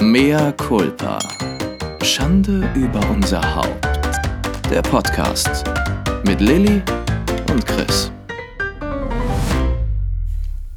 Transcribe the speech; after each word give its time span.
Mea 0.00 0.52
culpa. 0.52 1.18
Schande 2.04 2.70
über 2.76 3.00
unser 3.10 3.42
Haupt. 3.56 3.84
Der 4.70 4.80
Podcast 4.80 5.64
mit 6.24 6.40
Lilly 6.40 6.80
und 7.50 7.66
Chris. 7.66 8.12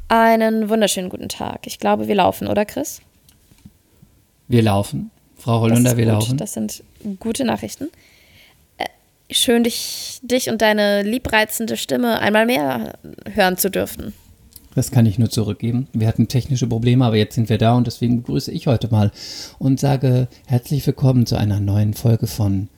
Einen 0.08 0.68
wunderschönen 0.68 1.08
guten 1.08 1.28
Tag. 1.28 1.68
Ich 1.68 1.78
glaube, 1.78 2.08
wir 2.08 2.16
laufen, 2.16 2.48
oder 2.48 2.64
Chris? 2.64 3.00
Wir 4.48 4.62
laufen. 4.62 5.12
Frau 5.36 5.60
Hollunder, 5.60 5.96
wir 5.96 6.04
gut. 6.04 6.14
laufen. 6.14 6.36
Das 6.36 6.54
sind 6.54 6.82
gute 7.20 7.44
Nachrichten. 7.44 7.90
Äh, 8.78 8.86
Schön, 9.30 9.62
dich, 9.62 10.18
dich 10.22 10.50
und 10.50 10.60
deine 10.60 11.02
liebreizende 11.02 11.76
Stimme 11.76 12.18
einmal 12.18 12.46
mehr 12.46 12.94
hören 13.32 13.56
zu 13.56 13.70
dürfen. 13.70 14.14
Das 14.74 14.90
kann 14.90 15.04
ich 15.06 15.18
nur 15.18 15.28
zurückgeben. 15.30 15.88
Wir 15.92 16.08
hatten 16.08 16.28
technische 16.28 16.66
Probleme, 16.66 17.04
aber 17.04 17.16
jetzt 17.16 17.34
sind 17.34 17.48
wir 17.48 17.58
da 17.58 17.74
und 17.76 17.86
deswegen 17.86 18.22
begrüße 18.22 18.50
ich 18.52 18.66
heute 18.66 18.88
mal 18.90 19.10
und 19.58 19.78
sage 19.78 20.28
herzlich 20.46 20.86
willkommen 20.86 21.26
zu 21.26 21.36
einer 21.36 21.60
neuen 21.60 21.92
Folge 21.94 22.26
von 22.26 22.68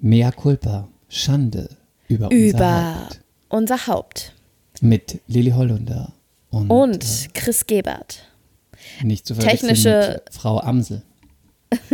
Mea 0.00 0.30
culpa. 0.30 0.88
Schande 1.08 1.68
über, 2.08 2.28
unser 2.30 2.48
Über 2.48 2.94
Haupt. 3.04 3.20
unser 3.48 3.86
Haupt. 3.86 4.34
Mit 4.80 5.20
Lilly 5.26 5.50
Hollunder 5.52 6.12
und, 6.50 6.70
Und 6.70 7.04
äh, 7.04 7.28
Chris 7.34 7.66
Gebert. 7.66 8.24
nicht 9.02 9.26
zu 9.26 9.34
verwechseln 9.34 9.70
technische- 9.70 10.12
mit 10.24 10.34
Frau 10.34 10.58
Amsel. 10.60 11.02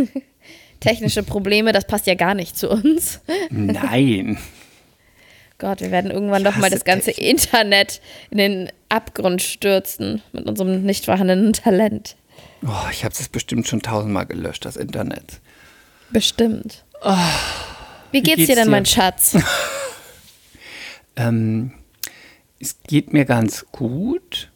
Technische 0.79 1.23
Probleme, 1.23 1.73
das 1.73 1.85
passt 1.85 2.07
ja 2.07 2.15
gar 2.15 2.33
nicht 2.33 2.57
zu 2.57 2.69
uns. 2.69 3.19
Nein. 3.49 4.37
Gott, 5.59 5.81
wir 5.81 5.91
werden 5.91 6.09
irgendwann 6.09 6.43
doch 6.43 6.55
mal 6.55 6.69
das 6.69 6.85
ganze 6.85 7.11
Internet 7.11 8.01
in 8.31 8.37
den 8.37 8.71
Abgrund 8.87 9.41
stürzen 9.41 10.21
mit 10.31 10.47
unserem 10.47 10.83
nicht 10.83 11.05
vorhandenen 11.05 11.53
Talent. 11.53 12.15
Oh, 12.65 12.89
ich 12.91 13.03
habe 13.05 13.13
es 13.13 13.27
bestimmt 13.29 13.67
schon 13.67 13.81
tausendmal 13.81 14.25
gelöscht, 14.25 14.65
das 14.65 14.77
Internet. 14.77 15.39
Bestimmt. 16.11 16.83
wie 18.11 18.21
geht's 18.21 18.37
geht's 18.37 18.47
dir 18.47 18.55
denn, 18.55 18.65
dir? 18.65 18.71
mein 18.71 18.85
Schatz? 18.85 19.37
Ähm, 21.15 21.73
es 22.59 22.77
geht 22.87 23.11
mir 23.11 23.25
ganz 23.25 23.65
gut. 23.73 24.51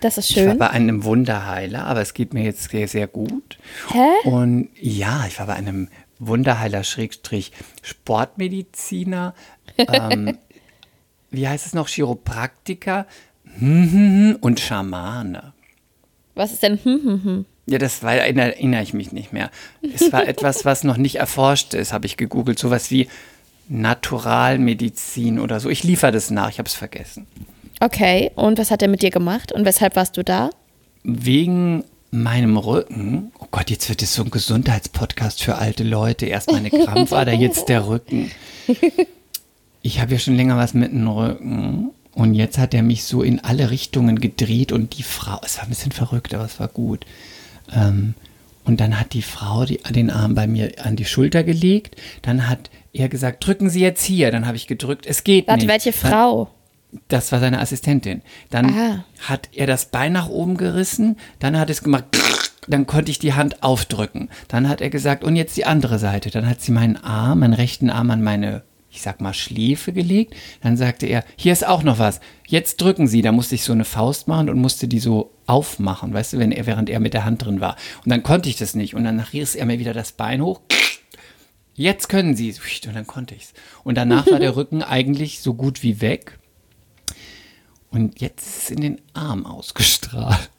Das 0.00 0.18
ist 0.18 0.30
Ich 0.30 0.36
war 0.38 0.44
schön. 0.44 0.58
bei 0.58 0.70
einem 0.70 1.04
Wunderheiler, 1.04 1.84
aber 1.86 2.00
es 2.00 2.12
geht 2.12 2.34
mir 2.34 2.42
jetzt 2.42 2.70
sehr, 2.70 2.88
sehr 2.88 3.06
gut. 3.06 3.56
Hä? 3.92 4.28
Und 4.28 4.68
ja, 4.80 5.24
ich 5.28 5.38
war 5.38 5.46
bei 5.46 5.54
einem 5.54 5.88
Wunderheiler 6.18 6.82
Schrägstrich 6.82 7.52
Sportmediziner. 7.82 9.34
Ähm, 9.78 10.38
wie 11.30 11.48
heißt 11.48 11.66
es 11.66 11.74
noch? 11.74 11.88
Chiropraktiker 11.88 13.06
und 13.60 14.60
Schamane. 14.60 15.52
Was 16.34 16.52
ist 16.52 16.62
denn? 16.62 16.78
Hm, 16.82 17.00
hm, 17.02 17.24
hm. 17.24 17.44
Ja, 17.66 17.78
das 17.78 18.02
war, 18.02 18.14
erinnere, 18.14 18.56
erinnere 18.56 18.82
ich 18.82 18.92
mich 18.92 19.12
nicht 19.12 19.32
mehr. 19.32 19.50
Es 19.94 20.12
war 20.12 20.26
etwas, 20.26 20.64
was 20.64 20.84
noch 20.84 20.96
nicht 20.96 21.16
erforscht 21.16 21.74
ist, 21.74 21.92
habe 21.92 22.06
ich 22.06 22.16
gegoogelt. 22.16 22.58
Sowas 22.58 22.90
wie 22.90 23.08
Naturalmedizin 23.68 25.38
oder 25.38 25.60
so. 25.60 25.70
Ich 25.70 25.84
liefere 25.84 26.12
das 26.12 26.30
nach, 26.30 26.50
ich 26.50 26.58
habe 26.58 26.68
es 26.68 26.74
vergessen. 26.74 27.26
Okay, 27.80 28.30
und 28.34 28.58
was 28.58 28.70
hat 28.70 28.82
er 28.82 28.88
mit 28.88 29.02
dir 29.02 29.10
gemacht 29.10 29.52
und 29.52 29.64
weshalb 29.64 29.96
warst 29.96 30.16
du 30.16 30.24
da? 30.24 30.50
Wegen 31.04 31.84
meinem 32.10 32.56
Rücken, 32.56 33.32
oh 33.38 33.46
Gott, 33.50 33.70
jetzt 33.70 33.88
wird 33.88 34.02
es 34.02 34.14
so 34.14 34.22
ein 34.22 34.30
Gesundheitspodcast 34.30 35.42
für 35.42 35.56
alte 35.56 35.82
Leute. 35.82 36.26
Erst 36.26 36.52
meine 36.52 36.70
Krampfader, 36.70 37.32
jetzt 37.40 37.68
der 37.68 37.86
Rücken. 37.86 38.30
Ich 39.82 40.00
habe 40.00 40.12
ja 40.12 40.18
schon 40.18 40.36
länger 40.36 40.56
was 40.56 40.74
mit 40.74 40.92
dem 40.92 41.06
Rücken. 41.08 41.90
Und 42.14 42.34
jetzt 42.34 42.58
hat 42.58 42.74
er 42.74 42.82
mich 42.82 43.04
so 43.04 43.22
in 43.22 43.40
alle 43.40 43.70
Richtungen 43.70 44.20
gedreht 44.20 44.70
und 44.70 44.98
die 44.98 45.02
Frau, 45.02 45.40
es 45.44 45.56
war 45.56 45.64
ein 45.64 45.70
bisschen 45.70 45.92
verrückt, 45.92 46.34
aber 46.34 46.44
es 46.44 46.60
war 46.60 46.68
gut. 46.68 47.06
Ähm, 47.74 48.14
und 48.64 48.80
dann 48.80 49.00
hat 49.00 49.14
die 49.14 49.22
Frau 49.22 49.64
die, 49.64 49.78
den 49.90 50.10
Arm 50.10 50.34
bei 50.34 50.46
mir 50.46 50.72
an 50.84 50.94
die 50.94 51.06
Schulter 51.06 51.42
gelegt. 51.42 51.96
Dann 52.20 52.48
hat 52.50 52.70
er 52.92 53.08
gesagt, 53.08 53.44
drücken 53.46 53.70
Sie 53.70 53.80
jetzt 53.80 54.04
hier. 54.04 54.30
Dann 54.30 54.46
habe 54.46 54.56
ich 54.56 54.66
gedrückt, 54.66 55.06
es 55.06 55.24
geht 55.24 55.48
Warte, 55.48 55.60
nicht. 55.60 55.68
welche 55.72 55.92
Frau? 55.92 56.50
das 57.08 57.32
war 57.32 57.40
seine 57.40 57.58
Assistentin. 57.60 58.20
Dann 58.50 58.66
Ah. 58.74 59.04
hat 59.20 59.48
er 59.54 59.66
das 59.66 59.86
Bein 59.86 60.12
nach 60.12 60.28
oben 60.28 60.58
gerissen, 60.58 61.16
dann 61.38 61.58
hat 61.58 61.70
es 61.70 61.82
gemacht, 61.82 62.04
dann 62.68 62.86
konnte 62.86 63.10
ich 63.10 63.18
die 63.18 63.32
Hand 63.32 63.62
aufdrücken. 63.62 64.28
Dann 64.48 64.68
hat 64.68 64.82
er 64.82 64.90
gesagt, 64.90 65.24
und 65.24 65.34
jetzt 65.34 65.56
die 65.56 65.64
andere 65.64 65.98
Seite. 65.98 66.28
Dann 66.30 66.46
hat 66.46 66.60
sie 66.60 66.70
meinen 66.72 66.98
Arm, 66.98 67.38
meinen 67.38 67.54
rechten 67.54 67.88
Arm 67.88 68.10
an 68.10 68.22
meine, 68.22 68.62
ich 68.92 69.00
sag 69.02 69.20
mal, 69.22 69.32
Schläfe 69.32 69.92
gelegt. 69.92 70.34
Dann 70.60 70.76
sagte 70.76 71.06
er, 71.06 71.24
hier 71.36 71.52
ist 71.52 71.66
auch 71.66 71.82
noch 71.82 71.98
was. 71.98 72.20
Jetzt 72.46 72.80
drücken 72.80 73.06
Sie. 73.08 73.22
Da 73.22 73.32
musste 73.32 73.54
ich 73.54 73.64
so 73.64 73.72
eine 73.72 73.86
Faust 73.86 74.28
machen 74.28 74.50
und 74.50 74.60
musste 74.60 74.86
die 74.86 74.98
so 75.00 75.32
aufmachen, 75.46 76.12
weißt 76.12 76.34
du, 76.34 76.38
wenn 76.38 76.52
er, 76.52 76.66
während 76.66 76.90
er 76.90 77.00
mit 77.00 77.14
der 77.14 77.24
Hand 77.24 77.44
drin 77.44 77.60
war. 77.60 77.76
Und 78.04 78.10
dann 78.10 78.22
konnte 78.22 78.48
ich 78.50 78.56
das 78.56 78.74
nicht. 78.74 78.94
Und 78.94 79.04
dann 79.04 79.18
riss 79.20 79.54
er 79.54 79.64
mir 79.66 79.78
wieder 79.78 79.94
das 79.94 80.12
Bein 80.12 80.42
hoch. 80.42 80.60
Jetzt 81.74 82.10
können 82.10 82.36
Sie. 82.36 82.54
Und 82.86 82.94
dann 82.94 83.06
konnte 83.06 83.34
ich's. 83.34 83.54
Und 83.82 83.96
danach 83.96 84.30
war 84.30 84.38
der 84.38 84.56
Rücken 84.56 84.82
eigentlich 84.82 85.40
so 85.40 85.54
gut 85.54 85.82
wie 85.82 86.00
weg. 86.02 86.38
Und 87.90 88.20
jetzt 88.20 88.46
ist 88.46 88.62
es 88.64 88.70
in 88.70 88.80
den 88.80 89.00
Arm 89.14 89.46
ausgestrahlt. 89.46 90.50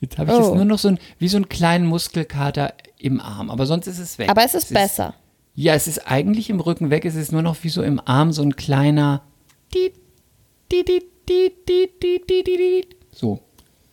Jetzt 0.00 0.18
habe 0.18 0.32
ich 0.32 0.36
Oh. 0.36 0.40
jetzt 0.42 0.54
nur 0.56 0.64
noch 0.64 0.78
so 0.80 0.88
ein, 0.88 0.98
wie 1.20 1.28
so 1.28 1.36
einen 1.36 1.48
kleinen 1.48 1.86
Muskelkater 1.86 2.74
im 2.98 3.20
Arm. 3.20 3.50
Aber 3.50 3.66
sonst 3.66 3.86
ist 3.86 3.98
es 4.00 4.18
weg. 4.18 4.28
Aber 4.28 4.44
es 4.44 4.54
ist 4.54 4.72
besser. 4.74 5.14
Ja, 5.54 5.74
es 5.74 5.86
ist 5.86 6.10
eigentlich 6.10 6.48
im 6.50 6.60
Rücken 6.60 6.90
weg. 6.90 7.04
Es 7.04 7.14
ist 7.14 7.32
nur 7.32 7.42
noch 7.42 7.56
wie 7.62 7.68
so 7.68 7.82
im 7.82 8.00
Arm 8.04 8.32
so 8.32 8.42
ein 8.42 8.56
kleiner. 8.56 9.22
So. 13.12 13.40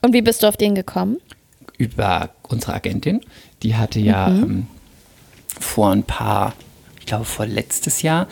Und 0.01 0.13
wie 0.13 0.21
bist 0.21 0.43
du 0.43 0.47
auf 0.47 0.57
den 0.57 0.75
gekommen? 0.75 1.17
Über 1.77 2.29
unsere 2.43 2.73
Agentin. 2.73 3.21
Die 3.63 3.75
hatte 3.75 3.99
ja 3.99 4.29
ähm, 4.29 4.67
vor 5.59 5.91
ein 5.91 6.03
paar, 6.03 6.53
ich 6.99 7.05
glaube 7.05 7.25
vor 7.25 7.45
letztes 7.45 8.01
Jahr, 8.01 8.27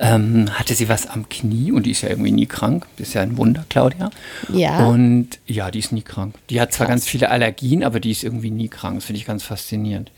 ähm, 0.00 0.50
hatte 0.52 0.74
sie 0.74 0.88
was 0.88 1.06
am 1.06 1.28
Knie 1.28 1.70
und 1.70 1.86
die 1.86 1.92
ist 1.92 2.02
ja 2.02 2.08
irgendwie 2.08 2.32
nie 2.32 2.46
krank. 2.46 2.86
Das 2.96 3.08
ist 3.08 3.14
ja 3.14 3.22
ein 3.22 3.36
Wunder, 3.36 3.64
Claudia. 3.68 4.10
Ja. 4.52 4.86
Und 4.86 5.38
ja, 5.46 5.70
die 5.70 5.78
ist 5.78 5.92
nie 5.92 6.02
krank. 6.02 6.34
Die 6.50 6.60
hat 6.60 6.72
zwar 6.72 6.88
ganz 6.88 7.06
viele 7.06 7.30
Allergien, 7.30 7.84
aber 7.84 8.00
die 8.00 8.10
ist 8.10 8.24
irgendwie 8.24 8.50
nie 8.50 8.68
krank. 8.68 8.96
Das 8.96 9.04
finde 9.04 9.20
ich 9.20 9.26
ganz 9.26 9.44
faszinierend. 9.44 10.10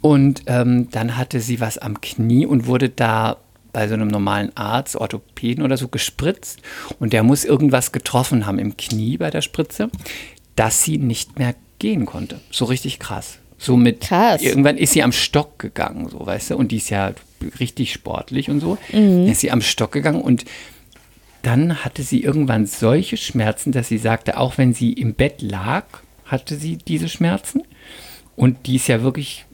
Und 0.00 0.42
ähm, 0.46 0.88
dann 0.90 1.16
hatte 1.16 1.40
sie 1.40 1.60
was 1.60 1.78
am 1.78 2.00
Knie 2.00 2.46
und 2.46 2.66
wurde 2.66 2.88
da 2.88 3.36
bei 3.72 3.86
so 3.86 3.94
einem 3.94 4.08
normalen 4.08 4.56
Arzt, 4.56 4.96
Orthopäden 4.96 5.62
oder 5.62 5.76
so 5.76 5.88
gespritzt. 5.88 6.60
Und 6.98 7.12
der 7.12 7.22
muss 7.22 7.44
irgendwas 7.44 7.92
getroffen 7.92 8.46
haben 8.46 8.58
im 8.58 8.76
Knie 8.76 9.18
bei 9.18 9.30
der 9.30 9.42
Spritze, 9.42 9.90
dass 10.56 10.82
sie 10.82 10.98
nicht 10.98 11.38
mehr 11.38 11.54
gehen 11.78 12.06
konnte. 12.06 12.40
So 12.50 12.64
richtig 12.64 12.98
krass. 12.98 13.38
So 13.58 13.76
mit, 13.76 14.00
Krass. 14.02 14.42
irgendwann 14.42 14.76
ist 14.76 14.92
sie 14.92 15.02
am 15.02 15.12
Stock 15.12 15.58
gegangen, 15.58 16.08
so 16.08 16.24
weißt 16.24 16.50
du, 16.50 16.56
und 16.56 16.70
die 16.70 16.76
ist 16.76 16.90
ja 16.90 17.12
richtig 17.58 17.92
sportlich 17.92 18.50
und 18.50 18.60
so. 18.60 18.78
Dann 18.92 19.26
ist 19.26 19.40
sie 19.40 19.50
am 19.50 19.62
Stock 19.62 19.90
gegangen 19.90 20.22
und 20.22 20.44
dann 21.42 21.84
hatte 21.84 22.02
sie 22.02 22.22
irgendwann 22.22 22.66
solche 22.66 23.16
Schmerzen, 23.16 23.72
dass 23.72 23.88
sie 23.88 23.98
sagte, 23.98 24.38
auch 24.38 24.58
wenn 24.58 24.74
sie 24.74 24.92
im 24.92 25.14
Bett 25.14 25.42
lag, 25.42 25.84
hatte 26.24 26.56
sie 26.56 26.76
diese 26.76 27.08
Schmerzen. 27.08 27.62
Und 28.38 28.66
die 28.66 28.76
ist 28.76 28.86
ja 28.86 29.02
wirklich, 29.02 29.44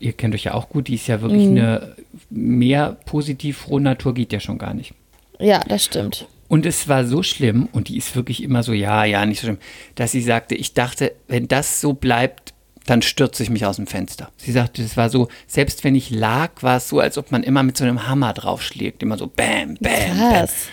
ihr 0.00 0.12
kennt 0.12 0.34
euch 0.34 0.42
ja 0.42 0.54
auch 0.54 0.68
gut, 0.68 0.88
die 0.88 0.96
ist 0.96 1.06
ja 1.06 1.20
wirklich 1.20 1.46
eine 1.46 1.94
mehr 2.30 2.96
positiv 3.06 3.58
frohe 3.58 3.80
Natur 3.80 4.12
geht 4.12 4.32
ja 4.32 4.40
schon 4.40 4.58
gar 4.58 4.74
nicht. 4.74 4.92
Ja, 5.38 5.60
das 5.60 5.84
stimmt. 5.84 6.26
Und 6.48 6.66
es 6.66 6.88
war 6.88 7.06
so 7.06 7.22
schlimm, 7.22 7.68
und 7.70 7.86
die 7.88 7.96
ist 7.96 8.16
wirklich 8.16 8.42
immer 8.42 8.64
so, 8.64 8.72
ja, 8.72 9.04
ja, 9.04 9.24
nicht 9.24 9.40
so 9.40 9.46
schlimm, 9.46 9.58
dass 9.94 10.10
sie 10.10 10.20
sagte, 10.20 10.56
ich 10.56 10.74
dachte, 10.74 11.12
wenn 11.28 11.46
das 11.46 11.80
so 11.80 11.92
bleibt, 11.92 12.54
dann 12.86 13.02
stürze 13.02 13.44
ich 13.44 13.50
mich 13.50 13.66
aus 13.66 13.76
dem 13.76 13.86
Fenster. 13.86 14.32
Sie 14.36 14.50
sagte, 14.50 14.82
es 14.82 14.96
war 14.96 15.10
so, 15.10 15.28
selbst 15.46 15.84
wenn 15.84 15.94
ich 15.94 16.10
lag, 16.10 16.60
war 16.60 16.78
es 16.78 16.88
so, 16.88 16.98
als 16.98 17.18
ob 17.18 17.30
man 17.30 17.44
immer 17.44 17.62
mit 17.62 17.76
so 17.76 17.84
einem 17.84 18.08
Hammer 18.08 18.32
draufschlägt, 18.32 19.00
immer 19.04 19.16
so 19.16 19.28
bam, 19.28 19.76
bam, 19.80 19.80
bam. 19.80 20.18
Krass. 20.18 20.66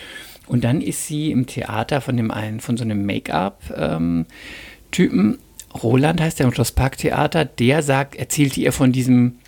Und 0.48 0.64
dann 0.64 0.80
ist 0.80 1.06
sie 1.06 1.30
im 1.30 1.46
Theater 1.46 2.00
von 2.00 2.16
dem 2.16 2.32
einen, 2.32 2.58
von 2.58 2.76
so 2.76 2.82
einem 2.82 3.06
Make-up-Typen, 3.06 5.38
Roland 5.74 6.20
heißt 6.20 6.38
der, 6.38 6.46
im 6.46 6.52
Schlossparktheater, 6.52 7.44
der 7.44 7.82
sagt, 7.82 8.16
erzählte 8.16 8.60
ihr 8.60 8.72
von 8.72 8.92
diesem 8.92 9.38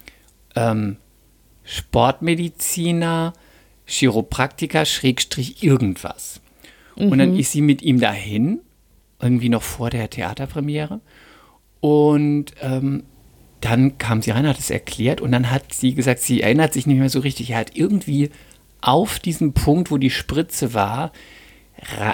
ähm, 0.57 0.97
Sportmediziner, 1.65 3.33
Chiropraktiker, 3.87 4.85
Schrägstrich 4.85 5.63
irgendwas. 5.63 6.41
Und 7.11 7.19
dann 7.19 7.37
ist 7.37 7.53
sie 7.53 7.61
mit 7.61 7.83
ihm 7.83 8.01
dahin, 8.01 8.61
irgendwie 9.21 9.49
noch 9.49 9.63
vor 9.63 9.91
der 9.91 10.09
Theaterpremiere. 10.09 11.01
Und 11.81 12.53
ähm, 12.61 13.05
dann 13.61 13.99
kam 13.99 14.23
sie 14.23 14.31
rein, 14.31 14.47
hat 14.47 14.59
es 14.59 14.71
erklärt 14.71 15.21
und 15.21 15.33
dann 15.33 15.51
hat 15.51 15.73
sie 15.73 15.95
gesagt, 15.95 16.21
sie 16.21 16.43
erinnert 16.43 16.73
sich 16.73 16.87
nicht 16.87 16.99
mehr 16.99 17.09
so 17.09 17.21
richtig. 17.21 17.51
Er 17.51 17.59
hat 17.59 17.77
irgendwie 17.77 18.31
auf 18.81 19.19
diesen 19.19 19.55
Punkt, 19.55 19.91
wo 19.91 19.97
die 19.97 20.11
Spritze 20.11 20.75
war, 20.75 21.13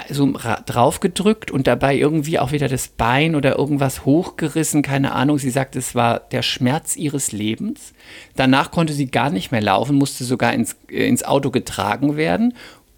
so 0.09 0.25
ra 0.31 0.61
drauf 0.65 0.99
gedrückt 0.99 1.51
und 1.51 1.67
dabei 1.67 1.95
irgendwie 1.95 2.39
auch 2.39 2.51
wieder 2.51 2.67
das 2.67 2.87
Bein 2.89 3.35
oder 3.35 3.57
irgendwas 3.57 4.05
hochgerissen, 4.05 4.81
keine 4.81 5.13
Ahnung. 5.13 5.37
Sie 5.37 5.49
sagt, 5.49 5.75
es 5.75 5.95
war 5.95 6.19
der 6.19 6.41
Schmerz 6.41 6.95
ihres 6.95 7.31
Lebens. 7.31 7.93
Danach 8.35 8.71
konnte 8.71 8.93
sie 8.93 9.07
gar 9.07 9.29
nicht 9.29 9.51
mehr 9.51 9.61
laufen, 9.61 9.95
musste 9.95 10.23
sogar 10.25 10.53
ins, 10.53 10.75
äh, 10.89 11.07
ins 11.07 11.23
Auto 11.23 11.51
getragen 11.51 12.17
werden. 12.17 12.53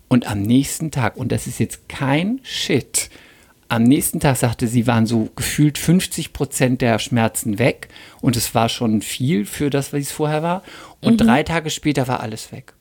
Und 0.08 0.28
am 0.30 0.42
nächsten 0.42 0.92
Tag, 0.92 1.18
und 1.18 1.32
das 1.32 1.48
ist 1.48 1.60
jetzt 1.60 1.90
kein 1.90 2.40
Shit, 2.44 3.10
am 3.70 3.84
nächsten 3.84 4.20
Tag 4.20 4.38
sagte 4.38 4.68
sie, 4.68 4.86
waren 4.86 5.08
so 5.08 5.30
gefühlt 5.36 5.80
50 5.80 6.34
Prozent 6.34 6.82
der 6.82 7.00
Schmerzen 7.00 7.58
weg 7.58 7.88
und 8.22 8.36
es 8.36 8.54
war 8.54 8.70
schon 8.70 9.02
viel 9.02 9.46
für 9.46 9.72
das, 9.72 9.94
wie 9.94 9.98
es 9.98 10.12
vorher 10.12 10.44
war. 10.44 10.62
Und 11.02 11.20
Mhm. 11.20 11.26
drei 11.26 11.44
Tage 11.44 11.72
später 11.72 12.08
war 12.08 12.20
alles 12.20 12.52
weg. 12.52 12.74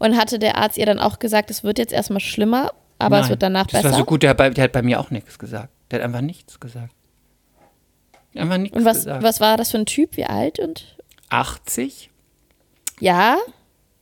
Und 0.00 0.16
hatte 0.16 0.40
der 0.40 0.56
Arzt 0.56 0.78
ihr 0.78 0.86
dann 0.86 0.98
auch 0.98 1.20
gesagt, 1.20 1.50
es 1.52 1.62
wird 1.62 1.78
jetzt 1.78 1.92
erstmal 1.92 2.18
schlimmer, 2.18 2.72
aber 3.02 3.16
es 3.16 3.22
Nein, 3.22 3.30
wird 3.30 3.42
danach 3.42 3.66
das 3.66 3.82
besser? 3.82 3.90
war 3.92 3.98
so 3.98 4.04
gut, 4.04 4.22
der, 4.22 4.30
hat 4.30 4.36
bei- 4.38 4.50
der 4.50 4.64
hat 4.64 4.72
bei 4.72 4.82
mir 4.82 4.98
auch 5.00 5.10
nichts 5.10 5.38
gesagt. 5.38 5.68
Der 5.90 5.98
hat 6.00 6.06
einfach 6.06 6.20
nichts 6.20 6.58
gesagt. 6.60 6.94
Einfach 8.34 8.56
nichts 8.58 8.76
und 8.76 8.84
was, 8.84 8.98
gesagt. 8.98 9.22
was 9.22 9.40
war 9.40 9.56
das 9.56 9.70
für 9.70 9.78
ein 9.78 9.86
Typ? 9.86 10.16
Wie 10.16 10.24
alt? 10.24 10.58
Und 10.58 10.96
80? 11.28 12.10
ja? 13.00 13.36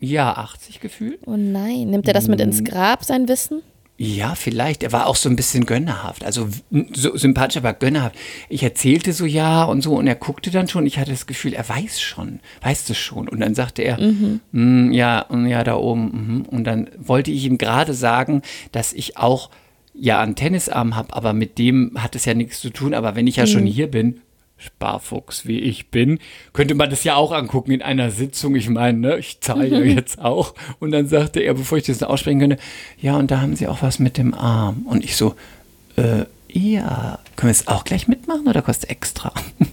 Ja, 0.02 0.32
80 0.34 0.80
gefühlt. 0.80 1.20
Oh 1.26 1.36
nein. 1.36 1.90
Nimmt 1.90 2.06
er 2.08 2.14
das 2.14 2.26
mit 2.26 2.40
ins 2.40 2.64
Grab, 2.64 3.04
sein 3.04 3.28
Wissen? 3.28 3.62
Ja, 4.02 4.34
vielleicht. 4.34 4.82
Er 4.82 4.92
war 4.92 5.06
auch 5.06 5.14
so 5.14 5.28
ein 5.28 5.36
bisschen 5.36 5.66
gönnerhaft. 5.66 6.24
Also 6.24 6.48
so 6.94 7.14
sympathisch, 7.18 7.58
aber 7.58 7.74
gönnerhaft. 7.74 8.16
Ich 8.48 8.62
erzählte 8.62 9.12
so 9.12 9.26
ja 9.26 9.64
und 9.64 9.82
so 9.82 9.94
und 9.94 10.06
er 10.06 10.14
guckte 10.14 10.50
dann 10.50 10.68
schon. 10.68 10.86
Ich 10.86 10.98
hatte 10.98 11.10
das 11.10 11.26
Gefühl, 11.26 11.52
er 11.52 11.68
weiß 11.68 12.00
schon, 12.00 12.40
weiß 12.62 12.88
es 12.88 12.96
schon. 12.96 13.28
Und 13.28 13.40
dann 13.40 13.54
sagte 13.54 13.82
er, 13.82 13.98
"Mm, 14.52 14.90
ja, 14.92 15.26
mm, 15.28 15.44
ja, 15.46 15.64
da 15.64 15.76
oben. 15.76 16.04
mhm." 16.12 16.42
Und 16.46 16.64
dann 16.64 16.88
wollte 16.96 17.30
ich 17.30 17.44
ihm 17.44 17.58
gerade 17.58 17.92
sagen, 17.92 18.40
dass 18.72 18.94
ich 18.94 19.18
auch 19.18 19.50
ja 19.92 20.18
einen 20.22 20.34
Tennisarm 20.34 20.96
habe, 20.96 21.12
aber 21.14 21.34
mit 21.34 21.58
dem 21.58 21.92
hat 21.98 22.16
es 22.16 22.24
ja 22.24 22.32
nichts 22.32 22.58
zu 22.60 22.70
tun. 22.70 22.94
Aber 22.94 23.16
wenn 23.16 23.26
ich 23.26 23.36
ja 23.36 23.46
schon 23.46 23.66
hier 23.66 23.90
bin, 23.90 24.22
Sparfuchs 24.60 25.46
wie 25.46 25.58
ich 25.58 25.88
bin, 25.88 26.18
könnte 26.52 26.74
man 26.74 26.90
das 26.90 27.02
ja 27.04 27.16
auch 27.16 27.32
angucken 27.32 27.70
in 27.72 27.82
einer 27.82 28.10
Sitzung. 28.10 28.54
Ich 28.54 28.68
meine, 28.68 28.98
ne, 28.98 29.18
ich 29.18 29.40
zahle 29.40 29.66
ja 29.68 29.80
jetzt 29.80 30.20
auch. 30.20 30.54
Und 30.78 30.90
dann 30.92 31.06
sagte 31.08 31.40
er, 31.40 31.54
bevor 31.54 31.78
ich 31.78 31.84
das 31.84 32.02
aussprechen 32.02 32.40
könnte, 32.40 32.58
ja, 33.00 33.16
und 33.16 33.30
da 33.30 33.40
haben 33.40 33.56
sie 33.56 33.66
auch 33.68 33.82
was 33.82 33.98
mit 33.98 34.18
dem 34.18 34.34
Arm. 34.34 34.82
Und 34.86 35.02
ich 35.02 35.16
so, 35.16 35.34
äh, 35.96 36.24
ja, 36.52 37.18
können 37.36 37.48
wir 37.48 37.52
es 37.52 37.68
auch 37.68 37.84
gleich 37.84 38.06
mitmachen 38.08 38.46
oder 38.48 38.60
kostet 38.62 38.90
extra? 38.90 39.32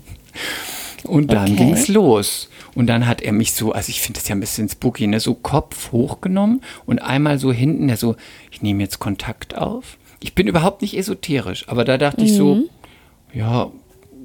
Und 1.04 1.32
dann 1.32 1.44
Okay. 1.54 1.56
ging 1.56 1.74
es 1.74 1.88
los. 1.88 2.50
Und 2.76 2.88
dann 2.88 3.08
hat 3.08 3.22
er 3.22 3.32
mich 3.32 3.54
so, 3.54 3.72
also 3.72 3.90
ich 3.90 4.02
finde 4.02 4.20
das 4.20 4.28
ja 4.28 4.36
ein 4.36 4.40
bisschen 4.40 4.70
spooky, 4.70 5.08
ne, 5.08 5.20
so 5.20 5.34
Kopf 5.34 5.92
hochgenommen 5.92 6.62
und 6.86 7.00
einmal 7.00 7.40
so 7.40 7.52
hinten, 7.52 7.88
der 7.88 7.98
so, 7.98 8.16
ich 8.52 8.62
nehme 8.62 8.84
jetzt 8.84 9.00
Kontakt 9.00 9.56
auf. 9.58 9.98
Ich 10.20 10.36
bin 10.36 10.48
überhaupt 10.48 10.82
nicht 10.84 10.96
esoterisch, 10.98 11.68
aber 11.70 11.86
da 11.86 11.98
dachte 11.98 12.24
ich 12.24 12.32
Mhm. 12.34 12.36
so, 12.36 12.60
ja, 13.34 13.72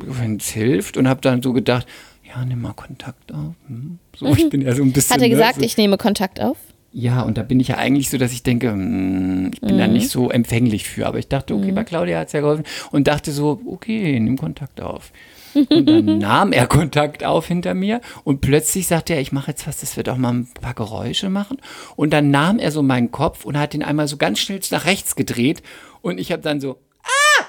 wenn 0.06 0.36
es 0.36 0.48
hilft 0.48 0.96
und 0.96 1.08
habe 1.08 1.20
dann 1.20 1.42
so 1.42 1.52
gedacht, 1.52 1.86
ja, 2.26 2.44
nimm 2.44 2.62
mal 2.62 2.72
Kontakt 2.72 3.32
auf. 3.32 3.54
Hm. 3.66 3.98
So, 4.16 4.26
ich 4.34 4.48
bin 4.48 4.62
ja 4.62 4.74
so 4.74 4.82
ein 4.82 4.92
bisschen. 4.92 5.10
Hat 5.14 5.20
er 5.22 5.28
ne, 5.28 5.34
gesagt, 5.34 5.56
so, 5.56 5.62
ich 5.62 5.76
nehme 5.76 5.96
Kontakt 5.98 6.40
auf? 6.40 6.56
ja, 6.94 7.22
und 7.22 7.38
da 7.38 7.42
bin 7.42 7.58
ich 7.58 7.68
ja 7.68 7.78
eigentlich 7.78 8.10
so, 8.10 8.18
dass 8.18 8.32
ich 8.32 8.42
denke, 8.42 8.70
hm, 8.70 9.50
ich 9.54 9.62
bin 9.62 9.78
da 9.78 9.86
Mhm. 9.86 9.94
nicht 9.94 10.10
so 10.10 10.28
empfänglich 10.30 10.86
für. 10.86 11.06
Aber 11.06 11.18
ich 11.18 11.26
dachte, 11.26 11.54
okay, 11.54 11.72
bei 11.72 11.84
Claudia 11.84 12.18
hat 12.18 12.26
es 12.26 12.34
ja 12.34 12.40
geholfen. 12.40 12.64
Und 12.90 13.08
dachte 13.08 13.32
so, 13.32 13.62
okay, 13.64 14.20
nimm 14.20 14.36
Kontakt 14.36 14.78
auf. 14.82 15.10
Und 15.54 15.86
dann 15.86 16.18
nahm 16.18 16.52
er 16.52 16.66
Kontakt 16.66 17.24
auf 17.24 17.46
hinter 17.46 17.74
mir 17.74 18.00
und 18.24 18.40
plötzlich 18.40 18.86
sagte 18.86 19.12
er, 19.14 19.20
ich 19.20 19.32
mache 19.32 19.50
jetzt 19.50 19.66
was, 19.66 19.80
das 19.80 19.98
wird 19.98 20.08
auch 20.08 20.16
mal 20.16 20.32
ein 20.32 20.48
paar 20.62 20.72
Geräusche 20.72 21.28
machen. 21.28 21.58
Und 21.94 22.10
dann 22.12 22.30
nahm 22.30 22.58
er 22.58 22.70
so 22.72 22.82
meinen 22.82 23.10
Kopf 23.10 23.44
und 23.44 23.58
hat 23.58 23.74
ihn 23.74 23.82
einmal 23.82 24.08
so 24.08 24.16
ganz 24.16 24.38
schnell 24.38 24.60
nach 24.70 24.86
rechts 24.86 25.14
gedreht 25.14 25.62
und 26.00 26.18
ich 26.18 26.32
habe 26.32 26.40
dann 26.40 26.58
so, 26.60 26.78
ah! 27.04 27.44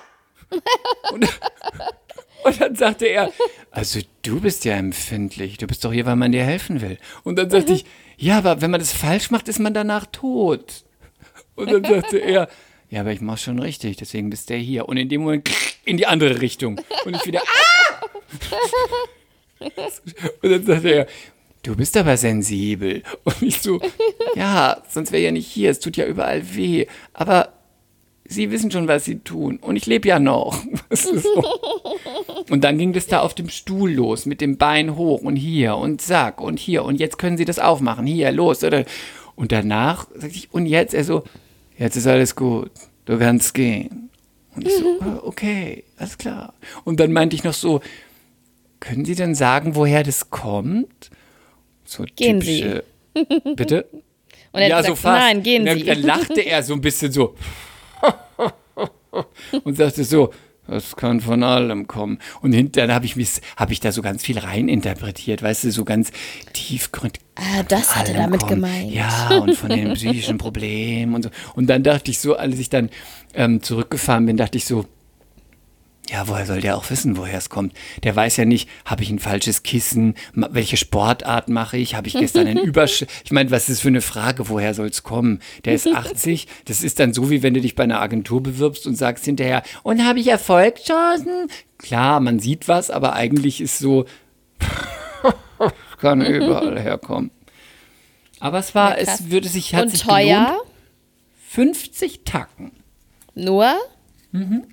Und, 1.14 1.26
und 2.44 2.62
dann 2.62 2.76
sagte 2.76 3.06
er, 3.06 3.32
also 3.72 4.00
du 4.22 4.40
bist 4.40 4.66
ja 4.66 4.76
empfindlich, 4.76 5.58
du 5.58 5.68
bist 5.68 5.84
doch 5.84 5.94
hier, 5.94 6.06
weil 6.06 6.16
man 6.16 6.32
dir 6.32 6.44
helfen 6.44 6.82
will. 6.82 6.98
Und 7.24 7.38
dann 7.38 7.50
sagte 7.50 7.74
ich, 7.74 7.86
ja, 8.18 8.38
aber 8.38 8.62
wenn 8.62 8.72
man 8.72 8.80
das 8.80 8.94
falsch 8.94 9.32
macht, 9.32 9.48
ist 9.48 9.60
man 9.60 9.74
danach 9.74 10.06
tot. 10.12 10.84
Und 11.56 11.72
dann 11.72 11.84
sagte 11.84 12.18
er, 12.18 12.50
ja, 12.90 13.02
aber 13.02 13.12
ich 13.12 13.22
mach 13.22 13.38
schon 13.38 13.60
richtig, 13.60 13.98
deswegen 13.98 14.30
bist 14.30 14.50
der 14.50 14.58
hier. 14.58 14.88
Und 14.88 14.98
in 14.98 15.10
dem 15.10 15.22
Moment 15.22 15.50
in 15.86 15.98
die 15.98 16.06
andere 16.06 16.42
Richtung. 16.42 16.80
Und 17.06 17.16
ich 17.16 17.26
wieder, 17.26 17.42
ah! 17.42 18.06
Und 20.42 20.52
dann 20.52 20.66
sagte 20.66 20.90
er, 20.90 21.08
du 21.64 21.76
bist 21.76 21.98
aber 21.98 22.18
sensibel. 22.18 23.04
Und 23.24 23.42
ich 23.42 23.62
so, 23.62 23.82
ja, 24.36 24.82
sonst 24.90 25.12
wäre 25.12 25.24
ja 25.24 25.32
nicht 25.32 25.48
hier, 25.48 25.72
es 25.72 25.80
tut 25.80 25.98
ja 25.98 26.06
überall 26.06 26.56
weh. 26.56 26.86
Aber 27.14 27.54
Sie 28.26 28.52
wissen 28.52 28.72
schon, 28.72 28.88
was 28.88 29.06
Sie 29.06 29.20
tun. 29.20 29.58
Und 29.58 29.76
ich 29.76 29.86
lebe 29.86 30.08
ja 30.08 30.20
noch. 30.20 30.64
Das 30.90 31.06
ist 31.06 31.24
so. 31.24 31.44
Und 32.50 32.64
dann 32.64 32.78
ging 32.78 32.94
das 32.94 33.08
da 33.08 33.22
auf 33.22 33.34
dem 33.34 33.50
Stuhl 33.50 33.92
los, 33.92 34.26
mit 34.26 34.42
dem 34.42 34.58
Bein 34.58 34.96
hoch 34.96 35.22
und 35.22 35.36
hier 35.36 35.76
und 35.78 36.02
zack 36.02 36.42
und 36.42 36.60
hier. 36.60 36.84
Und 36.84 37.00
jetzt 37.00 37.18
können 37.18 37.38
Sie 37.38 37.46
das 37.46 37.60
aufmachen. 37.60 38.06
Hier, 38.06 38.32
los. 38.32 38.64
Oder? 38.64 38.86
Und 39.36 39.52
danach 39.52 40.08
sagte 40.14 40.36
ich, 40.36 40.54
und 40.54 40.66
jetzt? 40.66 40.94
Er 40.94 41.04
so, 41.04 41.24
jetzt 41.78 41.96
ist 41.96 42.08
alles 42.08 42.36
gut. 42.36 42.72
Du 43.06 43.18
kannst 43.18 43.54
gehen. 43.54 44.10
Und 44.56 44.68
ich 44.68 44.74
so, 44.76 44.98
"Ah, 45.02 45.20
okay, 45.24 45.84
alles 45.98 46.18
klar. 46.18 46.54
Und 46.84 47.00
dann 47.00 47.12
meinte 47.12 47.36
ich 47.36 47.44
noch 47.44 47.54
so, 47.54 47.82
können 48.80 49.06
Sie 49.06 49.16
denn 49.16 49.34
sagen, 49.34 49.76
woher 49.76 50.04
das 50.04 50.30
kommt? 50.30 51.10
So 51.86 52.06
Gehen 52.16 52.40
typische, 52.40 52.84
Bitte? 53.56 53.88
Und 54.52 54.62
er 54.62 54.76
hat 54.78 54.86
gesagt, 54.86 55.04
nein, 55.04 55.42
gehen 55.42 55.62
Und 55.64 55.68
dann, 55.70 55.80
Sie. 55.80 55.86
Dann 55.86 56.02
lachte 56.02 56.42
er 56.42 56.62
so 56.62 56.74
ein 56.74 56.82
bisschen 56.82 57.12
so 57.12 57.36
und 59.64 59.78
sagte 59.78 60.04
so, 60.04 60.32
das 60.68 60.96
kann 60.96 61.20
von 61.22 61.44
allem 61.44 61.88
kommen. 61.88 62.20
Und 62.42 62.54
hinterher 62.54 62.94
habe 62.96 63.06
ich, 63.06 63.16
mich- 63.16 63.42
hab 63.58 63.72
ich 63.72 63.80
da 63.80 63.92
so 63.92 64.02
ganz 64.02 64.24
viel 64.24 64.38
reininterpretiert, 64.40 65.42
weißt 65.44 65.66
du, 65.66 65.72
so 65.72 65.84
ganz 65.86 66.12
tiefgründig. 66.54 67.22
Ah, 67.36 67.64
das 67.68 67.96
hat 67.96 68.10
er 68.10 68.16
damit 68.16 68.42
kommen. 68.42 68.62
gemeint. 68.62 68.92
Ja, 68.92 69.38
und 69.40 69.56
von 69.56 69.70
den 69.70 69.94
psychischen 69.94 70.38
Problemen 70.38 71.16
und 71.16 71.24
so. 71.24 71.30
Und 71.56 71.68
dann 71.68 71.84
dachte 71.84 72.12
ich 72.12 72.20
so, 72.20 72.36
als 72.38 72.58
ich 72.60 72.70
dann 72.70 72.90
ähm, 73.34 73.62
zurückgefahren 73.62 74.26
bin, 74.26 74.38
dachte 74.38 74.58
ich 74.58 74.66
so, 74.66 74.86
ja, 76.14 76.28
woher 76.28 76.46
soll 76.46 76.62
der 76.62 76.78
auch 76.78 76.88
wissen, 76.92 77.18
woher 77.18 77.40
es 77.40 77.50
kommt? 77.50 77.74
Der 78.04 78.16
weiß 78.16 78.38
ja 78.38 78.46
nicht, 78.46 78.70
habe 78.86 79.02
ich 79.02 79.10
ein 79.10 79.18
falsches 79.18 79.64
Kissen, 79.64 80.14
welche 80.36 80.78
Sportart 80.78 81.50
mache 81.50 81.78
ich, 81.78 81.96
habe 81.96 82.08
ich 82.08 82.14
gestern 82.14 82.46
einen 82.46 82.60
Übersch... 82.64 83.04
Ich 83.26 83.32
meine, 83.32 83.50
was 83.50 83.64
ist 83.68 83.78
das 83.78 83.80
für 83.82 83.88
eine 83.88 84.02
Frage, 84.02 84.48
woher 84.48 84.76
soll 84.76 84.86
es 84.88 85.02
kommen? 85.02 85.40
Der 85.66 85.74
ist 85.74 85.88
80, 85.94 86.48
das 86.66 86.84
ist 86.84 87.00
dann 87.00 87.14
so, 87.14 87.32
wie 87.32 87.42
wenn 87.42 87.56
du 87.56 87.62
dich 87.62 87.74
bei 87.74 87.84
einer 87.84 88.00
Agentur 88.00 88.44
bewirbst 88.44 88.86
und 88.86 88.96
sagst 88.96 89.26
hinterher, 89.26 89.64
und 89.82 90.06
habe 90.06 90.20
ich 90.20 90.28
Erfolgschancen? 90.28 91.48
Klar, 91.80 92.20
man 92.20 92.40
sieht 92.40 92.68
was, 92.68 92.92
aber 92.92 93.14
eigentlich 93.14 93.60
ist 93.60 93.80
so, 93.80 94.06
kann 96.00 96.22
überall 96.24 96.80
herkommen. 96.80 97.32
Aber 98.40 98.60
es 98.60 98.76
war, 98.76 98.92
Ja, 98.92 98.98
es 99.16 99.32
würde 99.32 99.48
sich, 99.50 99.74
hat 99.74 99.86
Und 99.86 99.90
sich 99.90 100.02
teuer? 100.04 100.46
gelohnt. 100.46 100.70
50 101.50 102.22
Tacken. 102.24 102.72
Nur? 103.36 103.74
Mhm. 104.32 104.64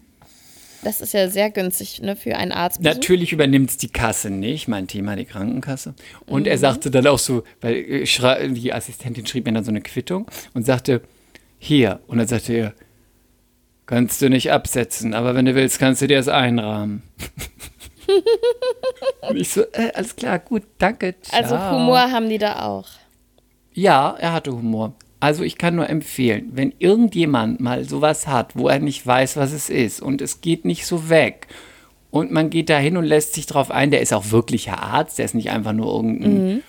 Das 0.82 1.00
ist 1.00 1.12
ja 1.12 1.28
sehr 1.28 1.50
günstig 1.50 2.00
ne, 2.00 2.16
für 2.16 2.36
einen 2.36 2.52
Arzt. 2.52 2.80
Natürlich 2.80 3.32
übernimmt 3.32 3.70
es 3.70 3.76
die 3.76 3.88
Kasse 3.88 4.30
nicht, 4.30 4.66
mein 4.66 4.86
Thema, 4.86 5.14
die 5.16 5.26
Krankenkasse. 5.26 5.94
Und 6.26 6.42
Mhm. 6.42 6.46
er 6.48 6.58
sagte 6.58 6.90
dann 6.90 7.06
auch 7.06 7.18
so, 7.18 7.42
weil 7.60 7.74
äh, 7.74 8.48
die 8.48 8.72
Assistentin 8.72 9.26
schrieb 9.26 9.44
mir 9.46 9.52
dann 9.52 9.64
so 9.64 9.70
eine 9.70 9.82
Quittung 9.82 10.26
und 10.54 10.64
sagte, 10.64 11.02
hier. 11.58 12.00
Und 12.06 12.16
dann 12.18 12.26
sagte 12.26 12.52
er, 12.54 12.74
kannst 13.84 14.22
du 14.22 14.30
nicht 14.30 14.50
absetzen, 14.52 15.12
aber 15.14 15.34
wenn 15.34 15.44
du 15.44 15.54
willst, 15.54 15.78
kannst 15.78 16.00
du 16.00 16.06
dir 16.06 16.16
das 16.16 16.28
einrahmen. 16.28 17.02
und 19.28 19.36
ich 19.36 19.50
so, 19.50 19.62
äh, 19.72 19.90
alles 19.94 20.16
klar, 20.16 20.38
gut, 20.38 20.62
danke. 20.78 21.14
Ciao. 21.20 21.42
Also 21.42 21.58
Humor 21.58 21.98
haben 22.10 22.28
die 22.28 22.38
da 22.38 22.64
auch. 22.66 22.88
Ja, 23.74 24.16
er 24.18 24.32
hatte 24.32 24.52
Humor. 24.52 24.94
Also 25.20 25.44
ich 25.44 25.58
kann 25.58 25.76
nur 25.76 25.88
empfehlen, 25.88 26.50
wenn 26.52 26.72
irgendjemand 26.78 27.60
mal 27.60 27.84
sowas 27.84 28.26
hat, 28.26 28.56
wo 28.56 28.68
er 28.68 28.78
nicht 28.78 29.06
weiß, 29.06 29.36
was 29.36 29.52
es 29.52 29.68
ist 29.68 30.00
und 30.00 30.22
es 30.22 30.40
geht 30.40 30.64
nicht 30.64 30.86
so 30.86 31.10
weg 31.10 31.46
und 32.10 32.32
man 32.32 32.48
geht 32.48 32.70
da 32.70 32.78
hin 32.78 32.96
und 32.96 33.04
lässt 33.04 33.34
sich 33.34 33.46
drauf 33.46 33.70
ein, 33.70 33.90
der 33.90 34.00
ist 34.00 34.14
auch 34.14 34.30
wirklicher 34.30 34.82
Arzt, 34.82 35.18
der 35.18 35.26
ist 35.26 35.34
nicht 35.34 35.50
einfach 35.50 35.74
nur 35.74 35.94
irgendein, 35.94 36.62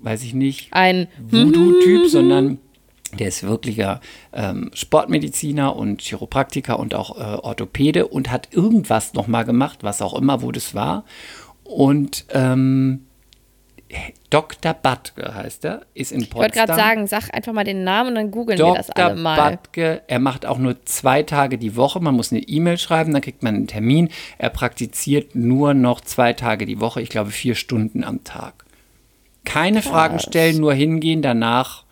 weiß 0.00 0.22
ich 0.24 0.32
nicht, 0.32 0.72
Ein 0.72 1.08
Voodoo-Typ, 1.30 2.08
sondern 2.08 2.58
der 3.18 3.28
ist 3.28 3.42
wirklicher 3.42 4.00
ähm, 4.32 4.70
Sportmediziner 4.74 5.76
und 5.76 6.02
Chiropraktiker 6.02 6.78
und 6.78 6.94
auch 6.94 7.16
äh, 7.18 7.38
Orthopäde 7.38 8.08
und 8.08 8.30
hat 8.30 8.48
irgendwas 8.52 9.14
nochmal 9.14 9.44
gemacht, 9.44 9.80
was 9.82 10.02
auch 10.02 10.14
immer, 10.14 10.42
wo 10.42 10.52
das 10.52 10.74
war. 10.74 11.04
Und 11.64 12.26
ähm, 12.30 13.06
Dr. 14.30 14.74
Batke 14.74 15.34
heißt 15.34 15.64
er, 15.64 15.82
ist 15.94 16.10
in 16.12 16.20
Ich 16.22 16.30
Potsdam. 16.30 16.42
wollte 16.42 16.58
gerade 16.58 16.74
sagen, 16.74 17.06
sag 17.06 17.32
einfach 17.32 17.52
mal 17.52 17.62
den 17.64 17.84
Namen 17.84 18.10
und 18.10 18.14
dann 18.16 18.30
googeln 18.32 18.58
wir 18.58 18.74
das 18.74 18.88
Dr. 18.88 19.04
alle 19.04 19.14
mal. 19.16 19.36
Batke, 19.36 20.02
er 20.08 20.18
macht 20.18 20.44
auch 20.46 20.58
nur 20.58 20.84
zwei 20.84 21.22
Tage 21.22 21.56
die 21.58 21.76
Woche. 21.76 22.00
Man 22.00 22.14
muss 22.16 22.32
eine 22.32 22.40
E-Mail 22.42 22.78
schreiben, 22.78 23.12
dann 23.12 23.22
kriegt 23.22 23.42
man 23.42 23.54
einen 23.54 23.66
Termin. 23.68 24.08
Er 24.38 24.50
praktiziert 24.50 25.34
nur 25.36 25.74
noch 25.74 26.00
zwei 26.00 26.32
Tage 26.32 26.66
die 26.66 26.80
Woche, 26.80 27.00
ich 27.00 27.08
glaube 27.10 27.30
vier 27.30 27.54
Stunden 27.54 28.02
am 28.02 28.24
Tag. 28.24 28.64
Keine 29.44 29.82
Fragen 29.82 30.18
stellen, 30.18 30.56
nur 30.58 30.74
hingehen, 30.74 31.22
danach, 31.22 31.84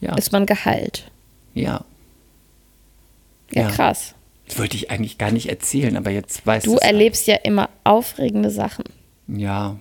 ja, 0.00 0.14
Ist 0.16 0.32
man 0.32 0.44
geheilt. 0.46 1.10
ja. 1.54 1.84
Ja, 3.52 3.62
Ja. 3.62 3.68
krass. 3.68 4.14
Das 4.46 4.58
wollte 4.58 4.76
ich 4.76 4.90
eigentlich 4.90 5.16
gar 5.16 5.30
nicht 5.30 5.48
erzählen, 5.48 5.96
aber 5.96 6.10
jetzt 6.10 6.46
weißt 6.46 6.66
Du 6.66 6.74
es. 6.74 6.82
erlebst 6.82 7.26
ja 7.26 7.36
immer 7.36 7.70
aufregende 7.84 8.50
Sachen. 8.50 8.84
Ja, 9.28 9.76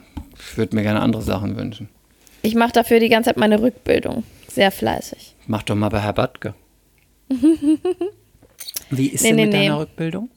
ich 0.51 0.57
würde 0.57 0.75
mir 0.75 0.83
gerne 0.83 1.01
andere 1.01 1.21
Sachen 1.21 1.55
wünschen. 1.57 1.89
Ich 2.41 2.55
mache 2.55 2.73
dafür 2.73 3.00
die 3.00 3.09
ganze 3.09 3.29
Zeit 3.29 3.38
meine 3.38 3.62
Rückbildung. 3.62 4.23
Sehr 4.47 4.71
fleißig. 4.71 5.35
Mach 5.47 5.63
doch 5.63 5.75
mal 5.75 5.89
bei 5.89 6.00
Herr 6.00 6.13
Batke. 6.13 6.53
Wie 8.89 9.07
ist 9.07 9.23
Nee, 9.23 9.29
denn 9.29 9.35
nee, 9.38 9.45
mit 9.45 9.53
nee. 9.53 9.63
deiner 9.67 9.79
Rückbildung? 9.79 10.29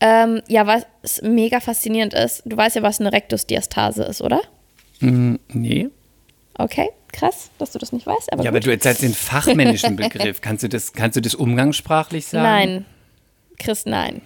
Ähm, 0.00 0.42
ja, 0.48 0.66
was 0.66 0.86
mega 1.22 1.60
faszinierend 1.60 2.12
ist, 2.14 2.42
du 2.44 2.56
weißt 2.56 2.76
ja, 2.76 2.82
was 2.82 3.00
eine 3.00 3.12
Rektusdiastase 3.12 4.02
ist, 4.04 4.20
oder? 4.20 4.40
Hm, 5.00 5.38
nee. 5.48 5.88
Okay, 6.58 6.90
krass, 7.12 7.50
dass 7.58 7.72
du 7.72 7.78
das 7.78 7.92
nicht 7.92 8.06
weißt. 8.06 8.32
Aber 8.32 8.42
Ja, 8.44 8.50
aber 8.50 8.58
gut. 8.60 8.66
du 8.66 8.70
erzählst 8.72 9.02
den 9.02 9.14
fachmännischen 9.14 9.96
Begriff. 9.96 10.40
Kannst 10.40 10.64
du 10.64 10.68
das, 10.68 10.92
kannst 10.92 11.16
du 11.16 11.20
das 11.22 11.34
umgangssprachlich 11.34 12.26
sagen? 12.26 12.44
Nein, 12.44 12.84
Chris, 13.58 13.86
nein. 13.86 14.20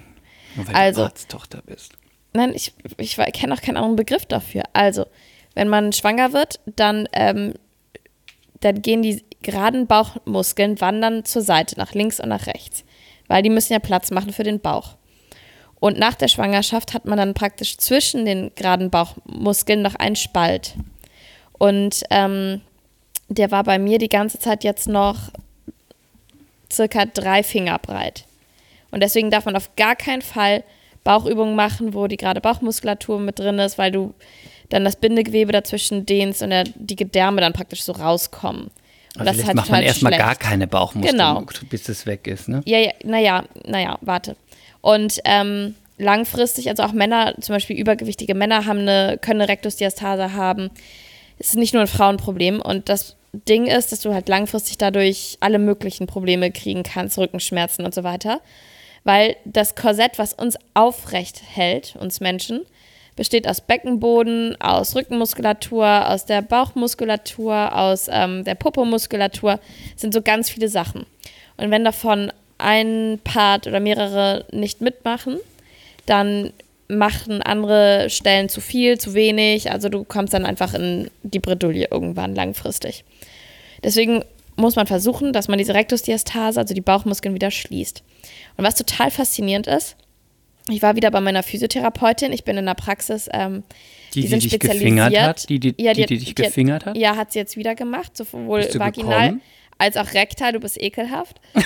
Nur 0.56 0.66
weil 0.68 0.74
Also. 0.74 1.02
du 1.02 1.06
Arzttochter 1.06 1.62
bist. 1.64 1.92
Nein, 2.32 2.52
ich, 2.54 2.72
ich 2.98 3.16
kenne 3.16 3.54
auch 3.54 3.60
keinen 3.60 3.76
anderen 3.76 3.96
Begriff 3.96 4.26
dafür. 4.26 4.62
Also, 4.72 5.06
wenn 5.54 5.68
man 5.68 5.92
schwanger 5.92 6.32
wird, 6.32 6.60
dann, 6.64 7.08
ähm, 7.12 7.54
dann 8.60 8.82
gehen 8.82 9.02
die 9.02 9.24
geraden 9.42 9.86
Bauchmuskeln, 9.86 10.80
wandern 10.80 11.24
zur 11.24 11.42
Seite, 11.42 11.78
nach 11.78 11.92
links 11.92 12.20
und 12.20 12.28
nach 12.28 12.46
rechts. 12.46 12.84
Weil 13.26 13.42
die 13.42 13.50
müssen 13.50 13.72
ja 13.72 13.78
Platz 13.78 14.10
machen 14.10 14.32
für 14.32 14.44
den 14.44 14.60
Bauch. 14.60 14.96
Und 15.80 15.98
nach 15.98 16.14
der 16.14 16.28
Schwangerschaft 16.28 16.92
hat 16.92 17.06
man 17.06 17.16
dann 17.16 17.34
praktisch 17.34 17.78
zwischen 17.78 18.26
den 18.26 18.52
geraden 18.54 18.90
Bauchmuskeln 18.90 19.82
noch 19.82 19.94
einen 19.94 20.16
Spalt. 20.16 20.74
Und 21.58 22.04
ähm, 22.10 22.60
der 23.28 23.50
war 23.50 23.64
bei 23.64 23.78
mir 23.78 23.98
die 23.98 24.08
ganze 24.08 24.38
Zeit 24.38 24.62
jetzt 24.62 24.88
noch 24.88 25.30
circa 26.70 27.06
drei 27.06 27.42
Finger 27.42 27.78
breit. 27.78 28.24
Und 28.90 29.02
deswegen 29.02 29.30
darf 29.30 29.46
man 29.46 29.56
auf 29.56 29.74
gar 29.76 29.96
keinen 29.96 30.22
Fall 30.22 30.64
Bauchübungen 31.04 31.54
machen, 31.56 31.94
wo 31.94 32.06
die 32.06 32.16
gerade 32.16 32.40
Bauchmuskulatur 32.40 33.18
mit 33.20 33.38
drin 33.38 33.58
ist, 33.58 33.78
weil 33.78 33.90
du 33.90 34.14
dann 34.68 34.84
das 34.84 34.96
Bindegewebe 34.96 35.52
dazwischen 35.52 36.06
dehnst 36.06 36.42
und 36.42 36.50
der, 36.50 36.64
die 36.74 36.96
Gedärme 36.96 37.40
dann 37.40 37.52
praktisch 37.52 37.82
so 37.82 37.92
rauskommen. 37.92 38.70
Und 39.18 39.26
Also 39.26 39.32
vielleicht 39.32 39.46
macht 39.54 39.56
man 39.56 39.64
total 39.80 39.82
erstmal 39.82 40.12
schlecht. 40.12 40.24
gar 40.24 40.36
keine 40.36 40.66
Bauchmuskeln, 40.68 41.16
Genau. 41.18 41.44
bis 41.68 41.88
es 41.88 42.06
weg 42.06 42.26
ist, 42.26 42.48
ne? 42.48 42.62
Ja, 42.64 42.78
ja, 42.78 42.92
naja, 43.04 43.44
naja, 43.66 43.98
warte. 44.02 44.36
Und 44.80 45.18
ähm, 45.24 45.74
langfristig, 45.98 46.68
also 46.68 46.84
auch 46.84 46.92
Männer, 46.92 47.34
zum 47.40 47.54
Beispiel 47.56 47.76
übergewichtige 47.76 48.34
Männer 48.34 48.66
haben 48.66 48.80
eine, 48.80 49.18
können 49.20 49.40
eine 49.40 49.50
Rektusdiastase 49.50 50.32
haben. 50.34 50.70
Es 51.38 51.48
ist 51.48 51.56
nicht 51.56 51.74
nur 51.74 51.82
ein 51.82 51.88
Frauenproblem. 51.88 52.60
Und 52.60 52.88
das 52.88 53.16
Ding 53.32 53.66
ist, 53.66 53.90
dass 53.92 54.00
du 54.00 54.14
halt 54.14 54.28
langfristig 54.28 54.78
dadurch 54.78 55.36
alle 55.40 55.58
möglichen 55.58 56.06
Probleme 56.06 56.50
kriegen 56.52 56.82
kannst, 56.84 57.18
Rückenschmerzen 57.18 57.84
und 57.84 57.94
so 57.94 58.04
weiter. 58.04 58.40
Weil 59.04 59.36
das 59.44 59.74
Korsett, 59.74 60.18
was 60.18 60.34
uns 60.34 60.56
aufrecht 60.74 61.42
hält, 61.54 61.96
uns 61.98 62.20
Menschen, 62.20 62.62
besteht 63.16 63.48
aus 63.48 63.60
Beckenboden, 63.60 64.60
aus 64.60 64.94
Rückenmuskulatur, 64.94 66.08
aus 66.08 66.26
der 66.26 66.42
Bauchmuskulatur, 66.42 67.76
aus 67.76 68.08
ähm, 68.10 68.44
der 68.44 68.54
Popomuskulatur. 68.54 69.58
Es 69.94 70.00
sind 70.00 70.14
so 70.14 70.22
ganz 70.22 70.50
viele 70.50 70.68
Sachen. 70.68 71.06
Und 71.56 71.70
wenn 71.70 71.84
davon 71.84 72.32
ein 72.58 73.18
Part 73.24 73.66
oder 73.66 73.80
mehrere 73.80 74.44
nicht 74.52 74.80
mitmachen, 74.80 75.38
dann 76.06 76.52
machen 76.88 77.42
andere 77.42 78.10
Stellen 78.10 78.48
zu 78.48 78.60
viel, 78.60 78.98
zu 78.98 79.14
wenig. 79.14 79.70
Also 79.70 79.88
du 79.88 80.04
kommst 80.04 80.34
dann 80.34 80.44
einfach 80.44 80.74
in 80.74 81.10
die 81.22 81.38
Bredouille 81.38 81.88
irgendwann 81.90 82.34
langfristig. 82.34 83.04
Deswegen 83.82 84.24
muss 84.56 84.76
man 84.76 84.86
versuchen, 84.86 85.32
dass 85.32 85.48
man 85.48 85.58
diese 85.58 85.74
Rektusdiastase, 85.74 86.60
also 86.60 86.74
die 86.74 86.80
Bauchmuskeln, 86.80 87.34
wieder 87.34 87.50
schließt. 87.50 88.02
Und 88.60 88.66
was 88.66 88.74
total 88.74 89.10
faszinierend 89.10 89.66
ist, 89.66 89.96
ich 90.68 90.82
war 90.82 90.94
wieder 90.94 91.10
bei 91.10 91.22
meiner 91.22 91.42
Physiotherapeutin. 91.42 92.30
Ich 92.34 92.44
bin 92.44 92.58
in 92.58 92.66
der 92.66 92.74
Praxis. 92.74 93.26
Ähm, 93.32 93.62
Die, 94.12 94.20
die 94.20 94.26
sind 94.26 94.44
dich 94.44 94.58
gefingert 94.58 95.18
hat? 95.18 95.48
Die, 95.48 95.58
die, 95.58 95.74
Ja, 95.78 95.94
die, 95.94 96.02
hat- 96.02 96.10
die 96.10 96.18
dich 96.18 96.34
gefingert 96.34 96.84
hat? 96.84 96.94
Ja, 96.94 97.16
hat 97.16 97.32
sie 97.32 97.38
jetzt 97.38 97.56
wieder 97.56 97.74
gemacht, 97.74 98.14
sowohl 98.18 98.68
vaginal 98.74 99.20
gekommen? 99.28 99.42
als 99.78 99.96
auch 99.96 100.12
rektal. 100.12 100.52
Du 100.52 100.60
bist 100.60 100.78
ekelhaft. 100.78 101.40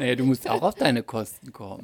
Naja, 0.00 0.16
du 0.16 0.24
musst 0.24 0.48
auch 0.50 0.62
auf 0.62 0.74
deine 0.74 1.02
Kosten 1.02 1.52
kommen. 1.52 1.82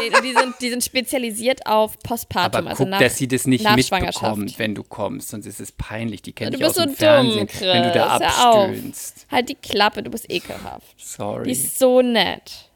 Nee, 0.00 0.10
die, 0.22 0.32
sind, 0.32 0.54
die 0.60 0.70
sind 0.70 0.84
spezialisiert 0.84 1.66
auf 1.66 1.98
Postpartum, 2.00 2.60
Aber 2.62 2.70
also 2.70 2.82
guck, 2.84 2.90
nach, 2.90 2.98
dass 2.98 3.16
sie 3.16 3.28
das 3.28 3.46
nicht 3.46 3.64
mitbekommt, 3.74 4.58
wenn 4.58 4.74
du 4.74 4.82
kommst, 4.82 5.28
sonst 5.30 5.46
ist 5.46 5.60
es 5.60 5.70
peinlich. 5.72 6.22
Die 6.22 6.32
kennen 6.32 6.50
Du 6.52 6.58
dich 6.58 6.66
aus 6.66 6.74
bist 6.74 6.80
so 6.80 6.86
dem 6.86 6.96
Fernsehen, 6.96 7.38
dumm, 7.38 7.46
Chris. 7.46 7.60
wenn 7.60 7.82
du 7.84 7.92
da 7.92 8.06
abstöhnst. 8.18 9.26
Halt 9.30 9.48
die 9.48 9.54
Klappe, 9.54 10.02
du 10.02 10.10
bist 10.10 10.30
ekelhaft. 10.30 10.86
Die 10.98 11.04
Sorry. 11.04 11.52
ist 11.52 11.78
so 11.78 12.02
nett. 12.02 12.70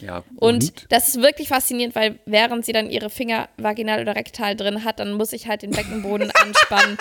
Ja, 0.00 0.24
Und, 0.36 0.90
das 0.90 1.08
ist 1.08 1.22
wirklich 1.22 1.48
faszinierend, 1.48 1.94
weil 1.94 2.18
während 2.26 2.64
sie 2.64 2.72
dann 2.72 2.90
ihre 2.90 3.08
Finger 3.10 3.48
vaginal 3.56 4.00
oder 4.00 4.16
rektal 4.16 4.56
drin 4.56 4.82
hat, 4.84 4.98
dann 4.98 5.12
muss 5.12 5.32
ich 5.32 5.46
halt 5.46 5.62
den 5.62 5.70
Beckenboden 5.70 6.30
anspannen. 6.42 6.98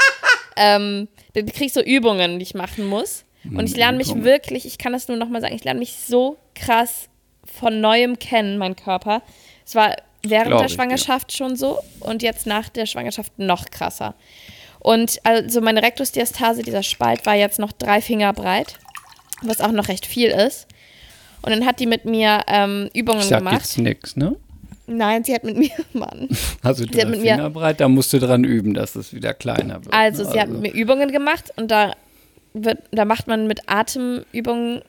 ähm, 0.56 1.08
dann 1.34 1.46
krieg 1.48 1.68
ich 1.68 1.74
so 1.74 1.82
Übungen, 1.82 2.38
die 2.38 2.44
ich 2.44 2.54
machen 2.54 2.86
muss. 2.86 3.24
Und 3.44 3.66
ich 3.66 3.76
lerne 3.76 3.98
mich 3.98 4.14
wirklich, 4.24 4.68
ich 4.68 4.78
kann 4.78 4.94
das 4.94 5.08
nur 5.08 5.18
nochmal 5.18 5.42
sagen, 5.42 5.56
ich 5.56 5.64
lerne 5.64 5.80
mich 5.80 5.96
so 6.06 6.38
krass 6.54 7.10
von 7.58 7.82
neuem 7.82 8.20
kennen, 8.20 8.58
mein 8.58 8.76
Körper. 8.76 9.22
Es 9.66 9.76
war 9.76 9.96
während 10.24 10.48
Glaub 10.48 10.60
der 10.60 10.66
ich 10.68 10.72
dir. 10.74 10.76
Schwangerschaft 10.78 11.34
schon 11.36 11.56
so 11.56 11.80
und 12.00 12.22
jetzt 12.22 12.46
nach 12.46 12.70
der 12.70 12.86
Schwangerschaft 12.86 13.38
noch 13.38 13.66
krasser. 13.72 14.14
Und 14.80 15.20
also 15.24 15.62
meine 15.62 15.84
Rektusdiastase, 15.84 16.64
dieser 16.64 16.84
Spalt, 16.84 17.26
war 17.26 17.36
jetzt 17.36 17.60
noch 17.60 17.72
drei 17.72 18.02
Finger 18.02 18.34
breit, 18.34 18.78
was 19.44 19.62
auch 19.62 19.72
noch 19.72 19.88
recht 19.90 20.06
viel 20.06 20.30
ist. 20.30 20.68
Und 21.44 21.52
dann 21.52 21.66
hat 21.66 21.80
die 21.80 21.88
mit 21.88 22.06
mir 22.06 22.42
ähm, 22.48 22.90
Übungen 22.94 23.20
ich 23.20 23.26
sag 23.26 23.40
gemacht. 23.40 23.56
jetzt 23.56 23.78
nix, 23.78 24.16
ne? 24.16 24.36
Nein, 24.88 25.24
sie 25.24 25.34
hat 25.34 25.44
mit 25.44 25.58
mir, 25.58 25.70
Mann. 25.94 26.28
Also 26.64 26.84
Sie 26.84 26.90
hat 26.90 26.96
drei 26.96 27.06
mit 27.06 27.22
mir- 27.22 27.34
Finger 27.36 27.50
breit, 27.50 27.80
da 27.80 27.88
musst 27.88 28.12
du 28.14 28.20
dran 28.20 28.44
üben, 28.44 28.74
dass 28.74 28.96
es 28.96 29.14
wieder 29.14 29.34
kleiner 29.34 29.84
wird. 29.84 29.94
Also, 29.94 30.24
ne? 30.24 30.32
sie 30.32 30.40
hat 30.40 30.50
mit 30.50 30.62
mir 30.62 30.74
Übungen 30.74 31.12
gemacht 31.12 31.52
und 31.56 31.70
da, 31.72 31.94
wird, 32.54 32.80
da 32.92 33.06
macht 33.06 33.28
man 33.28 33.48
mit 33.48 33.62
Atemübungen 33.70 34.82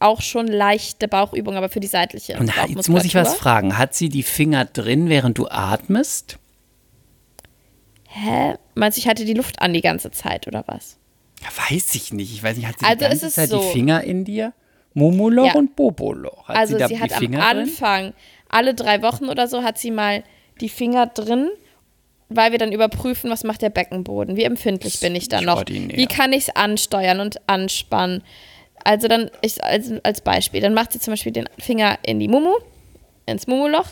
auch 0.00 0.20
schon 0.22 0.46
leichte 0.46 1.08
Bauchübungen, 1.08 1.58
aber 1.58 1.68
für 1.68 1.80
die 1.80 1.86
seitliche. 1.88 2.38
Und 2.38 2.52
jetzt 2.68 2.88
muss 2.88 3.04
ich 3.04 3.14
was 3.14 3.34
fragen. 3.34 3.78
Hat 3.78 3.94
sie 3.94 4.08
die 4.08 4.22
Finger 4.22 4.64
drin, 4.64 5.08
während 5.08 5.38
du 5.38 5.48
atmest? 5.48 6.38
Hä? 8.08 8.54
Meinst 8.74 8.96
du, 8.96 9.00
ich 9.00 9.08
hatte 9.08 9.24
die 9.24 9.34
Luft 9.34 9.60
an 9.60 9.72
die 9.72 9.80
ganze 9.80 10.10
Zeit 10.10 10.46
oder 10.46 10.64
was? 10.66 10.96
Ja, 11.42 11.48
weiß 11.70 11.94
ich 11.94 12.12
nicht. 12.12 12.32
Ich 12.32 12.42
weiß 12.42 12.56
nicht, 12.56 12.66
hat 12.66 12.78
sie 12.78 12.86
Also 12.86 12.96
die 13.04 13.04
ganze 13.10 13.30
Zeit 13.30 13.48
so. 13.50 13.60
die 13.60 13.68
Finger 13.72 14.02
in 14.02 14.24
dir? 14.24 14.52
Mumoloch 14.94 15.46
Ja. 15.46 15.54
und 15.54 15.76
Boboloch. 15.76 16.48
Hat 16.48 16.56
also, 16.56 16.78
sie 16.78 16.86
sie 16.86 16.98
hat 17.00 17.12
am 17.12 17.18
Finger 17.18 17.38
drin? 17.38 17.58
Anfang, 17.58 18.12
alle 18.48 18.74
drei 18.74 19.02
Wochen 19.02 19.26
oder 19.26 19.46
so, 19.46 19.62
hat 19.62 19.78
sie 19.78 19.90
mal 19.90 20.24
die 20.60 20.68
Finger 20.68 21.06
drin, 21.06 21.48
weil 22.28 22.50
wir 22.52 22.58
dann 22.58 22.72
überprüfen, 22.72 23.30
was 23.30 23.44
macht 23.44 23.62
der 23.62 23.70
Beckenboden, 23.70 24.36
wie 24.36 24.42
empfindlich 24.44 24.98
bin 25.00 25.14
ich 25.14 25.28
da 25.28 25.40
noch, 25.40 25.64
wie 25.68 26.06
kann 26.06 26.32
ich 26.32 26.48
es 26.48 26.56
ansteuern 26.56 27.20
und 27.20 27.48
anspannen. 27.48 28.22
Also 28.88 29.06
dann, 29.06 29.30
ich, 29.42 29.62
als, 29.62 29.92
als 30.02 30.22
Beispiel, 30.22 30.62
dann 30.62 30.72
macht 30.72 30.92
sie 30.94 30.98
zum 30.98 31.12
Beispiel 31.12 31.30
den 31.30 31.46
Finger 31.58 31.98
in 32.06 32.18
die 32.20 32.26
Mumu, 32.26 32.54
ins 33.26 33.46
Mumuloch 33.46 33.90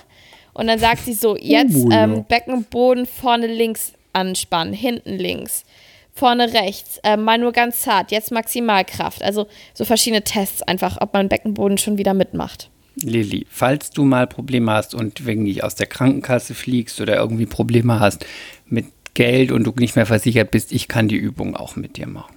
und 0.55 0.69
dann 0.69 0.79
sagt 0.79 1.05
sie 1.05 1.12
so, 1.12 1.37
jetzt 1.41 1.85
ähm, 1.93 2.25
Beckenboden 2.25 3.05
vorne 3.05 3.47
links 3.47 3.93
anspannen, 4.15 4.73
hinten 4.73 5.19
links, 5.19 5.67
vorne 6.15 6.55
rechts, 6.55 6.99
äh, 7.05 7.19
mal 7.19 7.37
nur 7.37 7.53
ganz 7.53 7.83
zart, 7.83 8.11
jetzt 8.11 8.33
Maximalkraft. 8.33 9.23
Also 9.23 9.49
so 9.75 9.85
verschiedene 9.85 10.23
Tests 10.23 10.62
einfach, 10.62 10.97
ob 11.03 11.12
man 11.12 11.29
Beckenboden 11.29 11.76
schon 11.76 11.99
wieder 11.99 12.15
mitmacht. 12.15 12.71
Lilly, 12.95 13.47
falls 13.50 13.91
du 13.91 14.07
mal 14.07 14.26
Probleme 14.26 14.73
hast 14.73 14.95
und 14.95 15.26
wegen 15.26 15.43
nicht 15.43 15.62
aus 15.62 15.75
der 15.75 15.88
Krankenkasse 15.88 16.55
fliegst 16.55 17.03
oder 17.03 17.17
irgendwie 17.17 17.45
Probleme 17.45 18.00
hast 18.00 18.25
mit 18.65 18.87
Geld 19.12 19.53
und 19.53 19.65
du 19.65 19.75
nicht 19.79 19.95
mehr 19.95 20.07
versichert 20.07 20.53
bist, 20.53 20.73
ich 20.73 20.88
kann 20.88 21.07
die 21.07 21.17
Übung 21.17 21.55
auch 21.55 21.76
mit 21.76 21.99
dir 21.99 22.07
machen. 22.07 22.36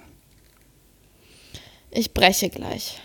Ich 1.91 2.13
breche 2.13 2.49
gleich. 2.49 2.99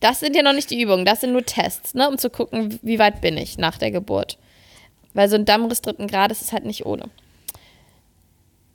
Das 0.00 0.18
sind 0.18 0.34
ja 0.34 0.42
noch 0.42 0.52
nicht 0.52 0.70
die 0.70 0.80
Übungen, 0.82 1.04
das 1.04 1.20
sind 1.20 1.32
nur 1.32 1.44
Tests, 1.44 1.94
ne, 1.94 2.08
um 2.08 2.18
zu 2.18 2.28
gucken, 2.28 2.78
wie 2.82 2.98
weit 2.98 3.20
bin 3.20 3.36
ich 3.36 3.56
nach 3.58 3.78
der 3.78 3.92
Geburt. 3.92 4.36
Weil 5.14 5.28
so 5.28 5.36
ein 5.36 5.44
Dammriss 5.44 5.80
dritten 5.80 6.08
Grades 6.08 6.40
ist 6.42 6.52
halt 6.52 6.64
nicht 6.64 6.84
ohne. 6.86 7.04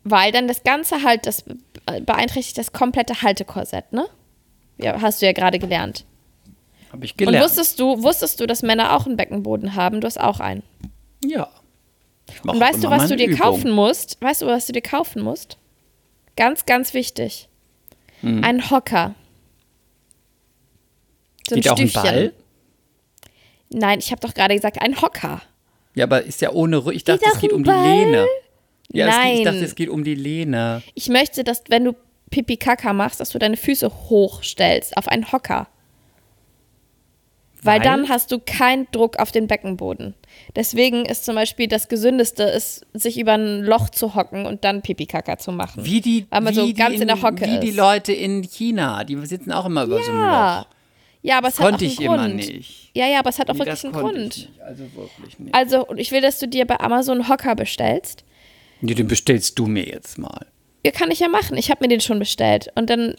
Weil 0.06 0.32
dann 0.32 0.48
das 0.48 0.64
Ganze 0.64 1.04
halt, 1.04 1.26
das 1.26 1.44
beeinträchtigt 2.06 2.58
das 2.58 2.72
komplette 2.72 3.22
Haltekorsett, 3.24 3.92
ne? 3.92 4.08
Ja, 4.78 5.02
hast 5.02 5.22
du 5.22 5.26
ja 5.26 5.34
gerade 5.34 5.60
gelernt. 5.60 6.06
Habe 6.94 7.04
ich 7.04 7.12
Und 7.14 7.18
gelernt. 7.18 7.44
wusstest 7.44 7.78
du, 7.80 8.02
wusstest 8.04 8.40
du, 8.40 8.46
dass 8.46 8.62
Männer 8.62 8.96
auch 8.96 9.06
einen 9.06 9.18
Beckenboden 9.18 9.76
haben? 9.76 10.00
Du 10.00 10.08
hast 10.08 10.20
auch 10.20 10.40
einen. 10.40 10.64
ja. 11.24 11.50
Und 12.44 12.60
weißt 12.60 12.84
du, 12.84 12.90
was 12.90 13.08
du 13.08 13.16
dir 13.16 13.28
Übung. 13.30 13.40
kaufen 13.40 13.72
musst? 13.72 14.22
Weißt 14.22 14.42
du, 14.42 14.48
was 14.48 14.66
du 14.66 14.74
dir 14.74 14.82
kaufen 14.82 15.22
musst? 15.24 15.58
Ganz, 16.38 16.66
ganz 16.66 16.94
wichtig. 16.94 17.50
Hm. 18.22 18.44
Ein 18.44 18.70
Hocker. 18.70 19.16
So 21.50 21.56
ein 21.56 21.62
Geht 21.62 21.72
auch 21.72 21.78
ein 21.78 21.90
Stüfchen. 21.90 22.04
Ball? 22.04 22.34
Nein, 23.70 24.00
ich 24.00 24.12
habe 24.12 24.22
doch 24.26 24.34
gerade 24.34 24.56
gesagt, 24.56 24.82
ein 24.82 25.02
Hocker. 25.02 25.42
Ja, 25.96 26.06
aber 26.06 26.24
ist 26.24 26.40
ja 26.42 26.52
ohne 26.52 26.78
Rücken. 26.78 26.96
Ich 26.96 27.04
dachte, 27.04 27.26
Geht 27.26 27.34
es 27.34 27.40
geht 27.42 27.54
um 27.54 27.64
die 27.64 27.70
Ball? 27.70 27.84
Lehne. 27.84 28.26
Ja, 28.94 29.08
Es 29.08 29.16
geht, 29.16 29.24
ich 29.26 29.36
Nein. 29.36 29.44
dachte, 29.44 29.66
es 29.66 29.76
geht 29.76 29.90
um 29.90 30.04
die 30.04 30.16
Lehne. 30.16 30.82
Ich 30.94 31.10
möchte, 31.10 31.44
dass, 31.44 31.64
wenn 31.70 31.84
du 31.84 31.94
Pipi 32.30 32.58
Kaka 32.58 32.94
machst, 32.94 33.20
dass 33.20 33.30
du 33.32 33.40
deine 33.40 33.58
Füße 33.58 33.90
hochstellst 34.10 34.96
auf 34.96 35.08
einen 35.08 35.32
Hocker. 35.32 35.68
Weil, 37.64 37.80
Weil? 37.80 37.86
dann 37.86 38.10
hast 38.10 38.32
du 38.32 38.40
keinen 38.40 38.88
Druck 38.92 39.18
auf 39.20 39.32
den 39.32 39.48
Beckenboden. 39.48 40.14
Deswegen 40.56 41.06
ist 41.06 41.26
zum 41.26 41.36
Beispiel 41.36 41.68
das 41.68 41.88
Gesündeste, 41.90 42.44
ist, 42.44 42.86
sich 42.94 43.20
über 43.20 43.34
ein 43.34 43.64
Loch 43.64 43.90
zu 43.90 44.16
hocken 44.16 44.46
und 44.46 44.64
dann 44.64 44.82
Pipi-Kaka 44.82 45.38
zu 45.38 45.52
machen. 45.52 45.84
Wie 45.84 46.02
die, 46.02 46.28
Weil 46.30 46.42
man 46.42 46.54
so 46.54 46.72
ganz 46.74 47.00
in, 47.00 47.08
der 47.08 47.22
Hocke 47.22 47.46
Wie 47.46 47.56
ist. 47.56 47.64
die 47.64 47.72
Leute 47.72 48.14
in 48.14 48.44
China, 48.44 49.04
die 49.04 49.16
sitzen 49.26 49.52
auch 49.52 49.66
immer 49.66 49.84
über 49.86 50.02
so 50.04 50.12
einem 50.12 50.20
ja. 50.22 50.60
Loch. 50.60 50.68
Ja, 51.24 51.40
aber 51.40 51.48
es 51.48 51.56
Das 51.56 51.66
hat 51.66 51.66
auch 51.66 51.70
konnte 51.72 51.86
einen 51.86 51.92
ich 51.92 51.98
Grund. 51.98 52.14
immer 52.14 52.28
nicht. 52.28 52.92
Ja, 52.96 53.08
ja, 53.08 53.20
aber 53.20 53.30
es 53.32 53.40
hat 53.40 53.50
auch 53.50 53.54
Nee, 53.56 53.60
wirklich 53.62 53.84
einen 53.84 53.94
Grund. 53.94 54.38
Ich. 54.38 54.50
Also 54.64 54.84
wirklich 54.96 55.40
nicht. 55.40 55.54
Also, 55.56 55.88
ich 55.96 56.12
will, 56.12 56.22
dass 56.22 56.40
du 56.40 56.48
dir 56.48 56.66
bei 56.66 56.80
Amazon 56.80 57.20
einen 57.20 57.30
Hocker 57.30 57.56
bestellst. 57.56 58.24
Nee, 58.82 58.94
den 58.94 59.08
bestellst 59.08 59.58
du 59.58 59.66
mir 59.66 59.84
jetzt 59.86 60.18
mal. 60.20 60.46
Ja, 60.86 60.92
kann 60.92 61.10
ich 61.12 61.20
ja 61.20 61.28
machen. 61.28 61.58
Ich 61.58 61.70
habe 61.72 61.84
mir 61.84 61.90
den 61.90 62.00
schon 62.02 62.20
bestellt. 62.20 62.68
Und 62.76 62.90
dann, 62.90 63.16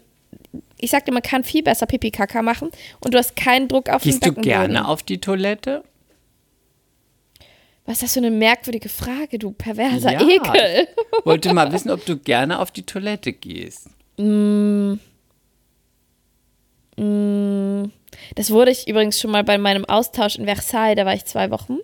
ich 0.77 0.91
sagte, 0.91 1.11
man 1.11 1.21
kann 1.21 1.43
viel 1.43 1.63
besser 1.63 1.85
Pipi-Kaka 1.85 2.41
machen 2.41 2.69
und 3.01 3.13
du 3.13 3.17
hast 3.17 3.35
keinen 3.35 3.67
Druck 3.67 3.89
auf 3.89 4.03
Gehst 4.03 4.23
den 4.23 4.29
du 4.29 4.35
Beckenboden. 4.35 4.71
gerne 4.73 4.87
auf 4.87 5.03
die 5.03 5.19
Toilette? 5.19 5.83
Was 7.85 7.95
ist 7.97 8.03
das 8.03 8.13
für 8.13 8.19
eine 8.19 8.31
merkwürdige 8.31 8.87
Frage, 8.89 9.39
du 9.39 9.51
perverser 9.51 10.13
Ja. 10.13 10.21
Ekel. 10.21 10.87
Ich 11.19 11.25
wollte 11.25 11.53
mal 11.53 11.71
wissen, 11.73 11.89
ob 11.91 12.05
du 12.05 12.17
gerne 12.17 12.59
auf 12.59 12.71
die 12.71 12.83
Toilette 12.83 13.33
gehst. 13.33 13.89
Das 18.35 18.51
wurde 18.51 18.71
ich 18.71 18.87
übrigens 18.87 19.19
schon 19.19 19.31
mal 19.31 19.43
bei 19.43 19.57
meinem 19.57 19.85
Austausch 19.85 20.35
in 20.37 20.45
Versailles, 20.45 20.95
da 20.95 21.05
war 21.05 21.13
ich 21.13 21.25
zwei 21.25 21.49
Wochen 21.51 21.77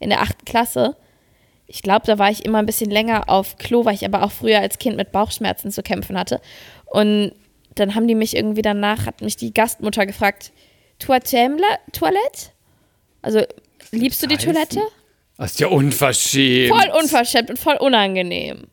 in 0.00 0.10
der 0.10 0.22
achten 0.22 0.44
Klasse. 0.44 0.96
Ich 1.66 1.82
glaube, 1.82 2.06
da 2.06 2.18
war 2.18 2.30
ich 2.30 2.44
immer 2.44 2.58
ein 2.58 2.66
bisschen 2.66 2.90
länger 2.90 3.28
auf 3.28 3.56
Klo, 3.56 3.84
weil 3.84 3.94
ich 3.94 4.04
aber 4.04 4.22
auch 4.22 4.32
früher 4.32 4.60
als 4.60 4.78
Kind 4.78 4.96
mit 4.96 5.12
Bauchschmerzen 5.12 5.70
zu 5.70 5.82
kämpfen 5.82 6.18
hatte. 6.18 6.40
Und 6.86 7.32
dann 7.74 7.94
haben 7.94 8.06
die 8.08 8.14
mich 8.14 8.36
irgendwie 8.36 8.62
danach, 8.62 9.06
hat 9.06 9.20
mich 9.20 9.36
die 9.36 9.52
Gastmutter 9.54 10.06
gefragt, 10.06 10.52
tu 10.98 11.12
aimes 11.12 11.60
la 11.60 11.78
toilette? 11.92 12.50
Also, 13.22 13.42
liebst 13.90 14.22
du 14.22 14.26
die 14.26 14.36
heißen? 14.36 14.52
Toilette? 14.52 14.80
Das 15.36 15.52
ist 15.52 15.60
ja 15.60 15.66
unverschämt. 15.66 16.68
Voll 16.74 16.90
unverschämt 17.00 17.50
und 17.50 17.58
voll 17.58 17.76
unangenehm. 17.76 18.68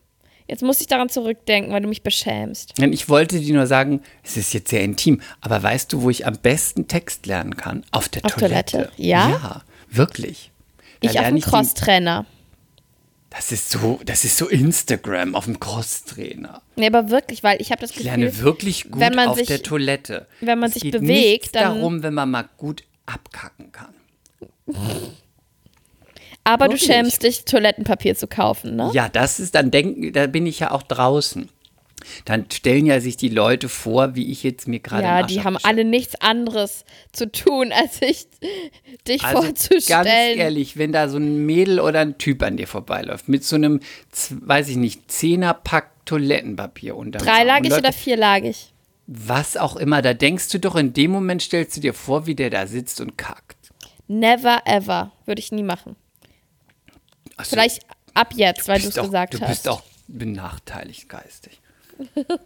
Jetzt 0.48 0.62
muss 0.62 0.80
ich 0.80 0.86
daran 0.86 1.08
zurückdenken, 1.08 1.72
weil 1.72 1.80
du 1.80 1.88
mich 1.88 2.02
beschämst. 2.02 2.74
Ich 2.78 3.08
wollte 3.08 3.40
dir 3.40 3.54
nur 3.54 3.66
sagen, 3.66 4.02
es 4.22 4.36
ist 4.36 4.52
jetzt 4.52 4.68
sehr 4.70 4.82
intim, 4.82 5.20
aber 5.40 5.62
weißt 5.62 5.92
du, 5.92 6.02
wo 6.02 6.10
ich 6.10 6.26
am 6.26 6.34
besten 6.36 6.88
Text 6.88 7.26
lernen 7.26 7.56
kann? 7.56 7.84
Auf 7.90 8.08
der 8.08 8.24
Auf 8.24 8.34
Toilette. 8.34 8.72
Toilette? 8.72 8.92
Ja? 8.96 9.30
Ja, 9.30 9.62
wirklich. 9.88 10.50
Da 11.00 11.10
Ich 11.10 11.18
auf 11.18 11.26
dem 11.26 11.36
den- 11.36 11.42
Crosstrainer. 11.42 12.26
Das 13.34 13.50
ist 13.50 13.70
so, 13.70 13.98
das 14.04 14.24
ist 14.24 14.36
so 14.36 14.46
Instagram 14.48 15.34
auf 15.34 15.46
dem 15.46 15.58
Crosstrainer. 15.58 16.60
Nee, 16.76 16.86
aber 16.86 17.08
wirklich, 17.08 17.42
weil 17.42 17.60
ich 17.62 17.70
habe 17.70 17.80
das 17.80 17.90
Ich 17.90 17.96
Gefühl, 17.96 18.10
lerne 18.10 18.38
wirklich 18.40 18.90
gut 18.90 19.00
wenn 19.00 19.14
man 19.14 19.28
auf 19.28 19.38
sich- 19.38 19.46
der 19.48 19.62
Toilette. 19.62 20.26
wenn 20.40 20.58
man 20.58 20.68
es 20.68 20.74
sich 20.74 20.82
geht 20.82 20.92
bewegt, 20.92 21.54
dann- 21.56 21.76
darum, 21.78 22.02
wenn 22.02 22.12
man 22.14 22.30
mal 22.30 22.44
gut 22.58 22.84
abkacken 23.06 23.72
kann. 23.72 23.94
aber 26.44 26.66
du 26.66 26.72
Wirklich? 26.72 26.86
schämst 26.92 27.22
dich, 27.22 27.44
Toilettenpapier 27.44 28.14
zu 28.16 28.26
kaufen, 28.26 28.76
ne? 28.76 28.90
Ja, 28.92 29.08
das 29.08 29.40
ist 29.40 29.54
dann 29.54 29.70
denken, 29.70 30.12
da 30.12 30.26
bin 30.26 30.46
ich 30.46 30.60
ja 30.60 30.70
auch 30.70 30.82
draußen. 30.82 31.48
Dann 32.24 32.46
stellen 32.52 32.86
ja 32.86 33.00
sich 33.00 33.16
die 33.16 33.28
Leute 33.28 33.68
vor, 33.68 34.14
wie 34.14 34.30
ich 34.30 34.42
jetzt 34.42 34.68
mir 34.68 34.80
gerade 34.80 35.02
Ja, 35.04 35.22
die 35.22 35.42
haben 35.42 35.56
alle 35.62 35.84
nichts 35.84 36.14
anderes 36.20 36.84
zu 37.12 37.30
tun, 37.30 37.72
als 37.76 37.98
sich 37.98 38.26
dich 39.08 39.22
Also 39.24 39.42
vorzustellen. 39.42 40.04
ganz 40.04 40.08
ehrlich, 40.08 40.76
wenn 40.76 40.92
da 40.92 41.08
so 41.08 41.18
ein 41.18 41.44
Mädel 41.46 41.80
oder 41.80 42.00
ein 42.00 42.18
Typ 42.18 42.42
an 42.42 42.56
dir 42.56 42.66
vorbeiläuft 42.66 43.28
mit 43.28 43.44
so 43.44 43.56
einem, 43.56 43.80
weiß 44.30 44.68
ich 44.68 44.76
nicht, 44.76 45.10
Zehnerpack 45.10 45.90
Toilettenpapier 46.04 46.96
unter 46.96 47.20
Dreilagig 47.20 47.72
oder 47.72 47.92
vierlagig? 47.92 48.72
was 49.06 49.56
auch 49.56 49.76
immer, 49.76 50.00
da 50.02 50.14
denkst 50.14 50.48
du 50.48 50.58
doch 50.58 50.74
in 50.76 50.92
dem 50.92 51.10
Moment 51.10 51.42
stellst 51.42 51.76
du 51.76 51.80
dir 51.80 51.92
vor, 51.94 52.26
wie 52.26 52.34
der 52.34 52.50
da 52.50 52.66
sitzt 52.66 53.00
und 53.00 53.18
kackt. 53.18 53.56
Never 54.08 54.62
ever. 54.64 55.12
Würde 55.26 55.40
ich 55.40 55.52
nie 55.52 55.62
machen. 55.62 55.96
Also, 57.36 57.50
Vielleicht 57.50 57.82
ab 58.14 58.32
jetzt, 58.36 58.68
weil 58.68 58.80
du 58.80 58.88
es 58.88 58.94
gesagt 58.94 59.34
du 59.34 59.40
hast. 59.40 59.48
bist 59.48 59.68
auch 59.68 59.82
benachteiligt 60.08 61.08
geistig. 61.08 61.60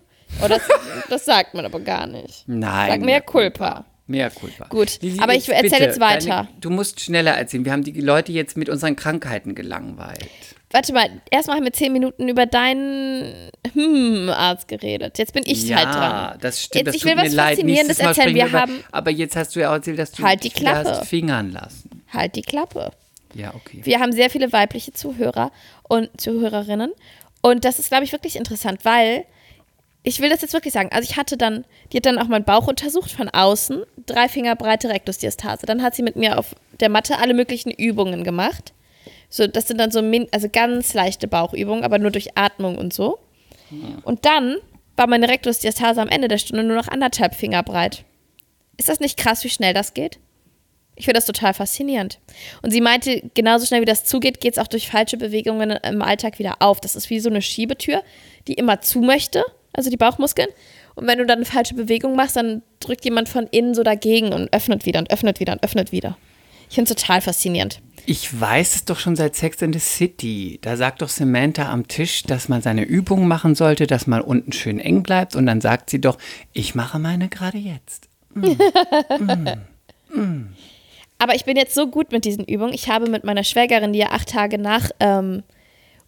Oh, 0.43 0.49
das, 0.49 0.61
das 1.09 1.25
sagt 1.25 1.55
man 1.55 1.65
aber 1.65 1.79
gar 1.79 2.07
nicht. 2.07 2.43
Nein. 2.47 2.91
Sag 2.91 3.01
mehr 3.01 3.21
Culpa. 3.21 3.85
Mehr 4.09 4.31
Culpa. 4.31 4.67
Gut, 4.69 5.01
Lisi, 5.03 5.21
aber 5.21 5.35
ich 5.35 5.47
jetzt 5.47 5.57
erzähl 5.57 5.71
bitte, 5.71 5.83
jetzt 5.85 6.01
weiter. 6.01 6.29
Deine, 6.29 6.49
du 6.61 6.71
musst 6.71 7.01
schneller 7.01 7.33
erzählen. 7.33 7.65
Wir 7.65 7.73
haben 7.73 7.83
die 7.83 7.93
Leute 8.01 8.33
jetzt 8.33 8.57
mit 8.57 8.69
unseren 8.69 8.95
Krankheiten 8.97 9.55
gelangweilt. 9.55 10.29
Warte 10.71 10.93
mal, 10.93 11.09
erstmal 11.31 11.57
haben 11.57 11.65
wir 11.65 11.73
zehn 11.73 11.93
Minuten 11.93 12.29
über 12.29 12.47
deinen 12.47 13.51
hm, 13.73 14.29
Arzt 14.29 14.69
geredet. 14.69 15.19
Jetzt 15.19 15.33
bin 15.33 15.43
ich 15.47 15.69
ja, 15.69 15.77
halt 15.77 15.95
dran. 15.95 16.39
das 16.41 16.63
stimmt. 16.63 16.87
Jetzt, 16.87 16.95
das 16.95 16.97
ich 16.97 17.05
will 17.05 17.17
was. 17.17 17.35
Faszinierendes 17.35 17.99
erzählen. 17.99 18.35
Wir 18.35 18.47
über- 18.47 18.61
haben 18.61 18.85
Aber 18.93 19.11
jetzt 19.11 19.37
hast 19.37 19.57
du 19.57 19.61
ja 19.61 19.71
auch 19.71 19.75
erzählt, 19.75 19.99
dass 19.99 20.13
du 20.13 20.23
Halt 20.23 20.45
die 20.45 20.51
Klappe. 20.51 20.91
hast 20.91 21.09
fingern 21.09 21.51
lassen. 21.53 22.03
halt 22.13 22.37
die 22.37 22.43
Klappe. 22.43 22.93
Ja, 23.35 23.55
okay. 23.55 23.81
Wir 23.83 24.01
haben 24.01 24.13
sehr 24.13 24.31
viele 24.31 24.53
weibliche 24.53 24.93
Zuhörer 24.93 25.51
und 25.85 26.21
Zuhörerinnen. 26.21 26.93
Und 27.43 27.65
das 27.65 27.79
ist, 27.79 27.89
glaube 27.89 28.05
ich, 28.05 28.13
wirklich 28.13 28.37
interessant, 28.37 28.85
weil 28.85 29.25
ich 30.07 30.21
will 30.21 30.31
das 30.31 30.41
jetzt 30.41 30.53
wirklich 30.53 30.73
sagen. 30.73 30.91
Also 30.93 31.11
ich 31.11 31.17
hatte 31.17 31.37
dann, 31.37 31.65
die 31.91 31.97
hat 31.97 32.07
dann 32.07 32.21
auch 32.21 32.29
meinen 32.29 32.45
Bauch 32.45 32.69
untersucht 32.69 33.11
von 33.11 33.29
außen, 33.29 33.83
drei 34.07 34.29
Finger 34.29 34.55
breite 34.55 34.89
Rektusdiastase. 34.89 35.67
Dann 35.67 35.83
hat 35.83 35.97
sie 35.97 36.05
mit 36.05 36.15
mir 36.15 36.39
auf 36.39 36.55
der 36.79 36.89
Matte 36.89 37.19
alle 37.19 37.35
möglichen 37.35 37.73
Übungen 37.73 38.23
gemacht. 38.23 38.73
So, 39.29 39.49
das 39.49 39.67
sind 39.67 39.79
dann 39.79 39.91
so 39.91 40.03
min 40.03 40.29
also 40.31 40.49
ganz 40.49 40.95
leichte 40.95 41.27
Bauchübungen, 41.27 41.83
aber 41.83 41.99
nur 41.99 42.13
durch 42.13 42.39
Atmung 42.39 42.79
und 42.79 42.95
so. 42.95 43.19
Und 44.05 44.25
dann 44.25 44.59
war 44.95 45.09
meine 45.09 45.29
Rektusdiastase 45.29 46.01
am 46.01 46.09
Ende 46.09 46.29
der 46.29 46.39
Stunde 46.39 46.63
nur 46.63 46.77
noch 46.77 46.87
anderthalb 46.87 47.35
Finger 47.35 47.65
breit. 47.65 48.05
Ist 48.77 48.89
das 48.89 49.01
nicht 49.01 49.19
krass, 49.19 49.43
wie 49.43 49.51
schnell 49.51 49.75
das 49.75 49.93
geht? 49.93 50.21
Ich 50.95 51.07
finde 51.07 51.19
das 51.19 51.27
total 51.27 51.53
faszinierend. 51.53 52.21
Und 52.63 52.71
sie 52.71 52.81
meinte, 52.81 53.23
genauso 53.35 53.67
schnell 53.67 53.81
wie 53.81 53.87
das 53.87 54.05
zugeht, 54.05 54.41
geht 54.41 54.53
es 54.53 54.59
auch 54.61 54.69
durch 54.69 54.89
falsche 54.89 55.17
Bewegungen 55.17 55.73
im 55.73 56.01
Alltag 56.01 56.39
wieder 56.39 56.59
auf. 56.61 56.81
Das 56.81 56.95
ist 56.95 57.11
wie 57.11 57.19
so 57.19 57.29
eine 57.29 57.43
Schiebetür, 57.43 58.05
die 58.47 58.55
immer 58.55 58.81
zu 58.81 59.01
möchte, 59.01 59.45
also 59.73 59.91
die 59.91 59.97
Bauchmuskeln. 59.97 60.49
Und 60.95 61.07
wenn 61.07 61.19
du 61.19 61.27
dann 61.27 61.39
eine 61.39 61.45
falsche 61.45 61.75
Bewegung 61.75 62.17
machst, 62.17 62.37
dann 62.37 62.63
drückt 62.81 63.05
jemand 63.05 63.29
von 63.29 63.47
innen 63.47 63.75
so 63.75 63.83
dagegen 63.83 64.33
und 64.33 64.53
öffnet 64.53 64.87
wieder 64.87 64.99
und 64.99 65.11
öffnet 65.11 65.41
wieder 65.41 65.53
und 65.53 65.63
öffnet 65.63 65.93
wieder. 65.93 66.17
Ich 66.69 66.75
finde 66.75 66.93
es 66.93 66.97
total 66.99 67.21
faszinierend. 67.21 67.81
Ich 68.07 68.41
weiß 68.41 68.77
es 68.77 68.85
doch 68.85 68.99
schon 68.99 69.17
seit 69.17 69.35
Sex 69.35 69.63
in 69.63 69.73
the 69.73 69.79
City. 69.79 70.59
Da 70.63 70.77
sagt 70.77 71.03
doch 71.03 71.09
Samantha 71.09 71.71
am 71.71 71.89
Tisch, 71.89 72.23
dass 72.23 72.49
man 72.49 72.63
seine 72.63 72.85
Übungen 72.85 73.29
machen 73.29 73.55
sollte, 73.55 73.87
dass 73.87 74.07
man 74.07 74.21
unten 74.21 74.53
schön 74.53 74.79
eng 74.79 75.03
bleibt. 75.03 75.37
Und 75.37 75.47
dann 75.47 75.61
sagt 75.61 75.91
sie 75.91 76.01
doch, 76.01 76.19
ich 76.53 76.75
mache 76.75 76.99
meine 76.99 77.29
gerade 77.29 77.59
jetzt. 77.59 78.09
Aber 81.19 81.35
ich 81.35 81.45
bin 81.45 81.57
jetzt 81.57 81.75
so 81.75 81.89
gut 81.89 82.13
mit 82.13 82.25
diesen 82.25 82.45
Übungen. 82.45 82.73
Ich 82.75 82.89
habe 82.89 83.09
mit 83.09 83.25
meiner 83.25 83.45
Schwägerin, 83.45 83.93
die 83.93 83.99
ja 84.01 84.11
acht 84.11 84.29
Tage 84.29 84.59
nach 84.59 84.91
ähm, 85.01 85.43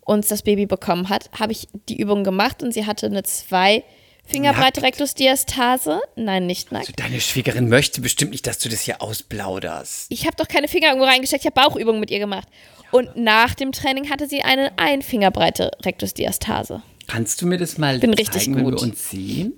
uns 0.08 0.28
das 0.28 0.42
Baby 0.42 0.66
bekommen 0.66 1.08
hat, 1.08 1.30
habe 1.38 1.52
ich 1.52 1.68
die 1.88 2.00
Übung 2.00 2.24
gemacht 2.24 2.62
und 2.62 2.72
sie 2.72 2.86
hatte 2.86 3.06
eine 3.06 3.22
zwei 3.22 3.84
Fingerbreite? 4.24 4.82
Rektusdiastase. 4.82 6.00
Nein, 6.16 6.46
nicht 6.46 6.72
nackt. 6.72 6.88
Also 6.88 6.92
deine 6.96 7.20
Schwiegerin 7.20 7.68
möchte 7.68 8.00
bestimmt 8.00 8.32
nicht, 8.32 8.46
dass 8.46 8.58
du 8.58 8.68
das 8.68 8.80
hier 8.82 9.00
ausplauderst. 9.02 10.06
Ich 10.10 10.26
habe 10.26 10.36
doch 10.36 10.48
keine 10.48 10.68
Finger 10.68 10.88
irgendwo 10.88 11.06
reingesteckt, 11.06 11.44
ich 11.44 11.50
habe 11.50 11.60
Bauchübungen 11.68 12.00
mit 12.00 12.10
ihr 12.10 12.18
gemacht. 12.18 12.48
Und 12.90 13.16
nach 13.16 13.54
dem 13.54 13.72
Training 13.72 14.10
hatte 14.10 14.26
sie 14.28 14.42
eine 14.42 14.72
Einfingerbreite 14.78 15.70
Rektusdiastase. 15.84 16.82
Kannst 17.06 17.40
du 17.42 17.46
mir 17.46 17.58
das 17.58 17.78
mal 17.78 17.98
Bin 17.98 18.10
zeigen, 18.16 18.28
richtig 18.28 18.46
wenn 18.48 18.56
wir 18.64 18.72
gut. 18.72 18.82
uns 18.82 19.10
sehen? 19.10 19.52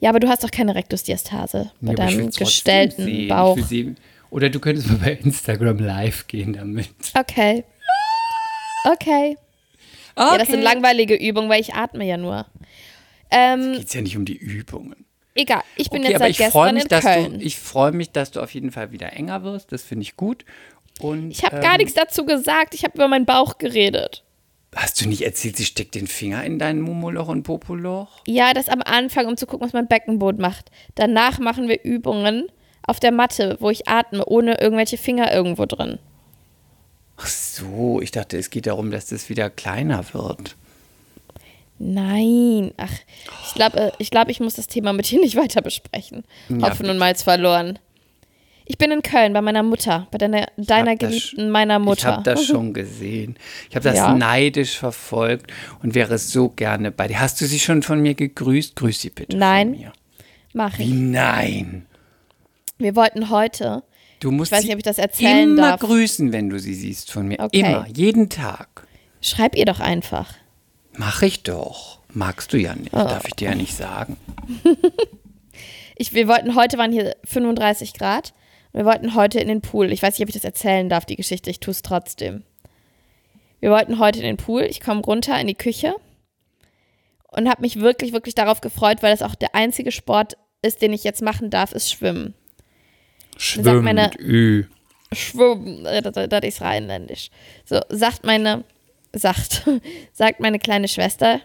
Ja, 0.00 0.10
aber 0.10 0.20
du 0.20 0.28
hast 0.28 0.44
doch 0.44 0.50
keine 0.50 0.74
Rektusdiastase 0.74 1.70
bei 1.80 1.92
Ja, 1.92 1.96
deinem 1.96 2.30
gestellten 2.30 3.04
sehen. 3.04 3.28
Bauch. 3.28 3.58
Sehen. 3.58 3.96
Oder 4.30 4.50
du 4.50 4.60
könntest 4.60 4.88
mal 4.88 4.96
bei 4.98 5.12
Instagram 5.12 5.78
live 5.78 6.26
gehen 6.26 6.52
damit. 6.54 6.90
Okay. 7.18 7.64
Okay. 8.92 9.36
Ja, 10.18 10.38
das 10.38 10.48
sind 10.48 10.62
langweilige 10.62 11.14
Übungen, 11.14 11.48
weil 11.48 11.60
ich 11.60 11.74
atme 11.74 12.04
ja 12.04 12.16
nur. 12.16 12.46
Ähm, 13.30 13.72
Geht 13.74 13.94
ja 13.94 14.00
nicht 14.00 14.16
um 14.16 14.24
die 14.24 14.36
Übungen. 14.36 15.04
egal, 15.34 15.62
ich 15.76 15.90
bin 15.90 16.02
Okay, 16.02 16.12
jetzt 16.12 16.20
aber 16.22 16.32
seit 16.32 16.40
ich 16.46 16.52
freue 16.52 16.72
gestern 16.72 16.74
mich, 16.74 16.82
in 16.84 16.88
dass 16.88 17.04
Köln. 17.04 17.38
du, 17.40 17.44
ich 17.46 17.58
freue 17.58 17.92
mich, 17.92 18.10
dass 18.12 18.30
du 18.30 18.40
auf 18.40 18.50
jeden 18.54 18.70
Fall 18.70 18.92
wieder 18.92 19.12
enger 19.12 19.42
wirst. 19.42 19.72
Das 19.72 19.82
finde 19.82 20.02
ich 20.02 20.16
gut. 20.16 20.44
Und 21.00 21.30
ich 21.32 21.44
habe 21.44 21.56
ähm, 21.56 21.62
gar 21.62 21.76
nichts 21.78 21.94
dazu 21.94 22.24
gesagt, 22.24 22.74
ich 22.74 22.84
habe 22.84 22.94
über 22.94 23.08
meinen 23.08 23.26
Bauch 23.26 23.58
geredet. 23.58 24.22
Hast 24.76 25.00
du 25.00 25.08
nicht 25.08 25.22
erzählt, 25.24 25.56
sie 25.56 25.64
steckt 25.64 25.94
den 25.94 26.06
Finger 26.08 26.42
in 26.44 26.58
dein 26.58 26.80
Mumoloch 26.80 27.28
und 27.28 27.44
Popoloch? 27.44 28.22
Ja, 28.26 28.54
das 28.54 28.68
am 28.68 28.82
Anfang, 28.82 29.26
um 29.26 29.36
zu 29.36 29.46
gucken, 29.46 29.64
was 29.66 29.72
mein 29.72 29.86
Beckenboden 29.88 30.40
macht. 30.40 30.70
Danach 30.96 31.38
machen 31.38 31.68
wir 31.68 31.82
Übungen 31.84 32.46
auf 32.86 32.98
der 33.00 33.12
Matte, 33.12 33.56
wo 33.60 33.70
ich 33.70 33.88
atme, 33.88 34.24
ohne 34.26 34.60
irgendwelche 34.60 34.98
Finger 34.98 35.32
irgendwo 35.32 35.64
drin. 35.66 35.98
Ach 37.16 37.26
so, 37.26 38.00
ich 38.00 38.10
dachte, 38.10 38.36
es 38.38 38.50
geht 38.50 38.66
darum, 38.66 38.90
dass 38.90 39.06
das 39.06 39.28
wieder 39.28 39.48
kleiner 39.50 40.04
wird. 40.12 40.56
Nein, 41.78 42.72
ach, 42.76 42.92
ich 43.46 43.54
glaube, 43.54 43.92
ich, 43.98 44.10
glaub, 44.10 44.28
ich 44.28 44.40
muss 44.40 44.54
das 44.54 44.68
Thema 44.68 44.92
mit 44.92 45.10
dir 45.10 45.20
nicht 45.20 45.36
weiter 45.36 45.60
besprechen. 45.60 46.24
Ja, 46.48 46.70
Hoffen 46.70 46.88
und 46.88 46.98
Malz 46.98 47.22
verloren. 47.22 47.78
Ich 48.66 48.78
bin 48.78 48.90
in 48.92 49.02
Köln 49.02 49.32
bei 49.34 49.42
meiner 49.42 49.62
Mutter, 49.62 50.06
bei 50.10 50.16
deiner, 50.16 50.46
deiner 50.56 50.96
geliebten 50.96 51.50
meiner 51.50 51.78
Ich 51.78 51.84
Mutter. 51.84 52.12
habe 52.12 52.22
das 52.22 52.44
schon 52.46 52.72
gesehen. 52.72 53.36
Ich 53.68 53.76
habe 53.76 53.84
das 53.84 53.96
Ja. 53.96 54.14
neidisch 54.14 54.78
verfolgt 54.78 55.52
und 55.82 55.94
wäre 55.94 56.16
so 56.16 56.48
gerne 56.48 56.90
bei 56.90 57.08
dir. 57.08 57.20
Hast 57.20 57.40
du 57.40 57.46
sie 57.46 57.58
schon 57.60 57.82
von 57.82 58.00
mir 58.00 58.14
gegrüßt? 58.14 58.74
Grüß 58.76 59.00
sie 59.02 59.10
bitte 59.10 59.36
Nein. 59.36 59.70
von 59.70 59.78
mir. 59.80 59.92
Mach 60.54 60.78
Wie 60.78 60.84
ich. 60.84 60.90
nein? 60.94 61.84
Wir 62.78 62.96
wollten 62.96 63.28
heute 63.28 63.82
Du 64.24 64.30
musst 64.30 64.52
Ich 64.52 64.56
weiß 64.56 64.64
nicht, 64.64 64.72
ob 64.72 64.78
ich 64.78 64.84
das 64.84 64.96
erzählen 64.96 65.50
immer 65.50 65.72
darf. 65.72 65.80
grüßen, 65.80 66.32
wenn 66.32 66.48
du 66.48 66.58
sie 66.58 66.72
siehst 66.72 67.12
von 67.12 67.28
mir. 67.28 67.38
Okay. 67.40 67.58
Immer, 67.60 67.86
jeden 67.94 68.30
Tag. 68.30 68.86
Schreib 69.20 69.54
ihr 69.54 69.66
doch 69.66 69.80
einfach. 69.80 70.32
Mach 70.96 71.20
ich 71.20 71.42
doch. 71.42 72.00
Magst 72.08 72.50
du 72.54 72.56
ja 72.56 72.74
nicht, 72.74 72.94
Oh. 72.94 73.00
darf 73.00 73.26
ich 73.26 73.34
dir 73.34 73.50
ja 73.50 73.54
nicht 73.54 73.76
sagen. 73.76 74.16
Ich, 75.96 76.12
wir 76.12 76.26
wollten, 76.26 76.56
heute 76.56 76.76
waren 76.76 76.90
hier 76.90 77.14
35 77.24 77.92
Grad. 77.94 78.32
Wir 78.72 78.84
wollten 78.84 79.14
heute 79.14 79.38
in 79.38 79.46
den 79.46 79.60
Pool. 79.60 79.92
Ich 79.92 80.02
weiß 80.02 80.14
nicht, 80.18 80.22
ob 80.24 80.28
ich 80.28 80.34
das 80.34 80.42
erzählen 80.42 80.88
darf, 80.88 81.04
die 81.04 81.14
Geschichte. 81.14 81.50
Ich 81.50 81.60
tue 81.60 81.70
es 81.70 81.82
trotzdem. 81.82 82.42
Wir 83.60 83.70
wollten 83.70 84.00
heute 84.00 84.18
in 84.18 84.24
den 84.24 84.36
Pool. 84.36 84.62
Ich 84.62 84.80
komme 84.80 85.02
runter 85.02 85.38
in 85.40 85.46
die 85.46 85.54
Küche 85.54 85.94
und 87.28 87.48
habe 87.48 87.60
mich 87.62 87.78
wirklich, 87.78 88.12
wirklich 88.12 88.34
darauf 88.34 88.60
gefreut, 88.60 89.02
weil 89.04 89.12
das 89.12 89.22
auch 89.22 89.36
der 89.36 89.54
einzige 89.54 89.92
Sport 89.92 90.36
ist, 90.62 90.82
den 90.82 90.92
ich 90.92 91.04
jetzt 91.04 91.22
machen 91.22 91.50
darf, 91.50 91.70
ist 91.70 91.92
Schwimmen. 91.92 92.34
Sagt 93.38 93.82
meine- 93.82 94.10
Schwimmt, 94.12 94.28
ü. 94.28 94.64
Schwimmen, 95.12 95.86
äh, 95.86 96.02
das, 96.02 96.42
ist 96.44 96.60
rheinländisch. 96.60 97.30
So, 97.64 97.80
sagt 97.88 98.24
meine, 98.24 98.64
sagt, 99.12 99.62
sagt 100.12 100.40
meine 100.40 100.58
kleine 100.58 100.88
Schwester, 100.88 101.40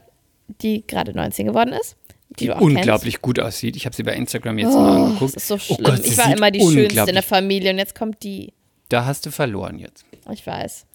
die 0.62 0.86
gerade 0.88 1.14
19 1.14 1.46
geworden 1.48 1.74
ist. 1.74 1.96
Die, 2.32 2.46
Die 2.46 2.52
auch 2.52 2.60
kennst. 2.60 2.76
unglaublich 2.78 3.22
gut 3.22 3.40
aussieht. 3.40 3.76
Ich 3.76 3.86
habe 3.86 3.96
sie 3.96 4.04
bei 4.04 4.14
Instagram 4.14 4.58
jetzt 4.60 4.74
mal 4.74 5.00
Oh, 5.02 5.04
angeguckt. 5.06 5.36
das 5.36 5.44
ist 5.44 5.48
so 5.48 5.56
Oh 5.56 5.58
schlimm. 5.58 5.84
Gott, 5.84 6.04
sie 6.04 6.10
ich 6.12 6.18
war 6.18 6.32
immer 6.36 6.52
die 6.52 6.60
Schönste 6.60 6.80
in 6.80 6.86
unglaublich- 6.88 7.14
der 7.16 7.24
Familie 7.24 7.72
und 7.72 7.78
jetzt 7.80 7.96
kommt 7.96 8.24
die. 8.24 8.54
Da 8.90 9.06
hast 9.06 9.26
du 9.26 9.32
verloren 9.32 9.78
jetzt. 9.80 10.06
Ich 10.32 10.46
weiß. 10.46 10.86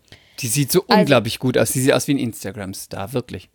Die 0.40 0.46
sieht 0.48 0.70
so 0.72 0.84
Also- 0.88 1.00
unglaublich 1.00 1.38
gut 1.38 1.58
aus. 1.58 1.72
Sie 1.72 1.80
sieht 1.80 1.92
aus 1.92 2.06
wie 2.08 2.14
ein 2.14 2.18
Instagram-Star, 2.18 3.12
wirklich. 3.12 3.48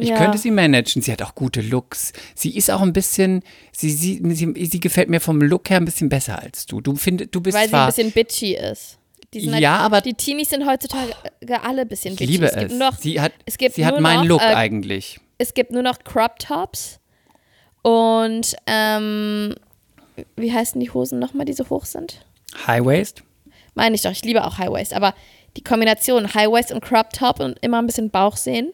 Ich 0.00 0.08
Ja. 0.10 0.16
könnte 0.18 0.38
sie 0.38 0.50
managen. 0.50 1.02
Sie 1.02 1.12
hat 1.12 1.22
auch 1.22 1.34
gute 1.34 1.60
Looks. 1.60 2.12
Sie 2.34 2.56
ist 2.56 2.70
auch 2.70 2.82
ein 2.82 2.92
bisschen, 2.92 3.42
sie, 3.72 3.90
sie, 3.90 4.20
sie, 4.34 4.66
sie 4.66 4.80
gefällt 4.80 5.08
mir 5.08 5.20
vom 5.20 5.40
Look 5.40 5.70
her 5.70 5.78
ein 5.78 5.84
bisschen 5.84 6.08
besser 6.08 6.40
als 6.42 6.66
du. 6.66 6.80
Du, 6.80 6.96
find, 6.96 7.34
du 7.34 7.40
bist 7.40 7.56
Weil 7.56 7.64
sie 7.64 7.70
zwar, 7.70 7.82
ein 7.86 7.92
bisschen 7.92 8.12
bitchy 8.12 8.54
ist. 8.56 8.98
Die 9.34 9.40
sind 9.40 9.58
Ja, 9.58 9.72
halt, 9.78 9.82
aber- 9.86 10.00
Die 10.00 10.14
Teenies 10.14 10.50
sind 10.50 10.66
heutzutage 10.66 11.12
alle 11.62 11.82
ein 11.82 11.88
bisschen 11.88 12.12
ich 12.14 12.18
bitchy. 12.20 12.32
liebe 12.32 12.46
es 12.46 12.54
gibt 12.56 12.72
es. 12.72 12.78
Noch, 12.78 12.96
sie 12.98 13.20
hat, 13.20 13.32
es 13.44 13.56
sie 13.74 13.84
hat 13.84 14.00
meinen 14.00 14.20
noch, 14.20 14.26
Look 14.26 14.40
äh, 14.42 14.54
eigentlich. 14.54 15.18
es 15.38 15.52
gibt 15.54 15.72
nur 15.72 15.82
noch 15.82 15.98
Crop 16.04 16.38
Tops 16.38 17.00
und 17.82 18.56
ähm, 18.66 19.54
wie 20.36 20.52
heißen 20.52 20.80
die 20.80 20.90
Hosen 20.90 21.18
nochmal, 21.18 21.44
die 21.46 21.52
so 21.52 21.68
hoch 21.68 21.84
sind? 21.84 22.24
High 22.66 22.84
Waist. 22.84 23.22
Meine 23.74 23.94
ich 23.94 24.02
doch, 24.02 24.10
ich 24.12 24.24
liebe 24.24 24.44
auch 24.44 24.58
High 24.58 24.70
Waist, 24.70 24.94
aber 24.94 25.14
die 25.56 25.62
Kombination 25.64 26.32
High 26.34 26.48
Waist 26.50 26.72
und 26.72 26.82
Crop 26.82 27.12
Top 27.12 27.40
und 27.40 27.58
immer 27.62 27.78
ein 27.80 27.86
bisschen 27.86 28.10
Bauch 28.10 28.36
sehen. 28.36 28.72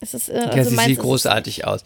Es 0.00 0.14
ist, 0.14 0.28
äh, 0.28 0.40
Ja, 0.40 0.46
also 0.50 0.70
sie 0.70 0.76
sieht 0.76 0.98
großartig 0.98 1.66
aus. 1.66 1.84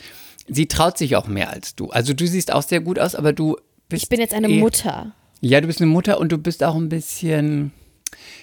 Sie 0.48 0.66
traut 0.66 0.98
sich 0.98 1.16
auch 1.16 1.26
mehr 1.26 1.50
als 1.50 1.74
du. 1.74 1.90
Also 1.90 2.12
du 2.12 2.26
siehst 2.26 2.52
auch 2.52 2.62
sehr 2.62 2.80
gut 2.80 2.98
aus, 2.98 3.14
aber 3.14 3.32
du 3.32 3.56
bist 3.88 4.04
Ich 4.04 4.08
bin 4.08 4.20
jetzt 4.20 4.34
eine 4.34 4.48
eher- 4.48 4.60
Mutter. 4.60 5.12
Ja, 5.40 5.60
du 5.60 5.66
bist 5.66 5.80
eine 5.80 5.90
Mutter 5.90 6.18
und 6.20 6.30
du 6.32 6.38
bist 6.38 6.62
auch 6.64 6.74
ein 6.76 6.88
bisschen. 6.88 7.72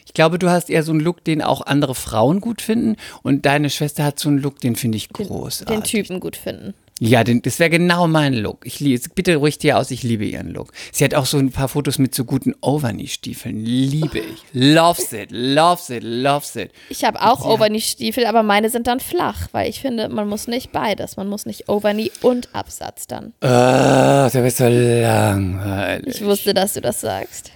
Ich 0.05 0.13
glaube, 0.13 0.37
du 0.37 0.49
hast 0.49 0.69
eher 0.69 0.83
so 0.83 0.91
einen 0.91 0.99
Look, 0.99 1.23
den 1.23 1.41
auch 1.41 1.61
andere 1.65 1.95
Frauen 1.95 2.41
gut 2.41 2.61
finden. 2.61 2.97
Und 3.23 3.45
deine 3.45 3.69
Schwester 3.69 4.03
hat 4.03 4.19
so 4.19 4.29
einen 4.29 4.39
Look, 4.39 4.59
den 4.59 4.75
finde 4.75 4.97
ich 4.97 5.09
großartig. 5.09 5.65
Den 5.75 5.83
Typen 5.83 6.19
gut 6.19 6.35
finden. 6.35 6.73
Ja, 7.03 7.23
den, 7.23 7.41
das 7.41 7.57
wäre 7.57 7.71
genau 7.71 8.05
mein 8.05 8.35
Look. 8.35 8.63
Ich 8.63 8.79
liebe, 8.79 9.01
bitte 9.15 9.37
ruhig 9.37 9.57
dir 9.57 9.79
aus, 9.79 9.89
ich 9.89 10.03
liebe 10.03 10.23
ihren 10.23 10.51
Look. 10.51 10.71
Sie 10.91 11.03
hat 11.03 11.15
auch 11.15 11.25
so 11.25 11.39
ein 11.39 11.49
paar 11.49 11.67
Fotos 11.67 11.97
mit 11.97 12.13
so 12.13 12.25
guten 12.25 12.53
Overknee-Stiefeln. 12.61 13.57
Liebe 13.65 14.19
ich. 14.19 14.43
Loves 14.53 15.11
it, 15.11 15.29
loves 15.31 15.89
it, 15.89 16.03
loves 16.03 16.55
it. 16.55 16.71
Ich 16.89 17.03
habe 17.03 17.19
auch. 17.19 17.43
Overknee-Stiefel, 17.43 18.27
aber 18.27 18.43
meine 18.43 18.69
sind 18.69 18.85
dann 18.85 18.99
flach, 18.99 19.47
weil 19.51 19.67
ich 19.67 19.79
finde, 19.79 20.09
man 20.09 20.29
muss 20.29 20.45
nicht 20.47 20.71
beides. 20.71 21.17
Man 21.17 21.27
muss 21.27 21.47
nicht 21.47 21.67
Overknee 21.69 22.11
und 22.21 22.53
Absatz 22.53 23.07
dann. 23.07 23.33
Ah, 23.41 24.29
der 24.29 24.45
ist 24.45 24.57
so 24.57 24.67
langweilig. 24.67 26.17
Ich 26.17 26.23
wusste, 26.23 26.53
dass 26.53 26.73
du 26.73 26.81
das 26.81 27.01
sagst. 27.01 27.51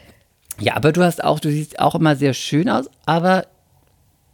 Ja, 0.60 0.76
aber 0.76 0.92
du 0.92 1.04
hast 1.04 1.24
auch, 1.24 1.40
du 1.40 1.52
siehst 1.52 1.78
auch 1.78 1.94
immer 1.94 2.16
sehr 2.16 2.34
schön 2.34 2.68
aus, 2.68 2.90
aber 3.06 3.46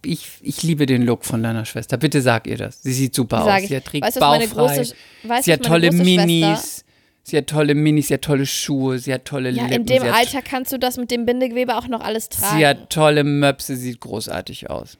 ich, 0.04 0.28
ich 0.42 0.62
liebe 0.62 0.86
den 0.86 1.02
Look 1.02 1.24
von 1.24 1.42
deiner 1.42 1.64
Schwester. 1.64 1.96
Bitte 1.96 2.22
sag 2.22 2.46
ihr 2.46 2.56
das. 2.56 2.82
Sie 2.82 2.92
sieht 2.92 3.14
super 3.14 3.44
Sag 3.44 3.62
aus. 3.62 3.68
Sie 3.68 3.80
trägt 3.80 4.06
Weißt 4.06 4.20
bauchfrei. 4.20 4.44
große- 4.46 4.94
weißt 5.24 5.44
sie 5.44 5.52
hat 5.52 5.62
tolle 5.62 5.88
große 5.90 6.04
Schwester- 6.04 6.26
Minis. 6.26 6.84
Sie 7.24 7.36
hat 7.36 7.46
tolle 7.46 7.74
Minis, 7.76 8.08
sie 8.08 8.14
hat 8.14 8.22
tolle 8.22 8.46
Schuhe, 8.46 8.98
sie 8.98 9.14
hat 9.14 9.24
tolle 9.24 9.50
Ja, 9.50 9.62
Lippen. 9.66 9.82
in 9.82 9.86
dem 9.86 10.02
hat, 10.02 10.14
Alter 10.14 10.42
kannst 10.42 10.72
du 10.72 10.78
das 10.78 10.96
mit 10.96 11.12
dem 11.12 11.24
Bindegewebe 11.24 11.76
auch 11.76 11.86
noch 11.86 12.00
alles 12.00 12.28
tragen. 12.28 12.58
Sie 12.58 12.66
hat 12.66 12.90
tolle 12.90 13.22
Möpse, 13.22 13.76
sieht 13.76 14.00
großartig 14.00 14.68
aus. 14.70 14.98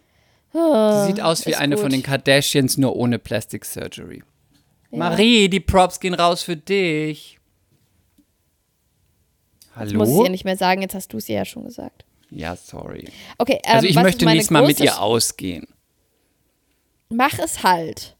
sie 0.53 1.07
sieht 1.09 1.21
aus 1.21 1.47
wie 1.47 1.57
eine 1.57 1.75
gut. 1.75 1.83
von 1.83 1.91
den 1.91 2.03
Kardashians, 2.05 2.79
nur 2.79 2.95
ohne 2.95 3.19
Plastic 3.19 3.65
Surgery. 3.65 4.23
Marie, 4.93 5.49
die 5.49 5.59
Props 5.61 5.99
gehen 5.99 6.15
raus 6.15 6.43
für 6.45 6.57
dich. 6.57 7.38
Das 9.75 9.93
muss 9.95 10.09
ich 10.09 10.15
Hallo? 10.15 10.25
ihr 10.25 10.31
nicht 10.31 10.45
mehr 10.45 10.57
sagen, 10.57 10.83
jetzt 10.83 10.95
hast 10.95 11.12
du 11.12 11.17
es 11.17 11.29
ihr 11.29 11.37
ja 11.37 11.45
schon 11.45 11.65
gesagt. 11.65 12.05
Ja, 12.35 12.57
sorry. 12.57 13.09
Okay, 13.38 13.61
ähm, 13.64 13.75
Also 13.77 13.87
ich 13.87 13.97
möchte 13.97 14.25
nächstes 14.25 14.51
Mal 14.51 14.66
mit 14.66 14.81
ihr 14.81 15.01
ausgehen. 15.01 15.66
Mach 17.09 17.38
es 17.38 17.62
halt. 17.62 18.16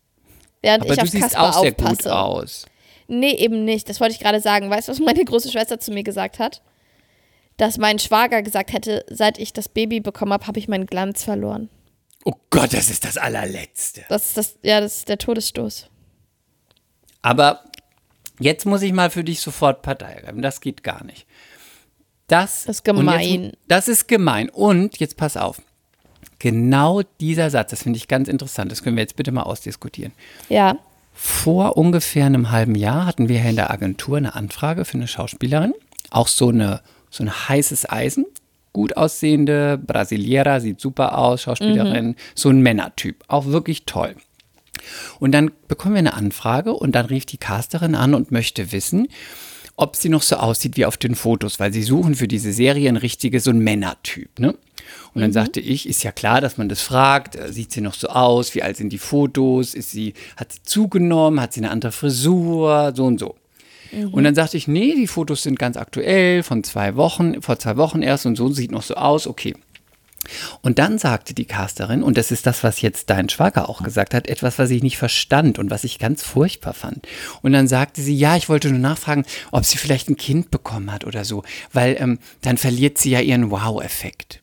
Während 0.61 0.85
Aber 0.85 0.92
ich 0.92 0.98
du 0.98 1.03
auf 1.05 1.09
siehst 1.09 1.22
Kasper 1.25 1.42
auch 1.42 1.61
sehr 1.62 1.70
aufpasse. 1.72 1.96
gut 1.96 2.07
aus. 2.09 2.66
Nee, 3.09 3.33
eben 3.33 3.64
nicht. 3.64 3.88
Das 3.88 4.01
wollte 4.01 4.14
ich 4.14 4.20
gerade 4.20 4.40
sagen. 4.40 4.70
Weißt 4.70 4.88
du, 4.88 4.92
was 4.92 5.01
meine 5.01 5.25
große 5.25 5.51
Schwester 5.51 5.81
zu 5.81 5.92
mir 5.92 6.03
gesagt 6.03 6.38
hat? 6.38 6.62
Dass 7.57 7.79
mein 7.79 7.98
Schwager 7.98 8.42
gesagt 8.42 8.72
hätte, 8.72 9.05
seit 9.11 9.38
ich 9.38 9.53
das 9.53 9.68
Baby 9.68 10.01
bekommen 10.01 10.33
habe, 10.33 10.46
habe 10.46 10.59
ich 10.59 10.68
meinen 10.68 10.87
Glanz 10.87 11.25
verloren. 11.25 11.68
Oh 12.25 12.35
Gott, 12.51 12.72
das 12.72 12.88
ist 12.90 13.05
das 13.05 13.16
allerletzte. 13.18 14.05
Das 14.09 14.27
ist 14.27 14.37
das, 14.37 14.59
ja, 14.62 14.81
das 14.81 14.98
ist 14.98 15.09
der 15.09 15.18
Todesstoß. 15.18 15.88
Aber 17.22 17.64
jetzt 18.38 18.64
muss 18.64 18.83
ich 18.83 18.92
mal 18.92 19.11
für 19.11 19.25
dich 19.25 19.40
sofort 19.40 19.83
Partei 19.83 20.12
ergreifen. 20.12 20.42
Das 20.42 20.61
geht 20.61 20.83
gar 20.83 21.05
nicht. 21.05 21.27
Das, 22.33 22.64
Das 22.64 22.77
ist 22.77 22.85
gemein. 22.85 23.42
Jetzt, 23.45 23.57
das 23.68 23.88
ist 23.88 24.09
gemein. 24.09 24.49
Und 24.49 24.99
jetzt 24.99 25.16
pass 25.18 25.37
auf. 25.37 25.61
Genau 26.38 27.03
dieser 27.21 27.51
Satz, 27.51 27.71
das 27.71 27.83
finde 27.83 27.99
ich 27.99 28.09
ganz 28.09 28.27
interessant. 28.27 28.73
Das 28.73 28.83
können 28.83 28.97
wir 28.97 29.03
jetzt 29.03 29.16
bitte 29.16 29.33
mal 29.33 29.42
ausdiskutieren. 29.42 30.12
Ja. 30.49 30.77
Vor 31.12 31.77
ungefähr 31.77 32.25
einem 32.25 32.51
halben 32.51 32.75
Jahr 32.75 33.05
hatten 33.05 33.29
wir 33.29 33.38
hier 33.38 33.51
in 33.51 33.57
der 33.57 33.71
Agentur 33.71 34.16
eine 34.16 34.35
Anfrage 34.35 34.87
für 34.87 34.95
eine 34.95 35.09
Schauspielerin. 35.09 35.75
Auch 36.11 36.27
so, 36.27 36.49
eine, 36.49 36.81
so 37.11 37.23
ein 37.23 37.31
heißes 37.31 37.90
Eisen. 37.90 38.25
Gut 38.73 38.97
aussehende 38.97 39.77
Brasiliera, 39.77 40.61
sieht 40.61 40.81
super 40.81 41.18
aus, 41.18 41.42
Schauspielerin. 41.42 42.16
So 42.35 42.49
ein 42.49 42.62
Männertyp. 42.62 43.23
Auch 43.29 43.45
wirklich 43.45 43.85
toll. 43.85 44.16
Und 45.21 45.33
dann 45.33 45.51
bekommen 45.68 45.97
wir 45.97 45.99
eine 45.99 46.14
Anfrage 46.14 46.73
und 46.73 46.92
dann 46.92 47.07
rief 47.07 47.27
die 47.27 47.37
Casterin 47.37 47.95
an 47.95 48.14
und 48.14 48.33
möchte 48.33 48.73
wissen, 48.73 49.09
ob 49.77 49.97
sie 49.97 50.09
noch 50.09 50.23
so 50.23 50.37
aussieht 50.37 50.77
wie 50.77 50.87
auf 50.87 50.97
den 50.97 51.15
Fotos, 51.15 51.59
weil 51.59 51.73
sie 51.73 51.83
suchen 51.83 52.15
für 52.15 52.29
diese 52.29 52.53
Serie 52.53 52.89
ein 52.89 52.97
richtiges, 52.97 53.45
so 53.45 53.51
ein 53.51 53.61
Männertyp, 53.61 54.39
ne? 54.39 54.55
Und 55.15 55.21
dann 55.21 55.33
sagte 55.33 55.61
ich, 55.61 55.89
ist 55.89 56.03
ja 56.03 56.13
klar, 56.13 56.41
dass 56.41 56.59
man 56.59 56.69
das 56.69 56.81
fragt, 56.81 57.37
äh, 57.37 57.53
sieht 57.53 57.73
sie 57.73 57.81
noch 57.81 57.95
so 57.95 58.09
aus, 58.09 58.55
wie 58.55 58.63
alt 58.63 58.77
sind 58.77 58.93
die 58.93 58.99
Fotos, 58.99 59.75
ist 59.75 59.91
sie, 59.91 60.15
hat 60.37 60.53
sie 60.53 60.63
zugenommen, 60.63 61.41
hat 61.41 61.53
sie 61.53 61.61
eine 61.61 61.71
andere 61.71 61.93
Frisur, 61.93 62.93
so 62.95 63.05
und 63.05 63.21
so. 63.21 63.37
Und 64.11 64.25
dann 64.25 64.35
sagte 64.35 64.57
ich, 64.57 64.69
nee, 64.69 64.95
die 64.95 65.07
Fotos 65.07 65.43
sind 65.43 65.59
ganz 65.59 65.77
aktuell, 65.77 66.43
von 66.43 66.65
zwei 66.65 66.97
Wochen, 66.97 67.43
vor 67.43 67.59
zwei 67.59 67.77
Wochen 67.77 68.01
erst 68.03 68.25
und 68.25 68.37
so, 68.37 68.49
sieht 68.49 68.73
noch 68.73 68.83
so 68.83 68.95
aus, 68.95 69.27
okay. 69.27 69.55
Und 70.61 70.79
dann 70.79 70.99
sagte 70.99 71.35
die 71.35 71.45
Casterin, 71.45 72.03
und 72.03 72.17
das 72.17 72.31
ist 72.31 72.47
das, 72.47 72.63
was 72.63 72.81
jetzt 72.81 73.11
dein 73.11 73.29
Schwager 73.29 73.69
auch 73.69 73.83
gesagt 73.83 74.15
hat, 74.15 74.29
etwas, 74.29 74.59
was 74.59 74.71
ich 74.71 74.83
nicht 74.83 74.97
verstand 74.99 75.59
und 75.59 75.71
was 75.71 75.85
ich 75.85 75.99
ganz 75.99 76.23
furchtbar 76.23 76.75
fand. 76.75 77.07
Und 77.43 77.53
dann 77.53 77.67
sagte 77.69 78.01
sie, 78.03 78.17
ja, 78.17 78.37
ich 78.37 78.49
wollte 78.49 78.71
nur 78.71 78.79
nachfragen, 78.79 79.25
ob 79.51 79.65
sie 79.65 79.79
vielleicht 79.79 80.09
ein 80.09 80.17
Kind 80.17 80.51
bekommen 80.51 80.93
hat 80.93 81.05
oder 81.05 81.25
so, 81.25 81.43
weil 81.73 81.97
ähm, 81.99 82.19
dann 82.43 82.57
verliert 82.57 82.99
sie 82.99 83.11
ja 83.11 83.21
ihren 83.21 83.51
Wow-Effekt. 83.51 84.43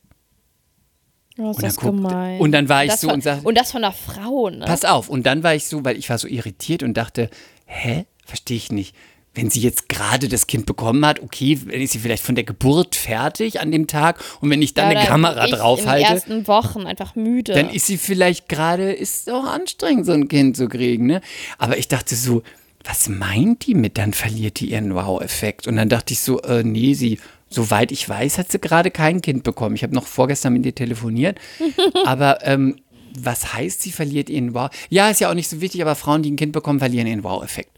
Oh, 1.38 1.52
ist 1.52 1.56
Und 1.56 1.62
dann 1.62 1.76
gemein. 1.76 2.40
und 2.40 2.52
dann 2.52 2.68
war 2.68 2.84
ich 2.84 2.90
das 2.90 3.00
so 3.00 3.08
von, 3.08 3.14
und 3.14 3.22
sagte- 3.22 3.48
und 3.48 3.56
das 3.56 3.72
von 3.72 3.82
einer 3.82 3.94
Frau, 3.94 4.50
ne? 4.50 4.66
Pass 4.66 4.84
auf, 4.84 5.08
und 5.08 5.24
dann 5.24 5.42
war 5.42 5.54
ich 5.54 5.66
so, 5.66 5.84
weil 5.84 5.96
ich 5.96 6.10
war 6.10 6.18
so 6.18 6.28
irritiert 6.28 6.82
und 6.82 6.94
dachte, 6.94 7.30
hä, 7.64 8.04
verstehe 8.26 8.58
ich 8.58 8.70
nicht. 8.70 8.94
Wenn 9.34 9.48
sie 9.48 9.60
jetzt 9.60 9.88
gerade 9.88 10.28
das 10.28 10.48
Kind 10.48 10.66
bekommen 10.66 11.06
hat, 11.06 11.20
okay, 11.22 11.56
dann 11.64 11.80
ist 11.80 11.92
sie 11.92 12.00
vielleicht 12.00 12.24
von 12.24 12.34
der 12.34 12.42
Geburt 12.42 12.96
fertig 12.96 13.60
an 13.60 13.70
dem 13.70 13.86
Tag 13.86 14.20
und 14.40 14.50
wenn 14.50 14.60
ich 14.60 14.74
dann 14.74 14.86
Ja, 14.86 14.90
eine 14.90 15.00
oder 15.00 15.08
Kamera 15.08 15.44
ich 15.44 15.52
In 15.52 15.58
draufhalte, 15.58 16.04
den 16.06 16.14
ersten 16.14 16.46
Wochen 16.48 16.80
einfach 16.86 17.14
müde. 17.14 17.52
dann 17.52 17.70
ist 17.70 17.86
sie 17.86 17.96
vielleicht 17.96 18.48
gerade, 18.48 18.92
ist 18.92 19.30
auch 19.30 19.44
anstrengend, 19.44 20.06
so 20.06 20.12
ein 20.12 20.26
Kind 20.26 20.56
zu 20.56 20.68
kriegen, 20.68 21.06
ne? 21.06 21.20
Aber 21.58 21.78
ich 21.78 21.86
dachte 21.86 22.16
so, 22.16 22.42
was 22.82 23.08
meint 23.08 23.66
die 23.66 23.74
mit, 23.74 23.98
dann 23.98 24.12
verliert 24.14 24.58
die 24.58 24.72
ihren 24.72 24.94
Wow-Effekt? 24.94 25.68
Und 25.68 25.76
dann 25.76 25.88
dachte 25.88 26.12
ich 26.12 26.20
so, 26.20 26.40
äh, 26.42 26.64
nee, 26.64 26.94
sie, 26.94 27.20
soweit 27.48 27.92
ich 27.92 28.08
weiß, 28.08 28.38
hat 28.38 28.50
sie 28.50 28.58
gerade 28.58 28.90
kein 28.90 29.20
Kind 29.20 29.44
bekommen. 29.44 29.76
Ich 29.76 29.82
habe 29.82 29.94
noch 29.94 30.06
vorgestern 30.06 30.54
mit 30.54 30.66
ihr 30.66 30.74
telefoniert, 30.74 31.38
aber 32.04 32.44
ähm, 32.46 32.76
was 33.18 33.52
heißt, 33.52 33.82
sie 33.82 33.92
verliert 33.92 34.30
ihren 34.30 34.54
Wow? 34.54 34.70
Ja, 34.88 35.08
ist 35.10 35.20
ja 35.20 35.30
auch 35.30 35.34
nicht 35.34 35.48
so 35.48 35.60
wichtig, 35.60 35.82
aber 35.82 35.94
Frauen, 35.94 36.22
die 36.22 36.30
ein 36.30 36.36
Kind 36.36 36.52
bekommen, 36.52 36.78
verlieren 36.78 37.06
ihren 37.06 37.22
Wow-Effekt. 37.22 37.70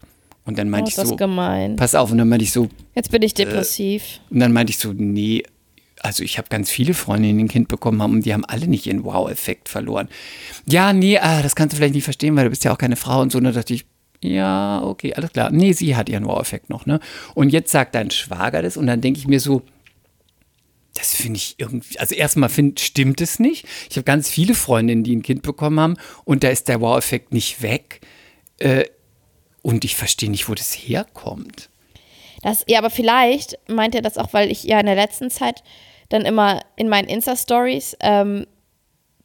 Und 0.45 0.57
dann 0.57 0.67
oh, 0.67 0.71
meinte 0.71 0.89
ist 0.89 0.97
ich 0.97 1.01
das 1.01 1.09
so, 1.09 1.15
gemein. 1.15 1.75
pass 1.77 1.95
auf, 1.95 2.11
und 2.11 2.17
dann 2.17 2.27
meinte 2.27 2.43
ich 2.43 2.51
so, 2.51 2.69
Jetzt 2.95 3.11
bin 3.11 3.21
ich 3.21 3.33
depressiv. 3.33 4.19
und 4.29 4.39
dann 4.39 4.51
meinte 4.51 4.71
ich 4.71 4.77
so, 4.77 4.91
nee, 4.93 5.43
also 6.01 6.21
ich 6.21 6.37
habe 6.37 6.49
ganz 6.49 6.69
viele 6.69 6.93
Freundinnen, 6.93 7.37
die 7.37 7.43
ein 7.45 7.47
Kind 7.47 7.69
bekommen 7.69 8.01
haben 8.01 8.11
und 8.11 8.25
die 8.25 8.33
haben 8.33 8.43
alle 8.43 8.67
nicht 8.67 8.85
ihren 8.85 9.05
Wow-Effekt 9.05 9.69
verloren. 9.69 10.09
Ja, 10.67 10.91
nee, 10.91 11.17
ah, 11.17 11.41
das 11.41 11.55
kannst 11.55 11.73
du 11.73 11.77
vielleicht 11.77 11.95
nicht 11.95 12.03
verstehen, 12.03 12.35
weil 12.35 12.43
du 12.43 12.49
bist 12.49 12.65
ja 12.65 12.73
auch 12.73 12.77
keine 12.77 12.97
Frau 12.97 13.21
und 13.21 13.31
so. 13.31 13.37
Und 13.37 13.45
dann 13.45 13.53
dachte 13.53 13.73
ich, 13.73 13.85
ja, 14.21 14.81
okay, 14.83 15.13
alles 15.13 15.31
klar. 15.31 15.49
Nee, 15.51 15.71
sie 15.71 15.95
hat 15.95 16.09
ihren 16.09 16.25
Wow-Effekt 16.25 16.69
noch, 16.69 16.85
ne? 16.85 16.99
Und 17.35 17.49
jetzt 17.51 17.71
sagt 17.71 17.95
dein 17.95 18.11
Schwager 18.11 18.61
das 18.61 18.75
und 18.75 18.87
dann 18.87 18.99
denke 19.01 19.19
ich 19.19 19.27
mir 19.27 19.39
so, 19.39 19.61
Das 20.95 21.15
finde 21.15 21.37
ich 21.37 21.55
irgendwie, 21.57 21.97
also 21.99 22.13
erstmal 22.15 22.49
find, 22.49 22.79
stimmt 22.79 23.19
es 23.19 23.39
nicht. 23.39 23.65
Ich 23.89 23.95
habe 23.97 24.03
ganz 24.03 24.29
viele 24.29 24.53
Freundinnen, 24.53 25.03
die 25.03 25.15
ein 25.15 25.23
Kind 25.23 25.41
bekommen 25.41 25.79
haben 25.79 25.95
und 26.23 26.43
da 26.43 26.49
ist 26.49 26.67
der 26.67 26.81
Wow-Effekt 26.81 27.33
nicht 27.33 27.61
weg. 27.61 28.01
Äh, 28.59 28.85
und 29.63 29.83
ich 29.83 29.95
verstehe 29.95 30.29
nicht, 30.29 30.47
wo 30.47 30.53
das 30.53 30.73
herkommt. 30.73 31.69
Das, 32.43 32.63
ja, 32.67 32.77
aber 32.77 32.91
vielleicht 32.91 33.57
meint 33.67 33.95
er 33.95 34.01
das 34.03 34.19
auch, 34.19 34.33
weil 34.33 34.51
ich 34.51 34.63
ja 34.63 34.79
in 34.79 34.85
der 34.85 34.95
letzten 34.95 35.31
Zeit 35.31 35.63
dann 36.09 36.25
immer 36.25 36.61
in 36.75 36.89
meinen 36.89 37.07
Insta-Stories, 37.07 37.97
ähm, 38.01 38.45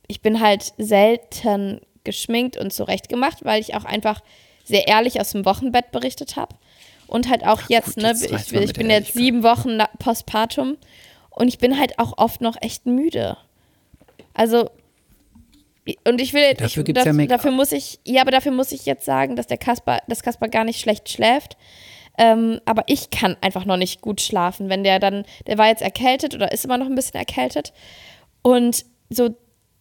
ich 0.06 0.22
bin 0.22 0.40
halt 0.40 0.72
selten 0.78 1.80
geschminkt 2.04 2.56
und 2.56 2.72
zurechtgemacht, 2.72 3.44
weil 3.44 3.60
ich 3.60 3.74
auch 3.74 3.84
einfach 3.84 4.20
sehr 4.64 4.88
ehrlich 4.88 5.20
aus 5.20 5.32
dem 5.32 5.44
Wochenbett 5.44 5.90
berichtet 5.90 6.36
habe. 6.36 6.56
Und 7.06 7.28
halt 7.28 7.44
auch 7.44 7.62
jetzt, 7.68 7.96
gut, 7.96 8.02
ne, 8.02 8.08
jetzt 8.08 8.32
reicht's 8.32 8.52
ich, 8.52 8.60
ich 8.60 8.72
bin 8.72 8.88
jetzt 8.88 9.14
sieben 9.14 9.42
Wochen 9.42 9.78
postpartum 9.98 10.76
und 11.30 11.48
ich 11.48 11.58
bin 11.58 11.78
halt 11.78 11.98
auch 11.98 12.16
oft 12.16 12.40
noch 12.40 12.56
echt 12.60 12.86
müde. 12.86 13.36
Also, 14.34 14.70
und 16.06 16.20
ich 16.20 16.32
will, 16.34 16.54
Dafür 16.54 16.82
ich, 16.82 16.86
gibt's 16.86 17.04
ja 17.04 17.12
Make-up. 17.12 17.38
dafür 17.38 17.50
muss 17.50 17.72
ich, 17.72 18.00
ja, 18.04 18.22
aber 18.22 18.30
dafür 18.30 18.52
muss 18.52 18.72
ich 18.72 18.86
jetzt 18.86 19.04
sagen, 19.04 19.36
dass 19.36 19.46
der 19.46 19.58
Kasper, 19.58 20.00
dass 20.08 20.22
Kasper 20.22 20.48
gar 20.48 20.64
nicht 20.64 20.80
schlecht 20.80 21.08
schläft. 21.08 21.56
Ähm, 22.18 22.60
aber 22.64 22.82
ich 22.86 23.10
kann 23.10 23.36
einfach 23.40 23.64
noch 23.64 23.76
nicht 23.76 24.00
gut 24.00 24.20
schlafen, 24.20 24.68
wenn 24.68 24.82
der 24.82 24.98
dann, 24.98 25.24
der 25.46 25.56
war 25.56 25.68
jetzt 25.68 25.82
erkältet 25.82 26.34
oder 26.34 26.50
ist 26.50 26.64
immer 26.64 26.76
noch 26.76 26.86
ein 26.86 26.96
bisschen 26.96 27.14
erkältet. 27.14 27.72
Und 28.42 28.84
so, 29.08 29.30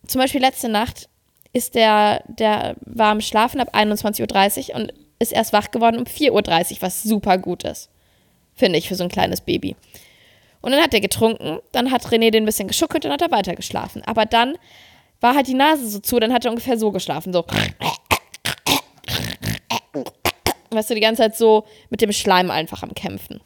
zum 0.06 0.22
Beispiel 0.22 0.42
letzte 0.42 0.70
Nacht 0.70 1.10
ist 1.54 1.74
der, 1.74 2.24
der 2.28 2.76
war 2.82 3.12
am 3.12 3.22
Schlafen 3.22 3.60
ab 3.60 3.74
21.30 3.74 4.70
Uhr 4.70 4.76
und 4.76 4.94
ist 5.20 5.34
erst 5.34 5.52
wach 5.52 5.72
geworden 5.72 5.98
um 5.98 6.04
4.30 6.04 6.32
Uhr, 6.32 6.82
was 6.82 7.02
super 7.02 7.40
gut 7.40 7.64
ist. 7.64 7.90
Finde 8.54 8.78
ich 8.78 8.88
für 8.88 8.96
so 8.96 9.04
ein 9.04 9.10
kleines 9.10 9.42
Baby. 9.42 9.76
Und 10.62 10.72
dann 10.72 10.82
hat 10.82 10.94
er 10.94 11.02
getrunken, 11.02 11.60
dann 11.72 11.92
hat 11.92 12.06
René 12.06 12.30
den 12.30 12.44
ein 12.44 12.46
bisschen 12.46 12.68
geschuckelt 12.68 13.06
und 13.06 13.12
hat 13.12 13.22
er 13.22 13.32
weiter 13.32 13.56
geschlafen. 13.56 14.04
Aber 14.06 14.26
dann 14.26 14.58
war 15.20 15.36
halt 15.36 15.48
die 15.48 15.54
Nase 15.54 15.88
so 15.88 16.00
zu, 16.00 16.20
dann 16.20 16.34
hat 16.34 16.46
er 16.46 16.52
ungefähr 16.52 16.78
so 16.78 16.92
geschlafen, 16.92 17.34
so. 17.34 17.46
Weißt 20.70 20.90
du, 20.90 20.96
die 20.96 21.02
ganze 21.02 21.24
Zeit 21.24 21.36
so 21.36 21.66
mit 21.90 22.02
dem 22.02 22.12
Schleim 22.12 22.52
einfach 22.52 22.84
am 22.84 22.94
Kämpfen. 22.94 23.42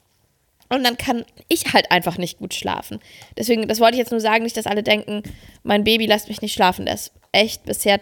Und 0.69 0.83
dann 0.85 0.97
kann 0.97 1.25
ich 1.49 1.73
halt 1.73 1.91
einfach 1.91 2.17
nicht 2.17 2.39
gut 2.39 2.53
schlafen. 2.53 2.99
Deswegen, 3.37 3.67
das 3.67 3.79
wollte 3.79 3.95
ich 3.95 3.99
jetzt 3.99 4.11
nur 4.11 4.21
sagen, 4.21 4.43
nicht, 4.43 4.55
dass 4.55 4.67
alle 4.67 4.83
denken, 4.83 5.21
mein 5.63 5.83
Baby 5.83 6.05
lässt 6.05 6.29
mich 6.29 6.41
nicht 6.41 6.53
schlafen. 6.53 6.85
Der 6.85 6.95
ist 6.95 7.11
echt 7.33 7.65
bisher 7.65 7.99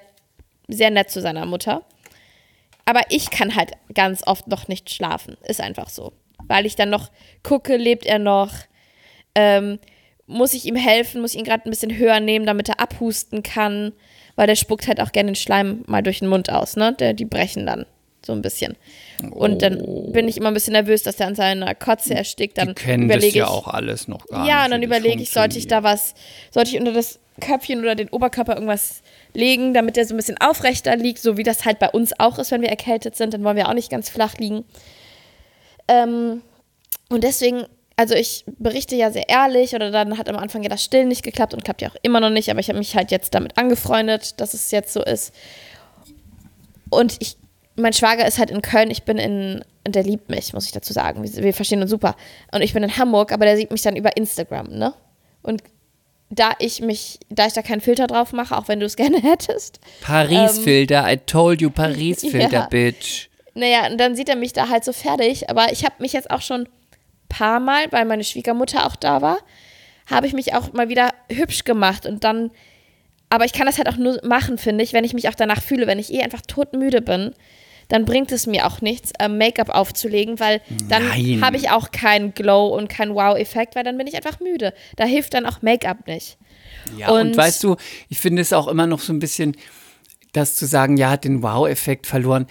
sehr 0.67 0.91
nett 0.91 1.10
zu 1.10 1.19
seiner 1.19 1.47
Mutter. 1.47 1.84
Aber 2.86 3.01
ich 3.10 3.32
kann 3.32 3.55
halt 3.55 3.71
ganz 3.93 4.25
oft 4.25 4.47
noch 4.47 4.67
nicht 4.67 4.91
schlafen. 4.91 5.36
Ist 5.47 5.62
einfach 5.62 5.89
so. 5.89 6.13
Weil 6.47 6.65
ich 6.65 6.75
dann 6.75 6.91
noch 6.91 7.10
gucke, 7.43 7.75
lebt 7.75 8.05
er 8.05 8.19
noch? 8.19 8.51
Ähm, 9.34 9.79
muss 10.30 10.54
ich 10.54 10.65
ihm 10.65 10.76
helfen? 10.76 11.22
Muss 11.22 11.34
ich 11.34 11.39
ihn 11.39 11.46
gerade 11.46 11.68
ein 11.68 11.70
bisschen 11.72 11.98
höher 11.98 12.20
nehmen, 12.20 12.46
damit 12.46 12.70
er 12.70 12.80
abhusten 12.80 13.44
kann? 13.44 13.92
Weil 14.36 14.48
der 14.48 14.56
spuckt 14.56 14.88
halt 14.88 15.02
auch 15.02 15.12
gerne 15.12 15.32
den 15.32 15.36
Schleim 15.36 15.84
mal 15.88 16.02
durch 16.02 16.20
den 16.20 16.30
Mund 16.30 16.50
aus, 16.50 16.78
ne? 16.78 16.94
Der, 16.94 17.13
die 17.13 17.26
brechen 17.26 17.65
dann 17.65 17.86
so 18.26 18.34
ein 18.34 18.42
bisschen. 18.42 18.76
Und 19.32 19.62
dann 19.62 20.12
bin 20.12 20.28
ich 20.28 20.38
immer 20.38 20.50
ein 20.50 20.54
bisschen 20.54 20.74
nervös, 20.74 21.04
dass 21.04 21.15
der 21.18 21.28
an 21.28 21.36
seiner 21.36 21.74
Kotze 21.76 22.15
erstickt. 22.15 22.58
Dann 22.58 22.70
Die 22.70 22.74
kennen 22.76 23.08
das 23.08 23.18
überlege 23.18 23.39
ja 23.39 23.46
ich, 23.46 23.50
auch 23.50 23.68
alles 23.68 24.08
noch 24.08 24.26
gar 24.28 24.42
nicht. 24.42 24.50
ja, 24.50 24.65
und 24.65 24.72
dann 24.72 24.82
das 24.82 24.88
überlege 24.88 25.22
ich, 25.22 25.30
sollte 25.32 25.58
ich 25.58 25.68
da 25.68 25.84
was, 25.84 26.13
sollte 26.52 26.72
ich 26.72 26.80
unter 26.80 26.94
das 26.94 27.20
Köpfchen 27.42 27.80
oder 27.80 27.96
den 27.96 28.10
Oberkörper 28.10 28.54
irgendwas 28.56 29.02
legen, 29.34 29.74
damit 29.74 29.96
der 29.96 30.06
so 30.06 30.13
ein 30.13 30.18
bisschen 30.18 30.38
aufrechter 30.39 30.96
liegt, 30.98 31.20
so 31.20 31.38
wie 31.38 31.44
das 31.44 31.65
halt 31.65 31.80
bei 31.80 31.89
uns 31.89 32.18
auch 32.20 32.38
ist, 32.39 32.52
wenn 32.52 32.62
wir 32.62 32.70
erkältet 32.70 33.15
sind, 33.15 33.34
dann 33.34 33.44
wollen 33.44 33.56
wir 33.58 33.68
auch 33.70 33.74
nicht 33.74 33.89
ganz 33.89 34.10
flach 34.10 34.38
liegen. 34.38 34.63
Ähm, 35.88 36.42
und 37.10 37.24
deswegen, 37.24 37.63
also 38.00 38.16
ich 38.16 38.46
berichte 38.58 38.96
ja 38.96 39.12
sehr 39.12 39.28
ehrlich 39.28 39.76
oder 39.76 39.92
dann 39.92 40.18
hat 40.18 40.30
am 40.30 40.38
Anfang 40.38 40.64
ja 40.64 40.70
das 40.70 40.82
Stillen 40.82 41.10
nicht 41.10 41.22
geklappt 41.22 41.54
und 41.54 41.66
klappt 41.66 41.82
ja 41.82 41.90
auch 41.90 41.96
immer 42.02 42.22
noch 42.22 42.30
nicht, 42.30 42.50
aber 42.50 42.62
ich 42.62 42.70
habe 42.70 42.80
mich 42.80 42.96
halt 42.96 43.12
jetzt 43.12 43.34
damit 43.36 43.58
angefreundet, 43.58 44.40
dass 44.40 44.54
es 44.54 44.72
jetzt 44.72 44.94
so 44.94 45.04
ist. 45.04 45.34
Und 46.90 47.18
ich, 47.20 47.36
mein 47.76 47.92
Schwager 47.92 48.26
ist 48.26 48.40
halt 48.40 48.52
in 48.52 48.62
Köln, 48.62 48.90
ich 48.90 49.04
bin 49.04 49.18
in, 49.18 49.66
und 49.86 49.96
der 49.96 50.04
liebt 50.04 50.30
mich, 50.30 50.54
muss 50.54 50.66
ich 50.66 50.72
dazu 50.72 50.94
sagen. 50.94 51.24
Wir, 51.24 51.44
wir 51.44 51.54
verstehen 51.54 51.82
uns 51.82 51.92
super. 51.92 52.16
Und 52.54 52.62
ich 52.62 52.72
bin 52.74 52.84
in 52.84 52.96
Hamburg, 52.96 53.34
aber 53.34 53.44
der 53.44 53.58
sieht 53.58 53.70
mich 53.70 53.82
dann 53.82 53.98
über 53.98 54.16
Instagram, 54.16 54.68
ne? 54.70 54.94
Und 55.42 55.62
da 56.30 56.52
ich 56.60 56.80
mich, 56.80 57.20
da 57.30 57.48
ich 57.48 57.54
da 57.54 57.62
keinen 57.64 57.82
Filter 57.82 58.08
drauf 58.08 58.32
mache, 58.32 58.58
auch 58.58 58.70
wenn 58.70 58.80
du 58.80 58.86
es 58.86 58.96
gerne 58.96 59.22
hättest, 59.22 59.82
Paris-Filter, 60.04 61.12
I 61.12 61.18
told 61.18 61.60
you, 61.62 61.70
Paris-Filter, 61.84 62.50
Ja. 62.50 62.68
Bitch. 62.68 63.28
naja, 63.56 63.88
und 63.92 63.98
dann 64.00 64.16
sieht 64.16 64.30
er 64.30 64.38
mich 64.38 64.54
da 64.54 64.70
halt 64.70 64.86
so 64.86 64.94
fertig. 64.94 65.50
Aber 65.50 65.74
ich 65.74 65.84
habe 65.84 65.96
mich 66.00 66.14
jetzt 66.14 66.32
auch 66.32 66.42
schon 66.42 66.70
paar 67.30 67.60
Mal, 67.60 67.86
weil 67.92 68.06
meine 68.06 68.24
Schwiegermutter 68.24 68.86
auch 68.86 68.96
da 68.96 69.22
war, 69.22 69.38
habe 70.10 70.28
ich 70.28 70.34
mich 70.34 70.54
auch 70.56 70.74
mal 70.74 70.89
wieder 70.89 71.10
hübsch 71.32 71.63
gemacht 71.63 72.06
und 72.06 72.24
dann, 72.24 72.52
aber 73.30 73.46
ich 73.46 73.54
kann 73.54 73.65
das 73.68 73.78
halt 73.78 73.88
auch 73.88 73.98
nur 73.98 74.20
machen, 74.26 74.58
finde 74.58 74.84
ich, 74.84 74.92
wenn 74.94 75.04
ich 75.04 75.13
mich 75.13 75.30
auch 75.30 75.36
danach 75.36 75.62
fühle, 75.62 75.88
wenn 75.88 76.00
ich 76.00 76.12
eh 76.13 76.22
einfach 76.24 76.42
todmüde 76.42 77.02
bin, 77.02 77.34
dann 77.88 78.06
bringt 78.06 78.32
es 78.32 78.46
mir 78.46 78.68
auch 78.68 78.82
nichts, 78.82 79.12
ähm, 79.20 79.38
Make-up 79.39 79.70
aufzulegen, 79.70 80.39
weil 80.39 80.62
dann 80.89 81.04
habe 81.42 81.58
ich 81.58 81.72
auch 81.72 81.92
keinen 81.92 82.34
Glow 82.36 82.68
und 82.68 82.88
keinen 82.88 83.15
Wow-Effekt, 83.15 83.76
weil 83.76 83.84
dann 83.84 83.98
bin 83.98 84.06
ich 84.06 84.15
einfach 84.15 84.39
müde. 84.39 84.74
Da 84.96 85.06
hilft 85.06 85.34
dann 85.34 85.48
auch 85.48 85.63
Make-up 85.63 86.06
nicht. 86.06 86.38
Ja, 86.98 87.10
und, 87.10 87.22
Und- 87.32 87.38
weißt 87.38 87.63
du, 87.63 87.78
ich 88.10 88.20
finde 88.20 88.44
es 88.44 88.54
auch 88.54 88.68
immer 88.68 88.86
noch 88.86 89.00
so 89.00 89.12
ein 89.12 89.18
bisschen, 89.20 89.56
das 90.34 90.56
zu 90.56 90.68
sagen, 90.68 90.98
ja, 90.98 91.10
hat 91.10 91.24
den 91.24 91.42
Wow-Effekt 91.42 92.06
verloren. 92.06 92.46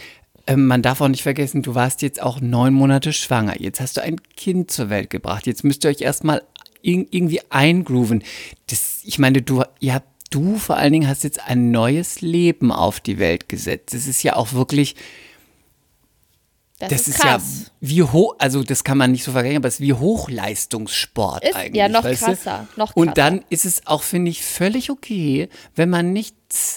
Ähm, 0.49 0.67
man 0.67 0.83
darf 0.83 1.01
auch 1.03 1.09
nicht 1.09 1.23
vergessen, 1.23 1.63
du 1.63 1.75
warst 1.75 2.01
jetzt 2.03 2.21
auch 2.23 2.41
neun 2.41 2.73
Monate 2.73 3.13
schwanger. 3.13 3.61
Jetzt 3.61 3.81
hast 3.81 3.99
du 3.99 4.03
ein 4.03 4.17
Kind 4.37 4.71
zur 4.71 4.89
Welt 4.91 5.11
gebracht. 5.11 5.47
Jetzt 5.47 5.63
müsst 5.63 5.85
ihr 5.85 5.91
euch 5.91 6.01
erstmal 6.01 6.43
ir 6.83 7.07
irgendwie 7.11 7.41
eingrooven. 7.51 8.25
Das, 8.69 9.01
ich 9.05 9.19
meine, 9.19 9.43
du, 9.43 9.63
ja, 9.79 10.03
du 10.31 10.57
vor 10.57 10.77
allen 10.79 10.93
Dingen 10.95 11.09
hast 11.09 11.23
jetzt 11.23 11.43
ein 11.47 11.71
neues 11.71 12.23
Leben 12.23 12.73
auf 12.73 12.99
die 13.01 13.19
Welt 13.19 13.49
gesetzt. 13.49 13.93
Das 13.95 14.07
ist 14.07 14.23
ja 14.23 14.37
auch 14.37 14.53
wirklich, 14.55 14.95
Das, 16.79 16.89
das, 16.91 17.01
ist 17.03 17.09
ist, 17.09 17.25
ja 17.25 17.43
wie 17.81 18.03
hoch, 18.05 18.37
also 18.39 18.63
das 18.63 18.85
kann 18.85 18.97
man 18.97 19.13
nicht 19.13 19.25
so 19.25 19.33
vergleichen, 19.33 19.59
aber 19.59 19.69
es 19.69 19.75
ist 19.75 19.81
wie 19.81 19.93
Hochleistungssport 19.95 21.45
Ist- 21.45 21.57
eigentlich. 21.57 21.75
ja, 21.77 21.89
noch 21.89 22.03
krasser, 22.05 22.69
noch 22.77 22.95
krasser. 22.95 22.97
Und 22.97 23.19
dann 23.19 23.45
ist 23.51 23.65
es 23.67 23.87
auch, 23.87 24.03
finde 24.03 24.31
ich, 24.31 24.43
völlig 24.45 24.91
okay, 24.91 25.49
wenn 25.75 25.91
man 25.91 26.13
nicht 26.13 26.37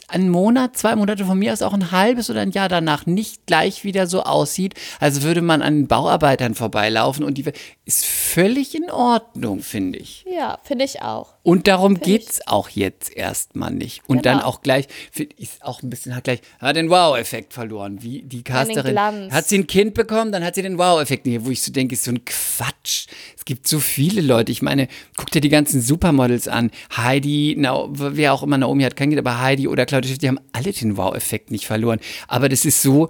einen 0.09 0.29
Monat, 0.29 0.75
zwei 0.77 0.95
Monate 0.95 1.25
von 1.25 1.39
mir 1.39 1.53
aus 1.53 1.61
auch 1.61 1.73
ein 1.73 1.91
halbes 1.91 2.29
oder 2.29 2.41
ein 2.41 2.51
Jahr 2.51 2.67
danach 2.67 3.05
nicht 3.05 3.45
gleich 3.45 3.83
wieder 3.83 4.05
so 4.07 4.23
aussieht, 4.23 4.73
als 4.99 5.21
würde 5.21 5.41
man 5.41 5.61
an 5.61 5.75
den 5.75 5.87
Bauarbeitern 5.87 6.55
vorbeilaufen 6.55 7.23
und 7.23 7.37
die 7.37 7.45
ist 7.85 8.05
völlig 8.05 8.75
in 8.75 8.89
Ordnung, 8.91 9.61
finde 9.61 9.99
ich. 9.99 10.25
Ja, 10.29 10.59
finde 10.63 10.85
ich 10.85 11.01
auch. 11.01 11.35
Und 11.43 11.67
darum 11.67 11.99
geht's 11.99 12.41
auch 12.47 12.69
jetzt 12.69 13.15
erstmal 13.15 13.71
nicht. 13.71 14.01
Und 14.07 14.25
dann 14.27 14.37
Genau. 14.37 14.47
auch 14.49 14.61
gleich, 14.61 14.87
find- 15.11 15.33
ist 15.33 15.63
auch 15.63 15.81
ein 15.81 15.89
bisschen, 15.89 16.15
hat 16.15 16.25
gleich, 16.25 16.41
hat 16.59 16.75
den 16.75 16.89
Wow-Effekt 16.89 17.53
verloren. 17.53 18.03
Wie 18.03 18.21
die 18.21 18.43
Casterin. 18.43 18.97
Hat 19.31 19.47
sie 19.49 19.57
ein 19.57 19.67
Kind 19.67 19.93
bekommen, 19.95 20.31
dann 20.31 20.43
hat 20.43 20.53
sie 20.55 20.61
den 20.61 20.77
Wow-Effekt. 20.77 21.25
nicht. 21.25 21.43
Wo 21.45 21.49
ich 21.49 21.61
so 21.63 21.71
denke, 21.71 21.95
ist 21.95 22.03
so 22.03 22.11
ein 22.11 22.23
Quatsch. 22.25 23.07
Es 23.35 23.43
gibt 23.45 23.67
so 23.67 23.79
viele 23.79 24.21
Leute. 24.21 24.51
Ich 24.51 24.61
meine, 24.61 24.87
guck 25.17 25.31
dir 25.31 25.41
die 25.41 25.49
ganzen 25.49 25.81
Supermodels 25.81 26.47
an. 26.47 26.69
Heidi, 26.95 27.55
na, 27.57 27.85
wer 27.89 28.33
auch 28.33 28.43
immer, 28.43 28.57
Naomi 28.59 28.83
hat 28.83 28.95
kein 28.95 29.09
Kind, 29.09 29.19
aber 29.19 29.39
Heidi 29.41 29.60
oder 29.67 29.85
Claudia 29.85 30.09
Schiff, 30.09 30.17
die 30.19 30.27
haben 30.27 30.39
alle 30.53 30.71
den 30.71 30.97
Wow-Effekt 30.97 31.51
nicht 31.51 31.65
verloren. 31.65 31.99
Aber 32.27 32.49
das 32.49 32.65
ist 32.65 32.81
so, 32.81 33.09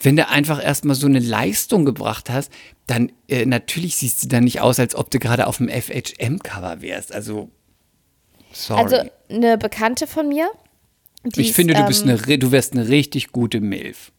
wenn 0.00 0.16
du 0.16 0.28
einfach 0.28 0.62
erstmal 0.62 0.96
so 0.96 1.06
eine 1.06 1.18
Leistung 1.20 1.84
gebracht 1.84 2.28
hast, 2.30 2.50
dann 2.86 3.12
äh, 3.28 3.46
natürlich 3.46 3.96
siehst 3.96 4.22
du 4.24 4.28
dann 4.28 4.44
nicht 4.44 4.60
aus, 4.60 4.78
als 4.78 4.94
ob 4.94 5.10
du 5.10 5.18
gerade 5.18 5.46
auf 5.46 5.58
dem 5.58 5.68
FHM-Cover 5.68 6.82
wärst. 6.82 7.12
Also, 7.12 7.48
sorry. 8.52 8.82
Also 8.82 9.10
eine 9.30 9.56
Bekannte 9.58 10.06
von 10.06 10.28
mir. 10.28 10.50
die 11.24 11.40
ich 11.40 11.50
ist, 11.50 11.56
finde, 11.56 11.74
du, 11.74 11.84
bist 11.86 12.02
ähm, 12.02 12.10
eine, 12.10 12.18
ri- 12.20 12.38
du 12.38 12.52
wärst 12.52 12.72
eine 12.72 12.88
richtig 12.88 13.32
gute 13.32 13.60
Milf. 13.60 14.12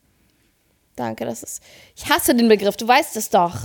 Danke, 0.95 1.25
das 1.25 1.43
ist. 1.43 1.61
Ich 1.95 2.09
hasse 2.09 2.33
den 2.33 2.47
Begriff, 2.47 2.77
du 2.77 2.87
weißt 2.87 3.17
es 3.17 3.29
doch. 3.29 3.55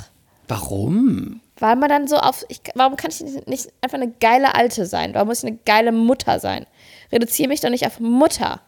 Warum? 0.49 1.41
Weil 1.61 1.77
man 1.77 1.89
dann 1.89 2.09
so 2.09 2.17
auf. 2.17 2.45
Ich, 2.49 2.61
warum 2.75 2.97
kann 2.97 3.13
ich 3.13 3.21
nicht, 3.21 3.47
nicht 3.47 3.69
einfach 3.83 3.99
eine 3.99 4.11
geile 4.11 4.55
Alte 4.57 4.85
sein? 4.85 5.15
Warum 5.15 5.29
muss 5.29 5.45
ich 5.45 5.49
eine 5.49 5.59
geile 5.65 5.93
Mutter 5.93 6.41
sein? 6.41 6.67
Reduziere 7.13 7.49
mich 7.49 7.61
doch 7.61 7.71
nicht 7.71 7.87
auf 7.87 8.01
Mutter. 8.01 8.61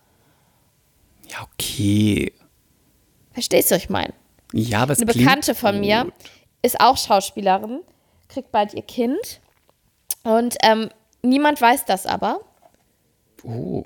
Ja, 1.28 1.46
okay. 1.54 2.32
Verstehst 3.32 3.70
du, 3.70 3.76
was 3.76 3.84
ich 3.84 3.90
meine? 3.90 4.12
Ja, 4.52 4.82
aber 4.82 4.92
es 4.92 5.00
Eine 5.00 5.12
Bekannte 5.12 5.54
von 5.54 5.80
mir 5.80 6.04
gut. 6.04 6.12
ist 6.62 6.80
auch 6.80 6.98
Schauspielerin, 6.98 7.80
kriegt 8.28 8.52
bald 8.52 8.74
ihr 8.74 8.82
Kind. 8.82 9.40
Und 10.24 10.56
ähm, 10.62 10.90
niemand 11.22 11.60
weiß 11.60 11.84
das 11.86 12.06
aber. 12.06 12.40
Oh, 13.44 13.84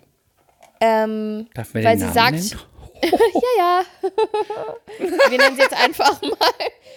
Ähm, 0.81 1.49
darf 1.55 1.73
man 1.73 1.85
weil 1.85 1.97
den 1.97 2.09
sie 2.12 2.14
Namen 2.14 2.38
sagt, 2.40 2.61
nennen? 3.03 3.21
ja, 3.35 3.83
ja. 4.03 4.11
Wir 5.31 5.38
nennen 5.38 5.57
sie 5.57 5.62
jetzt 5.62 5.75
einfach 5.77 6.21
mal, 6.23 6.33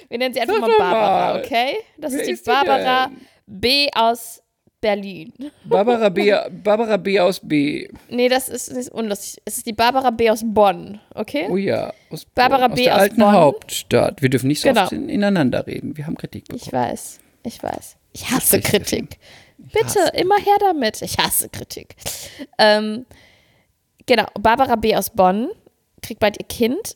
wir 0.07 0.17
nennen 0.17 0.33
sie 0.33 0.39
einfach 0.41 0.59
mal 0.59 0.71
Barbara, 0.77 1.37
okay? 1.39 1.77
Das 1.97 2.13
ist 2.13 2.25
die 2.27 2.35
Barbara? 2.49 3.11
B 3.45 3.89
aus 3.93 4.41
Berlin. 4.81 5.33
Barbara 5.65 6.09
B, 6.09 6.33
Barbara 6.63 6.97
B 6.97 7.19
aus 7.19 7.39
B. 7.43 7.87
Nee, 8.09 8.29
das 8.29 8.47
ist, 8.49 8.67
ist 8.69 8.89
unlustig. 8.91 9.41
Es 9.45 9.57
ist 9.57 9.65
die 9.65 9.73
Barbara 9.73 10.09
B 10.11 10.29
aus 10.29 10.41
Bonn, 10.45 10.99
okay? 11.15 11.47
Oh 11.49 11.57
ja, 11.57 11.93
aus, 12.09 12.25
Barbara 12.25 12.67
aus 12.67 12.75
B. 12.75 12.83
der 12.83 12.95
aus 12.95 13.01
alten 13.01 13.17
Bonn. 13.17 13.31
Hauptstadt. 13.31 14.21
Wir 14.21 14.29
dürfen 14.29 14.47
nicht 14.47 14.61
so 14.61 14.69
Genau. 14.69 14.83
oft 14.83 14.91
in, 14.93 15.09
ineinander 15.09 15.67
reden. 15.67 15.97
Wir 15.97 16.05
haben 16.07 16.15
Kritik 16.17 16.45
bekommen. 16.45 16.61
Ich 16.65 16.71
weiß, 16.73 17.19
ich 17.43 17.61
weiß. 17.61 17.97
Ich 18.13 18.29
hasse 18.31 18.57
Richtig, 18.57 18.71
Kritik. 18.71 19.19
Bitte, 19.57 19.99
immer 20.15 20.37
her 20.37 20.55
damit. 20.61 21.01
Ich 21.01 21.17
hasse 21.17 21.49
Kritik. 21.49 21.95
Ähm, 22.57 23.05
genau, 24.05 24.25
Barbara 24.39 24.75
B. 24.75 24.95
aus 24.95 25.09
Bonn 25.09 25.49
kriegt 26.01 26.19
bald 26.21 26.37
ihr 26.39 26.47
Kind, 26.47 26.95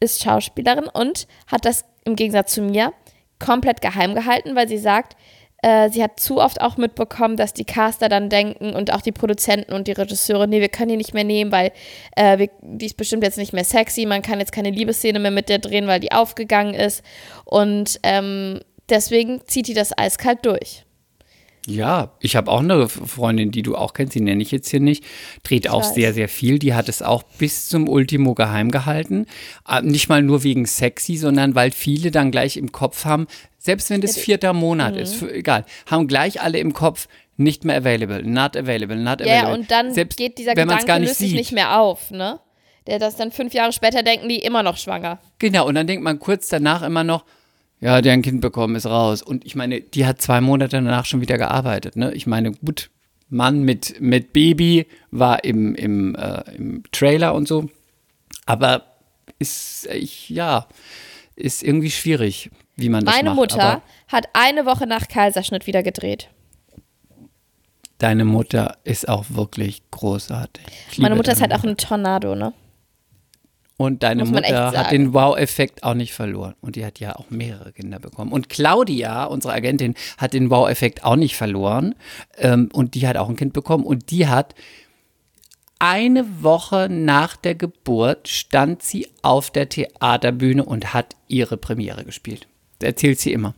ist 0.00 0.22
Schauspielerin 0.22 0.88
und 0.92 1.26
hat 1.46 1.64
das 1.66 1.84
im 2.04 2.16
Gegensatz 2.16 2.54
zu 2.54 2.62
mir 2.62 2.92
komplett 3.38 3.82
geheim 3.82 4.14
gehalten, 4.14 4.56
weil 4.56 4.66
sie 4.68 4.78
sagt, 4.78 5.16
äh, 5.62 5.88
sie 5.90 6.02
hat 6.02 6.18
zu 6.18 6.40
oft 6.40 6.60
auch 6.60 6.76
mitbekommen, 6.76 7.36
dass 7.36 7.54
die 7.54 7.64
Caster 7.64 8.08
dann 8.08 8.28
denken 8.28 8.74
und 8.74 8.92
auch 8.92 9.00
die 9.00 9.12
Produzenten 9.12 9.72
und 9.72 9.86
die 9.86 9.92
Regisseure, 9.92 10.48
nee, 10.48 10.60
wir 10.60 10.68
können 10.68 10.90
die 10.90 10.96
nicht 10.96 11.14
mehr 11.14 11.24
nehmen, 11.24 11.52
weil 11.52 11.72
äh, 12.16 12.38
wir, 12.38 12.50
die 12.60 12.86
ist 12.86 12.96
bestimmt 12.96 13.22
jetzt 13.22 13.38
nicht 13.38 13.52
mehr 13.52 13.64
sexy, 13.64 14.04
man 14.04 14.22
kann 14.22 14.40
jetzt 14.40 14.52
keine 14.52 14.70
Liebesszene 14.70 15.20
mehr 15.20 15.30
mit 15.30 15.48
der 15.48 15.58
drehen, 15.58 15.86
weil 15.86 16.00
die 16.00 16.12
aufgegangen 16.12 16.74
ist. 16.74 17.02
Und 17.44 18.00
ähm, 18.02 18.60
deswegen 18.88 19.40
zieht 19.46 19.68
die 19.68 19.74
das 19.74 19.96
eiskalt 19.96 20.40
durch. 20.42 20.84
Ja, 21.66 22.16
ich 22.18 22.34
habe 22.34 22.50
auch 22.50 22.58
eine 22.58 22.88
Freundin, 22.88 23.52
die 23.52 23.62
du 23.62 23.76
auch 23.76 23.94
kennst, 23.94 24.16
die 24.16 24.20
nenne 24.20 24.42
ich 24.42 24.50
jetzt 24.50 24.68
hier 24.68 24.80
nicht, 24.80 25.04
dreht 25.44 25.68
auch 25.70 25.82
weiß. 25.82 25.94
sehr, 25.94 26.12
sehr 26.12 26.28
viel. 26.28 26.58
Die 26.58 26.74
hat 26.74 26.88
es 26.88 27.02
auch 27.02 27.22
bis 27.22 27.68
zum 27.68 27.88
Ultimo 27.88 28.34
geheim 28.34 28.72
gehalten. 28.72 29.26
Äh, 29.68 29.82
Nicht 29.82 30.08
mal 30.08 30.22
nur 30.22 30.42
wegen 30.42 30.66
sexy, 30.66 31.16
sondern 31.16 31.54
weil 31.54 31.70
viele 31.70 32.10
dann 32.10 32.32
gleich 32.32 32.56
im 32.56 32.72
Kopf 32.72 33.04
haben, 33.04 33.28
selbst 33.62 33.90
wenn 33.90 34.00
das 34.00 34.16
vierter 34.18 34.52
Monat 34.52 34.96
ist, 34.96 35.14
für, 35.14 35.32
egal, 35.32 35.64
haben 35.86 36.08
gleich 36.08 36.40
alle 36.40 36.58
im 36.58 36.72
Kopf, 36.72 37.06
nicht 37.36 37.64
mehr 37.64 37.76
available, 37.76 38.22
not 38.24 38.56
available, 38.56 38.96
not 38.96 39.22
available. 39.22 39.48
ja, 39.48 39.52
und 39.54 39.70
dann 39.70 39.94
selbst 39.94 40.16
geht 40.16 40.36
dieser 40.36 40.54
Gedanke 40.54 40.84
gar 40.84 40.98
nicht 40.98 41.10
löst 41.10 41.20
sich 41.20 41.32
nicht 41.32 41.52
mehr 41.52 41.78
auf, 41.78 42.10
ne? 42.10 42.40
Der 42.88 42.98
das 42.98 43.14
dann 43.14 43.30
fünf 43.30 43.54
Jahre 43.54 43.72
später 43.72 44.02
denken 44.02 44.28
die 44.28 44.38
immer 44.38 44.64
noch 44.64 44.76
schwanger. 44.76 45.20
Genau, 45.38 45.68
und 45.68 45.76
dann 45.76 45.86
denkt 45.86 46.02
man 46.02 46.18
kurz 46.18 46.48
danach 46.48 46.82
immer 46.82 47.04
noch, 47.04 47.24
ja, 47.80 48.00
der 48.00 48.12
ein 48.12 48.22
Kind 48.22 48.40
bekommen 48.40 48.74
ist 48.74 48.86
raus. 48.86 49.22
Und 49.22 49.44
ich 49.44 49.54
meine, 49.54 49.80
die 49.80 50.06
hat 50.06 50.20
zwei 50.20 50.40
Monate 50.40 50.76
danach 50.76 51.04
schon 51.04 51.20
wieder 51.20 51.38
gearbeitet. 51.38 51.94
Ne? 51.94 52.12
Ich 52.14 52.26
meine, 52.26 52.50
gut, 52.50 52.90
Mann 53.28 53.62
mit, 53.62 54.00
mit 54.00 54.32
Baby 54.32 54.86
war 55.12 55.44
im, 55.44 55.76
im, 55.76 56.16
äh, 56.16 56.42
im 56.56 56.82
Trailer 56.90 57.34
und 57.34 57.46
so. 57.46 57.68
Aber 58.46 58.84
ist, 59.38 59.88
ich, 59.92 60.28
ja, 60.28 60.66
ist 61.36 61.62
irgendwie 61.62 61.90
schwierig, 61.90 62.50
wie 62.76 62.88
man 62.88 63.04
das 63.04 63.14
Meine 63.14 63.30
macht. 63.30 63.36
Mutter 63.36 63.82
hat 64.08 64.28
eine 64.32 64.66
Woche 64.66 64.86
nach 64.86 65.08
Kaiserschnitt 65.08 65.66
wieder 65.66 65.82
gedreht. 65.82 66.28
deine 67.98 68.24
Mutter 68.24 68.78
ist 68.84 69.08
auch 69.08 69.26
wirklich 69.28 69.82
großartig. 69.90 70.64
Meine 70.98 71.14
Mutter 71.14 71.32
ist 71.32 71.40
halt 71.40 71.54
auch 71.54 71.62
ein 71.64 71.76
Tornado, 71.76 72.34
ne? 72.34 72.52
Und 73.76 74.02
deine 74.02 74.24
Mutter 74.24 74.72
hat 74.72 74.92
den 74.92 75.12
Wow-Effekt 75.14 75.82
auch 75.82 75.94
nicht 75.94 76.12
verloren. 76.12 76.54
Und 76.60 76.76
die 76.76 76.84
hat 76.84 77.00
ja 77.00 77.16
auch 77.16 77.30
mehrere 77.30 77.72
Kinder 77.72 77.98
bekommen. 77.98 78.32
Und 78.32 78.48
Claudia, 78.48 79.24
unsere 79.24 79.54
Agentin, 79.54 79.94
hat 80.18 80.34
den 80.34 80.50
Wow-Effekt 80.50 81.04
auch 81.04 81.16
nicht 81.16 81.36
verloren. 81.36 81.94
Ähm, 82.38 82.68
und 82.72 82.94
die 82.94 83.08
hat 83.08 83.16
auch 83.16 83.28
ein 83.28 83.36
Kind 83.36 83.52
bekommen. 83.52 83.84
Und 83.84 84.10
die 84.10 84.28
hat 84.28 84.54
eine 85.78 86.42
Woche 86.44 86.88
nach 86.88 87.34
der 87.34 87.56
Geburt 87.56 88.28
stand 88.28 88.82
sie 88.82 89.08
auf 89.22 89.50
der 89.50 89.68
Theaterbühne 89.68 90.64
und 90.64 90.94
hat 90.94 91.16
ihre 91.26 91.56
Premiere 91.56 92.04
gespielt. 92.04 92.46
Erzählt 92.82 93.20
sie 93.20 93.32
immer. 93.32 93.54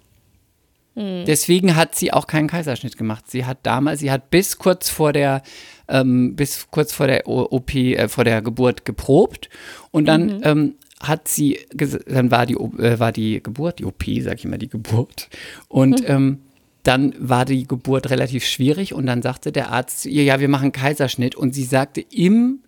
Deswegen 0.96 1.74
hat 1.74 1.96
sie 1.96 2.12
auch 2.12 2.28
keinen 2.28 2.46
Kaiserschnitt 2.46 2.96
gemacht. 2.96 3.28
Sie 3.28 3.44
hat 3.44 3.58
damals, 3.64 3.98
sie 3.98 4.12
hat 4.12 4.30
bis 4.30 4.58
kurz 4.58 4.88
vor 4.88 5.12
der, 5.12 5.42
ähm, 5.88 6.36
bis 6.36 6.68
kurz 6.70 6.92
vor 6.92 7.08
der 7.08 7.26
OP, 7.26 7.74
äh, 7.74 8.06
vor 8.06 8.22
der 8.22 8.42
Geburt 8.42 8.84
geprobt. 8.84 9.48
Und 9.90 10.06
dann 10.06 10.40
ähm, 10.44 10.74
hat 11.00 11.26
sie, 11.26 11.58
dann 11.72 12.30
war 12.30 12.46
die, 12.46 12.54
äh, 12.54 13.00
war 13.00 13.10
die 13.10 13.42
Geburt, 13.42 13.80
die 13.80 13.86
OP, 13.86 14.04
sag 14.20 14.38
ich 14.38 14.44
immer, 14.44 14.58
die 14.58 14.68
Geburt. 14.68 15.30
Und 15.66 16.08
ähm, 16.08 16.38
dann 16.84 17.12
war 17.18 17.44
die 17.44 17.66
Geburt 17.66 18.10
relativ 18.10 18.44
schwierig. 18.44 18.94
Und 18.94 19.06
dann 19.06 19.20
sagte 19.20 19.50
der 19.50 19.70
Arzt 19.72 20.02
zu 20.02 20.08
ihr, 20.08 20.22
ja, 20.22 20.38
wir 20.38 20.48
machen 20.48 20.70
Kaiserschnitt. 20.70 21.34
Und 21.34 21.56
sie 21.56 21.64
sagte 21.64 22.02
im, 22.02 22.60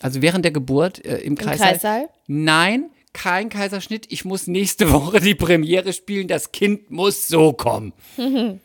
also 0.00 0.22
während 0.22 0.44
der 0.44 0.52
Geburt 0.52 1.04
äh, 1.04 1.16
im, 1.18 1.34
Kreissaal, 1.34 1.72
Kreissaal? 1.72 2.08
nein, 2.28 2.90
kein 3.16 3.48
Kaiserschnitt, 3.48 4.06
ich 4.10 4.24
muss 4.24 4.46
nächste 4.46 4.92
Woche 4.92 5.20
die 5.20 5.34
Premiere 5.34 5.92
spielen, 5.92 6.28
das 6.28 6.52
Kind 6.52 6.90
muss 6.90 7.26
so 7.28 7.52
kommen. 7.54 7.92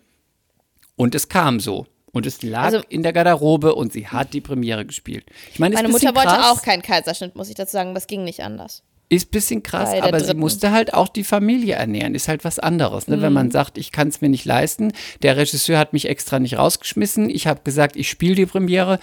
und 0.96 1.16
es 1.16 1.30
kam 1.30 1.60
so. 1.60 1.88
Und 2.14 2.26
es 2.26 2.44
lag 2.44 2.66
Also- 2.66 2.82
in 2.90 3.04
der 3.04 3.14
Garderobe 3.14 3.74
und 3.74 3.94
sie 3.94 4.08
hat 4.08 4.34
die 4.34 4.42
Premiere 4.42 4.86
gespielt. 4.86 5.26
Ich 5.54 5.60
meine, 5.60 5.76
Meine 5.76 5.88
Mutter 5.88 6.14
wollte 6.14 6.28
krass, 6.28 6.58
auch 6.58 6.62
keinen 6.62 6.82
Kaiserschnitt, 6.82 7.36
muss 7.36 7.48
ich 7.50 7.56
dazu 7.56 7.72
sagen, 7.72 7.92
aber 7.92 8.00
es 8.00 8.08
ging 8.08 8.26
nicht 8.26 8.42
anders. 8.44 8.84
Ist 9.08 9.28
ein 9.28 9.32
bisschen 9.32 9.64
krass, 9.64 9.90
aber 10.02 10.20
sie 10.20 10.26
dritten. 10.28 10.40
musste 10.40 10.72
halt 10.72 10.94
auch 10.94 11.08
die 11.10 11.24
Familie 11.26 11.76
ernähren. 11.76 12.16
Ist 12.16 12.28
halt 12.30 12.44
was 12.46 12.60
anderes. 12.60 13.08
Ne? 13.08 13.18
Mhm. 13.18 13.22
Wenn 13.22 13.34
man 13.34 13.52
sagt, 13.52 13.78
ich 13.78 13.92
kann 13.92 14.08
es 14.10 14.22
mir 14.22 14.30
nicht 14.30 14.46
leisten, 14.46 14.94
der 15.22 15.36
Regisseur 15.38 15.78
hat 15.78 15.92
mich 15.94 16.08
extra 16.08 16.40
nicht 16.40 16.58
rausgeschmissen, 16.58 17.30
ich 17.30 17.48
habe 17.48 17.62
gesagt, 17.64 17.96
ich 17.98 18.10
spiele 18.10 18.36
die 18.36 18.46
Premiere, 18.46 19.00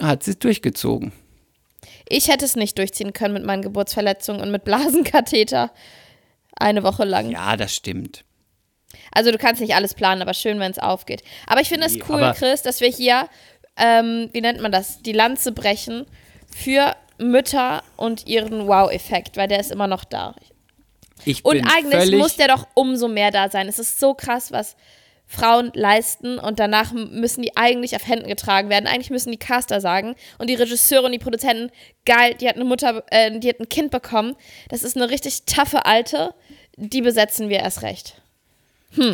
hat 0.00 0.22
sie 0.24 0.36
durchgezogen. 0.36 1.12
Ich 2.12 2.28
hätte 2.28 2.44
es 2.44 2.56
nicht 2.56 2.76
durchziehen 2.76 3.14
können 3.14 3.32
mit 3.32 3.42
meinen 3.42 3.62
Geburtsverletzungen 3.62 4.42
und 4.42 4.50
mit 4.50 4.64
Blasenkatheter. 4.64 5.70
Eine 6.54 6.82
Woche 6.82 7.04
lang. 7.04 7.30
Ja, 7.30 7.56
das 7.56 7.74
stimmt. 7.74 8.24
Also 9.12 9.30
du 9.30 9.38
kannst 9.38 9.62
nicht 9.62 9.74
alles 9.74 9.94
planen, 9.94 10.20
aber 10.20 10.34
schön, 10.34 10.60
wenn 10.60 10.70
es 10.70 10.78
aufgeht. 10.78 11.22
Aber 11.46 11.62
ich 11.62 11.70
finde 11.70 11.86
es 11.86 11.94
Nee, 11.94 12.02
cool, 12.10 12.34
Chris, 12.36 12.60
dass 12.60 12.82
wir 12.82 12.90
hier, 12.90 13.28
ähm, 13.78 14.28
wie 14.32 14.42
nennt 14.42 14.60
man 14.60 14.70
das, 14.70 15.00
die 15.00 15.12
Lanze 15.12 15.52
brechen 15.52 16.04
für 16.54 16.94
Mütter 17.16 17.82
und 17.96 18.26
ihren 18.26 18.66
Wow-Effekt, 18.68 19.38
weil 19.38 19.48
der 19.48 19.60
ist 19.60 19.70
immer 19.70 19.86
noch 19.86 20.04
da. 20.04 20.34
Ich 21.24 21.44
Und 21.46 21.66
eigentlich 21.74 22.14
muss 22.18 22.36
der 22.36 22.48
doch 22.48 22.66
umso 22.74 23.08
mehr 23.08 23.30
da 23.30 23.48
sein. 23.48 23.68
Es 23.68 23.78
ist 23.78 23.98
so 23.98 24.12
krass, 24.12 24.52
was 24.52 24.76
Frauen 25.32 25.70
leisten 25.74 26.38
und 26.38 26.58
danach 26.58 26.92
müssen 26.92 27.42
die 27.42 27.56
eigentlich 27.56 27.96
auf 27.96 28.06
Händen 28.06 28.28
getragen 28.28 28.68
werden. 28.68 28.86
Eigentlich 28.86 29.10
müssen 29.10 29.30
die 29.30 29.38
Caster 29.38 29.80
sagen 29.80 30.14
und 30.38 30.50
die 30.50 30.54
Regisseure 30.54 31.06
und 31.06 31.12
die 31.12 31.18
Produzenten, 31.18 31.70
geil, 32.04 32.34
die 32.38 32.48
hat 32.48 32.56
eine 32.56 32.66
Mutter, 32.66 33.02
äh, 33.10 33.38
die 33.38 33.48
hat 33.48 33.58
ein 33.58 33.68
Kind 33.68 33.90
bekommen. 33.90 34.36
Das 34.68 34.82
ist 34.82 34.96
eine 34.96 35.08
richtig 35.08 35.44
taffe 35.46 35.86
Alte, 35.86 36.34
die 36.76 37.00
besetzen 37.00 37.48
wir 37.48 37.60
erst 37.60 37.82
recht. 37.82 38.20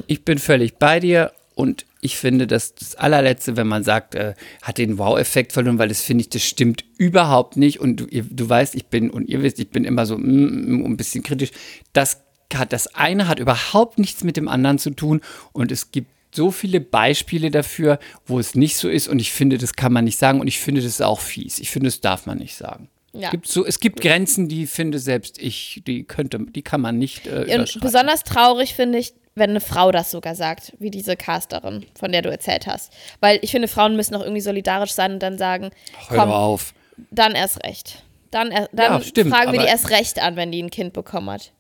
Ich 0.09 0.25
bin 0.25 0.39
völlig 0.39 0.79
bei 0.79 0.99
dir 0.99 1.33
und 1.55 1.87
ich 2.01 2.17
finde, 2.17 2.49
dass 2.49 2.75
das 2.75 2.97
allerletzte, 2.97 3.57
wenn 3.57 3.69
man 3.69 3.85
sagt, 3.85 4.17
äh, 4.17 4.35
hat 4.63 4.79
den 4.79 4.99
Wow-Effekt 4.99 5.53
verloren, 5.53 5.79
weil 5.79 5.89
das 5.89 6.03
finde 6.03 6.23
ich, 6.23 6.31
das 6.31 6.43
stimmt 6.43 6.85
überhaupt 6.97 7.57
nicht. 7.57 7.81
Und 7.81 7.97
du, 8.01 8.07
ihr, 8.07 8.25
du 8.29 8.49
weißt, 8.49 8.75
ich 8.75 8.87
bin, 8.87 9.11
und 9.11 9.29
ihr 9.29 9.43
wisst, 9.43 9.59
ich 9.59 9.71
bin 9.71 9.85
immer 9.85 10.07
so 10.07 10.17
mm, 10.17 10.23
mm, 10.23 10.85
ein 10.85 10.97
bisschen 10.97 11.23
kritisch. 11.23 11.51
Das, 11.93 12.23
hat, 12.55 12.73
das 12.73 12.95
eine 12.95 13.29
hat 13.29 13.39
überhaupt 13.39 13.99
nichts 13.99 14.25
mit 14.25 14.37
dem 14.37 14.49
anderen 14.49 14.79
zu 14.79 14.91
tun 14.91 15.21
und 15.53 15.71
es 15.73 15.91
gibt 15.91 16.11
so 16.35 16.51
viele 16.51 16.81
Beispiele 16.81 17.51
dafür, 17.51 17.99
wo 18.27 18.39
es 18.39 18.55
nicht 18.55 18.77
so 18.77 18.89
ist 18.89 19.09
und 19.09 19.19
ich 19.19 19.33
finde, 19.33 19.59
das 19.59 19.75
kann 19.75 19.93
man 19.93 20.05
nicht 20.05 20.19
sagen 20.19 20.41
und 20.41 20.47
ich 20.47 20.59
finde, 20.59 20.81
das 20.83 20.91
ist 20.93 21.03
auch 21.03 21.21
fies. 21.21 21.59
Ich 21.59 21.71
finde, 21.71 21.89
das 21.89 22.01
darf 22.01 22.27
man 22.27 22.39
nicht 22.39 22.55
sagen. 22.57 22.89
Ja. 23.15 23.29
Es, 23.29 23.31
gibt 23.31 23.49
so, 23.49 23.65
es 23.67 23.81
gibt 23.81 24.01
Grenzen, 24.03 24.49
die 24.49 24.67
finde 24.67 24.99
selbst 24.99 25.39
ich, 25.41 25.83
die 25.87 26.05
könnte, 26.05 26.39
die 26.39 26.63
kann 26.63 26.81
man 26.83 26.99
nicht 26.99 27.27
äh, 27.27 27.31
Und 27.31 27.45
überschreiten. 27.47 27.81
besonders 27.81 28.23
traurig 28.25 28.75
finde 28.75 28.99
ich, 28.99 29.15
wenn 29.35 29.51
eine 29.51 29.61
Frau 29.61 29.91
das 29.93 30.11
sogar 30.11 30.35
sagt, 30.35 30.75
wie 30.79 30.91
diese 30.91 31.17
Casterin, 31.17 31.87
von 31.99 32.13
der 32.13 32.23
du 32.23 32.31
erzählt 32.31 32.67
hast. 32.67 32.93
Weil 33.21 33.39
ich 33.43 33.51
finde, 33.51 33.67
Frauen 33.69 33.97
müssen 33.97 34.15
auch 34.15 34.21
irgendwie 34.23 34.41
solidarisch 34.43 34.93
sein 34.93 35.13
und 35.15 35.23
dann 35.23 35.39
sagen, 35.39 35.71
Hör 36.09 36.19
komm, 36.19 36.31
auf. 36.31 36.75
dann 37.11 37.33
erst 37.33 37.65
recht. 37.65 38.03
Dann, 38.31 38.51
er, 38.51 38.69
dann 38.73 38.93
Ja, 38.95 39.01
stimmt, 39.01 39.35
fragen 39.35 39.53
wir 39.53 39.61
die 39.61 39.67
erst 39.67 39.89
recht 39.91 40.21
an, 40.21 40.37
wenn 40.37 40.53
die 40.53 40.63
ein 40.63 40.71
Kind 40.71 40.93
bekommen 40.93 41.31
hat. 41.31 41.53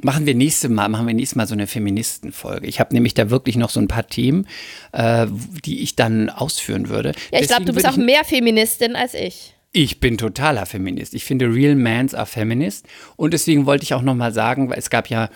Machen 0.00 0.24
wir 0.24 0.34
nächste 0.34 0.70
Mal, 0.70 0.88
machen 0.88 1.06
wir 1.06 1.12
nächstes 1.12 1.36
Mal 1.36 1.46
so 1.46 1.52
eine 1.52 1.66
Feministenfolge. 1.66 2.66
Ich 2.66 2.80
habe 2.80 2.94
nämlich 2.94 3.12
da 3.12 3.28
wirklich 3.28 3.56
noch 3.56 3.68
so 3.68 3.78
ein 3.78 3.88
paar 3.88 4.06
Themen, 4.06 4.46
äh, 4.92 5.26
die 5.66 5.80
ich 5.82 5.96
dann 5.96 6.30
ausführen 6.30 6.88
würde. 6.88 7.12
Ja, 7.30 7.40
ich 7.40 7.48
glaube, 7.48 7.66
du 7.66 7.74
bist 7.74 7.86
auch 7.86 7.98
mehr 7.98 8.24
Feministin 8.24 8.96
als 8.96 9.12
ich. 9.12 9.54
Ich 9.70 10.00
bin 10.00 10.16
totaler 10.16 10.64
Feminist. 10.64 11.12
Ich 11.14 11.24
finde, 11.24 11.46
real 11.52 11.74
mans 11.76 12.14
are 12.14 12.24
feminist. 12.26 12.86
Und 13.16 13.34
deswegen 13.34 13.66
wollte 13.66 13.84
ich 13.84 13.92
auch 13.92 14.00
noch 14.02 14.14
mal 14.14 14.32
sagen, 14.32 14.70
weil 14.70 14.78
es 14.78 14.88
gab 14.88 15.08
ja 15.10 15.28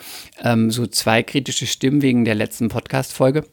ähm, 0.43 0.71
so 0.71 0.87
zwei 0.87 1.23
kritische 1.23 1.67
Stimmen 1.67 2.01
wegen 2.01 2.25
der 2.25 2.35
letzten 2.35 2.69
Podcast-Folge. 2.69 3.45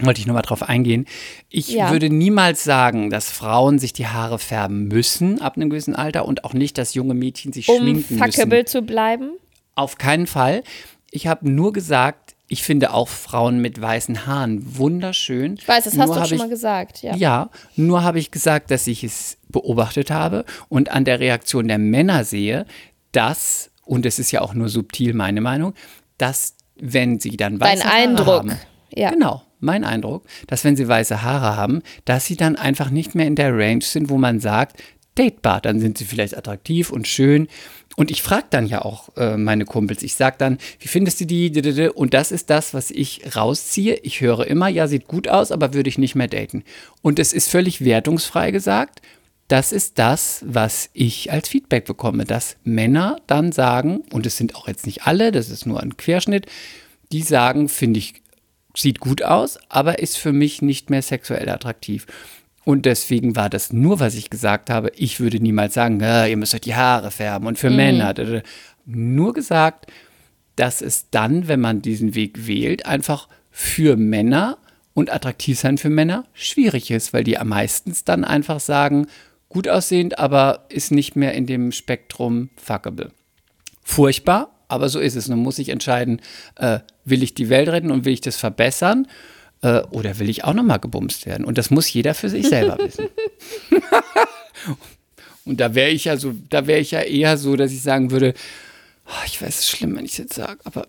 Wollte 0.00 0.20
ich 0.20 0.26
noch 0.26 0.34
mal 0.34 0.42
drauf 0.42 0.62
eingehen. 0.62 1.06
Ich 1.50 1.68
Ja. 1.68 1.90
würde 1.90 2.08
niemals 2.10 2.64
sagen, 2.64 3.08
dass 3.10 3.30
Frauen 3.30 3.78
sich 3.78 3.92
die 3.92 4.06
Haare 4.08 4.38
färben 4.38 4.88
müssen 4.88 5.40
ab 5.40 5.56
einem 5.56 5.68
gewissen 5.70 5.94
Alter 5.96 6.26
und 6.26 6.44
auch 6.44 6.52
nicht, 6.54 6.76
dass 6.78 6.94
junge 6.94 7.14
Mädchen 7.14 7.52
sich 7.52 7.68
Um 7.68 7.76
schminken 7.78 8.16
müssen. 8.18 8.32
fuckable 8.32 8.64
zu 8.66 8.82
bleiben. 8.82 9.30
Auf 9.76 9.98
keinen 9.98 10.26
Fall. 10.26 10.64
Ich 11.12 11.28
habe 11.28 11.48
nur 11.48 11.72
gesagt, 11.72 12.34
ich 12.48 12.62
finde 12.64 12.92
auch 12.92 13.08
Frauen 13.08 13.60
mit 13.60 13.80
weißen 13.80 14.26
Haaren 14.26 14.76
wunderschön. 14.78 15.54
Ich 15.58 15.66
weiß, 15.68 15.84
das 15.84 15.96
hast 15.98 16.06
Nur 16.08 16.16
du 16.16 16.24
schon 16.26 16.32
ich- 16.36 16.38
mal 16.42 16.48
gesagt. 16.48 17.02
Ja. 17.02 17.14
ja, 17.16 17.50
nur 17.76 18.02
habe 18.02 18.18
ich 18.18 18.30
gesagt, 18.32 18.70
dass 18.70 18.86
ich 18.88 19.04
es 19.04 19.38
beobachtet 19.48 20.10
habe 20.10 20.44
und 20.68 20.90
an 20.90 21.04
der 21.04 21.20
Reaktion 21.20 21.68
der 21.68 21.78
Männer 21.78 22.24
sehe, 22.24 22.66
dass, 23.12 23.70
und 23.84 24.06
es 24.06 24.18
ist 24.18 24.30
ja 24.32 24.40
auch 24.42 24.54
nur 24.54 24.68
subtil 24.68 25.14
meine 25.14 25.40
Meinung, 25.40 25.74
dass 26.18 26.54
wenn 26.78 27.18
sie 27.20 27.36
dann 27.36 27.58
weiße 27.60 27.82
Dein 27.82 27.84
Haare 27.90 27.96
Eindruck. 28.02 28.28
haben, 28.28 28.52
Ja. 28.94 29.10
genau, 29.10 29.42
mein 29.60 29.84
Eindruck, 29.84 30.24
dass 30.46 30.62
wenn 30.64 30.76
sie 30.76 30.86
weiße 30.86 31.22
Haare 31.22 31.56
haben, 31.56 31.82
dass 32.04 32.26
sie 32.26 32.36
dann 32.36 32.56
einfach 32.56 32.90
nicht 32.90 33.14
mehr 33.14 33.26
in 33.26 33.34
der 33.34 33.56
Range 33.56 33.82
sind, 33.82 34.08
wo 34.10 34.18
man 34.18 34.38
sagt, 34.40 34.82
datebar. 35.14 35.62
Dann 35.62 35.80
sind 35.80 35.96
sie 35.98 36.04
vielleicht 36.04 36.36
attraktiv 36.36 36.90
und 36.90 37.08
schön. 37.08 37.48
Und 37.96 38.10
ich 38.10 38.22
frage 38.22 38.46
dann 38.50 38.66
ja 38.66 38.82
auch 38.82 39.08
äh, 39.16 39.38
meine 39.38 39.64
Kumpels. 39.64 40.02
Ich 40.02 40.14
sage 40.14 40.36
dann, 40.38 40.58
wie 40.78 40.88
findest 40.88 41.20
du 41.20 41.24
die? 41.24 41.50
Und 41.88 42.12
das 42.12 42.30
ist 42.30 42.50
das, 42.50 42.74
was 42.74 42.90
ich 42.90 43.34
rausziehe. 43.34 43.98
Ich 44.02 44.20
höre 44.20 44.46
immer, 44.46 44.68
ja, 44.68 44.86
sieht 44.86 45.08
gut 45.08 45.28
aus, 45.28 45.50
aber 45.50 45.72
würde 45.72 45.88
ich 45.88 45.96
nicht 45.96 46.14
mehr 46.14 46.28
daten. 46.28 46.62
Und 47.00 47.18
es 47.18 47.32
ist 47.32 47.50
völlig 47.50 47.84
wertungsfrei 47.84 48.50
gesagt. 48.50 49.00
Das 49.48 49.72
ist 49.72 49.98
das, 49.98 50.44
was 50.46 50.90
ich 50.92 51.32
als 51.32 51.48
Feedback 51.48 51.86
bekomme, 51.86 52.24
dass 52.24 52.56
Männer 52.64 53.16
dann 53.26 53.52
sagen, 53.52 54.02
und 54.12 54.26
es 54.26 54.36
sind 54.36 54.56
auch 54.56 54.68
jetzt 54.68 54.86
nicht 54.86 55.06
alle, 55.06 55.32
das 55.32 55.48
ist 55.48 55.66
nur 55.66 55.80
ein 55.80 55.96
Querschnitt, 55.96 56.46
die 57.12 57.22
sagen, 57.22 57.68
finde 57.68 57.98
ich, 57.98 58.14
sieht 58.74 59.00
gut 59.00 59.22
aus, 59.22 59.58
aber 59.68 60.00
ist 60.00 60.18
für 60.18 60.32
mich 60.32 60.62
nicht 60.62 60.90
mehr 60.90 61.00
sexuell 61.00 61.48
attraktiv. 61.48 62.06
Und 62.66 62.84
deswegen 62.84 63.36
war 63.36 63.48
das 63.48 63.72
nur, 63.72 64.00
was 64.00 64.16
ich 64.16 64.28
gesagt 64.28 64.70
habe. 64.70 64.90
Ich 64.96 65.20
würde 65.20 65.38
niemals 65.38 65.74
sagen, 65.74 66.02
ah, 66.02 66.26
ihr 66.26 66.36
müsst 66.36 66.52
euch 66.52 66.62
die 66.62 66.74
Haare 66.74 67.12
färben 67.12 67.46
und 67.46 67.60
für 67.60 67.70
mhm. 67.70 67.76
Männer. 67.76 68.12
Nur 68.84 69.34
gesagt, 69.34 69.86
dass 70.56 70.82
es 70.82 71.08
dann, 71.10 71.46
wenn 71.46 71.60
man 71.60 71.80
diesen 71.80 72.16
Weg 72.16 72.48
wählt, 72.48 72.84
einfach 72.84 73.28
für 73.52 73.96
Männer 73.96 74.58
und 74.94 75.14
attraktiv 75.14 75.60
sein 75.60 75.78
für 75.78 75.90
Männer 75.90 76.24
schwierig 76.34 76.90
ist, 76.90 77.12
weil 77.12 77.22
die 77.22 77.38
am 77.38 77.50
meisten 77.50 77.94
dann 78.04 78.24
einfach 78.24 78.58
sagen, 78.58 79.06
gut 79.48 79.68
aussehend, 79.68 80.18
aber 80.18 80.66
ist 80.68 80.90
nicht 80.90 81.14
mehr 81.14 81.34
in 81.34 81.46
dem 81.46 81.70
Spektrum 81.70 82.50
fuckable. 82.56 83.12
Furchtbar, 83.84 84.50
aber 84.66 84.88
so 84.88 84.98
ist 84.98 85.14
es. 85.14 85.28
Nun 85.28 85.38
muss 85.38 85.60
ich 85.60 85.68
entscheiden, 85.68 86.20
äh, 86.56 86.80
will 87.04 87.22
ich 87.22 87.32
die 87.32 87.48
Welt 87.48 87.68
retten 87.68 87.92
und 87.92 88.04
will 88.04 88.14
ich 88.14 88.22
das 88.22 88.34
verbessern? 88.34 89.06
Äh, 89.62 89.80
oder 89.90 90.18
will 90.18 90.28
ich 90.28 90.44
auch 90.44 90.54
nochmal 90.54 90.78
gebumst 90.78 91.26
werden? 91.26 91.44
Und 91.44 91.58
das 91.58 91.70
muss 91.70 91.92
jeder 91.92 92.14
für 92.14 92.28
sich 92.28 92.48
selber 92.48 92.78
wissen. 92.84 93.06
und 95.44 95.60
da 95.60 95.74
wäre 95.74 95.90
ich 95.90 96.04
ja 96.04 96.16
so, 96.16 96.34
da 96.50 96.66
wäre 96.66 96.80
ich 96.80 96.90
ja 96.90 97.00
eher 97.00 97.36
so, 97.38 97.56
dass 97.56 97.72
ich 97.72 97.82
sagen 97.82 98.10
würde, 98.10 98.34
oh, 99.06 99.24
ich 99.26 99.40
weiß, 99.40 99.48
es 99.48 99.60
ist 99.60 99.70
schlimm, 99.70 99.96
wenn 99.96 100.04
ich 100.04 100.12
es 100.12 100.18
jetzt 100.18 100.34
sage, 100.34 100.58
aber 100.64 100.86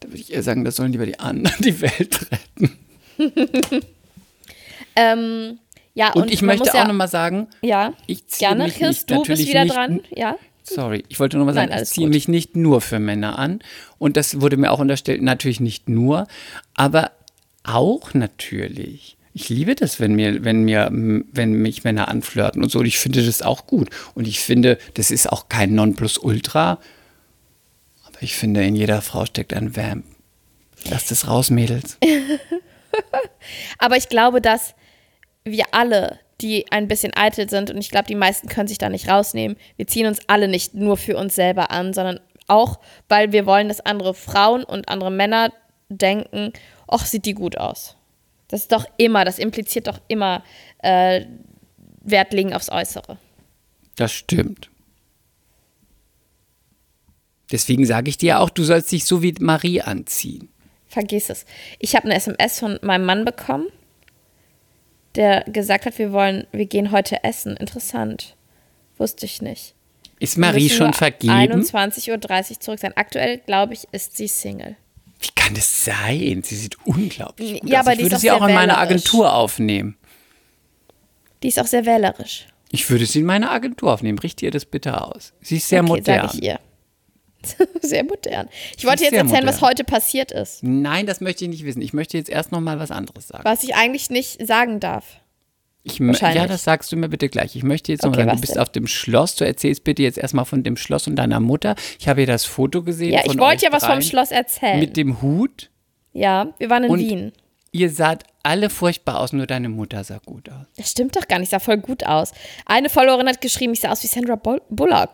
da 0.00 0.08
würde 0.08 0.18
ich 0.18 0.32
eher 0.32 0.42
sagen, 0.42 0.64
da 0.64 0.70
sollen 0.70 0.92
lieber 0.92 1.06
die 1.06 1.18
anderen 1.18 1.56
die 1.62 1.80
Welt 1.80 2.20
retten. 2.30 2.78
ähm, 4.96 5.58
ja, 5.94 6.12
und, 6.12 6.22
und 6.22 6.32
ich 6.32 6.42
möchte 6.42 6.70
auch 6.70 6.74
ja, 6.74 6.88
nochmal 6.88 7.08
sagen, 7.08 7.46
ja, 7.62 7.94
ich 8.06 8.26
ziehe 8.26 8.48
gerne, 8.48 8.64
mich 8.64 8.74
Chris, 8.74 9.06
nicht, 9.06 9.10
du 9.10 9.22
bist 9.22 9.46
wieder 9.46 9.64
dran, 9.64 10.00
ja. 10.10 10.36
Sorry, 10.64 11.04
ich 11.08 11.20
wollte 11.20 11.36
nur 11.36 11.46
mal 11.46 11.54
sagen, 11.54 11.70
Nein, 11.70 11.82
ich 11.82 11.90
ziehe 11.90 12.06
gut. 12.06 12.14
mich 12.14 12.26
nicht 12.26 12.56
nur 12.56 12.80
für 12.80 12.98
Männer 12.98 13.38
an. 13.38 13.60
Und 13.98 14.16
das 14.16 14.40
wurde 14.40 14.56
mir 14.56 14.72
auch 14.72 14.78
unterstellt, 14.78 15.20
natürlich 15.20 15.60
nicht 15.60 15.90
nur, 15.90 16.26
aber 16.74 17.12
auch 17.64 18.14
natürlich. 18.14 19.16
Ich 19.32 19.48
liebe 19.48 19.74
das, 19.74 19.98
wenn 19.98 20.14
mir, 20.14 20.44
wenn 20.44 20.62
mir, 20.62 20.88
wenn 20.92 21.54
mich 21.54 21.82
Männer 21.82 22.06
anflirten 22.08 22.62
und 22.62 22.68
so. 22.70 22.78
Und 22.78 22.86
ich 22.86 22.98
finde 22.98 23.24
das 23.24 23.42
auch 23.42 23.66
gut. 23.66 23.90
Und 24.14 24.28
ich 24.28 24.40
finde, 24.40 24.78
das 24.94 25.10
ist 25.10 25.30
auch 25.30 25.48
kein 25.48 25.74
Nonplusultra. 25.74 26.78
Aber 28.06 28.22
ich 28.22 28.36
finde, 28.36 28.62
in 28.62 28.76
jeder 28.76 29.02
Frau 29.02 29.26
steckt 29.26 29.52
ein 29.52 29.76
Vamp. 29.76 30.04
Lass 30.88 31.08
das 31.08 31.26
raus, 31.26 31.50
Mädels. 31.50 31.98
aber 33.78 33.96
ich 33.96 34.08
glaube, 34.08 34.40
dass 34.40 34.74
wir 35.44 35.64
alle, 35.72 36.20
die 36.40 36.70
ein 36.70 36.86
bisschen 36.86 37.12
eitel 37.16 37.48
sind, 37.48 37.70
und 37.70 37.78
ich 37.78 37.90
glaube, 37.90 38.06
die 38.06 38.14
meisten 38.14 38.48
können 38.48 38.68
sich 38.68 38.78
da 38.78 38.88
nicht 38.88 39.08
rausnehmen, 39.08 39.56
wir 39.76 39.86
ziehen 39.86 40.06
uns 40.06 40.20
alle 40.26 40.46
nicht 40.46 40.74
nur 40.74 40.96
für 40.96 41.16
uns 41.16 41.34
selber 41.34 41.70
an, 41.70 41.92
sondern 41.92 42.20
auch, 42.46 42.78
weil 43.08 43.32
wir 43.32 43.46
wollen, 43.46 43.68
dass 43.68 43.80
andere 43.80 44.14
Frauen 44.14 44.62
und 44.62 44.88
andere 44.88 45.10
Männer 45.10 45.52
denken, 45.88 46.52
ach, 46.88 47.06
sieht 47.06 47.26
die 47.26 47.34
gut 47.34 47.58
aus. 47.58 47.96
Das 48.48 48.62
ist 48.62 48.72
doch 48.72 48.86
immer, 48.96 49.24
das 49.24 49.38
impliziert 49.38 49.86
doch 49.86 50.00
immer 50.08 50.42
äh, 50.78 51.24
Wert 52.02 52.32
legen 52.32 52.54
aufs 52.54 52.70
Äußere. 52.70 53.18
Das 53.96 54.12
stimmt. 54.12 54.70
Deswegen 57.50 57.86
sage 57.86 58.08
ich 58.08 58.18
dir 58.18 58.40
auch, 58.40 58.50
du 58.50 58.64
sollst 58.64 58.90
dich 58.92 59.04
so 59.04 59.22
wie 59.22 59.34
Marie 59.38 59.80
anziehen. 59.80 60.48
Vergiss 60.88 61.30
es. 61.30 61.44
Ich 61.78 61.94
habe 61.94 62.06
eine 62.06 62.14
SMS 62.14 62.58
von 62.58 62.78
meinem 62.82 63.04
Mann 63.04 63.24
bekommen, 63.24 63.66
der 65.14 65.44
gesagt 65.44 65.86
hat, 65.86 65.98
wir 65.98 66.12
wollen, 66.12 66.46
wir 66.52 66.66
gehen 66.66 66.90
heute 66.90 67.22
essen. 67.24 67.56
Interessant. 67.56 68.36
Wusste 68.96 69.26
ich 69.26 69.42
nicht. 69.42 69.74
Ist 70.20 70.38
Marie 70.38 70.70
schon 70.70 70.92
vergeben? 70.92 71.32
21.30 71.32 72.50
Uhr 72.50 72.60
zurück 72.60 72.78
sein. 72.78 72.96
Aktuell, 72.96 73.38
glaube 73.38 73.74
ich, 73.74 73.88
ist 73.92 74.16
sie 74.16 74.28
Single. 74.28 74.76
Wie 75.24 75.30
kann 75.34 75.54
das 75.54 75.86
sein? 75.86 76.42
Sie 76.44 76.54
sieht 76.54 76.76
unglaublich 76.84 77.60
gut 77.60 77.70
ja, 77.70 77.80
aus. 77.80 77.86
Aber 77.86 77.96
ich 77.96 78.02
würde 78.02 78.18
sie 78.18 78.30
auch 78.30 78.46
in 78.46 78.54
meine 78.54 78.76
Agentur 78.76 79.32
aufnehmen. 79.32 79.96
Die 81.42 81.48
ist 81.48 81.58
auch 81.58 81.66
sehr 81.66 81.86
wählerisch. 81.86 82.46
Ich 82.70 82.90
würde 82.90 83.06
sie 83.06 83.20
in 83.20 83.24
meine 83.24 83.50
Agentur 83.50 83.92
aufnehmen. 83.92 84.18
Richte 84.18 84.44
ihr 84.44 84.50
das 84.50 84.66
bitte 84.66 85.00
aus. 85.00 85.32
Sie 85.40 85.56
ist 85.56 85.68
sehr 85.68 85.80
okay, 85.80 85.88
modern. 85.88 86.28
Sag 86.28 86.34
ich 86.34 86.42
ihr. 86.42 86.60
sehr 87.80 88.04
modern. 88.04 88.48
Ich 88.76 88.84
wollte 88.84 89.04
jetzt 89.04 89.14
erzählen, 89.14 89.44
modern. 89.44 89.46
was 89.46 89.62
heute 89.62 89.84
passiert 89.84 90.30
ist. 90.30 90.62
Nein, 90.62 91.06
das 91.06 91.20
möchte 91.22 91.44
ich 91.44 91.50
nicht 91.50 91.64
wissen. 91.64 91.80
Ich 91.80 91.94
möchte 91.94 92.18
jetzt 92.18 92.28
erst 92.28 92.52
noch 92.52 92.60
mal 92.60 92.78
was 92.78 92.90
anderes 92.90 93.28
sagen. 93.28 93.44
Was 93.44 93.62
ich 93.62 93.74
eigentlich 93.74 94.10
nicht 94.10 94.46
sagen 94.46 94.80
darf. 94.80 95.20
Ich, 95.86 95.98
ja, 95.98 96.46
das 96.46 96.64
sagst 96.64 96.90
du 96.92 96.96
mir 96.96 97.10
bitte 97.10 97.28
gleich. 97.28 97.54
Ich 97.56 97.62
möchte 97.62 97.92
jetzt 97.92 98.04
noch 98.04 98.12
okay, 98.12 98.24
sagen, 98.24 98.36
du 98.36 98.40
bist 98.40 98.54
denn? 98.54 98.62
auf 98.62 98.70
dem 98.70 98.86
Schloss. 98.86 99.36
Du 99.36 99.44
erzählst 99.44 99.84
bitte 99.84 100.02
jetzt 100.02 100.16
erstmal 100.16 100.46
von 100.46 100.62
dem 100.62 100.78
Schloss 100.78 101.06
und 101.06 101.16
deiner 101.16 101.40
Mutter. 101.40 101.74
Ich 101.98 102.08
habe 102.08 102.22
hier 102.22 102.26
das 102.26 102.46
Foto 102.46 102.82
gesehen. 102.82 103.12
Ja, 103.12 103.20
ich 103.24 103.38
wollte 103.38 103.66
ja 103.66 103.72
was 103.72 103.84
vom 103.84 104.00
Schloss 104.00 104.30
erzählen. 104.30 104.80
Mit 104.80 104.96
dem 104.96 105.20
Hut. 105.20 105.70
Ja, 106.14 106.54
wir 106.58 106.70
waren 106.70 106.84
in 106.84 106.90
und 106.90 106.98
Wien. 107.00 107.32
Ihr 107.70 107.90
saht 107.90 108.24
alle 108.42 108.70
furchtbar 108.70 109.20
aus, 109.20 109.32
nur 109.34 109.46
deine 109.46 109.68
Mutter 109.68 110.04
sah 110.04 110.20
gut 110.24 110.48
aus. 110.48 110.66
Das 110.76 110.90
stimmt 110.90 111.16
doch 111.16 111.28
gar 111.28 111.38
nicht, 111.38 111.50
sah 111.50 111.58
voll 111.58 111.78
gut 111.78 112.06
aus. 112.06 112.32
Eine 112.64 112.88
Followerin 112.88 113.28
hat 113.28 113.40
geschrieben, 113.42 113.74
ich 113.74 113.80
sah 113.80 113.90
aus 113.90 114.02
wie 114.04 114.06
Sandra 114.06 114.36
Bullock. 114.36 115.10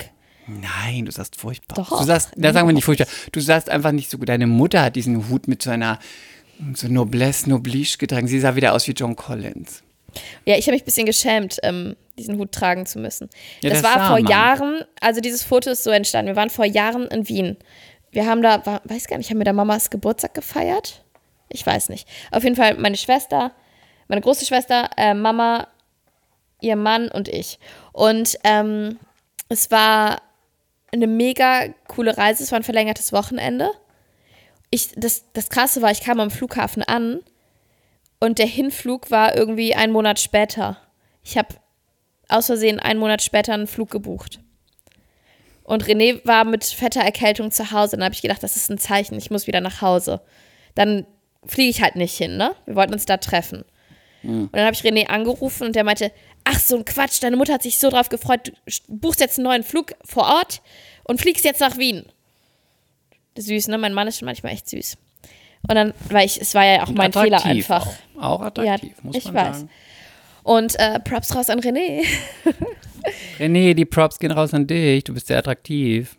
Nein, 0.47 1.07
du 1.07 1.11
sahst 1.11 1.37
furchtbar. 1.37 1.77
Doch. 1.77 2.01
Du 2.01 2.05
sahst, 2.05 2.33
da 2.37 2.53
sagen 2.53 2.69
wir 2.69 2.75
nicht 2.75 2.85
furchtbar. 2.85 3.09
Du 3.33 3.41
sahst 3.41 3.71
einfach 3.71 3.93
nicht 3.93 4.11
so 4.11 4.19
gut. 4.19 4.29
Deine 4.29 4.47
Mutter 4.47 4.83
hat 4.83 4.95
diesen 4.97 5.29
Hut 5.29 5.49
mit 5.49 5.63
so 5.63 5.71
einer 5.71 5.99
so 6.75 6.87
Noblesse, 6.89 7.49
Noblige 7.49 7.99
getragen. 7.99 8.29
Sie 8.29 8.39
sah 8.39 8.55
wieder 8.57 8.75
aus 8.75 8.87
wie 8.87 8.93
John 8.93 9.17
Collins. 9.17 9.83
Ja, 10.45 10.57
ich 10.57 10.67
habe 10.67 10.73
mich 10.73 10.83
ein 10.83 10.87
bisschen 10.87 11.07
geschämt, 11.07 11.59
ähm, 11.63 11.97
diesen 12.19 12.39
Hut 12.39 12.53
tragen 12.53 12.87
zu 12.87 12.99
müssen. 12.99 13.29
Ja, 13.61 13.71
das, 13.71 13.83
das, 13.83 13.95
war 13.95 14.07
vor 14.09 14.21
man. 14.21 14.31
Jahren, 14.31 14.85
also 15.01 15.21
dieses 15.21 15.43
Foto 15.43 15.71
ist 15.71 15.85
so 15.85 15.91
entstanden. 15.91 16.29
Wir 16.29 16.37
waren 16.37 16.51
vor 16.51 16.65
Jahren 16.65 17.07
in 17.09 17.29
Wien. 17.29 17.57
Wir 18.11 18.27
haben 18.27 18.43
da, 18.43 18.65
war, 18.67 18.83
weiß 18.85 19.07
gar 19.07 19.19
nicht, 19.19 19.31
haben 19.31 19.39
wir 19.39 19.45
da 19.45 19.53
Mamas 19.53 19.91
Geburtstag 19.91 20.35
gefeiert? 20.35 21.05
Ich 21.49 21.65
weiß 21.65 21.89
nicht. 21.89 22.09
Auf 22.31 22.45
jeden 22.45 22.57
Fall 22.57 22.75
meine 22.75 22.97
Schwester, 22.97 23.53
meine 24.09 24.21
große 24.21 24.47
Schwester, 24.47 24.91
äh, 24.97 25.15
Mama, 25.15 25.67
ihr 26.61 26.77
Mann 26.77 27.09
und 27.09 27.29
ich. 27.29 27.59
Und 27.93 28.39
ähm, 28.45 28.99
es 29.49 29.71
war 29.71 30.23
eine 30.93 31.07
mega 31.07 31.69
coole 31.89 32.17
Reise. 32.17 32.43
Es 32.43 32.53
war 32.53 32.59
ein 32.59 32.65
verlängertes 32.65 33.13
Wochenende. 33.13 33.71
Ich, 34.71 34.93
das, 34.97 35.25
das 35.33 35.49
Krasse 35.49 35.83
war, 35.83 35.91
ich 35.91 36.01
kam 36.01 36.21
am 36.21 36.31
Flughafen 36.31 36.83
an 36.83 37.21
und 38.21 38.39
der 38.39 38.47
Hinflug 38.47 39.11
war 39.11 39.35
irgendwie 39.35 39.75
einen 39.75 39.93
Monat 39.93 40.21
später. 40.21 40.77
Ich 41.25 41.37
habe 41.37 41.49
aus 42.29 42.47
Versehen 42.47 42.79
einen 42.79 43.01
Monat 43.01 43.23
später 43.23 43.55
einen 43.55 43.67
Flug 43.67 43.91
gebucht. 43.91 44.41
Und 45.65 45.85
René 45.85 46.25
war 46.25 46.45
mit 46.45 46.65
fetter 46.65 47.01
Erkältung 47.01 47.51
zu 47.51 47.71
Hause. 47.71 47.97
Dann 47.97 48.05
habe 48.05 48.15
ich 48.15 48.23
gedacht, 48.23 48.43
das 48.43 48.57
ist 48.57 48.71
ein 48.71 48.79
Zeichen, 48.79 49.17
ich 49.17 49.31
muss 49.31 49.47
wieder 49.47 49.61
nach 49.61 49.83
Hause. 49.83 50.21
Dann 50.75 51.07
fliege 51.47 51.71
ich 51.71 51.83
halt 51.83 51.97
nicht 51.97 52.17
hin, 52.17 52.37
ne? 52.37 52.55
Wir 52.67 52.77
wollten 52.77 52.93
uns 52.93 53.07
da 53.07 53.17
treffen. 53.17 53.65
Mhm. 54.23 54.45
Und 54.45 54.57
dann 54.57 54.67
habe 54.67 54.75
ich 54.75 54.83
René 54.83 55.07
angerufen 55.07 55.67
und 55.67 55.77
der 55.77 55.85
meinte, 55.85 56.13
ach 56.45 56.59
so 56.59 56.77
ein 56.77 56.85
Quatsch, 56.85 57.23
deine 57.23 57.37
Mutter 57.37 57.55
hat 57.55 57.63
sich 57.63 57.79
so 57.79 57.89
drauf 57.89 58.09
gefreut, 58.09 58.49
du 58.49 58.53
buchst 58.89 59.21
jetzt 59.21 59.39
einen 59.39 59.45
neuen 59.45 59.63
Flug 59.63 59.93
vor 60.05 60.25
Ort 60.25 60.61
und 61.05 61.21
fliegst 61.21 61.45
jetzt 61.45 61.61
nach 61.61 61.79
Wien. 61.79 62.05
Süß, 63.37 63.69
ne? 63.69 63.79
Mein 63.79 63.95
Mann 63.95 64.09
ist 64.09 64.19
schon 64.19 64.27
manchmal 64.27 64.53
echt 64.53 64.69
süß. 64.69 64.97
Und 65.69 65.75
dann, 65.75 65.95
weil 66.09 66.27
ich, 66.27 66.41
es 66.41 66.55
war 66.55 66.65
ja 66.65 66.83
auch 66.83 66.89
und 66.89 66.97
mein 66.97 67.13
Fehler 67.13 67.45
einfach. 67.45 67.87
Auch, 68.19 68.23
auch 68.23 68.41
attraktiv, 68.43 68.93
ja, 68.97 69.03
muss 69.03 69.17
ich 69.17 69.25
man 69.27 69.35
weiß. 69.35 69.57
sagen. 69.57 69.71
Und 70.43 70.79
äh, 70.79 71.01
Props 71.01 71.35
raus 71.35 71.51
an 71.51 71.61
René. 71.61 72.05
René, 73.39 73.75
die 73.75 73.85
Props 73.85 74.19
gehen 74.19 74.33
raus 74.33 74.55
an 74.55 74.67
dich. 74.67 75.05
Du 75.05 75.15
bist 75.15 75.27
sehr 75.27 75.39
attraktiv. 75.39 76.17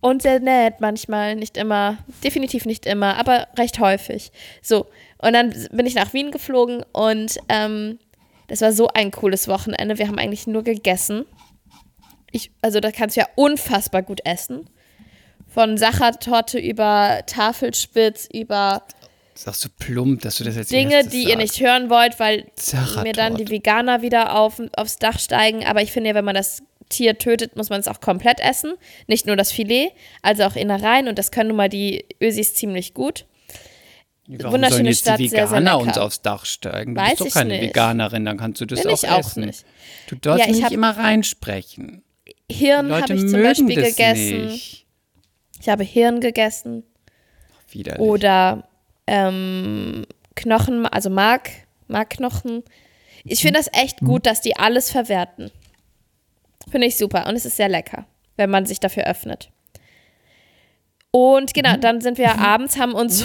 Und 0.00 0.22
sehr 0.22 0.38
nett 0.38 0.74
manchmal, 0.80 1.34
nicht 1.34 1.56
immer, 1.56 1.98
definitiv 2.22 2.66
nicht 2.66 2.86
immer, 2.86 3.16
aber 3.16 3.48
recht 3.56 3.80
häufig. 3.80 4.30
So, 4.62 4.86
und 5.18 5.32
dann 5.32 5.52
bin 5.72 5.86
ich 5.86 5.96
nach 5.96 6.14
Wien 6.14 6.30
geflogen 6.30 6.84
und 6.92 7.36
ähm, 7.48 7.98
das 8.46 8.60
war 8.60 8.72
so 8.72 8.88
ein 8.88 9.10
cooles 9.10 9.48
Wochenende. 9.48 9.98
Wir 9.98 10.06
haben 10.06 10.18
eigentlich 10.18 10.46
nur 10.46 10.62
gegessen. 10.62 11.24
Ich, 12.30 12.52
also 12.62 12.78
da 12.78 12.92
kannst 12.92 13.16
du 13.16 13.20
ja 13.22 13.26
unfassbar 13.34 14.02
gut 14.02 14.20
essen. 14.24 14.70
Von 15.58 15.76
Sachertorte 15.76 16.60
über 16.60 17.20
Tafelspitz, 17.26 18.28
über 18.32 18.84
Sagst 19.34 19.64
du 19.64 19.68
plump, 19.76 20.22
dass 20.22 20.36
du 20.36 20.44
das 20.44 20.54
jetzt 20.54 20.70
Dinge, 20.70 21.02
die 21.02 21.22
sagst. 21.22 21.28
ihr 21.30 21.36
nicht 21.36 21.60
hören 21.60 21.90
wollt, 21.90 22.20
weil 22.20 22.46
mir 23.02 23.12
dann 23.12 23.34
die 23.34 23.48
Veganer 23.50 24.00
wieder 24.00 24.36
auf, 24.38 24.62
aufs 24.76 24.98
Dach 24.98 25.18
steigen. 25.18 25.64
Aber 25.66 25.82
ich 25.82 25.90
finde 25.90 26.10
ja, 26.10 26.14
wenn 26.14 26.24
man 26.24 26.36
das 26.36 26.62
Tier 26.90 27.18
tötet, 27.18 27.56
muss 27.56 27.70
man 27.70 27.80
es 27.80 27.88
auch 27.88 28.00
komplett 28.00 28.38
essen. 28.38 28.74
Nicht 29.08 29.26
nur 29.26 29.34
das 29.34 29.50
Filet, 29.50 29.90
also 30.22 30.44
auch 30.44 30.54
Innereien. 30.54 31.08
Und 31.08 31.18
das 31.18 31.32
können 31.32 31.48
nun 31.48 31.56
mal 31.56 31.68
die 31.68 32.04
Ösis 32.20 32.54
ziemlich 32.54 32.94
gut. 32.94 33.26
Warum 34.28 34.40
sollen 34.40 34.52
wunderschöne 34.52 34.88
jetzt 34.90 35.00
Stadt, 35.00 35.18
die 35.18 35.26
sehr, 35.28 35.48
sehr 35.48 35.58
Veganer 35.58 35.78
lecker. 35.78 35.88
uns 35.88 35.98
aufs 35.98 36.22
Dach 36.22 36.44
steigen? 36.46 36.94
Du 36.94 37.00
Weiß 37.00 37.18
bist 37.18 37.22
doch 37.22 37.30
keine 37.32 37.54
nicht. 37.54 37.62
Veganerin, 37.62 38.24
dann 38.24 38.36
kannst 38.38 38.60
du 38.60 38.64
das 38.64 38.82
Bin 38.82 38.92
auch 38.92 39.02
ich 39.02 39.08
auch 39.10 39.18
essen. 39.18 39.46
nicht. 39.46 39.64
Du 40.06 40.14
darfst 40.14 40.46
Ja, 40.46 40.52
ich 40.54 40.60
nicht 40.60 40.70
immer 40.70 40.96
reinsprechen. 40.96 42.04
Hirn 42.48 42.92
habe 42.92 43.12
ich 43.12 43.26
zum 43.28 43.42
Beispiel 43.42 43.74
gegessen. 43.74 44.46
nicht. 44.46 44.84
Ich 45.60 45.68
habe 45.68 45.84
Hirn 45.84 46.20
gegessen. 46.20 46.84
Widerlich. 47.70 48.00
Oder 48.00 48.68
ähm, 49.06 50.06
Knochen, 50.34 50.86
also 50.86 51.10
Mark, 51.10 51.50
Markknochen. 51.88 52.62
Ich 53.24 53.42
finde 53.42 53.58
das 53.58 53.68
echt 53.72 54.00
gut, 54.00 54.26
dass 54.26 54.40
die 54.40 54.56
alles 54.56 54.90
verwerten. 54.90 55.50
Finde 56.70 56.86
ich 56.86 56.96
super. 56.96 57.26
Und 57.26 57.34
es 57.34 57.44
ist 57.44 57.56
sehr 57.56 57.68
lecker, 57.68 58.06
wenn 58.36 58.50
man 58.50 58.66
sich 58.66 58.80
dafür 58.80 59.04
öffnet. 59.04 59.50
Und 61.10 61.54
genau, 61.54 61.76
dann 61.76 62.00
sind 62.00 62.18
wir 62.18 62.38
abends, 62.38 62.78
haben 62.78 62.92
uns, 62.94 63.24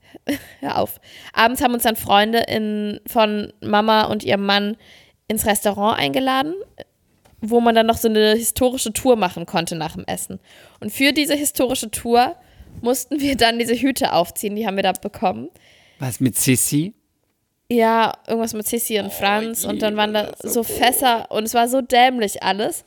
hör 0.60 0.78
auf, 0.78 1.00
abends 1.32 1.62
haben 1.62 1.74
uns 1.74 1.82
dann 1.82 1.96
Freunde 1.96 2.38
in, 2.40 3.00
von 3.06 3.52
Mama 3.60 4.04
und 4.04 4.22
ihrem 4.22 4.46
Mann 4.46 4.76
ins 5.26 5.44
Restaurant 5.44 5.98
eingeladen, 5.98 6.54
wo 7.40 7.60
man 7.60 7.74
dann 7.74 7.86
noch 7.86 7.96
so 7.96 8.08
eine 8.08 8.34
historische 8.34 8.92
Tour 8.92 9.16
machen 9.16 9.46
konnte 9.46 9.76
nach 9.76 9.94
dem 9.94 10.04
Essen. 10.04 10.40
Und 10.80 10.90
für 10.90 11.12
diese 11.12 11.34
historische 11.34 11.90
Tour 11.90 12.36
mussten 12.80 13.20
wir 13.20 13.36
dann 13.36 13.58
diese 13.58 13.74
Hüte 13.74 14.12
aufziehen, 14.12 14.56
die 14.56 14.66
haben 14.66 14.76
wir 14.76 14.82
da 14.82 14.92
bekommen. 14.92 15.48
Was 15.98 16.20
mit 16.20 16.36
Sissy? 16.36 16.94
Ja, 17.70 18.14
irgendwas 18.26 18.54
mit 18.54 18.66
Sissi 18.66 18.98
und 18.98 19.12
Franz 19.12 19.64
und 19.64 19.82
dann 19.82 19.96
waren 19.96 20.14
da 20.14 20.32
so 20.42 20.62
Fässer 20.62 21.30
und 21.30 21.44
es 21.44 21.54
war 21.54 21.68
so 21.68 21.82
dämlich 21.82 22.42
alles. 22.42 22.84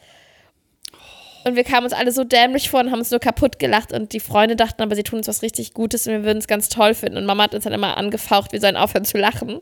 Und 1.43 1.55
wir 1.55 1.63
kamen 1.63 1.85
uns 1.85 1.93
alle 1.93 2.11
so 2.11 2.23
dämlich 2.23 2.69
vor 2.69 2.81
und 2.81 2.91
haben 2.91 2.99
uns 2.99 3.11
nur 3.11 3.19
kaputt 3.19 3.57
gelacht 3.59 3.93
und 3.93 4.13
die 4.13 4.19
Freunde 4.19 4.55
dachten 4.55 4.81
aber, 4.81 4.95
sie 4.95 5.03
tun 5.03 5.17
uns 5.17 5.27
was 5.27 5.41
richtig 5.41 5.73
Gutes 5.73 6.07
und 6.07 6.13
wir 6.13 6.23
würden 6.23 6.37
es 6.37 6.47
ganz 6.47 6.69
toll 6.69 6.93
finden. 6.93 7.17
Und 7.17 7.25
Mama 7.25 7.43
hat 7.43 7.55
uns 7.55 7.63
dann 7.63 7.73
immer 7.73 7.97
angefaucht, 7.97 8.51
wir 8.53 8.59
sollen 8.59 8.75
aufhören 8.75 9.05
zu 9.05 9.17
lachen 9.17 9.59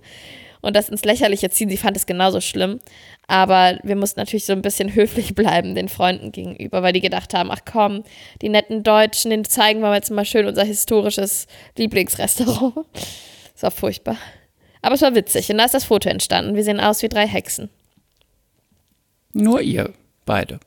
und 0.61 0.75
das 0.75 0.89
ins 0.89 1.05
Lächerliche 1.05 1.49
ziehen. 1.49 1.69
Sie 1.69 1.77
fand 1.77 1.95
es 1.95 2.05
genauso 2.05 2.41
schlimm. 2.41 2.79
Aber 3.27 3.79
wir 3.83 3.95
mussten 3.95 4.19
natürlich 4.19 4.45
so 4.45 4.53
ein 4.53 4.61
bisschen 4.61 4.93
höflich 4.95 5.35
bleiben 5.35 5.75
den 5.75 5.89
Freunden 5.89 6.31
gegenüber, 6.31 6.81
weil 6.83 6.93
die 6.93 7.01
gedacht 7.01 7.33
haben, 7.33 7.51
ach 7.51 7.61
komm, 7.69 8.03
die 8.41 8.49
netten 8.49 8.83
Deutschen, 8.83 9.31
denen 9.31 9.45
zeigen 9.45 9.81
wir 9.81 9.93
jetzt 9.93 10.11
mal 10.11 10.25
schön 10.25 10.47
unser 10.47 10.63
historisches 10.63 11.47
Lieblingsrestaurant. 11.77 12.75
Das 13.53 13.63
war 13.63 13.71
furchtbar. 13.71 14.15
Aber 14.81 14.95
es 14.95 15.01
war 15.01 15.15
witzig 15.15 15.51
und 15.51 15.57
da 15.57 15.65
ist 15.65 15.73
das 15.73 15.83
Foto 15.83 16.07
entstanden. 16.07 16.55
Wir 16.55 16.63
sehen 16.63 16.79
aus 16.79 17.03
wie 17.03 17.09
drei 17.09 17.27
Hexen. 17.27 17.69
Nur 19.33 19.59
ihr 19.59 19.93
beide. 20.25 20.61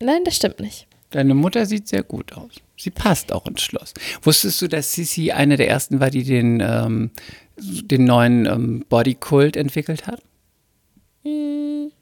Nein, 0.00 0.24
das 0.24 0.34
stimmt 0.34 0.58
nicht. 0.58 0.88
Deine 1.10 1.34
Mutter 1.34 1.66
sieht 1.66 1.86
sehr 1.86 2.02
gut 2.02 2.32
aus. 2.32 2.50
Sie 2.82 2.90
passt 2.90 3.30
auch 3.30 3.46
ins 3.46 3.62
Schloss. 3.62 3.94
Wusstest 4.22 4.60
du, 4.60 4.66
dass 4.66 4.90
Sissy 4.90 5.30
eine 5.30 5.56
der 5.56 5.68
ersten 5.68 6.00
war, 6.00 6.10
die 6.10 6.24
den, 6.24 6.60
ähm, 6.60 7.12
den 7.56 8.06
neuen 8.06 8.44
ähm, 8.46 8.84
Bodykult 8.88 9.56
entwickelt 9.56 10.08
hat? 10.08 10.20
Nein, 11.22 11.92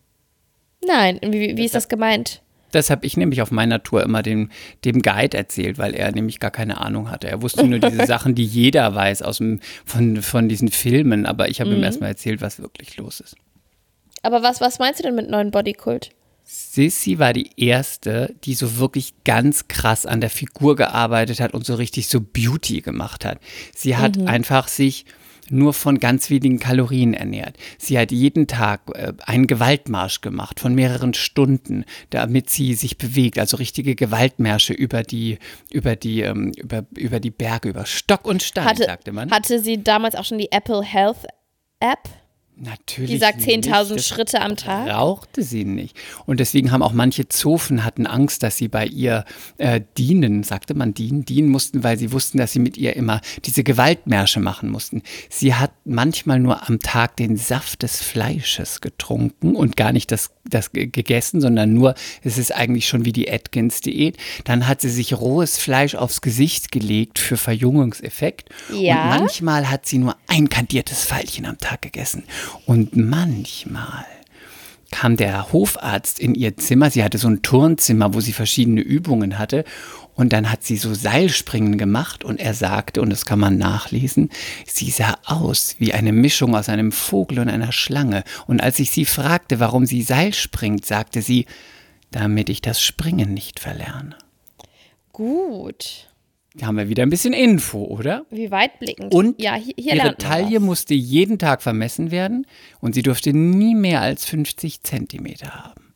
wie, 1.22 1.58
wie 1.58 1.64
ist 1.66 1.74
das 1.74 1.90
gemeint? 1.90 2.40
Das 2.72 2.88
habe 2.88 3.04
ich 3.04 3.18
nämlich 3.18 3.42
auf 3.42 3.50
meiner 3.50 3.82
Tour 3.82 4.02
immer 4.02 4.22
dem, 4.22 4.48
dem 4.86 5.02
Guide 5.02 5.36
erzählt, 5.36 5.76
weil 5.76 5.94
er 5.94 6.12
nämlich 6.12 6.40
gar 6.40 6.50
keine 6.50 6.80
Ahnung 6.80 7.10
hatte. 7.10 7.28
Er 7.28 7.42
wusste 7.42 7.66
nur 7.66 7.78
diese 7.78 8.06
Sachen, 8.06 8.34
die 8.34 8.46
jeder 8.46 8.94
weiß 8.94 9.20
aus 9.20 9.36
dem, 9.36 9.60
von, 9.84 10.22
von 10.22 10.48
diesen 10.48 10.68
Filmen, 10.68 11.26
aber 11.26 11.50
ich 11.50 11.60
habe 11.60 11.74
ihm 11.74 11.82
erstmal 11.82 12.08
erzählt, 12.08 12.40
was 12.40 12.58
wirklich 12.58 12.96
los 12.96 13.20
ist. 13.20 13.36
Aber 14.22 14.42
was, 14.42 14.62
was 14.62 14.78
meinst 14.78 15.00
du 15.00 15.02
denn 15.02 15.14
mit 15.14 15.28
neuen 15.28 15.50
Bodykult? 15.50 16.12
Sissy 16.52 17.18
war 17.20 17.32
die 17.32 17.50
erste, 17.56 18.34
die 18.44 18.54
so 18.54 18.78
wirklich 18.78 19.14
ganz 19.24 19.68
krass 19.68 20.04
an 20.04 20.20
der 20.20 20.30
Figur 20.30 20.74
gearbeitet 20.74 21.40
hat 21.40 21.54
und 21.54 21.64
so 21.64 21.76
richtig 21.76 22.08
so 22.08 22.20
Beauty 22.20 22.80
gemacht 22.80 23.24
hat. 23.24 23.38
Sie 23.74 23.96
hat 23.96 24.18
einfach 24.26 24.66
sich 24.66 25.04
nur 25.48 25.72
von 25.74 26.00
ganz 26.00 26.28
wenigen 26.28 26.58
Kalorien 26.58 27.14
ernährt. 27.14 27.56
Sie 27.78 27.98
hat 27.98 28.10
jeden 28.10 28.46
Tag 28.48 28.82
äh, 28.94 29.12
einen 29.26 29.46
Gewaltmarsch 29.46 30.22
gemacht 30.22 30.58
von 30.58 30.74
mehreren 30.74 31.14
Stunden, 31.14 31.84
damit 32.10 32.50
sie 32.50 32.74
sich 32.74 32.98
bewegt, 32.98 33.38
also 33.38 33.56
richtige 33.56 33.94
Gewaltmärsche 33.94 34.72
über 34.72 35.02
die 35.02 35.38
über 35.70 35.94
die 35.96 36.22
ähm, 36.22 36.52
über, 36.56 36.84
über 36.96 37.20
die 37.20 37.30
Berge, 37.30 37.68
über 37.68 37.86
Stock 37.86 38.26
und 38.26 38.42
Stein, 38.42 38.64
Hatte, 38.64 38.84
sagte 38.84 39.12
man. 39.12 39.30
hatte 39.30 39.60
sie 39.60 39.82
damals 39.82 40.14
auch 40.14 40.24
schon 40.24 40.38
die 40.38 40.50
Apple 40.50 40.82
Health 40.82 41.26
App? 41.80 42.08
Natürlich. 42.62 43.10
Die 43.10 43.16
sagt 43.18 43.38
nicht. 43.46 43.66
10.000 43.66 43.94
Das 43.94 44.06
Schritte 44.06 44.40
am 44.42 44.54
Tag? 44.56 44.86
Brauchte 44.86 45.42
sie 45.42 45.64
nicht. 45.64 45.96
Und 46.26 46.40
deswegen 46.40 46.70
haben 46.72 46.82
auch 46.82 46.92
manche 46.92 47.26
Zofen 47.28 47.84
hatten 47.84 48.06
Angst, 48.06 48.42
dass 48.42 48.56
sie 48.58 48.68
bei 48.68 48.86
ihr 48.86 49.24
äh, 49.58 49.80
dienen, 49.96 50.42
sagte 50.42 50.74
man 50.74 50.92
dienen, 50.92 51.24
dienen 51.24 51.48
mussten, 51.48 51.82
weil 51.84 51.98
sie 51.98 52.12
wussten, 52.12 52.36
dass 52.38 52.52
sie 52.52 52.58
mit 52.58 52.76
ihr 52.76 52.94
immer 52.96 53.22
diese 53.46 53.64
Gewaltmärsche 53.64 54.40
machen 54.40 54.68
mussten. 54.68 55.02
Sie 55.30 55.54
hat 55.54 55.72
manchmal 55.86 56.38
nur 56.38 56.68
am 56.68 56.80
Tag 56.80 57.16
den 57.16 57.36
Saft 57.36 57.82
des 57.82 58.02
Fleisches 58.02 58.80
getrunken 58.82 59.56
und 59.56 59.76
gar 59.78 59.92
nicht 59.92 60.12
das, 60.12 60.30
das 60.44 60.72
ge- 60.72 60.86
gegessen, 60.86 61.40
sondern 61.40 61.72
nur, 61.72 61.94
es 62.22 62.36
ist 62.36 62.54
eigentlich 62.54 62.86
schon 62.86 63.04
wie 63.06 63.12
die 63.12 63.30
Atkins-Diät. 63.32 64.18
Dann 64.44 64.68
hat 64.68 64.82
sie 64.82 64.90
sich 64.90 65.14
rohes 65.18 65.56
Fleisch 65.56 65.94
aufs 65.94 66.20
Gesicht 66.20 66.70
gelegt 66.72 67.18
für 67.18 67.38
Verjüngungseffekt. 67.38 68.50
Ja. 68.72 69.02
Und 69.14 69.20
manchmal 69.20 69.70
hat 69.70 69.86
sie 69.86 69.98
nur 69.98 70.16
ein 70.26 70.48
kandiertes 70.50 71.04
Pfeilchen 71.04 71.46
am 71.46 71.56
Tag 71.58 71.80
gegessen. 71.82 72.24
Und 72.66 72.96
manchmal 72.96 74.04
kam 74.90 75.16
der 75.16 75.52
Hofarzt 75.52 76.18
in 76.18 76.34
ihr 76.34 76.56
Zimmer. 76.56 76.90
Sie 76.90 77.04
hatte 77.04 77.18
so 77.18 77.28
ein 77.28 77.42
Turnzimmer, 77.42 78.14
wo 78.14 78.20
sie 78.20 78.32
verschiedene 78.32 78.80
Übungen 78.80 79.38
hatte. 79.38 79.64
Und 80.14 80.32
dann 80.32 80.50
hat 80.50 80.64
sie 80.64 80.76
so 80.76 80.92
Seilspringen 80.92 81.78
gemacht 81.78 82.24
und 82.24 82.40
er 82.40 82.52
sagte, 82.52 83.00
und 83.00 83.10
das 83.10 83.24
kann 83.24 83.38
man 83.38 83.56
nachlesen, 83.56 84.28
sie 84.66 84.90
sah 84.90 85.16
aus 85.24 85.76
wie 85.78 85.94
eine 85.94 86.12
Mischung 86.12 86.54
aus 86.54 86.68
einem 86.68 86.92
Vogel 86.92 87.38
und 87.38 87.48
einer 87.48 87.72
Schlange. 87.72 88.24
Und 88.46 88.60
als 88.60 88.78
ich 88.80 88.90
sie 88.90 89.06
fragte, 89.06 89.60
warum 89.60 89.86
sie 89.86 90.02
Seil 90.02 90.34
springt, 90.34 90.84
sagte 90.84 91.22
sie, 91.22 91.46
damit 92.10 92.48
ich 92.48 92.60
das 92.60 92.82
Springen 92.82 93.32
nicht 93.32 93.60
verlerne. 93.60 94.16
Gut. 95.12 96.09
Da 96.54 96.66
haben 96.66 96.76
wir 96.76 96.88
wieder 96.88 97.04
ein 97.04 97.10
bisschen 97.10 97.32
Info, 97.32 97.84
oder? 97.84 98.26
Wie 98.30 98.50
weitblickend. 98.50 99.14
Und 99.14 99.40
ja, 99.40 99.54
hier, 99.54 99.74
hier 99.78 99.94
ihre 99.94 100.16
Taille 100.16 100.58
musste 100.58 100.94
jeden 100.94 101.38
Tag 101.38 101.62
vermessen 101.62 102.10
werden 102.10 102.46
und 102.80 102.94
sie 102.94 103.02
durfte 103.02 103.32
nie 103.32 103.76
mehr 103.76 104.00
als 104.00 104.24
50 104.24 104.82
Zentimeter 104.82 105.54
haben. 105.54 105.94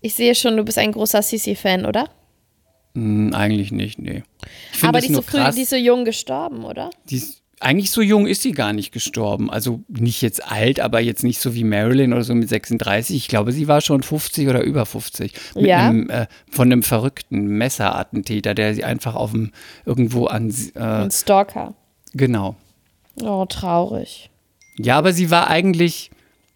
Ich 0.00 0.14
sehe 0.14 0.34
schon, 0.34 0.56
du 0.56 0.64
bist 0.64 0.78
ein 0.78 0.92
großer 0.92 1.20
Sissy-Fan, 1.20 1.84
oder? 1.84 2.08
Hm, 2.94 3.34
eigentlich 3.34 3.72
nicht, 3.72 3.98
nee. 3.98 4.22
Aber 4.82 5.00
die 5.00 5.08
ist, 5.08 5.14
so 5.14 5.22
früh, 5.22 5.38
die 5.52 5.62
ist 5.62 5.70
so 5.70 5.76
jung 5.76 6.04
gestorben, 6.04 6.64
oder? 6.64 6.90
Die 7.08 7.16
ist, 7.16 7.39
eigentlich 7.60 7.90
so 7.90 8.00
jung 8.02 8.26
ist 8.26 8.42
sie 8.42 8.52
gar 8.52 8.72
nicht 8.72 8.90
gestorben. 8.90 9.50
Also 9.50 9.80
nicht 9.88 10.22
jetzt 10.22 10.44
alt, 10.50 10.80
aber 10.80 11.00
jetzt 11.00 11.22
nicht 11.24 11.40
so 11.40 11.54
wie 11.54 11.62
Marilyn 11.64 12.12
oder 12.12 12.24
so 12.24 12.34
mit 12.34 12.48
36. 12.48 13.14
Ich 13.16 13.28
glaube, 13.28 13.52
sie 13.52 13.68
war 13.68 13.80
schon 13.82 14.02
50 14.02 14.48
oder 14.48 14.62
über 14.62 14.86
50. 14.86 15.34
Mit 15.54 15.66
Ja. 15.66 15.88
einem, 15.88 16.08
äh, 16.10 16.26
von 16.50 16.68
einem 16.68 16.82
verrückten 16.82 17.44
Messerattentäter, 17.58 18.54
der 18.54 18.74
sie 18.74 18.84
einfach 18.84 19.14
auf 19.14 19.32
dem 19.32 19.52
irgendwo 19.84 20.26
an. 20.26 20.52
Äh, 20.74 20.80
Ein 20.80 21.10
Stalker. 21.10 21.74
genau. 22.14 22.56
Oh, 23.22 23.44
traurig. 23.46 24.30
Ja, 24.78 24.96
aber 24.96 25.12
sie 25.12 25.30
war 25.30 25.48
eigentlich, 25.48 26.10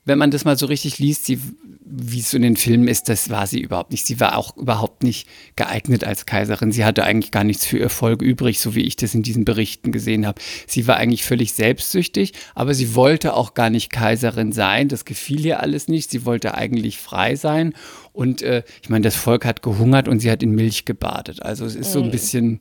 wenn 0.04 0.18
man 0.18 0.30
das 0.30 0.44
mal 0.44 0.58
so 0.58 0.66
richtig 0.66 0.98
liest, 0.98 1.24
sie, 1.24 1.40
wie 1.84 2.20
es 2.20 2.30
so 2.30 2.36
in 2.36 2.42
den 2.42 2.56
Filmen 2.56 2.88
ist, 2.88 3.08
das 3.08 3.30
war 3.30 3.46
sie 3.46 3.60
überhaupt 3.60 3.90
nicht. 3.90 4.04
Sie 4.04 4.20
war 4.20 4.36
auch 4.36 4.56
überhaupt 4.56 5.02
nicht 5.02 5.26
geeignet 5.56 6.04
als 6.04 6.26
Kaiserin. 6.26 6.72
Sie 6.72 6.84
hatte 6.84 7.04
eigentlich 7.04 7.30
gar 7.30 7.44
nichts 7.44 7.64
für 7.64 7.78
ihr 7.78 7.88
Volk 7.88 8.20
übrig, 8.20 8.60
so 8.60 8.74
wie 8.74 8.82
ich 8.82 8.96
das 8.96 9.14
in 9.14 9.22
diesen 9.22 9.44
Berichten 9.46 9.92
gesehen 9.92 10.26
habe. 10.26 10.40
Sie 10.66 10.86
war 10.86 10.96
eigentlich 10.96 11.24
völlig 11.24 11.54
selbstsüchtig, 11.54 12.32
aber 12.54 12.74
sie 12.74 12.94
wollte 12.94 13.34
auch 13.34 13.54
gar 13.54 13.70
nicht 13.70 13.90
Kaiserin 13.90 14.52
sein. 14.52 14.88
Das 14.88 15.06
gefiel 15.06 15.44
ihr 15.46 15.60
alles 15.60 15.88
nicht. 15.88 16.10
Sie 16.10 16.26
wollte 16.26 16.54
eigentlich 16.54 16.98
frei 16.98 17.36
sein. 17.36 17.72
Und 18.12 18.42
äh, 18.42 18.62
ich 18.82 18.90
meine, 18.90 19.02
das 19.02 19.16
Volk 19.16 19.46
hat 19.46 19.62
gehungert 19.62 20.06
und 20.06 20.20
sie 20.20 20.30
hat 20.30 20.42
in 20.42 20.50
Milch 20.50 20.84
gebadet. 20.84 21.42
Also 21.42 21.64
es 21.64 21.74
ist 21.76 21.92
so 21.92 22.02
ein 22.02 22.10
bisschen, 22.10 22.60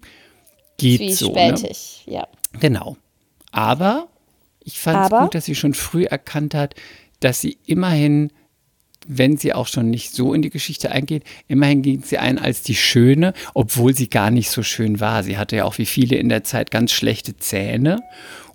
geht 0.78 1.16
so. 1.16 1.34
Ne? 1.34 1.58
spätig, 1.58 2.04
ja. 2.06 2.28
Genau. 2.60 2.96
Aber 3.52 4.08
ich 4.64 4.80
fand 4.80 5.12
es 5.12 5.20
gut, 5.20 5.36
dass 5.36 5.46
sie 5.46 5.56
schon 5.56 5.74
früh 5.74 6.06
erkannt 6.06 6.56
hat, 6.56 6.76
dass 7.24 7.42
sie 7.42 7.58
immerhin, 7.66 8.32
wenn 9.08 9.38
sie 9.38 9.54
auch 9.54 9.68
schon 9.68 9.90
nicht 9.90 10.14
so 10.14 10.34
in 10.34 10.42
die 10.42 10.50
Geschichte 10.50 10.92
eingeht, 10.92 11.24
immerhin 11.48 11.82
ging 11.82 12.04
sie 12.04 12.18
ein 12.18 12.38
als 12.38 12.62
die 12.62 12.76
Schöne, 12.76 13.34
obwohl 13.54 13.96
sie 13.96 14.10
gar 14.10 14.32
nicht 14.32 14.50
so 14.50 14.64
schön 14.64 15.00
war. 15.00 15.24
Sie 15.24 15.38
hatte 15.38 15.58
ja 15.58 15.66
auch 15.66 15.78
wie 15.78 15.86
viele 15.86 16.16
in 16.16 16.30
der 16.30 16.44
Zeit 16.44 16.72
ganz 16.72 16.92
schlechte 16.92 17.38
Zähne. 17.38 18.02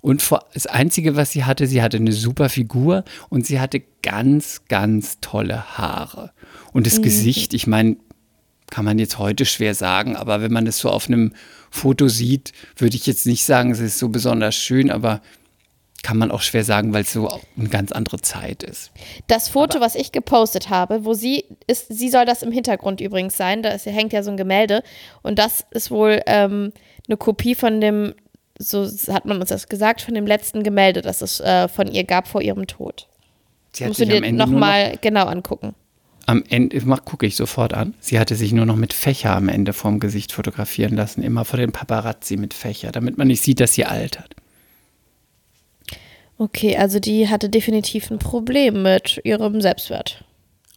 Und 0.01 0.23
das 0.53 0.65
Einzige, 0.65 1.15
was 1.15 1.31
sie 1.31 1.43
hatte, 1.43 1.67
sie 1.67 1.81
hatte 1.81 1.97
eine 1.97 2.13
super 2.13 2.49
Figur 2.49 3.03
und 3.29 3.45
sie 3.45 3.59
hatte 3.59 3.81
ganz, 4.01 4.61
ganz 4.69 5.17
tolle 5.19 5.77
Haare. 5.77 6.31
Und 6.71 6.87
das 6.87 7.01
Gesicht, 7.01 7.53
ich 7.53 7.67
meine, 7.67 7.97
kann 8.69 8.85
man 8.85 8.99
jetzt 8.99 9.17
heute 9.17 9.45
schwer 9.45 9.73
sagen, 9.73 10.15
aber 10.15 10.41
wenn 10.41 10.53
man 10.53 10.65
das 10.65 10.77
so 10.77 10.89
auf 10.89 11.07
einem 11.07 11.33
Foto 11.71 12.07
sieht, 12.07 12.53
würde 12.77 12.95
ich 12.95 13.05
jetzt 13.05 13.25
nicht 13.25 13.43
sagen, 13.43 13.71
es 13.71 13.79
ist 13.79 13.99
so 13.99 14.09
besonders 14.09 14.55
schön, 14.55 14.89
aber 14.89 15.21
kann 16.03 16.17
man 16.17 16.31
auch 16.31 16.41
schwer 16.41 16.63
sagen, 16.63 16.93
weil 16.93 17.01
es 17.03 17.13
so 17.13 17.29
eine 17.57 17.69
ganz 17.69 17.91
andere 17.91 18.19
Zeit 18.21 18.63
ist. 18.63 18.91
Das 19.27 19.49
Foto, 19.49 19.79
was 19.79 19.95
ich 19.95 20.11
gepostet 20.11 20.69
habe, 20.69 21.05
wo 21.05 21.13
sie 21.13 21.45
ist, 21.67 21.87
sie 21.89 22.09
soll 22.09 22.25
das 22.25 22.43
im 22.43 22.51
Hintergrund 22.51 23.01
übrigens 23.01 23.37
sein, 23.37 23.63
da 23.63 23.69
ist, 23.69 23.85
hängt 23.85 24.13
ja 24.13 24.23
so 24.23 24.31
ein 24.31 24.37
Gemälde 24.37 24.83
und 25.21 25.39
das 25.39 25.65
ist 25.71 25.91
wohl 25.91 26.21
ähm, 26.25 26.71
eine 27.07 27.17
Kopie 27.17 27.55
von 27.55 27.81
dem 27.81 28.13
so 28.59 28.85
hat 29.13 29.25
man 29.25 29.39
uns 29.39 29.49
das 29.49 29.69
gesagt, 29.69 30.01
von 30.01 30.13
dem 30.13 30.27
letzten 30.27 30.63
Gemälde, 30.63 31.01
das 31.01 31.21
es 31.21 31.39
äh, 31.39 31.69
von 31.69 31.87
ihr 31.87 32.03
gab 32.03 32.27
vor 32.27 32.41
ihrem 32.41 32.67
Tod. 32.67 33.07
Sie 33.71 33.85
hat 33.85 33.89
Musst 33.89 34.01
du 34.01 34.05
sich 34.05 34.15
am 34.15 34.23
dir 34.23 34.31
nur 34.31 34.37
noch, 34.37 34.51
nochmal 34.51 34.97
genau 35.01 35.25
angucken. 35.25 35.75
am 36.25 36.43
Ende, 36.49 36.77
gucke 37.05 37.25
ich 37.25 37.37
sofort 37.37 37.73
an. 37.73 37.93
Sie 38.01 38.19
hatte 38.19 38.35
sich 38.35 38.51
nur 38.51 38.65
noch 38.65 38.75
mit 38.75 38.91
Fächer 38.93 39.35
am 39.35 39.47
Ende 39.47 39.71
vorm 39.71 39.99
Gesicht 39.99 40.33
fotografieren 40.33 40.95
lassen, 40.95 41.23
immer 41.23 41.45
vor 41.45 41.57
den 41.57 41.71
Paparazzi 41.71 42.35
mit 42.35 42.53
Fächer, 42.53 42.91
damit 42.91 43.17
man 43.17 43.27
nicht 43.27 43.41
sieht, 43.41 43.61
dass 43.61 43.73
sie 43.73 43.85
altert. 43.85 44.35
Okay, 46.39 46.77
also 46.77 46.99
die 46.99 47.27
hatte 47.27 47.49
definitiv 47.49 48.09
ein 48.09 48.17
Problem 48.17 48.81
mit 48.81 49.19
ihrem 49.25 49.59
Selbstwert. 49.59 50.23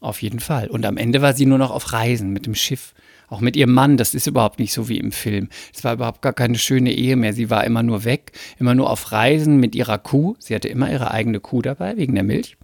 Auf 0.00 0.20
jeden 0.20 0.40
Fall. 0.40 0.66
Und 0.66 0.84
am 0.84 0.96
Ende 0.96 1.22
war 1.22 1.32
sie 1.32 1.46
nur 1.46 1.58
noch 1.58 1.70
auf 1.70 1.92
Reisen 1.92 2.30
mit 2.30 2.46
dem 2.46 2.56
Schiff. 2.56 2.92
Auch 3.28 3.40
mit 3.40 3.56
ihrem 3.56 3.72
Mann, 3.72 3.96
das 3.96 4.12
ist 4.12 4.26
überhaupt 4.26 4.58
nicht 4.58 4.72
so 4.72 4.88
wie 4.88 4.98
im 4.98 5.12
Film. 5.12 5.48
Es 5.72 5.84
war 5.84 5.94
überhaupt 5.94 6.20
gar 6.20 6.32
keine 6.32 6.58
schöne 6.58 6.92
Ehe 6.92 7.14
mehr. 7.14 7.32
Sie 7.32 7.48
war 7.48 7.62
immer 7.62 7.84
nur 7.84 8.02
weg, 8.04 8.32
immer 8.58 8.74
nur 8.74 8.90
auf 8.90 9.12
Reisen 9.12 9.58
mit 9.58 9.76
ihrer 9.76 9.98
Kuh. 9.98 10.34
Sie 10.40 10.52
hatte 10.54 10.66
immer 10.66 10.90
ihre 10.90 11.12
eigene 11.12 11.38
Kuh 11.38 11.62
dabei, 11.62 11.96
wegen 11.96 12.16
der 12.16 12.24
Milch. 12.24 12.56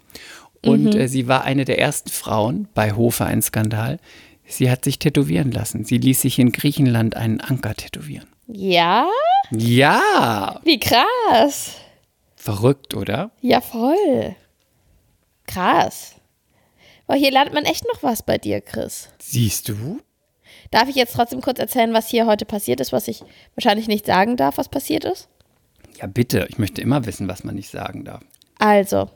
Und 0.66 0.96
äh, 0.96 1.06
sie 1.08 1.28
war 1.28 1.44
eine 1.44 1.64
der 1.64 1.78
ersten 1.78 2.10
Frauen, 2.10 2.66
bei 2.74 2.92
Hofe 2.92 3.24
ein 3.24 3.42
Skandal. 3.42 4.00
Sie 4.44 4.70
hat 4.70 4.84
sich 4.84 4.98
tätowieren 4.98 5.52
lassen. 5.52 5.84
Sie 5.84 5.98
ließ 5.98 6.20
sich 6.20 6.40
in 6.40 6.50
Griechenland 6.50 7.16
einen 7.16 7.40
Anker 7.40 7.74
tätowieren. 7.74 8.26
Ja? 8.48 9.06
Ja, 9.52 10.60
Wie 10.64 10.80
krass. 10.80 11.76
Verrückt, 12.48 12.94
oder? 12.94 13.30
Ja, 13.42 13.60
voll. 13.60 14.34
Krass. 15.46 16.14
Aber 17.06 17.18
hier 17.18 17.30
lernt 17.30 17.52
man 17.52 17.64
echt 17.64 17.84
noch 17.92 18.02
was 18.02 18.22
bei 18.22 18.38
dir, 18.38 18.62
Chris. 18.62 19.10
Siehst 19.18 19.68
du? 19.68 20.00
Darf 20.70 20.88
ich 20.88 20.96
jetzt 20.96 21.14
trotzdem 21.14 21.42
kurz 21.42 21.58
erzählen, 21.58 21.92
was 21.92 22.08
hier 22.08 22.24
heute 22.24 22.46
passiert 22.46 22.80
ist, 22.80 22.90
was 22.90 23.06
ich 23.06 23.22
wahrscheinlich 23.54 23.86
nicht 23.86 24.06
sagen 24.06 24.38
darf, 24.38 24.56
was 24.56 24.70
passiert 24.70 25.04
ist? 25.04 25.28
Ja, 26.00 26.06
bitte. 26.06 26.46
Ich 26.48 26.58
möchte 26.58 26.80
immer 26.80 27.04
wissen, 27.04 27.28
was 27.28 27.44
man 27.44 27.54
nicht 27.54 27.70
sagen 27.70 28.04
darf. 28.04 28.22
Also, 28.58 29.10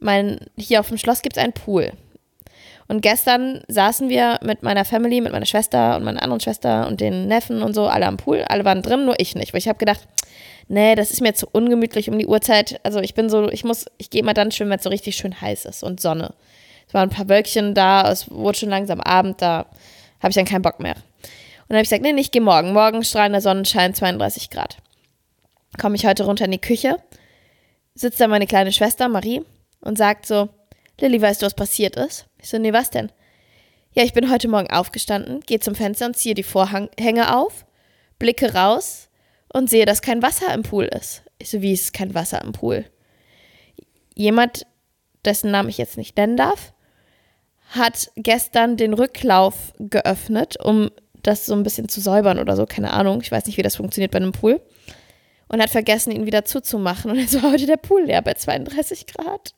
mein, 0.00 0.40
hier 0.56 0.80
auf 0.80 0.88
dem 0.88 0.98
Schloss 0.98 1.22
gibt 1.22 1.36
es 1.36 1.42
einen 1.42 1.52
Pool. 1.52 1.92
Und 2.88 3.00
gestern 3.00 3.62
saßen 3.68 4.08
wir 4.08 4.40
mit 4.42 4.64
meiner 4.64 4.84
Family, 4.84 5.20
mit 5.20 5.32
meiner 5.32 5.46
Schwester 5.46 5.96
und 5.96 6.04
meiner 6.04 6.22
anderen 6.22 6.40
Schwester 6.40 6.86
und 6.88 7.00
den 7.00 7.28
Neffen 7.28 7.62
und 7.62 7.74
so, 7.74 7.86
alle 7.86 8.06
am 8.06 8.16
Pool. 8.16 8.42
Alle 8.42 8.64
waren 8.64 8.82
drin, 8.82 9.04
nur 9.04 9.18
ich 9.18 9.34
nicht. 9.36 9.52
Weil 9.52 9.58
ich 9.58 9.68
habe 9.68 9.78
gedacht, 9.78 10.06
nee, 10.68 10.94
das 10.94 11.10
ist 11.10 11.20
mir 11.20 11.34
zu 11.34 11.48
ungemütlich 11.50 12.10
um 12.10 12.18
die 12.18 12.26
Uhrzeit. 12.26 12.80
Also 12.82 13.00
ich 13.00 13.14
bin 13.14 13.28
so, 13.28 13.48
ich 13.50 13.64
muss, 13.64 13.86
ich 13.98 14.10
gehe 14.10 14.20
immer 14.20 14.34
dann 14.34 14.50
schwimmen, 14.50 14.70
wenn 14.70 14.78
es 14.78 14.84
so 14.84 14.90
richtig 14.90 15.16
schön 15.16 15.40
heiß 15.40 15.64
ist 15.64 15.82
und 15.82 16.00
Sonne. 16.00 16.34
Es 16.88 16.94
waren 16.94 17.08
ein 17.08 17.14
paar 17.14 17.28
Wölkchen 17.28 17.74
da, 17.74 18.10
es 18.10 18.30
wurde 18.30 18.58
schon 18.58 18.68
langsam 18.68 19.00
Abend, 19.00 19.42
da 19.42 19.66
habe 20.20 20.30
ich 20.30 20.34
dann 20.34 20.44
keinen 20.44 20.62
Bock 20.62 20.80
mehr. 20.80 20.94
Und 20.94 21.70
dann 21.70 21.78
habe 21.78 21.82
ich 21.82 21.88
gesagt, 21.88 22.02
nee, 22.02 22.12
nee, 22.12 22.20
ich 22.20 22.30
gehe 22.30 22.42
morgen. 22.42 22.72
Morgen 22.72 23.02
strahlender 23.02 23.40
Sonnenschein, 23.40 23.92
32 23.92 24.50
Grad. 24.50 24.76
Komme 25.80 25.96
ich 25.96 26.06
heute 26.06 26.24
runter 26.24 26.44
in 26.44 26.52
die 26.52 26.60
Küche, 26.60 26.96
sitzt 27.94 28.20
da 28.20 28.28
meine 28.28 28.46
kleine 28.46 28.72
Schwester 28.72 29.08
Marie 29.08 29.42
und 29.80 29.98
sagt 29.98 30.26
so, 30.26 30.48
Lilly, 31.00 31.20
weißt 31.20 31.42
du, 31.42 31.46
was 31.46 31.54
passiert 31.54 31.96
ist? 31.96 32.26
Ich 32.40 32.48
so, 32.48 32.58
nee, 32.58 32.72
was 32.72 32.90
denn? 32.90 33.10
Ja, 33.92 34.04
ich 34.04 34.12
bin 34.12 34.30
heute 34.30 34.48
Morgen 34.48 34.70
aufgestanden, 34.70 35.40
gehe 35.40 35.60
zum 35.60 35.74
Fenster 35.74 36.06
und 36.06 36.16
ziehe 36.16 36.34
die 36.34 36.42
Vorhänge 36.42 37.36
auf, 37.36 37.66
blicke 38.18 38.54
raus 38.54 39.05
und 39.56 39.70
sehe, 39.70 39.86
dass 39.86 40.02
kein 40.02 40.20
Wasser 40.20 40.52
im 40.52 40.62
Pool 40.62 40.84
ist. 40.84 41.22
Ich 41.38 41.48
so, 41.48 41.62
wie 41.62 41.72
ist 41.72 41.94
kein 41.94 42.14
Wasser 42.14 42.42
im 42.42 42.52
Pool? 42.52 42.84
Jemand, 44.14 44.66
dessen 45.24 45.50
Namen 45.50 45.70
ich 45.70 45.78
jetzt 45.78 45.96
nicht 45.96 46.14
nennen 46.18 46.36
darf, 46.36 46.74
hat 47.70 48.10
gestern 48.16 48.76
den 48.76 48.92
Rücklauf 48.92 49.72
geöffnet, 49.78 50.56
um 50.62 50.90
das 51.22 51.46
so 51.46 51.54
ein 51.54 51.62
bisschen 51.62 51.88
zu 51.88 52.02
säubern 52.02 52.38
oder 52.38 52.54
so, 52.54 52.66
keine 52.66 52.92
Ahnung. 52.92 53.22
Ich 53.22 53.32
weiß 53.32 53.46
nicht, 53.46 53.56
wie 53.56 53.62
das 53.62 53.76
funktioniert 53.76 54.12
bei 54.12 54.18
einem 54.18 54.32
Pool. 54.32 54.60
Und 55.48 55.62
hat 55.62 55.70
vergessen, 55.70 56.10
ihn 56.10 56.26
wieder 56.26 56.44
zuzumachen. 56.44 57.10
Und 57.10 57.18
jetzt 57.18 57.42
war 57.42 57.50
heute 57.52 57.64
der 57.64 57.78
Pool 57.78 58.04
leer 58.04 58.20
bei 58.20 58.34
32 58.34 59.06
Grad. 59.06 59.54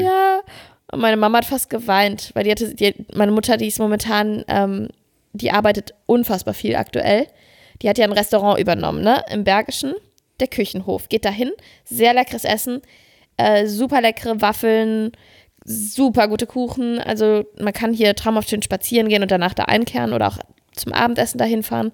Ja. 0.00 0.40
Und 0.90 1.00
meine 1.00 1.18
Mama 1.18 1.38
hat 1.38 1.44
fast 1.44 1.68
geweint, 1.68 2.30
weil 2.32 2.44
die 2.44 2.50
hatte, 2.50 2.74
die, 2.74 2.94
meine 3.14 3.32
Mutter, 3.32 3.58
die 3.58 3.66
ist 3.66 3.78
momentan, 3.78 4.42
ähm, 4.48 4.88
die 5.34 5.50
arbeitet 5.50 5.92
unfassbar 6.06 6.54
viel 6.54 6.76
aktuell. 6.76 7.26
Die 7.82 7.88
hat 7.88 7.98
ja 7.98 8.04
ein 8.04 8.12
Restaurant 8.12 8.58
übernommen, 8.60 9.02
ne? 9.02 9.24
Im 9.30 9.44
Bergischen, 9.44 9.94
der 10.40 10.48
Küchenhof. 10.48 11.08
Geht 11.08 11.24
dahin, 11.24 11.50
sehr 11.84 12.14
leckeres 12.14 12.44
Essen, 12.44 12.82
äh, 13.36 13.66
super 13.66 14.00
leckere 14.00 14.40
Waffeln, 14.40 15.12
super 15.64 16.28
gute 16.28 16.46
Kuchen. 16.46 16.98
Also 16.98 17.44
man 17.60 17.72
kann 17.72 17.92
hier 17.92 18.14
traumhaft 18.14 18.50
schön 18.50 18.62
spazieren 18.62 19.08
gehen 19.08 19.22
und 19.22 19.30
danach 19.30 19.54
da 19.54 19.64
einkehren 19.64 20.12
oder 20.12 20.28
auch 20.28 20.38
zum 20.74 20.92
Abendessen 20.92 21.38
dahin 21.38 21.62
fahren. 21.62 21.92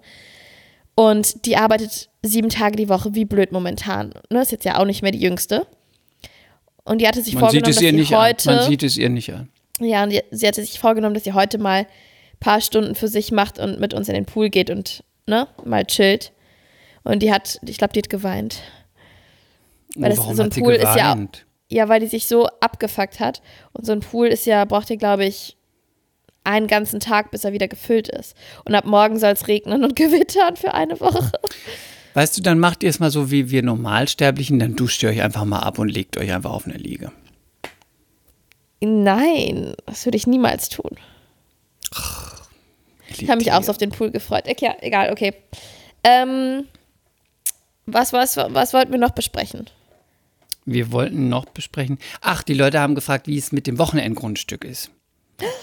Und 0.95 1.45
die 1.47 1.57
arbeitet 1.57 2.09
sieben 2.23 2.49
Tage 2.49 2.77
die 2.77 2.89
Woche, 2.89 3.15
wie 3.15 3.25
blöd 3.25 3.53
momentan. 3.53 4.15
Ne? 4.31 4.43
Ist 4.43 4.53
jetzt 4.53 4.65
ja 4.65 4.79
auch 4.79 4.85
nicht 4.85 5.03
mehr 5.03 5.11
die 5.11 5.21
jüngste. 5.21 5.67
Und 6.85 7.01
die 7.01 7.09
hatte 7.09 7.23
sich 7.23 7.35
Man 7.35 7.41
vorgenommen, 7.41 7.73
dass 7.73 7.79
sie 7.79 7.93
nicht 7.93 8.15
an. 8.15 8.23
heute. 8.23 8.51
Man 8.51 8.69
sieht 8.69 8.83
es 8.83 8.97
ihr 8.97 9.09
nicht 9.09 9.33
an. 9.33 9.49
Ja, 9.81 10.05
und 10.05 10.13
sie 10.31 10.47
hatte 10.47 10.63
sich 10.63 10.79
vorgenommen, 10.79 11.15
dass 11.15 11.25
sie 11.25 11.33
heute 11.33 11.59
mal 11.59 11.81
ein 11.81 11.87
paar 12.39 12.61
Stunden 12.61 12.95
für 12.95 13.09
sich 13.09 13.33
macht 13.33 13.59
und 13.59 13.81
mit 13.81 13.93
uns 13.93 14.09
in 14.09 14.15
den 14.15 14.27
Pool 14.27 14.51
geht 14.51 14.71
und 14.71 15.03
ne, 15.27 15.49
mal 15.65 15.85
chillt. 15.85 16.33
Und 17.03 17.21
die 17.23 17.33
hat, 17.33 17.61
ich 17.67 17.79
glaube, 17.79 17.93
die 17.93 18.01
hat 18.01 18.09
geweint. 18.11 18.63
Weil 19.97 20.11
das- 20.11 20.19
Oh, 20.19 20.23
warum 20.23 20.37
so 20.37 20.43
ein 20.43 20.51
Pool 20.51 20.73
ist 20.75 20.83
ja-? 20.97 21.17
Ja, 21.71 21.89
weil 21.89 22.01
die 22.01 22.07
sich 22.07 22.27
so 22.27 22.47
abgefuckt 22.61 23.21
hat. 23.21 23.43
Und 23.73 23.85
so 23.87 23.93
ein 23.93 24.01
Pool 24.01 24.29
ist 24.29 24.47
ja, 24.47 24.65
braucht 24.65 24.91
ihr, 24.91 24.97
glaube 24.97 25.25
ich, 25.25 25.57
einen 26.45 26.67
ganzen 26.67 27.01
Tag, 27.01 27.31
bis 27.31 27.45
er 27.45 27.53
wieder 27.53 27.69
gefüllt 27.69 28.09
ist. 28.09 28.37
Und 28.65 28.75
ab 28.75 28.85
morgen 28.85 29.19
soll 29.19 29.31
es 29.33 29.49
regnen 29.49 29.83
und 29.83 29.97
gewittern 29.97 30.57
für 30.57 30.75
eine 30.75 31.01
Woche. 31.01 31.33
Weißt 32.13 32.37
du, 32.39 32.43
dann 32.43 32.59
macht 32.59 32.83
ihr 32.83 32.91
es 32.91 33.01
mal 33.01 33.11
so 33.11 33.31
wie 33.31 33.51
wir 33.51 33.63
Normalsterblichen, 33.63 34.59
dann 34.59 34.77
duscht 34.77 35.03
ihr 35.03 35.09
euch 35.09 35.23
einfach 35.23 35.45
mal 35.45 35.61
ab 35.61 35.79
und 35.79 35.89
legt 35.89 36.17
euch 36.17 36.33
einfach 36.33 36.53
auf 36.53 36.67
eine 36.67 36.77
Liege. 36.77 37.11
Nein, 38.81 39.75
das 39.87 40.05
würde 40.05 40.17
ich 40.17 40.27
niemals 40.27 40.69
tun. 40.69 40.91
Ich 43.23 43.29
habe 43.29 43.39
mich 43.39 43.53
auch 43.53 43.63
so 43.63 43.71
auf 43.71 43.79
den 43.79 43.91
Pool 43.91 44.11
gefreut. 44.11 44.45
Okay, 44.49 44.67
ja, 44.67 44.77
egal, 44.81 45.11
okay. 45.13 45.35
Ähm, 46.03 46.65
was, 47.87 48.13
was, 48.13 48.37
was 48.37 48.73
wollten 48.73 48.93
wir 48.93 48.99
noch 48.99 49.13
besprechen? 49.13 49.69
Wir 50.65 50.93
wollten 50.93 51.29
noch 51.29 51.45
besprechen. 51.47 51.99
Ach, 52.21 52.43
die 52.43 52.55
Leute 52.55 52.81
haben 52.81 52.95
gefragt, 52.95 53.27
wie 53.27 53.37
es 53.37 53.53
mit 53.53 53.67
dem 53.67 53.79
Wochenendgrundstück 53.79 54.65
ist. 54.65 54.91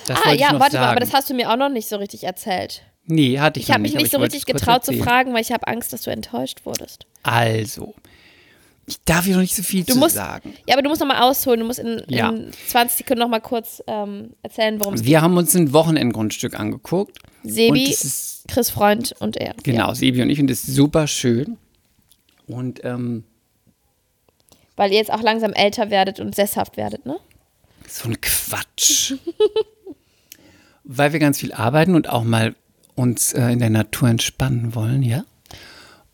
Das 0.06 0.20
ah, 0.24 0.34
ich 0.34 0.42
ja, 0.42 0.60
warte 0.60 0.74
sagen. 0.74 0.84
mal, 0.84 0.92
aber 0.92 1.00
das 1.00 1.14
hast 1.14 1.30
du 1.30 1.34
mir 1.34 1.50
auch 1.52 1.56
noch 1.56 1.70
nicht 1.70 1.88
so 1.88 1.96
richtig 1.96 2.24
erzählt. 2.24 2.84
nee, 3.06 3.40
hatte 3.40 3.60
ich, 3.60 3.68
Ich 3.68 3.72
habe 3.72 3.80
noch 3.80 3.84
mich 3.84 3.94
nicht, 3.94 4.04
nicht 4.04 4.12
so 4.12 4.18
ich 4.18 4.24
richtig 4.24 4.48
wollte 4.48 4.58
es 4.58 4.66
kurz 4.66 4.84
getraut 4.84 4.86
zu 4.86 5.04
fragen, 5.04 5.34
weil 5.34 5.42
ich 5.42 5.52
habe 5.52 5.68
Angst, 5.68 5.94
dass 5.94 6.04
du 6.04 6.12
enttäuscht 6.12 6.66
wurdest. 6.66 7.08
Also, 7.24 7.96
ich 8.92 9.04
darf 9.06 9.26
hier 9.26 9.34
noch 9.36 9.42
nicht 9.42 9.56
so 9.56 9.64
viel 9.64 9.84
Du 9.84 9.94
zu 9.94 10.00
musst, 10.00 10.16
sagen. 10.16 10.54
ja, 10.68 10.76
aber 10.76 10.82
du 10.84 10.90
musst 10.90 11.02
noch 11.02 11.08
mal 11.08 11.22
ausholen. 11.22 11.62
Du 11.62 11.66
musst 11.66 11.80
in, 11.80 12.04
Ja. 12.08 12.30
in 12.30 12.52
20 12.68 12.98
Sekunden 13.00 13.20
noch 13.22 13.30
mal 13.30 13.40
kurz 13.42 13.82
ähm, 13.88 14.32
erzählen, 14.44 14.80
worum 14.80 14.94
es 14.94 15.02
geht. 15.02 15.10
Wir 15.10 15.22
haben 15.22 15.36
uns 15.38 15.56
ein 15.56 15.74
Wochenendgrundstück 15.74 16.60
angeguckt. 16.60 17.18
Sebi, 17.44 17.90
ist, 17.90 18.46
Chris 18.48 18.70
Freund 18.70 19.14
und 19.20 19.38
er. 19.38 19.56
genau, 19.64 19.88
Ja. 19.90 19.96
Sebi 19.96 20.22
und 20.22 20.30
ich, 20.30 20.40
und 20.40 20.48
das 20.48 20.64
ist 20.66 20.76
super 20.76 21.08
schön. 21.08 21.58
Und 22.48 22.84
ähm, 22.84 23.24
Weil 24.76 24.92
ihr 24.92 24.98
jetzt 24.98 25.12
auch 25.12 25.22
langsam 25.22 25.54
älter 25.54 25.90
werdet 25.90 26.20
und 26.20 26.36
sesshaft 26.36 26.78
werdet, 26.78 27.06
ne? 27.06 27.18
So 27.88 28.10
ein 28.10 28.20
Quatsch. 28.22 29.14
Weil 30.84 31.14
wir 31.14 31.20
ganz 31.20 31.40
viel 31.40 31.54
arbeiten 31.54 31.96
und 31.96 32.10
auch 32.10 32.24
mal 32.24 32.56
uns 32.96 33.34
äh, 33.34 33.48
in 33.52 33.60
der 33.60 33.70
Natur 33.70 34.10
entspannen 34.10 34.76
wollen, 34.76 35.04
ja. 35.04 35.24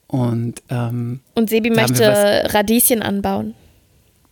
Und 0.07 0.63
ähm, 0.69 1.19
Und 1.35 1.49
Sebi 1.49 1.69
möchte 1.69 2.03
Radieschen 2.53 3.01
anbauen. 3.01 3.53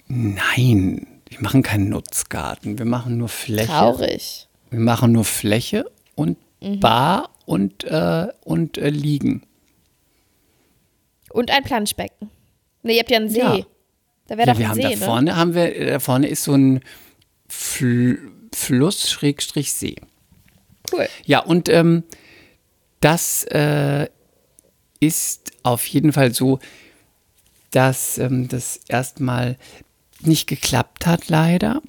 nein, 0.08 1.06
wir 1.30 1.42
machen 1.42 1.64
keinen 1.64 1.90
Nutzgarten. 1.90 2.78
Wir 2.80 2.86
machen 2.86 3.18
nur 3.18 3.28
Fläche. 3.30 3.68
Traurig. 3.68 4.48
Wir 4.70 4.80
machen 4.80 5.12
nur 5.12 5.26
Fläche 5.26 5.90
und 6.16 6.38
Mhm. 6.62 6.80
Bar 6.80 7.30
und, 7.46 7.84
äh, 7.84 8.28
und 8.44 8.78
äh, 8.78 8.90
Liegen. 8.90 9.44
Und 11.32 11.52
ein 11.52 11.64
Planschbecken. 11.64 12.30
Ne, 12.82 12.94
ihr 12.94 13.00
habt 13.00 13.12
ja 13.12 13.18
einen 13.18 13.30
See. 13.30 13.40
Ja. 13.40 13.60
Da 14.28 14.38
wäre 14.38 14.48
Ja, 14.48 14.54
doch 14.54 14.60
wir 14.60 14.66
ein 14.66 14.70
haben 14.70 14.76
See, 14.78 14.82
da 14.84 14.90
ne? 14.90 14.98
vorne 14.98 15.36
haben 15.36 15.54
wir, 15.54 15.76
äh, 15.76 15.86
da 15.92 16.00
vorne 16.00 16.28
ist 16.28 16.44
so 16.44 16.54
ein 16.54 16.80
Fl 17.48 18.18
Fluss 18.54 19.12
Schrägstrich 19.12 19.74
See. 19.74 19.96
Cool. 20.92 21.08
Ja, 21.26 21.40
und 21.42 21.68
ähm, 21.70 22.04
das 23.02 23.44
äh, 23.46 24.08
ist 25.00 25.52
auf 25.64 25.86
jeden 25.88 26.14
Fall 26.14 26.34
so, 26.34 26.60
dass 27.72 28.18
ähm, 28.18 28.48
das 28.48 28.80
erstmal 28.88 29.58
nicht 30.22 30.48
geklappt 30.48 31.06
hat, 31.06 31.28
leider. 31.30 31.82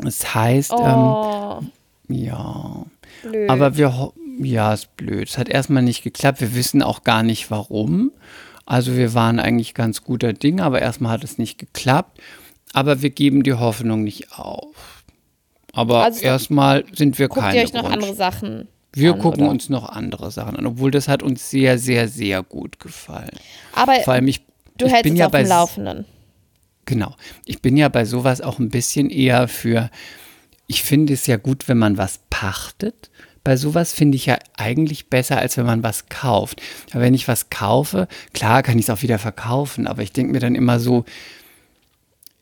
Das 0.00 0.34
heißt, 0.34 0.72
Oh, 0.72 1.60
ähm, 1.60 1.70
ja, 2.14 2.84
blöd. 3.22 3.48
aber 3.50 3.76
wir, 3.76 4.12
ja, 4.40 4.74
ist 4.74 4.96
blöd. 4.96 5.28
Es 5.28 5.38
hat 5.38 5.48
erstmal 5.48 5.82
nicht 5.82 6.02
geklappt. 6.02 6.40
Wir 6.40 6.54
wissen 6.54 6.82
auch 6.82 7.04
gar 7.04 7.22
nicht 7.22 7.50
warum. 7.50 8.10
Also 8.66 8.96
wir 8.96 9.14
waren 9.14 9.38
eigentlich 9.40 9.74
ganz 9.74 10.02
guter 10.04 10.32
Ding, 10.32 10.60
aber 10.60 10.80
erstmal 10.80 11.12
hat 11.12 11.24
es 11.24 11.38
nicht 11.38 11.58
geklappt. 11.58 12.20
Aber 12.72 13.02
wir 13.02 13.10
geben 13.10 13.42
die 13.42 13.54
Hoffnung 13.54 14.02
nicht 14.04 14.32
auf. 14.38 15.04
Aber 15.72 16.04
Also 16.04 16.20
erstmal 16.22 16.84
sind 16.94 17.18
wir 17.18 17.28
Guckt 17.28 17.40
keine 17.40 17.58
ihr 17.58 17.64
euch 17.64 17.72
noch 17.72 17.82
Grund- 17.82 17.94
andere 17.94 18.14
Sachen 18.14 18.68
Wir 18.94 19.14
an, 19.14 19.18
gucken 19.18 19.42
oder? 19.42 19.50
uns 19.50 19.68
noch 19.68 19.88
andere 19.88 20.30
Sachen 20.30 20.56
an, 20.56 20.66
obwohl 20.66 20.90
das 20.90 21.08
hat 21.08 21.22
uns 21.22 21.50
sehr, 21.50 21.78
sehr, 21.78 22.08
sehr 22.08 22.42
gut 22.42 22.78
gefallen. 22.78 23.30
Aber 23.74 23.94
Vor 24.00 24.14
allem 24.14 24.28
ich, 24.28 24.42
du 24.76 24.86
ich 24.86 24.92
hältst 24.92 25.04
bin 25.04 25.12
uns 25.12 25.20
ja 25.20 25.26
auf 25.26 25.32
bei 25.32 25.42
dem 25.42 25.48
Laufenden. 25.48 26.04
Genau. 26.84 27.14
Ich 27.46 27.62
bin 27.62 27.76
ja 27.76 27.88
bei 27.88 28.04
sowas 28.04 28.40
auch 28.40 28.58
ein 28.58 28.68
bisschen 28.68 29.08
eher 29.08 29.48
für, 29.48 29.90
ich 30.66 30.82
finde 30.82 31.14
es 31.14 31.26
ja 31.26 31.36
gut, 31.36 31.68
wenn 31.68 31.78
man 31.78 31.96
was 31.96 32.20
pachtet. 32.28 33.10
Bei 33.44 33.56
sowas 33.56 33.92
finde 33.92 34.16
ich 34.16 34.26
ja 34.26 34.38
eigentlich 34.56 35.08
besser, 35.08 35.38
als 35.38 35.56
wenn 35.56 35.66
man 35.66 35.82
was 35.82 36.08
kauft. 36.08 36.60
Aber 36.92 37.00
wenn 37.00 37.14
ich 37.14 37.28
was 37.28 37.50
kaufe, 37.50 38.08
klar 38.34 38.62
kann 38.62 38.78
ich 38.78 38.86
es 38.86 38.90
auch 38.90 39.02
wieder 39.02 39.18
verkaufen, 39.18 39.86
aber 39.86 40.02
ich 40.02 40.12
denke 40.12 40.32
mir 40.32 40.40
dann 40.40 40.54
immer 40.54 40.78
so, 40.78 41.04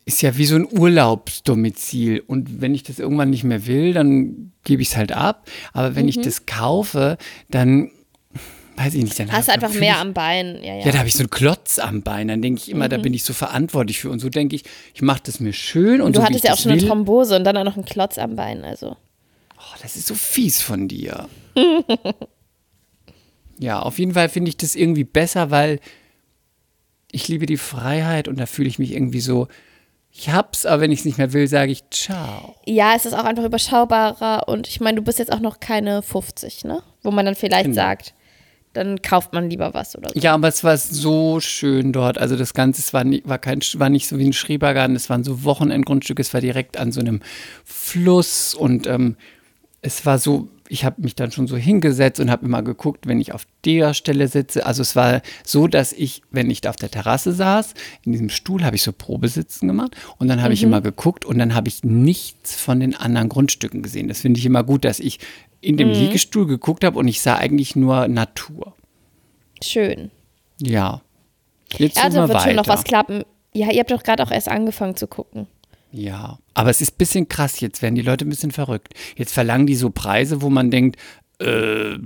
ist 0.07 0.23
ja 0.23 0.37
wie 0.37 0.47
so 0.47 0.57
ein 0.57 0.67
Urlaubsdomizil. 0.71 2.21
Und 2.27 2.61
wenn 2.61 2.75
ich 2.75 2.83
das 2.83 2.99
irgendwann 2.99 3.31
nicht 3.31 3.45
mehr 3.45 3.67
will, 3.67 3.93
dann 3.93 4.53
gebe 4.65 4.83
ich 4.83 4.89
es 4.89 4.97
halt 4.97 5.13
ab. 5.13 5.49
Aber 5.73 5.95
wenn 5.95 6.05
Mhm. 6.05 6.09
ich 6.11 6.21
das 6.21 6.47
kaufe, 6.47 7.17
dann 7.49 7.91
weiß 8.77 8.95
ich 8.95 9.05
nicht. 9.05 9.19
Dann 9.19 9.31
Hast 9.31 9.49
du 9.49 9.53
einfach 9.53 9.73
mehr 9.75 9.95
ich, 9.95 10.01
am 10.01 10.15
Bein. 10.15 10.57
Ja, 10.63 10.75
ja. 10.77 10.87
ja, 10.87 10.93
da 10.93 10.99
habe 10.99 11.09
ich 11.09 11.15
so 11.15 11.21
einen 11.21 11.31
Klotz 11.31 11.79
am 11.79 12.03
Bein. 12.03 12.29
Dann 12.29 12.41
denke 12.43 12.61
ich 12.63 12.71
immer, 12.71 12.89
da 12.89 12.97
bin 12.97 13.13
ich 13.15 13.25
so 13.25 13.35
verantwortlich 13.35 14.01
für. 14.01 14.11
Und 14.11 14.21
so 14.21 14.31
denke 14.31 14.57
ich, 14.57 14.65
ich 14.95 15.03
mache 15.03 15.21
das 15.25 15.39
mir 15.39 15.53
schön 15.53 16.01
und 16.01 16.17
du 16.17 16.21
so, 16.21 16.27
hattest 16.27 16.45
ja 16.45 16.55
auch 16.55 16.59
schon 16.59 16.73
eine 16.73 16.81
will. 16.81 16.89
Thrombose 16.89 17.37
und 17.37 17.45
dann 17.45 17.57
auch 17.59 17.65
noch 17.65 17.77
einen 17.77 17.85
Klotz 17.85 18.19
am 18.19 18.37
Bein. 18.37 18.65
Also. 18.65 18.97
Oh, 19.59 19.77
das 19.83 19.97
ist 19.97 20.07
so 20.07 20.15
fies 20.15 20.63
von 20.63 20.89
dir. 20.89 21.29
ja, 23.59 23.81
auf 23.81 23.99
jeden 23.99 24.15
Fall 24.15 24.29
finde 24.29 24.49
ich 24.49 24.57
das 24.57 24.75
irgendwie 24.75 25.05
besser, 25.05 25.51
weil 25.51 25.81
ich 27.13 27.29
liebe 27.29 27.47
die 27.47 27.57
Freiheit 27.59 28.29
und 28.29 28.39
da 28.41 28.47
fühle 28.47 28.69
ich 28.69 28.79
mich 28.79 28.93
irgendwie 28.93 29.21
so, 29.21 29.49
ich 30.13 30.29
hab's, 30.31 30.67
aber 30.67 30.83
wenn 30.83 30.93
ich 30.93 31.01
es 31.01 31.05
nicht 31.05 31.19
mehr 31.19 31.33
will, 31.33 31.47
sage 31.47 31.73
ich 31.73 31.83
ciao. 31.91 32.55
Ja, 32.67 32.95
es 32.97 33.07
ist 33.07 33.15
auch 33.15 33.25
einfach 33.25 33.45
überschaubarer 33.45 34.49
und 34.49 34.69
ich 34.69 34.81
meine, 34.81 34.97
du 34.97 35.03
bist 35.03 35.19
jetzt 35.19 35.33
auch 35.33 35.41
noch 35.41 35.61
keine 35.61 36.03
50, 36.03 36.65
ne? 36.65 36.83
Wo 37.03 37.11
man 37.11 37.25
dann 37.25 37.35
vielleicht 37.35 37.65
Genau. 37.65 37.75
sagt, 37.77 38.15
dann 38.73 39.03
kauft 39.03 39.33
man 39.33 39.51
lieber 39.51 39.75
was 39.75 39.97
oder 39.97 40.11
so. 40.11 40.19
Ja, 40.21 40.35
aber 40.35 40.49
es 40.49 40.63
war 40.63 40.77
so 40.77 41.41
schön 41.41 41.93
dort. 41.93 42.19
Also 42.19 42.37
das 42.37 42.55
Ganze 42.55 42.81
es 42.81 42.93
war, 42.93 43.03
nie, 43.05 43.23
war, 43.25 43.39
kein, 43.39 43.61
war 43.75 43.89
nicht 43.89 44.07
so 44.07 44.19
wie 44.19 44.27
ein 44.27 44.33
Schrebergarten, 44.33 44.95
es 44.95 45.11
waren 45.11 45.25
so 45.25 45.43
Wochenendgrundstücke, 45.45 46.23
es 46.23 46.33
war 46.35 46.41
direkt 46.41 46.77
an 46.77 46.93
so 46.93 47.01
einem 47.01 47.21
Fluss 47.65 48.55
und 48.55 48.87
ähm, 48.87 49.17
es 49.83 50.05
war 50.07 50.19
so, 50.19 50.49
ich 50.71 50.85
habe 50.85 51.03
mich 51.03 51.17
dann 51.17 51.33
schon 51.33 51.49
so 51.49 51.57
hingesetzt 51.57 52.21
und 52.21 52.31
habe 52.31 52.47
immer 52.47 52.63
geguckt, 52.63 53.09
wenn 53.09 53.21
ich 53.21 53.35
auf 53.35 53.45
der 53.65 53.93
Stelle 53.93 54.29
sitze. 54.29 54.65
Also 54.65 54.83
es 54.83 54.95
war 54.95 55.21
so, 55.45 55.67
dass 55.67 55.93
ich, 55.93 56.23
wenn 56.31 56.49
ich 56.49 56.61
da 56.61 56.71
auf 56.71 56.77
der 56.77 56.91
Terrasse 56.91 57.33
saß, 57.33 57.75
in 58.05 58.13
diesem 58.13 58.29
Stuhl 58.29 58.65
habe 58.65 58.77
ich 58.77 58.83
so 58.83 58.93
Probesitzen 58.93 59.67
gemacht 59.67 59.97
und 60.19 60.29
dann 60.29 60.41
habe 60.43 60.55
ich 60.55 60.63
immer 60.63 60.81
geguckt 60.81 61.25
und 61.25 61.39
dann 61.39 61.57
habe 61.57 61.67
ich 61.67 61.83
nichts 61.83 62.55
von 62.55 62.79
den 62.79 62.95
anderen 62.95 63.29
Grundstücken 63.29 63.83
gesehen. 63.83 64.07
Das 64.07 64.21
finde 64.21 64.39
ich 64.39 64.47
immer 64.47 64.63
gut, 64.63 64.85
dass 64.85 65.01
ich 65.01 65.19
in 65.61 65.77
dem 65.77 65.91
Liegestuhl 65.91 66.47
geguckt 66.47 66.85
habe 66.85 66.99
und 66.99 67.09
ich 67.09 67.21
sah 67.21 67.35
eigentlich 67.35 67.75
nur 67.75 68.07
Natur. 68.07 68.75
Schön. 69.63 70.13
Ja. 70.61 71.03
Jetzt 71.79 71.97
wir 71.97 72.13
wird 72.13 72.29
weiter. 72.31 72.41
schon 72.41 72.55
noch 72.55 72.69
was 72.69 72.85
klappen. 72.85 73.25
Ja, 73.53 73.73
ihr 73.73 73.81
habt 73.81 73.91
doch 73.91 74.05
gerade 74.05 74.23
auch 74.23 74.31
erst 74.31 74.49
angefangen 74.49 74.95
zu 74.95 75.09
gucken. 75.09 75.49
Ja, 75.93 76.39
aber 76.55 76.71
es 76.71 76.81
ist 76.81 76.95
ein 76.95 76.99
bisschen 76.99 77.29
krass. 77.29 77.61
Jetzt 77.61 77.83
werden 77.83 77.95
die 77.97 78.03
Leute 78.03 78.25
ein 78.25 78.29
bisschen 78.31 78.53
verrückt. 78.53 78.95
Jetzt 79.17 79.33
verlangen 79.35 79.67
die 79.67 79.75
so 79.75 79.91
Preise, 79.91 80.41
wo 80.43 80.51
man 80.51 80.71
denkt, 80.71 80.99
äh, 81.41 81.97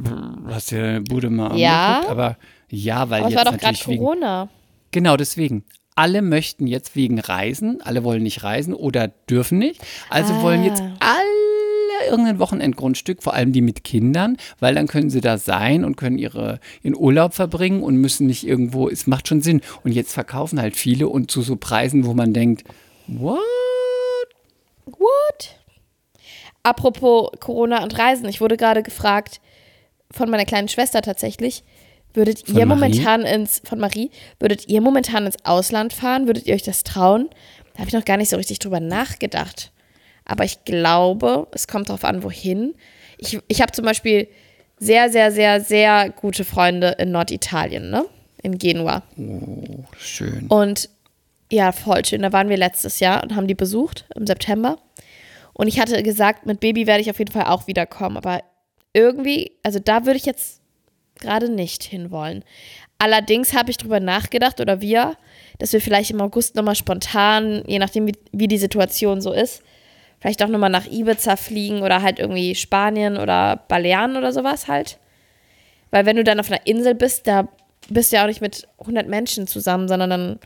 hast 0.48 0.72
du 0.72 0.76
deine 0.76 1.00
Bude 1.02 1.28
mal 1.30 1.56
Ja. 1.58 1.86
angeguckt? 1.96 2.10
Aber 2.10 2.36
ja, 2.70 3.10
weil 3.10 3.20
Aber 3.22 3.30
jetzt 3.30 3.36
war 3.38 3.44
doch 3.44 3.50
gerade 3.52 3.64
natürlich 3.74 3.88
wegen, 3.88 4.02
Corona. 4.02 4.48
Genau, 4.90 5.16
deswegen. 5.16 5.64
Alle 5.96 6.22
möchten 6.22 6.66
jetzt 6.66 6.96
wegen 6.96 7.20
Reisen, 7.20 7.80
alle 7.82 8.02
wollen 8.02 8.24
nicht 8.24 8.42
reisen 8.42 8.74
oder 8.74 9.06
dürfen 9.08 9.58
nicht. 9.58 9.80
Also 10.10 10.40
wollen 10.42 10.64
jetzt 10.64 10.82
Ah. 10.82 10.96
alle 11.00 12.10
irgendein 12.10 12.40
Wochenendgrundstück, 12.40 13.22
vor 13.22 13.34
allem 13.34 13.52
die 13.52 13.60
mit 13.60 13.84
Kindern, 13.84 14.36
weil 14.58 14.74
dann 14.74 14.88
können 14.88 15.08
sie 15.10 15.20
da 15.20 15.38
sein 15.38 15.84
und 15.84 15.96
können 15.96 16.18
ihre 16.18 16.58
in 16.82 16.96
Urlaub 16.96 17.34
verbringen 17.34 17.82
und 17.84 17.96
müssen 17.96 18.26
nicht 18.26 18.44
irgendwo, 18.46 18.88
es 18.88 19.06
macht 19.06 19.28
schon 19.28 19.40
Sinn. 19.40 19.60
Und 19.84 19.92
jetzt 19.92 20.12
verkaufen 20.12 20.60
halt 20.60 20.74
viele 20.76 21.08
und 21.08 21.30
zu 21.30 21.42
so 21.42 21.54
Preisen, 21.54 22.06
wo 22.06 22.14
man 22.14 22.32
denkt, 22.32 22.64
what? 23.06 23.38
What? 24.86 25.56
Apropos 26.62 27.30
Corona 27.40 27.82
und 27.82 27.98
Reisen, 27.98 28.28
ich 28.28 28.40
wurde 28.40 28.56
gerade 28.56 28.82
gefragt 28.82 29.40
von 30.10 30.30
meiner 30.30 30.44
kleinen 30.44 30.68
Schwester 30.68 31.02
tatsächlich, 31.02 31.62
würdet 32.14 32.46
Von 32.46 32.56
ihr 32.56 32.66
Marie? 32.66 32.80
momentan 32.80 33.22
ins, 33.22 33.60
von 33.64 33.78
Marie, 33.80 34.10
würdet 34.38 34.68
ihr 34.68 34.80
momentan 34.80 35.26
ins 35.26 35.44
Ausland 35.44 35.92
fahren? 35.92 36.26
Würdet 36.26 36.46
ihr 36.46 36.54
euch 36.54 36.62
das 36.62 36.84
trauen? 36.84 37.28
Da 37.72 37.80
habe 37.80 37.88
ich 37.88 37.94
noch 37.94 38.04
gar 38.04 38.16
nicht 38.16 38.30
so 38.30 38.36
richtig 38.36 38.60
drüber 38.60 38.80
nachgedacht. 38.80 39.72
Aber 40.24 40.44
ich 40.44 40.64
glaube, 40.64 41.48
es 41.52 41.66
kommt 41.66 41.88
darauf 41.88 42.04
an, 42.04 42.22
wohin. 42.22 42.74
Ich, 43.18 43.38
ich 43.48 43.60
habe 43.60 43.72
zum 43.72 43.84
Beispiel 43.84 44.28
sehr, 44.78 45.10
sehr, 45.10 45.32
sehr, 45.32 45.60
sehr 45.60 46.10
gute 46.10 46.44
Freunde 46.44 46.96
in 46.98 47.10
Norditalien, 47.10 47.90
ne? 47.90 48.06
In 48.42 48.58
Genua. 48.58 49.02
Schön. 49.98 50.46
Und 50.48 50.88
ja, 51.50 51.72
voll 51.72 52.04
schön. 52.04 52.22
Da 52.22 52.32
waren 52.32 52.48
wir 52.48 52.56
letztes 52.56 53.00
Jahr 53.00 53.22
und 53.22 53.34
haben 53.34 53.46
die 53.46 53.54
besucht 53.54 54.06
im 54.14 54.26
September. 54.26 54.78
Und 55.52 55.68
ich 55.68 55.78
hatte 55.78 56.02
gesagt, 56.02 56.46
mit 56.46 56.60
Baby 56.60 56.86
werde 56.86 57.00
ich 57.00 57.10
auf 57.10 57.18
jeden 57.18 57.32
Fall 57.32 57.44
auch 57.44 57.66
wiederkommen. 57.66 58.16
Aber 58.16 58.42
irgendwie, 58.92 59.52
also 59.62 59.78
da 59.78 60.04
würde 60.04 60.16
ich 60.16 60.26
jetzt 60.26 60.60
gerade 61.20 61.48
nicht 61.48 61.82
hinwollen. 61.82 62.44
Allerdings 62.98 63.54
habe 63.54 63.70
ich 63.70 63.76
drüber 63.76 64.00
nachgedacht, 64.00 64.60
oder 64.60 64.80
wir, 64.80 65.16
dass 65.58 65.72
wir 65.72 65.80
vielleicht 65.80 66.10
im 66.10 66.20
August 66.20 66.54
nochmal 66.54 66.74
spontan, 66.74 67.62
je 67.66 67.78
nachdem, 67.78 68.06
wie, 68.06 68.16
wie 68.32 68.48
die 68.48 68.58
Situation 68.58 69.20
so 69.20 69.32
ist, 69.32 69.62
vielleicht 70.20 70.42
auch 70.42 70.48
nochmal 70.48 70.70
nach 70.70 70.86
Ibiza 70.86 71.36
fliegen 71.36 71.82
oder 71.82 72.02
halt 72.02 72.18
irgendwie 72.18 72.54
Spanien 72.54 73.16
oder 73.16 73.62
Balearen 73.68 74.16
oder 74.16 74.32
sowas 74.32 74.68
halt. 74.68 74.98
Weil 75.90 76.06
wenn 76.06 76.16
du 76.16 76.24
dann 76.24 76.40
auf 76.40 76.50
einer 76.50 76.66
Insel 76.66 76.94
bist, 76.94 77.26
da 77.26 77.48
bist 77.88 78.10
du 78.10 78.16
ja 78.16 78.22
auch 78.22 78.28
nicht 78.28 78.40
mit 78.40 78.66
100 78.80 79.06
Menschen 79.06 79.46
zusammen, 79.46 79.86
sondern 79.86 80.10
dann, 80.10 80.38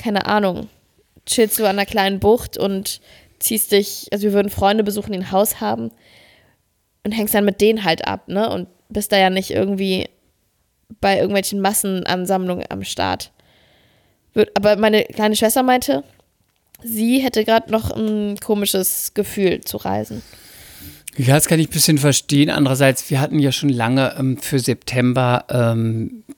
keine 0.00 0.26
Ahnung, 0.26 0.68
chillst 1.26 1.58
du 1.58 1.64
an 1.64 1.78
einer 1.78 1.86
kleinen 1.86 2.20
Bucht 2.20 2.56
und 2.56 3.00
ziehst 3.38 3.72
dich, 3.72 4.08
also 4.12 4.24
wir 4.24 4.32
würden 4.32 4.50
Freunde 4.50 4.84
besuchen, 4.84 5.12
die 5.12 5.18
ein 5.18 5.32
Haus 5.32 5.60
haben 5.60 5.90
und 7.04 7.12
hängst 7.12 7.34
dann 7.34 7.44
mit 7.44 7.60
denen 7.60 7.84
halt 7.84 8.06
ab, 8.06 8.28
ne? 8.28 8.50
Und 8.50 8.68
bist 8.88 9.12
da 9.12 9.18
ja 9.18 9.30
nicht 9.30 9.50
irgendwie 9.50 10.08
bei 11.00 11.16
irgendwelchen 11.16 11.60
Massenansammlungen 11.60 12.66
am 12.68 12.82
Start. 12.82 13.30
Aber 14.54 14.76
meine 14.76 15.04
kleine 15.04 15.36
Schwester 15.36 15.62
meinte, 15.62 16.04
sie 16.82 17.18
hätte 17.18 17.44
gerade 17.44 17.70
noch 17.70 17.90
ein 17.90 18.36
komisches 18.38 19.12
Gefühl 19.14 19.60
zu 19.62 19.76
reisen. 19.76 20.22
Ja, 21.16 21.34
das 21.34 21.46
kann 21.46 21.58
ich 21.58 21.68
ein 21.68 21.72
bisschen 21.72 21.98
verstehen. 21.98 22.50
Andererseits, 22.50 23.10
wir 23.10 23.20
hatten 23.20 23.38
ja 23.38 23.52
schon 23.52 23.68
lange 23.68 24.14
ähm, 24.18 24.38
für 24.38 24.58
September, 24.58 25.44
ähm, 25.50 26.24
äh, 26.28 26.34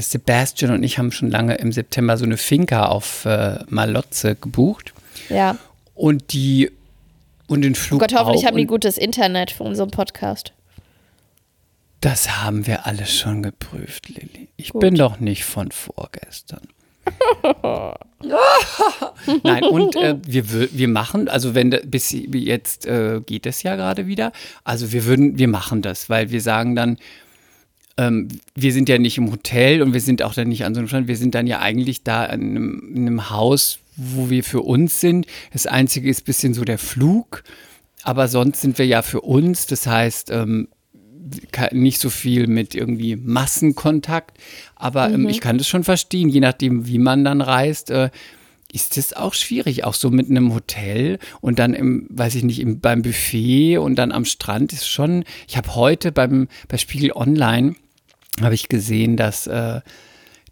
Sebastian 0.00 0.72
und 0.72 0.82
ich 0.82 0.98
haben 0.98 1.12
schon 1.12 1.30
lange 1.30 1.54
im 1.56 1.72
September 1.72 2.16
so 2.16 2.24
eine 2.24 2.36
Finca 2.36 2.86
auf 2.86 3.24
äh, 3.24 3.58
Malotze 3.68 4.34
gebucht. 4.34 4.92
Ja. 5.28 5.56
Und 5.94 6.32
die 6.32 6.70
und 7.46 7.62
den 7.62 7.72
Oh 7.72 7.76
Flug 7.76 8.00
Gott, 8.00 8.14
hoffentlich 8.14 8.46
haben 8.46 8.56
die 8.56 8.66
gutes 8.66 8.96
Internet 8.96 9.50
für 9.50 9.64
unseren 9.64 9.90
Podcast. 9.90 10.52
Das 12.00 12.42
haben 12.42 12.66
wir 12.66 12.86
alles 12.86 13.14
schon 13.14 13.42
geprüft, 13.42 14.08
Lilly. 14.08 14.48
Ich 14.56 14.70
Gut. 14.70 14.80
bin 14.80 14.94
doch 14.94 15.20
nicht 15.20 15.44
von 15.44 15.70
vorgestern. 15.70 16.66
Nein, 19.42 19.64
und 19.64 19.96
äh, 19.96 20.16
wir, 20.24 20.72
wir 20.72 20.88
machen, 20.88 21.28
also 21.28 21.54
wenn 21.54 21.70
bis 21.84 22.10
jetzt 22.12 22.86
äh, 22.86 23.20
geht 23.24 23.46
es 23.46 23.62
ja 23.62 23.76
gerade 23.76 24.06
wieder, 24.06 24.32
also 24.64 24.92
wir 24.92 25.04
würden, 25.04 25.38
wir 25.38 25.48
machen 25.48 25.82
das, 25.82 26.08
weil 26.08 26.30
wir 26.30 26.40
sagen 26.40 26.76
dann, 26.76 26.98
ähm, 28.00 28.28
wir 28.54 28.72
sind 28.72 28.88
ja 28.88 28.98
nicht 28.98 29.18
im 29.18 29.30
Hotel 29.30 29.82
und 29.82 29.92
wir 29.92 30.00
sind 30.00 30.22
auch 30.22 30.32
dann 30.32 30.48
nicht 30.48 30.64
an 30.64 30.74
so 30.74 30.78
einem 30.80 30.88
Stand, 30.88 31.06
wir 31.06 31.18
sind 31.18 31.34
dann 31.34 31.46
ja 31.46 31.60
eigentlich 31.60 32.02
da 32.02 32.24
in 32.24 32.56
einem, 32.56 32.92
in 32.94 33.06
einem 33.06 33.30
Haus, 33.30 33.78
wo 33.96 34.30
wir 34.30 34.42
für 34.42 34.62
uns 34.62 35.00
sind. 35.00 35.26
Das 35.52 35.66
Einzige 35.66 36.08
ist 36.08 36.22
ein 36.22 36.24
bisschen 36.24 36.54
so 36.54 36.64
der 36.64 36.78
Flug, 36.78 37.44
aber 38.02 38.28
sonst 38.28 38.62
sind 38.62 38.78
wir 38.78 38.86
ja 38.86 39.02
für 39.02 39.20
uns, 39.20 39.66
das 39.66 39.86
heißt, 39.86 40.30
ähm, 40.30 40.68
nicht 41.72 42.00
so 42.00 42.08
viel 42.08 42.46
mit 42.46 42.74
irgendwie 42.74 43.16
Massenkontakt, 43.16 44.38
aber 44.76 45.10
ähm, 45.10 45.28
ich 45.28 45.42
kann 45.42 45.58
das 45.58 45.68
schon 45.68 45.84
verstehen, 45.84 46.30
je 46.30 46.40
nachdem, 46.40 46.86
wie 46.86 46.98
man 46.98 47.24
dann 47.24 47.42
reist, 47.42 47.90
äh, 47.90 48.08
ist 48.72 48.96
das 48.96 49.12
auch 49.12 49.34
schwierig, 49.34 49.84
auch 49.84 49.94
so 49.94 50.10
mit 50.10 50.30
einem 50.30 50.54
Hotel 50.54 51.18
und 51.40 51.58
dann 51.58 51.74
im, 51.74 52.06
weiß 52.08 52.34
ich 52.34 52.44
nicht, 52.44 52.60
im, 52.60 52.80
beim 52.80 53.02
Buffet 53.02 53.78
und 53.78 53.96
dann 53.96 54.12
am 54.12 54.24
Strand 54.24 54.72
ist 54.72 54.88
schon, 54.88 55.24
ich 55.48 55.56
habe 55.56 55.74
heute 55.74 56.12
beim, 56.12 56.48
bei 56.68 56.78
Spiegel 56.78 57.12
Online, 57.12 57.74
habe 58.42 58.54
ich 58.54 58.68
gesehen, 58.68 59.16
dass, 59.16 59.46
äh, 59.46 59.80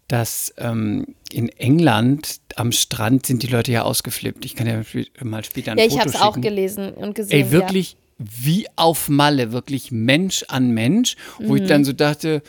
dass 0.07 0.53
ähm, 0.57 1.15
in 1.31 1.49
England 1.49 2.39
am 2.55 2.71
Strand 2.71 3.25
sind 3.25 3.43
die 3.43 3.47
Leute 3.47 3.71
ja 3.71 3.83
ausgeflippt. 3.83 4.43
Ich 4.45 4.55
kann 4.55 4.67
ja 4.67 4.81
mal 5.23 5.43
später 5.43 5.71
ein 5.71 5.77
Ja, 5.77 5.85
ich 5.85 5.99
habe 5.99 6.09
es 6.09 6.15
auch 6.19 6.39
gelesen 6.39 6.93
und 6.93 7.15
gesehen. 7.15 7.45
Ey, 7.45 7.51
wirklich 7.51 7.95
wie 8.17 8.67
auf 8.75 9.07
Malle, 9.07 9.51
wirklich 9.51 9.91
Mensch 9.91 10.43
an 10.49 10.71
Mensch, 10.71 11.15
wo 11.39 11.55
ich 11.55 11.61
Mhm. 11.63 11.67
dann 11.67 11.85
so 11.85 11.93
dachte, 11.93 12.41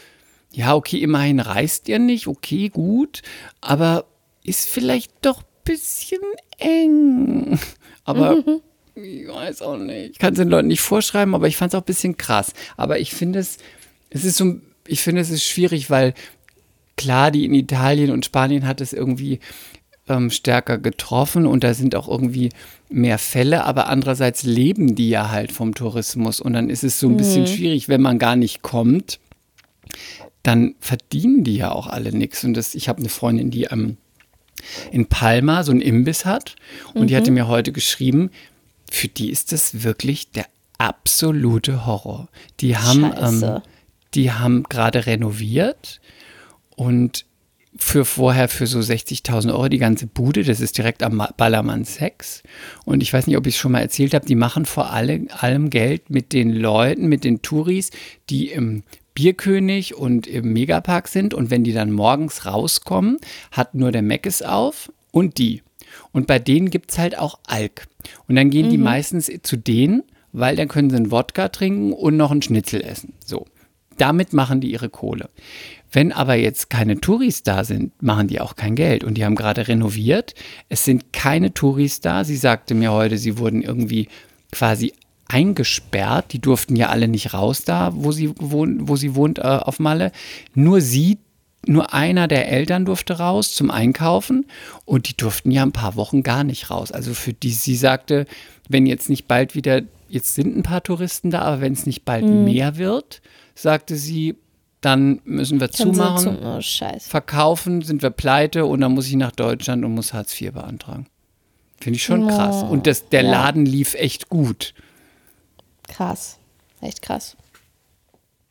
ja, 0.52 0.74
okay, 0.74 0.98
immerhin 0.98 1.38
reist 1.38 1.88
ihr 1.88 2.00
nicht, 2.00 2.26
okay, 2.26 2.70
gut, 2.70 3.22
aber 3.60 4.04
ist 4.42 4.68
vielleicht 4.68 5.12
doch 5.22 5.42
ein 5.42 5.44
bisschen 5.64 6.18
eng. 6.58 7.58
Aber 8.04 8.36
Mhm. 8.36 8.60
ich 8.96 9.28
weiß 9.28 9.62
auch 9.62 9.76
nicht. 9.76 10.12
Ich 10.12 10.18
kann 10.18 10.32
es 10.32 10.38
den 10.38 10.48
Leuten 10.48 10.68
nicht 10.68 10.80
vorschreiben, 10.80 11.34
aber 11.34 11.46
ich 11.46 11.56
fand 11.56 11.72
es 11.72 11.78
auch 11.78 11.82
ein 11.82 11.86
bisschen 11.86 12.16
krass. 12.16 12.52
Aber 12.76 12.98
ich 12.98 13.14
finde 13.14 13.38
es, 13.38 13.58
es 14.08 14.24
ist 14.24 14.38
so, 14.38 14.56
ich 14.90 15.02
finde 15.02 15.20
es 15.20 15.30
ist 15.30 15.44
schwierig, 15.44 15.90
weil 15.90 16.14
klar, 16.96 17.30
die 17.30 17.44
in 17.44 17.54
Italien 17.54 18.10
und 18.10 18.24
Spanien 18.24 18.66
hat 18.66 18.80
es 18.80 18.92
irgendwie 18.92 19.40
ähm, 20.08 20.30
stärker 20.30 20.78
getroffen 20.78 21.46
und 21.46 21.64
da 21.64 21.72
sind 21.74 21.94
auch 21.94 22.08
irgendwie 22.08 22.50
mehr 22.88 23.18
Fälle, 23.18 23.64
aber 23.64 23.88
andererseits 23.88 24.42
leben 24.42 24.94
die 24.96 25.08
ja 25.08 25.30
halt 25.30 25.52
vom 25.52 25.74
Tourismus 25.74 26.40
und 26.40 26.52
dann 26.52 26.68
ist 26.68 26.84
es 26.84 26.98
so 26.98 27.08
ein 27.08 27.16
bisschen 27.16 27.46
schwierig, 27.46 27.88
wenn 27.88 28.02
man 28.02 28.18
gar 28.18 28.36
nicht 28.36 28.62
kommt, 28.62 29.20
dann 30.42 30.74
verdienen 30.80 31.44
die 31.44 31.56
ja 31.56 31.72
auch 31.72 31.86
alle 31.86 32.12
nichts. 32.12 32.44
Und 32.44 32.54
das, 32.54 32.74
ich 32.74 32.88
habe 32.88 33.00
eine 33.00 33.08
Freundin, 33.08 33.50
die 33.50 33.64
ähm, 33.64 33.98
in 34.90 35.06
Palma 35.06 35.62
so 35.62 35.72
einen 35.72 35.80
Imbiss 35.80 36.24
hat 36.24 36.56
und 36.94 37.08
die 37.08 37.16
hatte 37.16 37.30
mir 37.30 37.48
heute 37.48 37.72
geschrieben, 37.72 38.30
für 38.90 39.08
die 39.08 39.30
ist 39.30 39.52
das 39.52 39.84
wirklich 39.84 40.32
der 40.32 40.46
absolute 40.78 41.86
Horror. 41.86 42.28
Die 42.60 42.76
haben, 42.76 43.12
ähm. 43.16 43.60
Die 44.14 44.32
haben 44.32 44.64
gerade 44.64 45.06
renoviert 45.06 46.00
und 46.76 47.24
für 47.76 48.04
vorher 48.04 48.48
für 48.48 48.66
so 48.66 48.80
60.000 48.80 49.52
Euro 49.52 49.68
die 49.68 49.78
ganze 49.78 50.06
Bude, 50.08 50.42
das 50.42 50.60
ist 50.60 50.76
direkt 50.76 51.04
am 51.04 51.14
Ma- 51.16 51.32
Ballermann 51.36 51.84
6. 51.84 52.42
Und 52.84 53.00
ich 53.00 53.12
weiß 53.12 53.28
nicht, 53.28 53.36
ob 53.36 53.46
ich 53.46 53.54
es 53.54 53.60
schon 53.60 53.70
mal 53.72 53.80
erzählt 53.80 54.12
habe, 54.12 54.26
die 54.26 54.34
machen 54.34 54.66
vor 54.66 54.90
allem, 54.92 55.28
allem 55.38 55.70
Geld 55.70 56.10
mit 56.10 56.32
den 56.32 56.52
Leuten, 56.52 57.06
mit 57.06 57.22
den 57.22 57.42
Touris, 57.42 57.90
die 58.28 58.48
im 58.48 58.82
Bierkönig 59.14 59.94
und 59.94 60.26
im 60.26 60.52
Megapark 60.52 61.06
sind. 61.06 61.32
Und 61.32 61.50
wenn 61.50 61.62
die 61.62 61.72
dann 61.72 61.92
morgens 61.92 62.44
rauskommen, 62.44 63.18
hat 63.52 63.76
nur 63.76 63.92
der 63.92 64.02
Meckes 64.02 64.42
auf 64.42 64.92
und 65.12 65.38
die. 65.38 65.62
Und 66.10 66.26
bei 66.26 66.40
denen 66.40 66.70
gibt 66.70 66.90
es 66.90 66.98
halt 66.98 67.16
auch 67.16 67.38
Alk. 67.46 67.86
Und 68.26 68.34
dann 68.34 68.50
gehen 68.50 68.68
die 68.70 68.78
meistens 68.78 69.30
zu 69.42 69.56
denen, 69.56 70.02
weil 70.32 70.56
dann 70.56 70.66
können 70.68 70.90
sie 70.90 70.96
einen 70.96 71.12
Wodka 71.12 71.48
trinken 71.48 71.92
und 71.92 72.16
noch 72.16 72.32
einen 72.32 72.42
Schnitzel 72.42 72.82
essen. 72.82 73.12
So. 73.24 73.46
Damit 74.00 74.32
machen 74.32 74.62
die 74.62 74.72
ihre 74.72 74.88
Kohle. 74.88 75.28
Wenn 75.92 76.10
aber 76.12 76.34
jetzt 76.34 76.70
keine 76.70 77.00
Touris 77.00 77.42
da 77.42 77.64
sind, 77.64 78.02
machen 78.02 78.28
die 78.28 78.40
auch 78.40 78.56
kein 78.56 78.74
Geld. 78.74 79.04
Und 79.04 79.14
die 79.14 79.24
haben 79.26 79.34
gerade 79.34 79.68
renoviert. 79.68 80.34
Es 80.70 80.86
sind 80.86 81.12
keine 81.12 81.52
Touris 81.52 82.00
da. 82.00 82.24
Sie 82.24 82.36
sagte 82.36 82.74
mir 82.74 82.92
heute, 82.92 83.18
sie 83.18 83.36
wurden 83.36 83.60
irgendwie 83.60 84.08
quasi 84.52 84.94
eingesperrt. 85.28 86.32
Die 86.32 86.40
durften 86.40 86.76
ja 86.76 86.88
alle 86.88 87.08
nicht 87.08 87.34
raus 87.34 87.64
da, 87.64 87.92
wo 87.94 88.10
sie, 88.10 88.32
wohn, 88.38 88.88
wo 88.88 88.96
sie 88.96 89.14
wohnt, 89.14 89.38
äh, 89.38 89.42
auf 89.42 89.78
Malle. 89.80 90.12
Nur 90.54 90.80
sie, 90.80 91.18
nur 91.66 91.92
einer 91.92 92.26
der 92.26 92.48
Eltern 92.48 92.86
durfte 92.86 93.18
raus 93.18 93.52
zum 93.52 93.70
Einkaufen 93.70 94.46
und 94.86 95.10
die 95.10 95.16
durften 95.16 95.50
ja 95.50 95.62
ein 95.62 95.72
paar 95.72 95.96
Wochen 95.96 96.22
gar 96.22 96.42
nicht 96.42 96.70
raus. 96.70 96.90
Also 96.90 97.12
für 97.12 97.34
die, 97.34 97.50
sie 97.50 97.76
sagte, 97.76 98.24
wenn 98.68 98.86
jetzt 98.86 99.10
nicht 99.10 99.28
bald 99.28 99.54
wieder, 99.54 99.82
jetzt 100.08 100.36
sind 100.36 100.56
ein 100.56 100.62
paar 100.62 100.82
Touristen 100.82 101.30
da, 101.30 101.42
aber 101.42 101.60
wenn 101.60 101.74
es 101.74 101.84
nicht 101.84 102.06
bald 102.06 102.24
mehr 102.24 102.78
wird, 102.78 103.20
sagte 103.62 103.96
sie, 103.96 104.36
dann 104.80 105.20
müssen 105.24 105.60
wir 105.60 105.68
Können 105.68 105.94
zumachen, 105.94 106.38
zu- 106.38 106.42
Oh, 106.46 106.60
scheiße. 106.60 107.08
verkaufen, 107.10 107.82
sind 107.82 108.02
wir 108.02 108.10
pleite 108.10 108.64
und 108.66 108.80
dann 108.80 108.92
muss 108.92 109.06
ich 109.08 109.14
nach 109.16 109.32
Deutschland 109.32 109.84
und 109.84 109.94
muss 109.94 110.12
Hartz 110.12 110.38
IV 110.40 110.52
beantragen. 110.52 111.06
Finde 111.80 111.96
ich 111.96 112.02
schon 112.02 112.26
krass. 112.28 112.62
Und 112.62 112.86
das, 112.86 113.08
der 113.08 113.22
Ja. 113.22 113.30
Laden 113.30 113.66
lief 113.66 113.94
echt 113.94 114.28
gut. 114.28 114.74
Krass. 115.88 116.38
Echt 116.80 117.02
krass. 117.02 117.36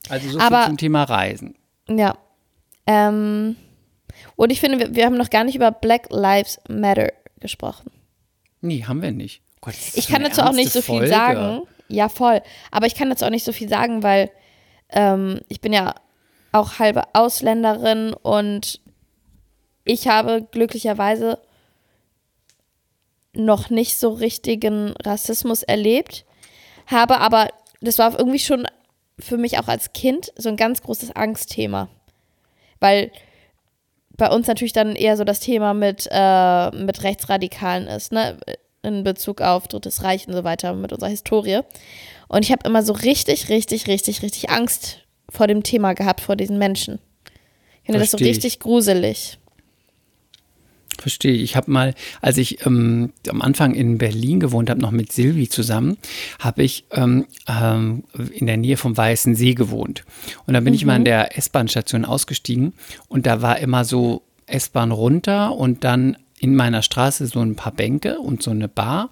Also 0.09 0.29
so 0.29 0.39
Aber- 0.39 0.59
viel 0.61 0.67
zum 0.67 0.77
Thema 0.77 1.03
Reisen. 1.03 1.55
Ja. 1.87 2.17
Ähm, 2.87 3.55
und 4.35 4.51
ich 4.51 4.59
finde, 4.59 4.79
wir, 4.79 4.95
wir 4.95 5.05
haben 5.05 5.17
noch 5.17 5.29
gar 5.29 5.43
nicht 5.43 5.55
über 5.55 5.71
Black 5.71 6.07
Lives 6.11 6.59
Matter 6.69 7.11
gesprochen. 7.39 7.91
Nee, 8.61 8.83
haben 8.85 9.01
wir 9.01 9.11
nicht. 9.11 9.41
Oh 9.57 9.57
Gott, 9.61 9.75
Ich 9.93 10.07
kann 10.07 10.23
dazu 10.23 10.41
auch 10.41 10.51
nicht 10.53 10.71
so 10.71 10.79
ernste 10.79 10.81
viel 10.81 10.99
Folge. 10.99 11.07
sagen. 11.09 11.61
Ja, 11.87 12.09
voll. 12.09 12.41
Aber 12.71 12.87
ich 12.87 12.95
kann 12.95 13.09
dazu 13.09 13.25
auch 13.25 13.29
nicht 13.29 13.45
so 13.45 13.51
viel 13.51 13.69
sagen, 13.69 14.03
weil 14.03 14.29
ähm, 14.89 15.41
ich 15.47 15.61
bin 15.61 15.73
ja 15.73 15.95
auch 16.51 16.79
halbe 16.79 17.03
Ausländerin 17.13 18.13
und 18.13 18.81
ich 19.85 20.07
habe 20.07 20.47
glücklicherweise 20.51 21.39
noch 23.33 23.69
nicht 23.69 23.97
so 23.97 24.09
richtigen 24.09 24.93
Rassismus 25.03 25.63
erlebt, 25.63 26.25
habe 26.87 27.19
aber, 27.19 27.49
das 27.81 27.99
war 27.99 28.17
irgendwie 28.17 28.39
schon 28.39 28.67
für 29.19 29.37
mich 29.37 29.59
auch 29.59 29.67
als 29.67 29.93
Kind 29.93 30.31
so 30.35 30.49
ein 30.49 30.57
ganz 30.57 30.81
großes 30.81 31.15
Angstthema. 31.15 31.89
Weil 32.79 33.11
bei 34.17 34.29
uns 34.29 34.47
natürlich 34.47 34.73
dann 34.73 34.95
eher 34.95 35.17
so 35.17 35.23
das 35.23 35.39
Thema 35.39 35.73
mit, 35.73 36.07
äh, 36.11 36.71
mit 36.71 37.03
Rechtsradikalen 37.03 37.87
ist, 37.87 38.11
ne? 38.11 38.37
In 38.81 39.03
Bezug 39.03 39.41
auf 39.41 39.67
Drittes 39.67 40.03
Reich 40.03 40.27
und 40.27 40.33
so 40.33 40.43
weiter, 40.43 40.73
mit 40.73 40.93
unserer 40.93 41.09
Historie. 41.09 41.61
Und 42.29 42.45
ich 42.45 42.51
habe 42.51 42.61
immer 42.65 42.83
so 42.83 42.93
richtig, 42.93 43.49
richtig, 43.49 43.87
richtig, 43.87 44.21
richtig 44.21 44.49
Angst 44.49 44.99
vor 45.29 45.47
dem 45.47 45.63
Thema 45.63 45.93
gehabt, 45.93 46.21
vor 46.21 46.35
diesen 46.35 46.57
Menschen. 46.57 46.99
Ich 47.81 47.87
finde 47.87 47.99
das 47.99 48.11
so 48.11 48.17
Versteh 48.17 48.29
ich. 48.31 48.37
richtig 48.37 48.59
gruselig. 48.59 49.39
Verstehe. 50.97 51.33
Ich 51.33 51.55
habe 51.55 51.71
mal, 51.71 51.95
als 52.21 52.37
ich 52.37 52.65
ähm, 52.65 53.13
am 53.29 53.41
Anfang 53.41 53.73
in 53.73 53.97
Berlin 53.97 54.39
gewohnt 54.39 54.69
habe, 54.69 54.81
noch 54.81 54.91
mit 54.91 55.11
Silvi 55.11 55.49
zusammen, 55.49 55.97
habe 56.39 56.63
ich 56.63 56.85
ähm, 56.91 57.25
ähm, 57.47 58.03
in 58.33 58.47
der 58.47 58.57
Nähe 58.57 58.77
vom 58.77 58.95
Weißen 58.95 59.33
See 59.35 59.53
gewohnt. 59.53 60.03
Und 60.45 60.53
da 60.53 60.59
bin 60.59 60.73
ich 60.73 60.85
mal 60.85 60.95
an 60.95 61.05
der 61.05 61.37
S-Bahn-Station 61.37 62.05
ausgestiegen 62.05 62.73
und 63.07 63.25
da 63.25 63.41
war 63.41 63.59
immer 63.59 63.85
so 63.85 64.23
S-Bahn 64.45 64.91
runter 64.91 65.55
und 65.55 65.83
dann 65.83 66.17
in 66.39 66.55
meiner 66.55 66.81
Straße 66.81 67.27
so 67.27 67.39
ein 67.39 67.55
paar 67.55 67.71
Bänke 67.71 68.19
und 68.19 68.43
so 68.43 68.51
eine 68.51 68.67
Bar. 68.67 69.09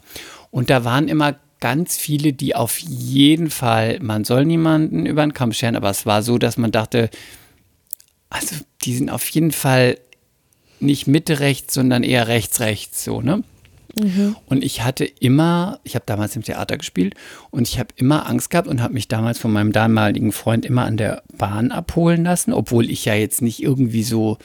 Und 0.51 0.69
da 0.69 0.83
waren 0.83 1.07
immer 1.07 1.35
ganz 1.59 1.97
viele, 1.97 2.33
die 2.33 2.55
auf 2.55 2.77
jeden 2.79 3.49
Fall, 3.49 3.99
man 4.01 4.23
soll 4.23 4.45
niemanden 4.45 5.05
über 5.05 5.25
den 5.25 5.33
Kamm 5.33 5.53
scheren, 5.53 5.75
aber 5.75 5.89
es 5.89 6.05
war 6.05 6.21
so, 6.23 6.37
dass 6.37 6.57
man 6.57 6.71
dachte, 6.71 7.09
also 8.29 8.55
die 8.83 8.95
sind 8.95 9.09
auf 9.09 9.27
jeden 9.29 9.51
Fall 9.51 9.97
nicht 10.79 11.07
Mitte 11.07 11.39
rechts, 11.39 11.73
sondern 11.73 12.03
eher 12.03 12.27
rechts 12.27 12.59
rechts 12.59 13.03
so, 13.03 13.21
ne? 13.21 13.43
Und 14.45 14.63
ich 14.63 14.83
hatte 14.83 15.05
immer, 15.05 15.79
ich 15.83 15.95
habe 15.95 16.05
damals 16.05 16.35
im 16.35 16.43
Theater 16.43 16.77
gespielt 16.77 17.15
und 17.49 17.67
ich 17.67 17.79
habe 17.79 17.89
immer 17.95 18.29
Angst 18.29 18.51
gehabt 18.51 18.67
und 18.67 18.81
habe 18.81 18.93
mich 18.93 19.07
damals 19.07 19.39
von 19.39 19.51
meinem 19.51 19.71
damaligen 19.71 20.31
Freund 20.31 20.65
immer 20.65 20.85
an 20.85 20.97
der 20.97 21.23
Bahn 21.35 21.71
abholen 21.71 22.23
lassen, 22.23 22.53
obwohl 22.53 22.91
ich 22.91 23.05
ja 23.05 23.15
jetzt 23.15 23.41
nicht 23.41 23.63
irgendwie 23.63 24.03
so, 24.03 24.37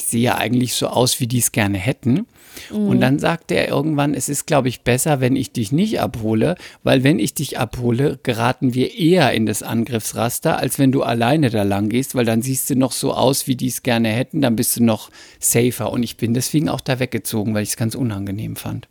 ich 0.00 0.06
sehe 0.06 0.22
ja 0.22 0.38
eigentlich 0.38 0.74
so 0.74 0.88
aus, 0.88 1.20
wie 1.20 1.26
die 1.26 1.38
es 1.38 1.52
gerne 1.52 1.78
hätten. 1.78 2.26
Und 2.70 3.00
dann 3.00 3.18
sagte 3.18 3.54
er 3.54 3.68
irgendwann, 3.68 4.14
es 4.14 4.28
ist, 4.28 4.46
glaube 4.46 4.68
ich, 4.68 4.82
besser, 4.82 5.20
wenn 5.20 5.36
ich 5.36 5.52
dich 5.52 5.72
nicht 5.72 6.00
abhole, 6.00 6.56
weil 6.82 7.04
wenn 7.04 7.18
ich 7.18 7.34
dich 7.34 7.58
abhole, 7.58 8.18
geraten 8.22 8.74
wir 8.74 8.98
eher 8.98 9.32
in 9.32 9.46
das 9.46 9.62
Angriffsraster, 9.62 10.58
als 10.58 10.78
wenn 10.78 10.90
du 10.90 11.02
alleine 11.02 11.50
da 11.50 11.62
lang 11.62 11.88
gehst, 11.88 12.14
weil 12.14 12.24
dann 12.24 12.42
siehst 12.42 12.68
du 12.70 12.76
noch 12.76 12.92
so 12.92 13.14
aus, 13.14 13.46
wie 13.46 13.56
die 13.56 13.68
es 13.68 13.82
gerne 13.82 14.08
hätten, 14.08 14.40
dann 14.40 14.56
bist 14.56 14.76
du 14.76 14.82
noch 14.82 15.10
safer. 15.38 15.92
Und 15.92 16.02
ich 16.02 16.16
bin 16.16 16.34
deswegen 16.34 16.68
auch 16.68 16.80
da 16.80 16.98
weggezogen, 16.98 17.54
weil 17.54 17.62
ich 17.62 17.70
es 17.70 17.76
ganz 17.76 17.94
unangenehm 17.94 18.56
fand. 18.56 18.88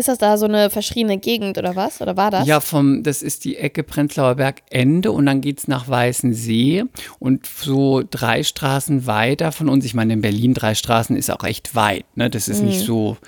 Ist 0.00 0.08
das 0.08 0.16
da 0.16 0.38
so 0.38 0.46
eine 0.46 0.70
verschriene 0.70 1.18
Gegend 1.18 1.58
oder 1.58 1.76
was? 1.76 2.00
Oder 2.00 2.16
war 2.16 2.30
das? 2.30 2.46
Ja, 2.46 2.60
vom, 2.60 3.02
das 3.02 3.20
ist 3.20 3.44
die 3.44 3.58
Ecke 3.58 3.82
Prenzlauer 3.82 4.36
Berg 4.36 4.62
Ende 4.70 5.12
und 5.12 5.26
dann 5.26 5.42
geht's 5.42 5.68
nach 5.68 5.90
Weißensee 5.90 6.84
und 7.18 7.44
so 7.44 8.02
drei 8.10 8.42
Straßen 8.42 9.06
weiter 9.06 9.52
von 9.52 9.68
uns. 9.68 9.84
Ich 9.84 9.92
meine, 9.92 10.14
in 10.14 10.22
Berlin 10.22 10.54
drei 10.54 10.74
Straßen 10.74 11.16
ist 11.16 11.30
auch 11.30 11.44
echt 11.44 11.74
weit. 11.74 12.06
Ne? 12.16 12.30
Das 12.30 12.48
ist 12.48 12.62
nicht 12.62 12.80
so 12.80 13.18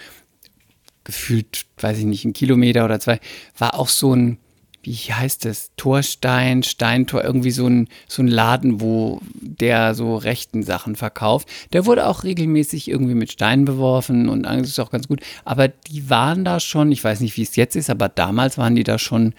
gefühlt, 1.04 1.66
weiß 1.78 1.98
ich 1.98 2.06
nicht, 2.06 2.24
ein 2.24 2.32
Kilometer 2.32 2.86
oder 2.86 2.98
zwei. 3.00 3.20
War 3.58 3.78
auch 3.78 3.88
so 3.88 4.16
ein, 4.16 4.38
wie 4.82 4.94
heißt 4.94 5.44
das, 5.44 5.70
Torstein, 5.76 6.62
Steintor, 6.62 7.22
irgendwie 7.22 7.52
so 7.52 7.66
ein, 7.66 7.88
so 8.08 8.22
ein 8.22 8.28
Laden, 8.28 8.80
wo 8.80 9.20
der 9.34 9.94
so 9.94 10.16
rechten 10.16 10.62
Sachen 10.62 10.96
verkauft. 10.96 11.48
Der 11.72 11.86
wurde 11.86 12.06
auch 12.06 12.24
regelmäßig 12.24 12.88
irgendwie 12.88 13.14
mit 13.14 13.30
Steinen 13.30 13.64
beworfen 13.64 14.28
und 14.28 14.42
das 14.42 14.68
ist 14.68 14.80
auch 14.80 14.90
ganz 14.90 15.06
gut. 15.06 15.20
Aber 15.44 15.68
die 15.68 16.10
waren 16.10 16.44
da 16.44 16.58
schon, 16.58 16.90
ich 16.90 17.02
weiß 17.02 17.20
nicht, 17.20 17.36
wie 17.36 17.42
es 17.42 17.56
jetzt 17.56 17.76
ist, 17.76 17.90
aber 17.90 18.08
damals 18.08 18.58
waren 18.58 18.74
die 18.74 18.84
da 18.84 18.98
schon 18.98 19.34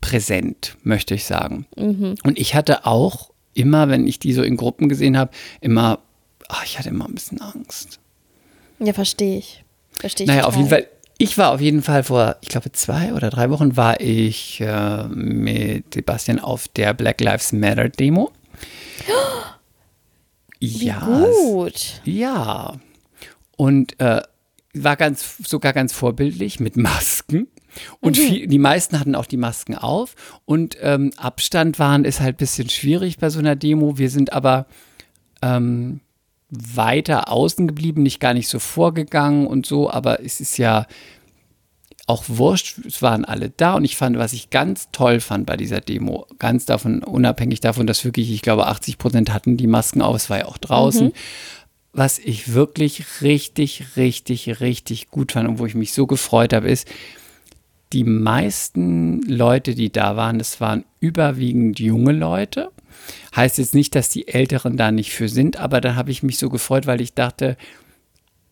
präsent, 0.00 0.76
möchte 0.84 1.14
ich 1.14 1.24
sagen. 1.24 1.66
Und 2.22 2.38
ich 2.38 2.54
hatte 2.54 2.86
auch 2.86 3.30
immer, 3.54 3.88
wenn 3.88 4.06
ich 4.06 4.18
die 4.18 4.32
so 4.32 4.42
in 4.42 4.56
Gruppen 4.56 4.88
gesehen 4.88 5.16
habe, 5.18 5.32
immer, 5.60 5.98
ach, 6.48 6.64
ich 6.64 6.78
hatte 6.78 6.90
immer 6.90 7.06
ein 7.06 7.14
bisschen 7.14 7.40
Angst. 7.40 7.98
Ja, 8.78 8.92
verstehe 8.92 9.38
ich. 9.38 9.64
Verstehe 9.98 10.24
ich. 10.24 10.28
Naja, 10.28 10.42
total. 10.42 10.50
auf 10.50 10.56
jeden 10.56 10.68
Fall. 10.68 10.88
Ich 11.18 11.38
war 11.38 11.52
auf 11.52 11.60
jeden 11.60 11.82
Fall 11.82 12.02
vor, 12.02 12.36
ich 12.42 12.48
glaube, 12.48 12.72
zwei 12.72 13.14
oder 13.14 13.30
drei 13.30 13.48
Wochen 13.50 13.76
war 13.76 14.00
ich 14.00 14.60
äh, 14.60 15.04
mit 15.08 15.94
Sebastian 15.94 16.38
auf 16.38 16.68
der 16.68 16.92
Black 16.92 17.20
Lives 17.20 17.52
Matter 17.52 17.88
Demo. 17.88 18.32
Wie 20.60 20.86
ja, 20.86 21.00
gut. 21.00 22.00
ja. 22.04 22.74
Und 23.56 23.98
äh, 24.00 24.22
war 24.74 24.96
ganz, 24.96 25.36
sogar 25.46 25.72
ganz 25.72 25.92
vorbildlich 25.92 26.60
mit 26.60 26.76
Masken. 26.76 27.48
Und 28.00 28.16
viel, 28.16 28.46
die 28.46 28.58
meisten 28.58 28.98
hatten 28.98 29.14
auch 29.14 29.26
die 29.26 29.36
Masken 29.36 29.74
auf. 29.74 30.14
Und 30.44 30.76
ähm, 30.80 31.12
Abstand 31.16 31.78
wahren 31.78 32.04
ist 32.04 32.20
halt 32.20 32.36
ein 32.36 32.38
bisschen 32.38 32.68
schwierig 32.68 33.18
bei 33.18 33.30
so 33.30 33.38
einer 33.38 33.56
Demo. 33.56 33.98
Wir 33.98 34.10
sind 34.10 34.32
aber 34.32 34.66
ähm, 35.42 36.00
weiter 36.48 37.30
außen 37.30 37.66
geblieben, 37.66 38.02
nicht 38.02 38.20
gar 38.20 38.34
nicht 38.34 38.48
so 38.48 38.58
vorgegangen 38.58 39.46
und 39.46 39.66
so. 39.66 39.90
Aber 39.90 40.24
es 40.24 40.40
ist 40.40 40.58
ja 40.58 40.86
auch 42.06 42.24
wurscht, 42.28 42.78
es 42.86 43.02
waren 43.02 43.24
alle 43.24 43.50
da 43.50 43.74
und 43.74 43.84
ich 43.84 43.96
fand, 43.96 44.16
was 44.16 44.32
ich 44.32 44.50
ganz 44.50 44.90
toll 44.92 45.18
fand 45.20 45.44
bei 45.44 45.56
dieser 45.56 45.80
Demo, 45.80 46.26
ganz 46.38 46.64
davon, 46.64 47.02
unabhängig 47.02 47.60
davon, 47.60 47.86
dass 47.86 48.04
wirklich, 48.04 48.30
ich 48.30 48.42
glaube, 48.42 48.66
80 48.66 48.98
Prozent 48.98 49.32
hatten 49.32 49.56
die 49.56 49.66
Masken 49.66 50.02
auf, 50.02 50.14
es 50.14 50.30
war 50.30 50.38
ja 50.38 50.44
auch 50.46 50.58
draußen. 50.58 51.08
Mhm. 51.08 51.12
Was 51.92 52.18
ich 52.18 52.52
wirklich 52.52 53.22
richtig, 53.22 53.96
richtig, 53.96 54.60
richtig 54.60 55.10
gut 55.10 55.32
fand 55.32 55.48
und 55.48 55.58
wo 55.58 55.66
ich 55.66 55.74
mich 55.74 55.92
so 55.92 56.06
gefreut 56.06 56.52
habe, 56.52 56.68
ist, 56.68 56.86
die 57.92 58.04
meisten 58.04 59.22
Leute, 59.22 59.74
die 59.74 59.90
da 59.90 60.16
waren, 60.16 60.38
das 60.38 60.60
waren 60.60 60.84
überwiegend 61.00 61.80
junge 61.80 62.12
Leute. 62.12 62.70
Heißt 63.34 63.58
jetzt 63.58 63.74
nicht, 63.74 63.94
dass 63.94 64.08
die 64.08 64.28
Älteren 64.28 64.76
da 64.76 64.90
nicht 64.90 65.12
für 65.12 65.28
sind, 65.28 65.56
aber 65.56 65.80
da 65.80 65.94
habe 65.94 66.10
ich 66.10 66.22
mich 66.22 66.38
so 66.38 66.48
gefreut, 66.48 66.86
weil 66.86 67.00
ich 67.00 67.14
dachte, 67.14 67.56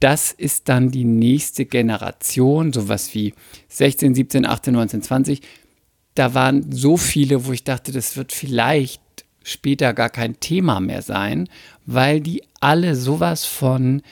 das 0.00 0.32
ist 0.32 0.68
dann 0.68 0.90
die 0.90 1.04
nächste 1.04 1.64
Generation, 1.64 2.72
sowas 2.72 3.14
wie 3.14 3.34
16, 3.68 4.14
17, 4.14 4.46
18, 4.46 4.74
19, 4.74 5.02
20. 5.02 5.40
Da 6.14 6.34
waren 6.34 6.70
so 6.70 6.96
viele, 6.96 7.46
wo 7.46 7.52
ich 7.52 7.64
dachte, 7.64 7.92
das 7.92 8.16
wird 8.16 8.32
vielleicht 8.32 9.00
später 9.42 9.94
gar 9.94 10.10
kein 10.10 10.40
Thema 10.40 10.80
mehr 10.80 11.02
sein, 11.02 11.48
weil 11.86 12.20
die 12.20 12.42
alle 12.60 12.96
sowas 12.96 13.44
von 13.44 14.02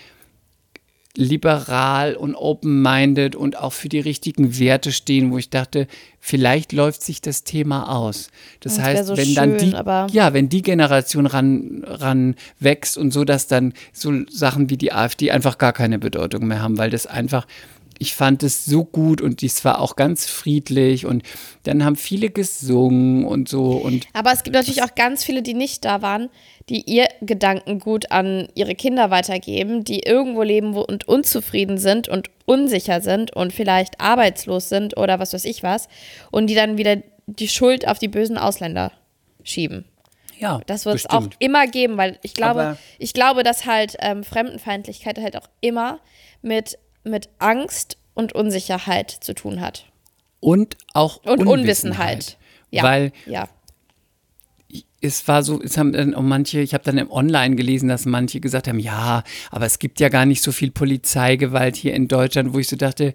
liberal 1.16 2.16
und 2.16 2.34
open-minded 2.34 3.36
und 3.36 3.58
auch 3.58 3.74
für 3.74 3.90
die 3.90 4.00
richtigen 4.00 4.58
Werte 4.58 4.92
stehen, 4.92 5.30
wo 5.30 5.36
ich 5.36 5.50
dachte, 5.50 5.86
vielleicht 6.20 6.72
läuft 6.72 7.02
sich 7.02 7.20
das 7.20 7.44
Thema 7.44 7.90
aus. 7.90 8.28
Das, 8.60 8.76
das 8.76 8.84
heißt, 8.84 9.06
so 9.06 9.16
wenn 9.16 9.26
schön, 9.26 9.34
dann 9.34 9.58
die, 9.58 10.16
ja, 10.16 10.32
wenn 10.32 10.48
die 10.48 10.62
Generation 10.62 11.26
ran, 11.26 11.82
ran 11.86 12.34
wächst 12.60 12.96
und 12.96 13.10
so, 13.12 13.24
dass 13.24 13.46
dann 13.46 13.74
so 13.92 14.12
Sachen 14.30 14.70
wie 14.70 14.78
die 14.78 14.92
AfD 14.92 15.30
einfach 15.30 15.58
gar 15.58 15.74
keine 15.74 15.98
Bedeutung 15.98 16.46
mehr 16.46 16.62
haben, 16.62 16.78
weil 16.78 16.90
das 16.90 17.06
einfach 17.06 17.46
ich 18.02 18.14
fand 18.14 18.42
es 18.42 18.64
so 18.64 18.84
gut 18.84 19.20
und 19.20 19.42
dies 19.42 19.64
war 19.64 19.80
auch 19.80 19.94
ganz 19.94 20.26
friedlich 20.26 21.06
und 21.06 21.22
dann 21.62 21.84
haben 21.84 21.94
viele 21.94 22.30
gesungen 22.30 23.24
und 23.24 23.48
so 23.48 23.76
und 23.76 24.08
aber 24.12 24.32
es 24.32 24.42
gibt 24.42 24.56
natürlich 24.56 24.82
auch 24.82 24.96
ganz 24.96 25.22
viele, 25.22 25.40
die 25.40 25.54
nicht 25.54 25.84
da 25.84 26.02
waren, 26.02 26.28
die 26.68 26.82
ihr 26.82 27.06
Gedankengut 27.20 28.10
an 28.10 28.48
ihre 28.56 28.74
Kinder 28.74 29.10
weitergeben, 29.10 29.84
die 29.84 30.00
irgendwo 30.00 30.42
leben 30.42 30.74
und 30.74 31.06
unzufrieden 31.06 31.78
sind 31.78 32.08
und 32.08 32.28
unsicher 32.44 33.00
sind 33.00 33.32
und 33.36 33.52
vielleicht 33.52 34.00
arbeitslos 34.00 34.68
sind 34.68 34.96
oder 34.96 35.20
was 35.20 35.32
weiß 35.32 35.44
ich 35.44 35.62
was 35.62 35.88
und 36.32 36.48
die 36.48 36.56
dann 36.56 36.78
wieder 36.78 36.96
die 37.26 37.48
Schuld 37.48 37.86
auf 37.86 38.00
die 38.00 38.08
bösen 38.08 38.36
Ausländer 38.36 38.90
schieben. 39.44 39.84
Ja, 40.40 40.60
das 40.66 40.86
wird 40.86 40.96
es 40.96 41.08
auch 41.08 41.28
immer 41.38 41.68
geben, 41.68 41.96
weil 41.98 42.18
ich 42.22 42.34
glaube, 42.34 42.62
Aber 42.62 42.78
ich 42.98 43.12
glaube, 43.12 43.44
dass 43.44 43.64
halt 43.64 43.94
ähm, 44.00 44.24
Fremdenfeindlichkeit 44.24 45.18
halt 45.18 45.36
auch 45.36 45.48
immer 45.60 46.00
mit, 46.42 46.78
mit 47.04 47.28
Angst 47.38 47.96
und 48.14 48.34
Unsicherheit 48.34 49.10
zu 49.10 49.34
tun 49.34 49.60
hat. 49.60 49.86
Und 50.40 50.76
auch 50.92 51.18
und 51.24 51.46
Unwissenheit. 51.46 51.48
Unwissenheit. 51.48 52.36
Ja, 52.70 52.82
weil 52.82 53.12
ja 53.26 53.48
es 55.02 55.26
war 55.26 55.42
so, 55.42 55.60
es 55.60 55.76
haben 55.76 55.92
dann 55.92 56.14
auch 56.14 56.22
manche, 56.22 56.60
ich 56.60 56.74
habe 56.74 56.84
dann 56.84 56.96
im 56.96 57.10
Online 57.10 57.56
gelesen, 57.56 57.88
dass 57.88 58.06
manche 58.06 58.40
gesagt 58.40 58.68
haben, 58.68 58.78
ja, 58.78 59.24
aber 59.50 59.66
es 59.66 59.80
gibt 59.80 60.00
ja 60.00 60.08
gar 60.08 60.24
nicht 60.24 60.42
so 60.42 60.52
viel 60.52 60.70
Polizeigewalt 60.70 61.76
hier 61.76 61.92
in 61.94 62.06
Deutschland, 62.08 62.54
wo 62.54 62.60
ich 62.60 62.68
so 62.68 62.76
dachte, 62.76 63.14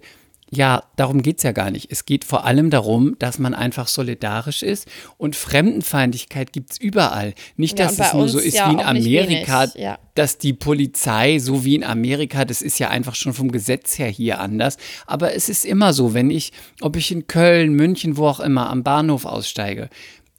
ja, 0.50 0.84
darum 0.96 1.20
geht 1.22 1.38
es 1.38 1.42
ja 1.42 1.52
gar 1.52 1.70
nicht. 1.70 1.90
Es 1.90 2.06
geht 2.06 2.24
vor 2.24 2.44
allem 2.44 2.70
darum, 2.70 3.16
dass 3.18 3.38
man 3.38 3.52
einfach 3.52 3.86
solidarisch 3.86 4.62
ist 4.62 4.88
und 5.18 5.36
Fremdenfeindlichkeit 5.36 6.52
gibt 6.52 6.72
es 6.72 6.80
überall. 6.80 7.34
Nicht, 7.56 7.78
dass 7.78 7.98
ja, 7.98 8.06
es 8.06 8.14
nur 8.14 8.28
so 8.28 8.38
ist 8.38 8.54
ja 8.54 8.68
wie 8.68 8.74
in 8.74 8.80
Amerika, 8.80 9.66
ja. 9.74 9.98
dass 10.14 10.38
die 10.38 10.54
Polizei, 10.54 11.38
so 11.38 11.64
wie 11.64 11.74
in 11.74 11.84
Amerika, 11.84 12.46
das 12.46 12.62
ist 12.62 12.78
ja 12.78 12.88
einfach 12.88 13.14
schon 13.14 13.34
vom 13.34 13.52
Gesetz 13.52 13.98
her 13.98 14.08
hier 14.08 14.40
anders. 14.40 14.78
Aber 15.06 15.34
es 15.34 15.48
ist 15.50 15.66
immer 15.66 15.92
so, 15.92 16.14
wenn 16.14 16.30
ich, 16.30 16.52
ob 16.80 16.96
ich 16.96 17.12
in 17.12 17.26
Köln, 17.26 17.74
München, 17.74 18.16
wo 18.16 18.26
auch 18.26 18.40
immer, 18.40 18.70
am 18.70 18.82
Bahnhof 18.82 19.26
aussteige, 19.26 19.90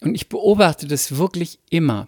und 0.01 0.15
ich 0.15 0.29
beobachte 0.29 0.87
das 0.87 1.17
wirklich 1.17 1.59
immer, 1.69 2.07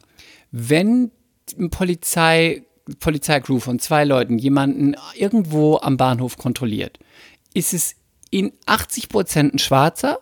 wenn 0.52 1.12
ein 1.60 1.70
Polizei, 1.70 2.64
Polizeicrew 3.00 3.60
von 3.60 3.80
zwei 3.80 4.06
Leuten 4.06 4.38
jemanden 4.38 4.96
irgendwo 5.16 5.78
am 5.78 5.98
Bahnhof 5.98 6.38
kontrolliert, 6.38 7.00
ist 7.54 7.74
es 7.74 7.96
in 8.30 8.54
80 8.66 9.10
Prozent 9.10 9.54
ein 9.54 9.60
Schwarzer 9.60 10.20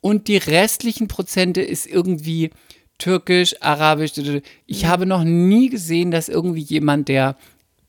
und 0.00 0.28
die 0.28 0.36
restlichen 0.36 1.08
Prozente 1.08 1.62
ist 1.62 1.86
irgendwie 1.86 2.50
türkisch, 2.98 3.56
arabisch. 3.60 4.12
Ich 4.66 4.86
habe 4.86 5.06
noch 5.06 5.24
nie 5.24 5.68
gesehen, 5.68 6.10
dass 6.10 6.28
irgendwie 6.28 6.62
jemand, 6.62 7.08
der 7.08 7.36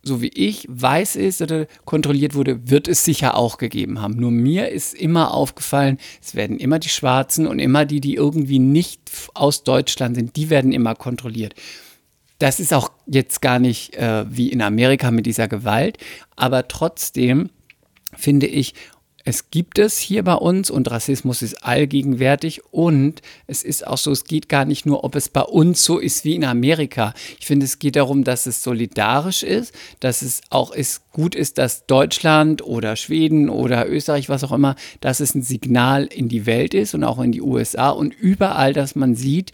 so 0.05 0.21
wie 0.21 0.29
ich 0.29 0.67
weiß 0.69 1.15
ist 1.15 1.41
oder 1.41 1.65
kontrolliert 1.83 2.35
wurde, 2.35 2.69
wird 2.69 2.87
es 2.87 3.03
sicher 3.03 3.35
auch 3.35 3.57
gegeben 3.57 4.01
haben. 4.01 4.15
Nur 4.15 4.29
mir 4.29 4.69
ist 4.69 4.93
immer 4.93 5.33
aufgefallen, 5.33 5.97
es 6.21 6.35
werden 6.35 6.59
immer 6.59 6.77
die 6.77 6.89
Schwarzen 6.89 7.47
und 7.47 7.57
immer 7.57 7.85
die, 7.85 8.01
die 8.01 8.13
irgendwie 8.13 8.59
nicht 8.59 9.01
aus 9.33 9.63
Deutschland 9.63 10.15
sind, 10.15 10.35
die 10.35 10.51
werden 10.51 10.71
immer 10.71 10.93
kontrolliert. 10.93 11.55
Das 12.37 12.59
ist 12.59 12.73
auch 12.73 12.91
jetzt 13.07 13.41
gar 13.41 13.57
nicht 13.59 13.95
äh, 13.95 14.25
wie 14.29 14.51
in 14.51 14.61
Amerika 14.61 15.09
mit 15.09 15.25
dieser 15.25 15.47
Gewalt, 15.47 15.97
aber 16.35 16.67
trotzdem 16.67 17.49
finde 18.17 18.47
ich, 18.47 18.73
es 19.27 19.49
gibt 19.49 19.79
es 19.79 19.97
hier 19.97 20.23
bei 20.23 20.35
uns 20.35 20.69
und 20.69 20.89
Rassismus 20.91 21.41
ist 21.41 21.65
allgegenwärtig 21.65 22.61
und 22.71 23.23
es 23.47 23.63
ist 23.63 23.85
auch 23.87 23.97
so, 23.97 24.11
es 24.11 24.25
geht 24.25 24.49
gar 24.49 24.65
nicht 24.65 24.85
nur, 24.85 25.03
ob 25.03 25.15
es 25.15 25.29
bei 25.29 25.41
uns 25.41 25.83
so 25.83 25.97
ist 25.97 26.25
wie 26.25 26.35
in 26.35 26.45
Amerika. 26.45 27.15
Ich 27.39 27.47
finde, 27.47 27.65
es 27.65 27.79
geht 27.79 27.95
darum, 27.95 28.23
dass 28.23 28.45
es 28.45 28.61
solidarisch 28.61 29.41
ist, 29.41 29.73
dass 29.99 30.21
es 30.21 30.41
auch 30.51 30.71
ist, 30.71 31.11
gut 31.11 31.33
ist, 31.33 31.57
dass 31.57 31.87
Deutschland 31.87 32.61
oder 32.63 32.95
Schweden 32.95 33.49
oder 33.49 33.89
Österreich, 33.89 34.29
was 34.29 34.43
auch 34.43 34.51
immer, 34.51 34.75
dass 35.01 35.19
es 35.19 35.33
ein 35.33 35.41
Signal 35.41 36.05
in 36.05 36.29
die 36.29 36.45
Welt 36.45 36.75
ist 36.75 36.93
und 36.93 37.03
auch 37.03 37.19
in 37.19 37.31
die 37.31 37.41
USA 37.41 37.89
und 37.89 38.13
überall, 38.13 38.73
dass 38.73 38.95
man 38.95 39.15
sieht, 39.15 39.53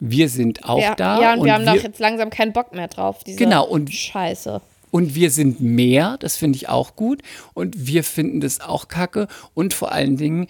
wir 0.00 0.28
sind 0.28 0.64
auch 0.64 0.80
ja, 0.80 0.96
da. 0.96 1.20
Ja, 1.20 1.32
und, 1.34 1.40
und 1.40 1.44
wir 1.46 1.54
haben 1.54 1.64
doch 1.64 1.74
jetzt 1.76 2.00
langsam 2.00 2.28
keinen 2.28 2.52
Bock 2.52 2.74
mehr 2.74 2.88
drauf. 2.88 3.22
Diese 3.22 3.38
genau, 3.38 3.64
und 3.64 3.94
Scheiße. 3.94 4.60
Und 4.92 5.14
wir 5.14 5.30
sind 5.30 5.62
mehr, 5.62 6.18
das 6.18 6.36
finde 6.36 6.56
ich 6.56 6.68
auch 6.68 6.96
gut. 6.96 7.22
Und 7.54 7.86
wir 7.86 8.04
finden 8.04 8.40
das 8.40 8.60
auch 8.60 8.88
kacke. 8.88 9.26
Und 9.54 9.72
vor 9.72 9.90
allen 9.90 10.18
Dingen, 10.18 10.48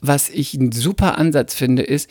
was 0.00 0.28
ich 0.28 0.54
einen 0.54 0.72
super 0.72 1.16
Ansatz 1.18 1.54
finde, 1.54 1.82
ist, 1.82 2.10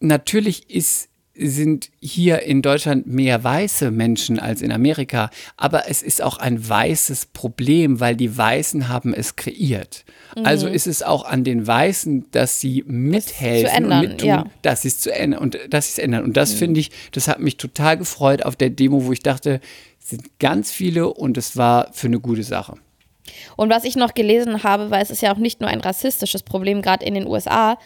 natürlich 0.00 0.68
ist 0.68 1.08
sind 1.34 1.90
hier 2.00 2.42
in 2.42 2.60
Deutschland 2.60 3.06
mehr 3.06 3.42
weiße 3.42 3.90
Menschen 3.90 4.38
als 4.38 4.60
in 4.60 4.70
Amerika, 4.70 5.30
aber 5.56 5.88
es 5.88 6.02
ist 6.02 6.20
auch 6.20 6.36
ein 6.36 6.68
weißes 6.68 7.26
Problem, 7.26 8.00
weil 8.00 8.16
die 8.16 8.36
Weißen 8.36 8.88
haben 8.88 9.14
es 9.14 9.36
kreiert. 9.36 10.04
Mhm. 10.36 10.44
Also 10.44 10.66
ist 10.66 10.86
es 10.86 11.02
auch 11.02 11.24
an 11.24 11.42
den 11.42 11.66
Weißen, 11.66 12.26
dass 12.32 12.60
sie 12.60 12.84
mithelfen 12.86 13.84
ändern, 13.84 14.04
und 14.04 14.10
mittun, 14.10 14.28
ja. 14.28 14.44
dass 14.60 14.82
sie 14.82 14.88
es 14.88 15.00
zu 15.00 15.12
ändern 15.12 15.40
und 15.40 15.58
dass 15.70 15.86
sie 15.86 15.92
es 15.92 16.04
ändern. 16.04 16.24
Und 16.24 16.36
das 16.36 16.54
mhm. 16.54 16.58
finde 16.58 16.80
ich, 16.80 16.90
das 17.12 17.28
hat 17.28 17.40
mich 17.40 17.56
total 17.56 17.96
gefreut 17.96 18.44
auf 18.44 18.56
der 18.56 18.68
Demo, 18.68 19.06
wo 19.06 19.12
ich 19.12 19.20
dachte, 19.20 19.60
es 20.00 20.10
sind 20.10 20.38
ganz 20.38 20.70
viele 20.70 21.08
und 21.08 21.38
es 21.38 21.56
war 21.56 21.88
für 21.92 22.08
eine 22.08 22.20
gute 22.20 22.42
Sache. 22.42 22.74
Und 23.56 23.70
was 23.70 23.84
ich 23.84 23.96
noch 23.96 24.14
gelesen 24.14 24.62
habe, 24.62 24.90
weil 24.90 25.02
es 25.02 25.10
ist 25.10 25.22
ja 25.22 25.32
auch 25.32 25.38
nicht 25.38 25.60
nur 25.60 25.70
ein 25.70 25.80
rassistisches 25.80 26.42
Problem, 26.42 26.82
gerade 26.82 27.04
in 27.04 27.14
den 27.14 27.26
USA, 27.26 27.78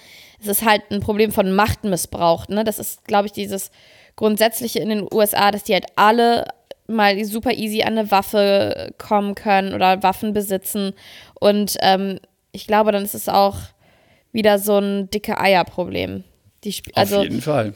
es 0.48 0.60
ist 0.60 0.64
halt 0.64 0.82
ein 0.90 1.00
Problem 1.00 1.32
von 1.32 1.54
Machtmissbrauch. 1.54 2.48
Ne? 2.48 2.64
Das 2.64 2.78
ist, 2.78 3.04
glaube 3.04 3.26
ich, 3.26 3.32
dieses 3.32 3.70
Grundsätzliche 4.16 4.78
in 4.80 4.88
den 4.88 5.06
USA, 5.12 5.50
dass 5.50 5.64
die 5.64 5.74
halt 5.74 5.86
alle 5.96 6.46
mal 6.86 7.22
super 7.24 7.52
easy 7.52 7.82
an 7.82 7.98
eine 7.98 8.10
Waffe 8.10 8.94
kommen 8.98 9.34
können 9.34 9.74
oder 9.74 10.02
Waffen 10.02 10.32
besitzen. 10.32 10.92
Und 11.34 11.76
ähm, 11.80 12.20
ich 12.52 12.66
glaube, 12.66 12.92
dann 12.92 13.04
ist 13.04 13.14
es 13.14 13.28
auch 13.28 13.56
wieder 14.32 14.58
so 14.58 14.78
ein 14.78 15.10
dicke 15.10 15.38
Eier-Problem. 15.38 16.24
Also, 16.94 17.18
Auf 17.18 17.22
jeden 17.24 17.42
Fall. 17.42 17.74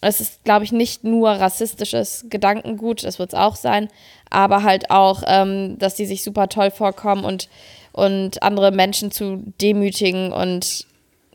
Es 0.00 0.20
ist, 0.20 0.44
glaube 0.44 0.64
ich, 0.64 0.72
nicht 0.72 1.04
nur 1.04 1.30
rassistisches 1.30 2.26
Gedankengut, 2.28 3.04
das 3.04 3.18
wird 3.18 3.32
es 3.32 3.38
auch 3.38 3.54
sein, 3.54 3.88
aber 4.30 4.64
halt 4.64 4.90
auch, 4.90 5.22
ähm, 5.26 5.78
dass 5.78 5.94
die 5.94 6.06
sich 6.06 6.24
super 6.24 6.48
toll 6.48 6.70
vorkommen 6.70 7.24
und, 7.24 7.48
und 7.92 8.42
andere 8.42 8.72
Menschen 8.72 9.12
zu 9.12 9.42
demütigen 9.60 10.32
und 10.32 10.86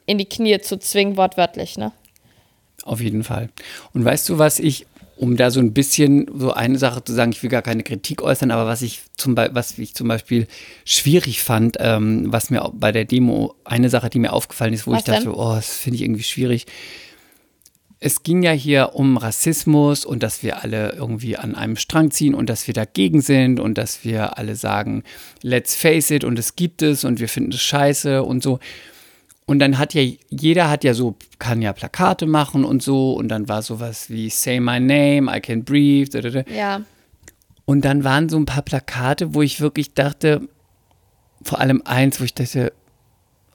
in 0.07 0.17
die 0.17 0.25
Knie 0.25 0.59
zu 0.59 0.79
zwingen, 0.79 1.17
wortwörtlich, 1.17 1.77
ne? 1.77 1.91
Auf 2.83 3.01
jeden 3.01 3.23
Fall. 3.23 3.49
Und 3.93 4.03
weißt 4.05 4.27
du, 4.29 4.39
was 4.39 4.59
ich, 4.59 4.87
um 5.17 5.35
da 5.35 5.51
so 5.51 5.59
ein 5.59 5.73
bisschen 5.73 6.27
so 6.33 6.53
eine 6.53 6.77
Sache 6.77 7.03
zu 7.03 7.13
sagen, 7.13 7.31
ich 7.31 7.43
will 7.43 7.49
gar 7.49 7.61
keine 7.61 7.83
Kritik 7.83 8.21
äußern, 8.21 8.49
aber 8.49 8.65
was 8.65 8.81
ich 8.81 9.01
zum, 9.17 9.35
was 9.35 9.77
ich 9.77 9.93
zum 9.93 10.07
Beispiel 10.07 10.47
schwierig 10.85 11.43
fand, 11.43 11.77
ähm, 11.79 12.31
was 12.31 12.49
mir 12.49 12.71
bei 12.73 12.91
der 12.91 13.05
Demo, 13.05 13.55
eine 13.65 13.89
Sache, 13.89 14.09
die 14.09 14.19
mir 14.19 14.31
aufgefallen 14.31 14.73
ist, 14.73 14.87
wo 14.87 14.91
was 14.91 14.99
ich 14.99 15.05
dachte, 15.05 15.23
denn? 15.23 15.33
oh, 15.33 15.55
das 15.55 15.75
finde 15.77 15.97
ich 15.97 16.03
irgendwie 16.03 16.23
schwierig. 16.23 16.65
Es 17.99 18.21
ging 18.21 18.43
ja 18.43 18.51
hier 18.51 18.91
um 18.93 19.17
Rassismus 19.17 20.05
und 20.05 20.21
dass 20.23 20.43
wir 20.43 20.63
alle 20.63 20.93
irgendwie 20.93 21.35
an 21.35 21.55
einem 21.55 21.75
Strang 21.75 22.11
ziehen 22.11 22.35
und 22.35 22.47
dass 22.47 22.67
wir 22.67 22.75
dagegen 22.75 23.21
sind 23.21 23.59
und 23.59 23.77
dass 23.77 24.05
wir 24.05 24.37
alle 24.37 24.55
sagen, 24.55 25.03
let's 25.41 25.75
face 25.75 26.11
it 26.11 26.23
und 26.23 26.39
es 26.39 26.55
gibt 26.55 26.83
es 26.83 27.03
und 27.03 27.19
wir 27.19 27.27
finden 27.27 27.51
es 27.51 27.61
scheiße 27.61 28.23
und 28.23 28.43
so. 28.43 28.59
Und 29.47 29.59
dann 29.59 29.77
hat 29.77 29.93
ja, 29.93 30.03
jeder 30.29 30.69
hat 30.69 30.83
ja 30.83 30.93
so, 30.93 31.15
kann 31.39 31.61
ja 31.61 31.71
Plakate 31.71 32.25
machen 32.25 32.65
und 32.65 32.83
so. 32.83 33.13
Und 33.13 33.29
dann 33.29 33.47
war 33.47 33.61
sowas 33.61 34.09
wie 34.09 34.29
Say 34.29 34.59
My 34.59 34.79
Name, 34.79 35.35
I 35.35 35.39
Can 35.39 35.63
Breathe. 35.63 36.09
Da, 36.11 36.21
da, 36.21 36.43
da. 36.43 36.51
Ja. 36.51 36.81
Und 37.65 37.85
dann 37.85 38.03
waren 38.03 38.27
so 38.27 38.37
ein 38.37 38.45
paar 38.45 38.61
Plakate, 38.61 39.33
wo 39.33 39.41
ich 39.41 39.61
wirklich 39.61 39.93
dachte, 39.93 40.47
vor 41.41 41.59
allem 41.59 41.81
eins, 41.85 42.19
wo 42.19 42.25
ich 42.25 42.33
dachte, 42.33 42.73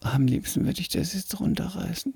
am 0.01 0.27
liebsten 0.27 0.65
würde 0.65 0.81
ich 0.81 0.89
das 0.89 1.13
jetzt 1.15 1.39
runterreißen. 1.39 2.15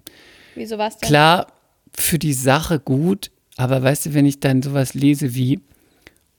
Wieso 0.55 0.79
war's 0.79 0.97
denn? 0.97 1.07
Klar, 1.07 1.47
für 1.95 2.19
die 2.19 2.33
Sache 2.33 2.81
gut, 2.81 3.31
aber 3.57 3.83
weißt 3.83 4.07
du, 4.07 4.15
wenn 4.15 4.27
ich 4.27 4.41
dann 4.41 4.63
sowas 4.63 4.95
lese 4.95 5.35
wie 5.35 5.61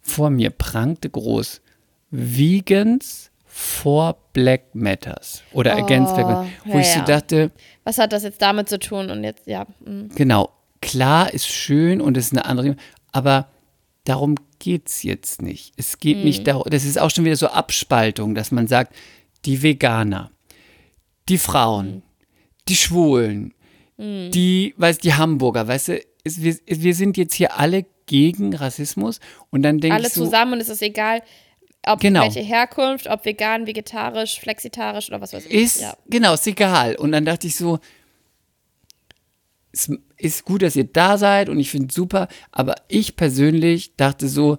vor 0.02 0.30
mir 0.30 0.50
prangte 0.50 1.10
groß 1.10 1.62
Vegans 2.10 3.30
for 3.58 4.16
Black 4.34 4.76
Matters 4.76 5.42
oder 5.52 5.76
Against 5.76 6.14
Black 6.14 6.28
Matters, 6.28 6.52
wo 6.66 6.74
ja, 6.74 6.80
ich 6.80 6.88
so 6.90 7.02
dachte, 7.02 7.52
Was 7.86 7.98
hat 7.98 8.14
das 8.14 8.22
jetzt 8.22 8.40
damit 8.40 8.70
zu 8.70 8.78
tun? 8.78 9.10
Und 9.10 9.24
jetzt, 9.24 9.48
ja. 9.48 9.66
mm. 9.80 10.10
genau, 10.14 10.52
klar 10.80 11.34
ist 11.34 11.48
schön 11.48 12.00
und 12.00 12.18
ist 12.18 12.34
eine 12.34 12.46
andere, 12.46 12.76
aber 13.12 13.48
darum 14.04 14.36
geht 14.60 14.90
es 14.90 15.02
jetzt 15.02 15.42
nicht. 15.42 15.74
Es 15.76 15.98
geht 15.98 16.24
nicht 16.24 16.46
darum, 16.46 16.66
das 16.70 16.86
ist 16.86 17.00
auch 17.00 17.10
schon 17.10 17.26
wieder 17.26 17.36
so 17.36 17.48
Abspaltung, 17.48 18.36
dass 18.36 18.52
man 18.52 18.68
sagt, 18.68 18.96
die 19.46 19.64
Veganer, 19.64 20.30
die 21.28 21.40
Frauen, 21.40 22.04
die 22.68 22.76
Schwulen, 22.76 23.56
die, 23.98 24.76
weißt 24.78 25.04
die 25.04 25.16
Hamburger, 25.16 25.68
weißt 25.68 25.88
du, 25.88 26.00
es, 26.24 26.44
wir, 26.44 26.56
wir 26.68 26.94
sind 26.94 27.18
jetzt 27.18 27.34
hier 27.34 27.58
alle 27.58 27.88
gegen 28.06 28.54
Rassismus 28.54 29.20
und 29.50 29.64
dann 29.64 29.80
denke 29.80 29.96
Alle 29.96 30.08
ich 30.08 30.14
so, 30.14 30.26
zusammen 30.26 30.54
und 30.54 30.60
es 30.60 30.70
ist 30.70 30.84
egal, 30.84 31.24
ob 31.88 32.00
Genau. 32.00 32.22
welche 32.24 32.42
Herkunft, 32.42 33.08
ob 33.08 33.26
vegan, 33.26 33.68
vegetarisch, 33.68 34.40
flexitarisch 34.40 35.10
oder 35.10 35.22
was 35.22 35.34
weiß 35.34 35.46
ich. 35.46 35.54
ist, 35.54 35.82
ja. 35.82 35.96
genau, 36.08 36.34
ist 36.34 36.46
egal. 36.48 36.96
Und 36.96 37.12
dann 37.12 37.26
dachte 37.26 37.48
ich 37.48 37.56
so, 37.56 37.80
es 39.72 39.90
ist 40.18 40.46
gut, 40.46 40.62
dass 40.62 40.76
ihr 40.76 40.86
da 40.86 41.18
seid 41.18 41.50
und 41.50 41.60
ich 41.60 41.70
finde 41.70 41.88
es 41.90 41.96
super, 41.96 42.28
aber 42.52 42.76
ich 42.88 43.16
persönlich 43.16 43.96
dachte 43.96 44.28
so, 44.28 44.58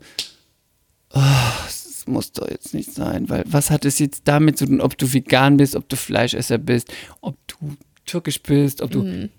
oh, 1.12 1.20
es 1.66 2.06
muss 2.06 2.32
doch 2.32 2.48
jetzt 2.48 2.72
nicht 2.74 2.92
sein, 2.92 3.28
weil 3.28 3.42
was 3.46 3.70
hat 3.70 3.84
es 3.84 3.98
jetzt 3.98 4.22
damit 4.26 4.58
zu 4.58 4.66
tun, 4.66 4.80
ob 4.80 4.96
du 4.96 5.12
vegan 5.12 5.56
bist, 5.56 5.74
ob 5.76 5.88
du 5.88 5.96
Fleischesser 5.96 6.58
bist, 6.58 6.92
ob 7.20 7.36
du 7.48 7.76
türkisch 8.06 8.40
bist, 8.42 8.80
ob 8.80 8.90
du, 8.90 9.02
Mhm. 9.02 9.30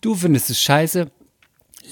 du 0.00 0.14
findest 0.14 0.50
es 0.50 0.60
scheiße, 0.60 1.10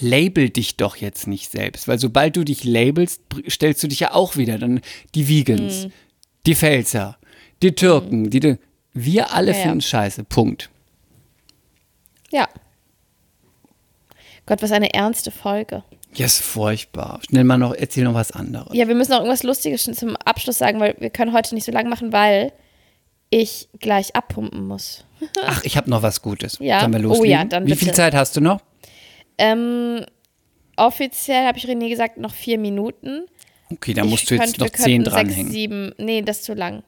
label 0.01 0.51
dich 0.51 0.77
doch 0.77 0.97
jetzt 0.97 1.27
nicht 1.27 1.51
selbst, 1.51 1.87
weil 1.89 1.99
sobald 1.99 2.37
du 2.37 2.45
dich 2.45 2.65
labelst, 2.65 3.21
stellst 3.49 3.83
du 3.83 3.87
dich 3.89 4.01
ja 4.01 4.13
auch 4.13 4.37
wieder 4.37 4.59
dann 4.59 4.81
die 5.15 5.29
Vegans, 5.29 5.85
Mhm. 5.87 5.93
die 6.47 6.55
Pfälzer, 6.55 7.19
die 7.63 7.75
Türken, 7.75 8.31
die, 8.31 8.41
die 8.41 8.57
wir 8.93 9.33
alle 9.33 9.53
Ja, 9.53 9.57
ja. 9.59 9.63
finden 9.65 9.81
scheiße, 9.81 10.25
Punkt. 10.25 10.71
ja. 12.31 12.49
Gott, 14.47 14.61
was 14.63 14.73
eine 14.73 14.93
ernste 14.93 15.31
Folge. 15.31 15.85
Ja, 16.15 16.27
ist 16.27 16.43
furchtbar. 16.43 17.19
Schnell 17.27 17.45
mal 17.45 17.57
noch, 17.57 17.73
erzähl 17.75 18.05
noch 18.05 18.15
was 18.15 18.31
anderes. 18.31 18.69
Ja, 18.75 18.87
wir 18.87 18.95
müssen 18.95 19.13
noch 19.13 19.19
irgendwas 19.21 19.43
Lustiges 19.43 19.85
zum 19.85 20.17
Abschluss 20.17 20.59
sagen, 20.59 20.81
weil 20.81 20.95
wir 20.99 21.11
können 21.11 21.33
heute 21.33 21.55
nicht 21.55 21.65
so 21.65 21.73
lang 21.73 21.89
machen, 21.89 22.13
weil 22.13 22.53
ich 23.31 23.69
gleich 23.81 24.15
abpumpen 24.15 24.67
muss. 24.67 25.05
Ach, 25.47 25.65
ich 25.65 25.77
habe 25.79 25.89
noch 25.91 26.03
was 26.03 26.21
Gutes. 26.23 26.59
Ja. 26.61 26.81
Sollen 26.81 26.93
wir 26.93 27.01
Oh 27.01 27.03
loslegen? 27.05 27.31
ja, 27.31 27.45
dann 27.47 27.65
Wie 27.67 27.71
viel 27.75 27.87
bitte. 27.89 27.97
Zeit 27.97 28.15
hast 28.15 28.37
du 28.37 28.41
noch? 28.43 28.61
Ähm, 29.39 30.05
offiziell 30.77 31.47
habe 31.47 31.59
ich 31.59 31.67
René 31.67 31.89
gesagt, 31.89 32.19
noch 32.19 32.33
vier 32.35 32.59
Minuten. 32.59 33.23
Okay, 33.71 33.95
da 33.95 34.05
Ich 34.05 34.11
musst 34.11 34.31
du 34.31 34.35
jetzt 34.35 34.45
könnte- 34.45 34.61
noch 34.61 34.69
zehn 34.71 35.03
könnten 35.05 35.05
sechs, 35.05 35.15
dranhängen. 35.15 35.53
sieben, 35.53 35.93
nee, 35.99 36.23
das 36.23 36.39
ist 36.39 36.45
zu 36.45 36.55
lang. 36.55 36.83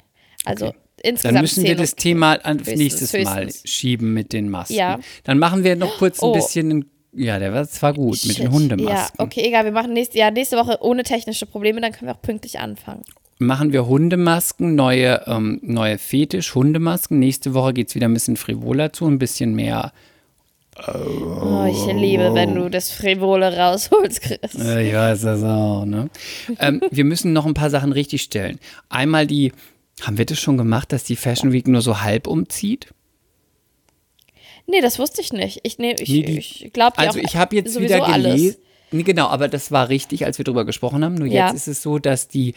Also 0.45 0.67
Dann 0.67 0.75
insgesamt 1.03 1.41
müssen 1.41 1.65
wir 1.65 1.77
das 1.77 1.97
Thema 1.97 2.35
höchstens, 2.45 2.77
nächstes 2.79 3.13
Mal 3.25 3.47
höchstens. 3.47 3.71
schieben 3.71 4.15
mit 4.15 4.33
den 4.33 4.49
Masken. 4.49 4.75
Ja. 4.75 5.01
Dann 5.25 5.39
machen 5.39 5.65
wir 5.65 5.77
noch 5.77 5.99
kurz 5.99 6.23
ein 6.23 6.27
Oh. 6.29 6.33
bisschen, 6.35 6.89
ja, 7.13 7.39
der 7.39 7.53
war 7.53 7.67
zwar 7.69 7.95
gut, 7.95 8.25
mit 8.25 8.39
den 8.39 8.45
Shit. 8.45 8.51
Hundemasken. 8.53 9.17
Ja, 9.19 9.25
okay, 9.25 9.41
egal, 9.47 9.65
wir 9.65 9.73
machen 9.73 9.93
nächste, 9.93 10.19
ja, 10.19 10.31
nächste 10.31 10.57
Woche 10.57 10.79
ohne 10.83 11.03
technische 11.03 11.47
Probleme, 11.47 11.81
dann 11.81 11.93
können 11.93 12.09
wir 12.09 12.15
auch 12.15 12.23
pünktlich 12.23 12.59
anfangen. 12.61 13.03
Machen 13.39 13.73
wir 13.73 13.87
Hundemasken, 13.87 14.75
neue, 14.77 15.23
ähm, 15.27 15.59
neue 15.63 15.99
Fetisch-Hundemasken. 15.99 17.19
Nächste 17.19 17.53
Woche 17.53 17.75
geht 17.75 17.89
es 17.89 17.95
wieder 17.95 18.09
ein 18.09 18.15
bisschen 18.15 18.37
frivoler 18.37 18.93
zu, 18.93 19.07
ein 19.07 19.19
bisschen 19.19 19.55
mehr, 19.55 19.93
Oh, 20.89 21.65
ich 21.69 21.87
liebe, 21.95 22.35
wenn 22.35 22.55
du 22.55 22.69
das 22.69 22.91
Frivole 22.91 23.57
rausholst, 23.57 24.21
Chris. 24.21 24.53
ja, 24.55 25.13
ist 25.13 25.25
das 25.25 25.43
auch, 25.43 25.85
ne? 25.85 26.11
ähm, 26.59 26.83
wir 26.91 27.05
müssen 27.05 27.33
noch 27.33 27.47
ein 27.47 27.55
paar 27.55 27.71
Sachen 27.71 27.93
richtigstellen. 27.93 28.59
Einmal 28.89 29.27
die, 29.27 29.53
haben 30.03 30.19
wir 30.19 30.27
das 30.27 30.39
schon 30.39 30.59
gemacht, 30.59 30.93
dass 30.93 31.05
die 31.05 31.17
Fashion 31.17 31.53
Week 31.53 31.67
nur 31.67 31.81
so 31.81 32.03
halb 32.03 32.27
umzieht? 32.27 32.89
Nee, 34.67 34.81
das 34.81 34.99
wusste 34.99 35.21
ich 35.23 35.33
nicht. 35.33 35.61
Ich, 35.63 35.79
nee, 35.79 35.95
ich, 35.99 36.09
Nee, 36.09 36.39
ich 36.39 36.71
glaube 36.73 36.99
Also 36.99 37.21
ich 37.21 37.37
habe 37.37 37.57
jetzt 37.57 37.79
wieder 37.81 38.01
gelesen. 38.01 38.57
Nee, 38.91 39.03
genau, 39.03 39.29
aber 39.29 39.49
das 39.49 39.71
war 39.73 39.89
richtig, 39.89 40.27
als 40.27 40.39
wir 40.39 40.45
drüber 40.45 40.65
gesprochen 40.65 41.05
haben. 41.05 41.15
Nur 41.15 41.29
Ja. 41.29 41.47
jetzt 41.49 41.57
ist 41.57 41.69
es 41.69 41.83
so, 41.83 41.99
dass 41.99 42.29
die 42.29 42.55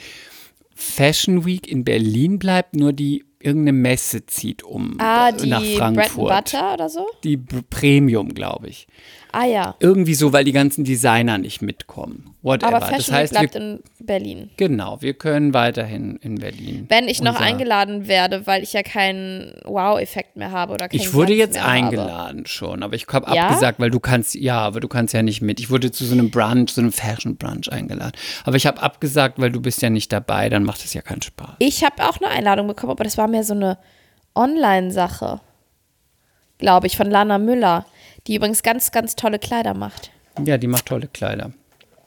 Fashion 0.76 1.46
Week 1.46 1.68
in 1.68 1.84
Berlin 1.84 2.40
bleibt, 2.40 2.76
nur 2.76 2.94
die 2.94 3.24
irgendeine 3.42 3.78
Messe 3.78 4.26
zieht 4.26 4.64
um 4.64 4.96
Ah, 5.00 5.32
die 5.32 5.48
nach 5.50 5.60
Bread 5.62 5.82
and 5.82 5.96
Frankfurt. 5.98 6.30
Butter 6.30 6.74
oder 6.74 6.90
so? 6.90 7.08
Die 7.24 7.38
Premium, 7.38 8.34
glaube 8.34 8.68
ich. 8.68 8.88
Ah 9.32 9.46
ja. 9.46 9.76
Irgendwie 9.80 10.16
so, 10.16 10.34
weil 10.34 10.44
die 10.44 10.52
ganzen 10.52 10.84
Designer 10.84 11.38
nicht 11.38 11.62
mitkommen. 11.62 12.36
Whatever. 12.42 12.76
Aber 12.78 12.86
Fashion 12.86 12.98
das 12.98 13.12
heißt, 13.12 13.34
bleibt 13.34 13.54
wir, 13.54 13.62
in 13.62 13.80
Berlin. 14.00 14.50
genau, 14.58 15.02
wir 15.02 15.14
können 15.14 15.54
weiterhin 15.54 16.16
in 16.22 16.36
Berlin. 16.40 16.86
Wenn 16.90 17.08
ich 17.08 17.22
noch 17.22 17.40
eingeladen 17.40 18.08
werde, 18.08 18.48
weil 18.48 18.64
ich 18.64 18.74
ja 18.74 18.82
keinen 18.82 19.54
Wow-Effekt 19.66 20.36
mehr 20.38 20.52
habe 20.52 20.74
oder 20.74 20.88
Ich 20.92 21.14
wurde 21.14 21.36
Glanz 21.36 21.40
jetzt 21.40 21.54
mehr 21.56 21.64
habe. 21.64 21.74
eingeladen 21.74 22.46
schon, 22.48 22.82
aber 22.82 22.96
ich 22.96 23.06
habe 23.08 23.34
Ja? 23.36 23.48
abgesagt, 23.48 23.80
weil 23.80 23.92
du 23.92 24.00
kannst, 24.00 24.34
ja, 24.36 24.58
aber 24.60 24.80
du 24.80 24.88
kannst 24.88 25.14
ja 25.14 25.22
nicht 25.22 25.42
mit. 25.42 25.60
Ich 25.60 25.70
wurde 25.70 25.92
zu 25.92 26.06
so 26.06 26.14
einem 26.14 26.32
Brunch, 26.32 26.72
so 26.72 26.82
einem 26.82 26.92
Fashion 26.92 27.36
Brunch 27.38 27.72
eingeladen. 27.72 28.14
Aber 28.46 28.56
ich 28.56 28.66
habe 28.66 28.82
abgesagt, 28.82 29.40
weil 29.40 29.52
du 29.52 29.62
bist 29.62 29.82
ja 29.82 29.90
nicht 29.92 30.12
dabei, 30.12 30.50
dann 30.50 30.64
macht 30.64 30.84
es 30.84 30.94
ja 30.94 31.02
keinen 31.02 31.22
Spaß. 31.22 31.56
Ich 31.60 31.84
habe 31.84 32.04
auch 32.10 32.18
eine 32.22 32.30
Einladung 32.32 32.68
bekommen, 32.68 32.92
aber 32.92 33.04
das 33.04 33.18
war 33.18 33.28
mehr 33.28 33.44
so 33.44 33.54
eine 33.54 33.78
Online-Sache. 34.34 35.42
Glaube 36.58 36.88
ich, 36.88 36.98
von 36.98 37.10
Lana 37.10 37.38
Müller, 37.38 37.86
die 38.30 38.36
übrigens 38.36 38.62
ganz, 38.64 38.92
ganz 38.92 39.16
tolle 39.16 39.40
Kleider 39.40 39.74
macht. 39.74 40.12
Ja, 40.46 40.58
die 40.58 40.68
macht 40.68 40.86
tolle 40.86 41.08
Kleider. 41.08 41.52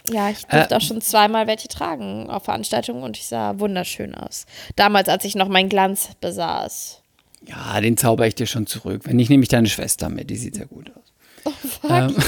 Ja, 0.09 0.31
ich 0.31 0.47
durfte 0.47 0.75
Äh, 0.75 0.77
auch 0.79 0.81
schon 0.81 1.01
zweimal 1.01 1.47
welche 1.47 1.69
tragen 1.69 2.31
auf 2.31 2.45
Veranstaltungen 2.45 3.03
und 3.03 3.19
ich 3.19 3.27
sah 3.27 3.59
wunderschön 3.59 4.15
aus. 4.15 4.47
Damals, 4.77 5.09
als 5.09 5.25
ich 5.25 5.35
noch 5.35 5.49
meinen 5.49 5.69
Glanz 5.69 6.11
besaß. 6.21 7.03
Ja, 7.47 7.81
den 7.81 7.97
zauber 7.97 8.27
ich 8.27 8.37
dir 8.37 8.47
schon 8.47 8.67
zurück. 8.67 9.03
Wenn 9.05 9.17
nicht, 9.17 9.31
nehme 9.31 9.43
ich 9.43 9.49
deine 9.49 9.69
Schwester 9.69 10.09
mit, 10.09 10.31
die 10.31 10.37
sieht 10.37 10.55
sehr 10.55 10.67
gut 10.67 10.93
aus. 10.97 11.53
Ähm, 11.91 12.17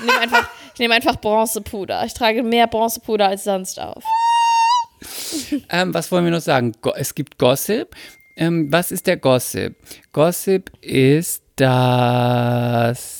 Ich 0.00 0.04
nehme 0.06 0.20
einfach, 0.20 0.48
ich 0.74 0.78
nehme 0.78 0.94
einfach 0.94 1.16
Bronzepuder. 1.16 2.04
Ich 2.04 2.14
trage 2.14 2.44
mehr 2.44 2.68
Bronzepuder 2.68 3.26
als 3.26 3.42
sonst 3.44 3.80
auf. 3.80 4.04
Ähm, 5.70 5.92
was 5.92 6.12
wollen 6.12 6.24
wir 6.24 6.30
noch 6.30 6.40
sagen? 6.40 6.72
Go 6.80 6.92
es 6.94 7.14
gibt 7.14 7.38
Gossip. 7.38 7.96
Ähm, 8.36 8.70
was 8.70 8.92
ist 8.92 9.06
der 9.08 9.16
Gossip? 9.16 9.74
Gossip 10.12 10.70
ist 10.80 11.42
das. 11.60 13.18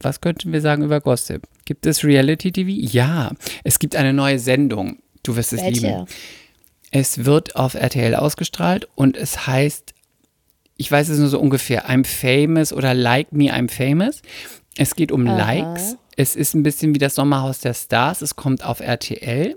Was 0.00 0.20
könnten 0.20 0.52
wir 0.52 0.60
sagen 0.60 0.82
über 0.82 1.00
Gossip? 1.00 1.42
Gibt 1.64 1.86
es 1.86 2.04
Reality 2.04 2.52
TV? 2.52 2.70
Ja, 2.70 3.30
es 3.64 3.78
gibt 3.78 3.96
eine 3.96 4.12
neue 4.12 4.38
Sendung. 4.38 4.98
Du 5.22 5.36
wirst 5.36 5.52
es 5.52 5.62
lieben. 5.62 5.82
Welche? 5.82 6.06
Es 6.90 7.24
wird 7.24 7.56
auf 7.56 7.74
RTL 7.74 8.14
ausgestrahlt 8.14 8.86
und 8.94 9.16
es 9.16 9.46
heißt, 9.46 9.94
ich 10.76 10.90
weiß 10.90 11.08
es 11.08 11.18
nur 11.18 11.28
so 11.28 11.38
ungefähr, 11.40 11.88
I'm 11.88 12.04
famous 12.04 12.72
oder 12.72 12.92
Like 12.92 13.32
Me, 13.32 13.52
I'm 13.54 13.70
famous. 13.70 14.20
Es 14.76 14.94
geht 14.94 15.12
um 15.12 15.26
Aha. 15.26 15.36
Likes. 15.36 15.96
Es 16.16 16.36
ist 16.36 16.54
ein 16.54 16.62
bisschen 16.62 16.94
wie 16.94 16.98
das 16.98 17.14
Sommerhaus 17.14 17.60
der 17.60 17.74
Stars. 17.74 18.20
Es 18.22 18.36
kommt 18.36 18.64
auf 18.64 18.80
RTL. 18.80 19.56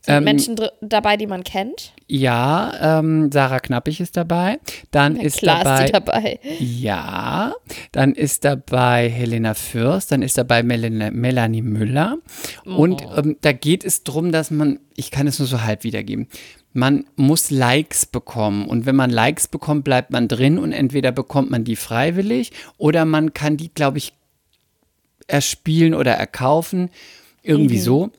Sind 0.00 0.14
Ähm, 0.16 0.24
Menschen 0.24 0.56
dabei, 0.80 1.16
die 1.16 1.26
man 1.28 1.44
kennt? 1.44 1.92
Ja, 2.08 2.98
ähm, 2.98 3.30
Sarah 3.32 3.60
Knappig 3.60 4.00
ist 4.00 4.16
dabei. 4.16 4.58
Dann 4.90 5.16
ist 5.16 5.38
Klar 5.38 5.62
dabei, 5.64 5.84
ist 5.84 5.94
dabei. 5.94 6.40
ja, 6.58 7.54
dann 7.92 8.12
ist 8.12 8.44
dabei 8.44 9.08
Helena 9.08 9.54
Fürst, 9.54 10.10
dann 10.12 10.22
ist 10.22 10.36
dabei 10.36 10.62
Melanie, 10.62 11.10
Melanie 11.12 11.62
Müller. 11.62 12.18
Und 12.64 13.02
Oh. 13.06 13.16
ähm, 13.16 13.36
da 13.40 13.52
geht 13.52 13.84
es 13.84 14.02
darum, 14.02 14.32
dass 14.32 14.50
man, 14.50 14.80
ich 14.96 15.10
kann 15.10 15.26
es 15.26 15.38
nur 15.38 15.48
so 15.48 15.62
halb 15.62 15.84
wiedergeben, 15.84 16.28
man 16.72 17.04
muss 17.14 17.50
Likes 17.52 18.04
bekommen. 18.04 18.66
Und 18.66 18.84
wenn 18.84 18.96
man 18.96 19.10
Likes 19.10 19.46
bekommt, 19.48 19.84
bleibt 19.84 20.10
man 20.10 20.26
drin 20.28 20.58
und 20.58 20.72
entweder 20.72 21.12
bekommt 21.12 21.50
man 21.50 21.62
die 21.64 21.76
freiwillig 21.76 22.50
oder 22.78 23.04
man 23.04 23.32
kann 23.32 23.56
die, 23.56 23.72
glaube 23.72 23.98
ich, 23.98 24.12
erspielen 25.26 25.94
oder 25.94 26.12
erkaufen. 26.12 26.90
Irgendwie 27.42 27.78
so. 27.78 28.10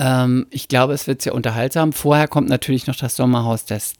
Ähm, 0.00 0.46
ich 0.50 0.68
glaube, 0.68 0.94
es 0.94 1.06
wird 1.06 1.22
sehr 1.22 1.34
unterhaltsam. 1.34 1.92
Vorher 1.92 2.26
kommt 2.26 2.48
natürlich 2.48 2.86
noch 2.86 2.96
das 2.96 3.16
Sommerhaus 3.16 3.66
des, 3.66 3.94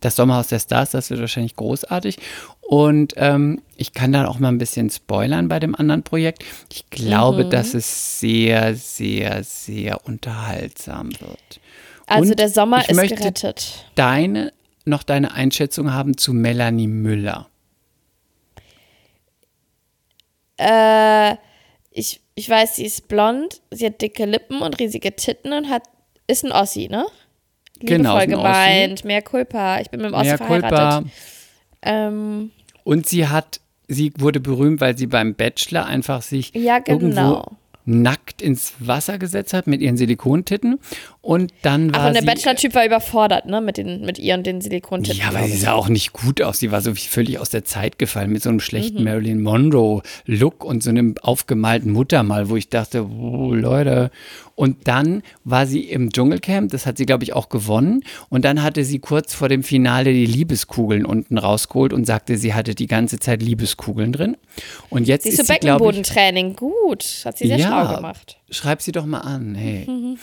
das 0.00 0.16
Sommerhaus 0.16 0.48
der 0.48 0.60
Stars, 0.60 0.90
das 0.90 1.10
wird 1.10 1.20
wahrscheinlich 1.20 1.56
großartig. 1.56 2.18
Und 2.60 3.14
ähm, 3.16 3.62
ich 3.76 3.94
kann 3.94 4.12
dann 4.12 4.26
auch 4.26 4.38
mal 4.38 4.48
ein 4.48 4.58
bisschen 4.58 4.90
spoilern 4.90 5.48
bei 5.48 5.58
dem 5.58 5.74
anderen 5.74 6.02
Projekt. 6.02 6.44
Ich 6.70 6.90
glaube, 6.90 7.46
dass 7.46 7.72
es 7.72 8.20
sehr, 8.20 8.74
sehr, 8.74 9.42
sehr 9.42 10.04
unterhaltsam 10.06 11.10
wird. 11.18 11.60
Also 12.06 12.30
Und 12.30 12.38
der 12.38 12.50
Sommer 12.50 12.82
ich 12.82 12.90
ist 12.90 12.96
möchte 12.96 13.16
gerettet. 13.16 13.86
Deine, 13.94 14.52
noch 14.84 15.02
deine 15.02 15.32
Einschätzung 15.32 15.92
haben 15.92 16.18
zu 16.18 16.34
Melanie 16.34 16.88
Müller. 16.88 17.48
Äh, 20.58 21.36
ich, 21.90 22.20
ich 22.34 22.48
weiß, 22.48 22.76
sie 22.76 22.84
ist 22.84 23.08
blond, 23.08 23.60
sie 23.70 23.86
hat 23.86 24.00
dicke 24.00 24.24
Lippen 24.24 24.60
und 24.60 24.78
riesige 24.78 25.14
Titten 25.16 25.52
und 25.52 25.68
hat 25.68 25.82
ist 26.26 26.44
ein 26.44 26.52
Ossi, 26.52 26.88
ne? 26.90 27.06
Genau, 27.80 28.18
Liebevoll 28.18 28.20
ein 28.20 28.30
gemeint. 28.30 29.04
Mehr 29.04 29.22
Culpa. 29.22 29.80
Ich 29.80 29.90
bin 29.90 30.00
mit 30.00 30.10
dem 30.10 30.14
Ossi 30.14 30.28
Mea 30.28 30.36
verheiratet. 30.36 31.10
Ähm, 31.82 32.50
Und 32.84 33.06
sie 33.06 33.28
hat, 33.28 33.60
sie 33.86 34.12
wurde 34.18 34.40
berühmt, 34.40 34.80
weil 34.80 34.96
sie 34.98 35.06
beim 35.06 35.34
Bachelor 35.34 35.86
einfach 35.86 36.22
sich 36.22 36.52
Ja, 36.54 36.80
genau. 36.80 36.98
irgendwo 36.98 37.56
nackt 37.84 38.42
ins 38.42 38.74
Wasser 38.80 39.18
gesetzt 39.18 39.54
hat 39.54 39.66
mit 39.66 39.80
ihren 39.80 39.96
Silikontitten. 39.96 40.78
Und 41.28 41.52
dann 41.60 41.92
war 41.92 42.00
ach, 42.00 42.06
und 42.06 42.14
der 42.14 42.22
sie, 42.22 42.26
Bachelor-Typ 42.26 42.74
war 42.74 42.86
überfordert, 42.86 43.44
ne? 43.44 43.60
Mit, 43.60 43.76
den, 43.76 44.00
mit 44.00 44.18
ihr 44.18 44.32
und 44.32 44.46
den 44.46 44.62
Silikontitten. 44.62 45.20
Ja, 45.20 45.28
aber 45.28 45.42
sie 45.46 45.58
sah 45.58 45.74
auch 45.74 45.90
nicht 45.90 46.14
gut 46.14 46.40
aus. 46.40 46.58
Sie 46.58 46.72
war 46.72 46.80
so 46.80 46.94
völlig 46.94 47.38
aus 47.38 47.50
der 47.50 47.66
Zeit 47.66 47.98
gefallen 47.98 48.30
mit 48.32 48.42
so 48.42 48.48
einem 48.48 48.56
Mhm. 48.56 48.60
schlechten 48.60 49.04
Marilyn 49.04 49.42
Monroe-Look 49.42 50.64
und 50.64 50.82
so 50.82 50.88
einem 50.88 51.16
aufgemalten 51.20 51.92
Muttermal, 51.92 52.48
wo 52.48 52.56
ich 52.56 52.70
dachte, 52.70 53.06
oh, 53.06 53.52
Leute. 53.52 54.10
Und 54.54 54.88
dann 54.88 55.22
war 55.44 55.66
sie 55.66 55.82
im 55.82 56.10
Dschungelcamp, 56.12 56.72
das 56.72 56.84
hat 56.86 56.96
sie, 56.98 57.04
glaube 57.06 57.22
ich, 57.24 57.32
auch 57.34 57.48
gewonnen. 57.50 58.02
Und 58.30 58.44
dann 58.46 58.62
hatte 58.62 58.82
sie 58.82 58.98
kurz 58.98 59.32
vor 59.34 59.48
dem 59.50 59.62
Finale 59.62 60.12
die 60.14 60.26
Liebeskugeln 60.26 61.04
unten 61.04 61.36
rausgeholt 61.38 61.92
und 61.92 62.06
sagte, 62.06 62.38
sie 62.38 62.54
hatte 62.54 62.74
die 62.74 62.86
ganze 62.88 63.20
Zeit 63.20 63.42
Liebeskugeln 63.42 64.12
drin. 64.12 64.36
Und 64.90 65.06
jetzt 65.06 65.24
Siehst 65.24 65.38
du, 65.38 65.42
ist 65.42 65.48
sie, 65.48 65.54
glaube 65.58 65.84
ich, 65.84 65.90
Beckenbodentraining. 66.02 66.56
Gut. 66.56 67.04
Hat 67.26 67.36
sie 67.38 67.46
sehr 67.48 67.58
Ja. 67.58 67.66
schlau 67.84 67.96
gemacht. 67.96 68.40
Schreib 68.50 68.82
sie 68.82 68.92
doch 68.92 69.06
mal 69.06 69.20
an, 69.20 69.54
hey. 69.54 69.86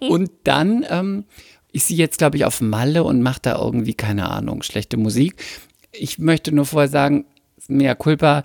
und 0.00 0.30
dann 0.44 0.84
ähm, 0.88 1.24
ist 1.72 1.88
sie 1.88 1.96
jetzt, 1.96 2.18
glaube 2.18 2.36
ich, 2.36 2.44
auf 2.44 2.60
Malle 2.60 3.04
und 3.04 3.22
macht 3.22 3.46
da 3.46 3.58
irgendwie, 3.58 3.94
keine 3.94 4.30
Ahnung, 4.30 4.62
schlechte 4.62 4.96
Musik. 4.96 5.42
Ich 5.92 6.18
möchte 6.18 6.52
nur 6.52 6.66
vorher 6.66 6.88
sagen, 6.88 7.26
mea 7.68 7.94
culpa, 7.94 8.44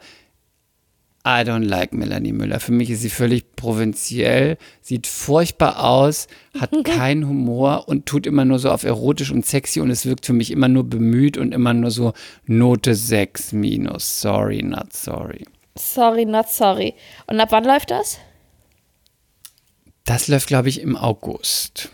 I 1.25 1.43
don't 1.43 1.65
like 1.65 1.93
Melanie 1.93 2.31
Müller. 2.31 2.59
Für 2.61 2.71
mich 2.71 2.89
ist 2.89 3.01
sie 3.01 3.09
völlig 3.09 3.55
provinziell, 3.55 4.57
sieht 4.81 5.05
furchtbar 5.05 5.83
aus, 5.83 6.27
hat 6.57 6.71
keinen 6.85 7.27
Humor 7.27 7.87
und 7.87 8.05
tut 8.05 8.25
immer 8.25 8.45
nur 8.45 8.57
so 8.57 8.71
auf 8.71 8.83
erotisch 8.83 9.31
und 9.31 9.45
sexy 9.45 9.81
und 9.81 9.91
es 9.91 10.05
wirkt 10.05 10.25
für 10.25 10.33
mich 10.33 10.49
immer 10.49 10.69
nur 10.69 10.85
bemüht 10.85 11.37
und 11.37 11.53
immer 11.53 11.73
nur 11.73 11.91
so 11.91 12.13
Note 12.45 12.95
6 12.95 13.51
minus. 13.51 14.21
Sorry, 14.21 14.63
not 14.63 14.93
sorry. 14.93 15.45
Sorry, 15.77 16.25
not 16.25 16.47
sorry. 16.49 16.95
Und 17.27 17.39
ab 17.39 17.49
wann 17.51 17.65
läuft 17.65 17.91
das? 17.91 18.17
Das 20.09 20.27
läuft, 20.27 20.47
glaube 20.47 20.69
ich, 20.69 20.81
im 20.81 20.97
August. 20.97 21.91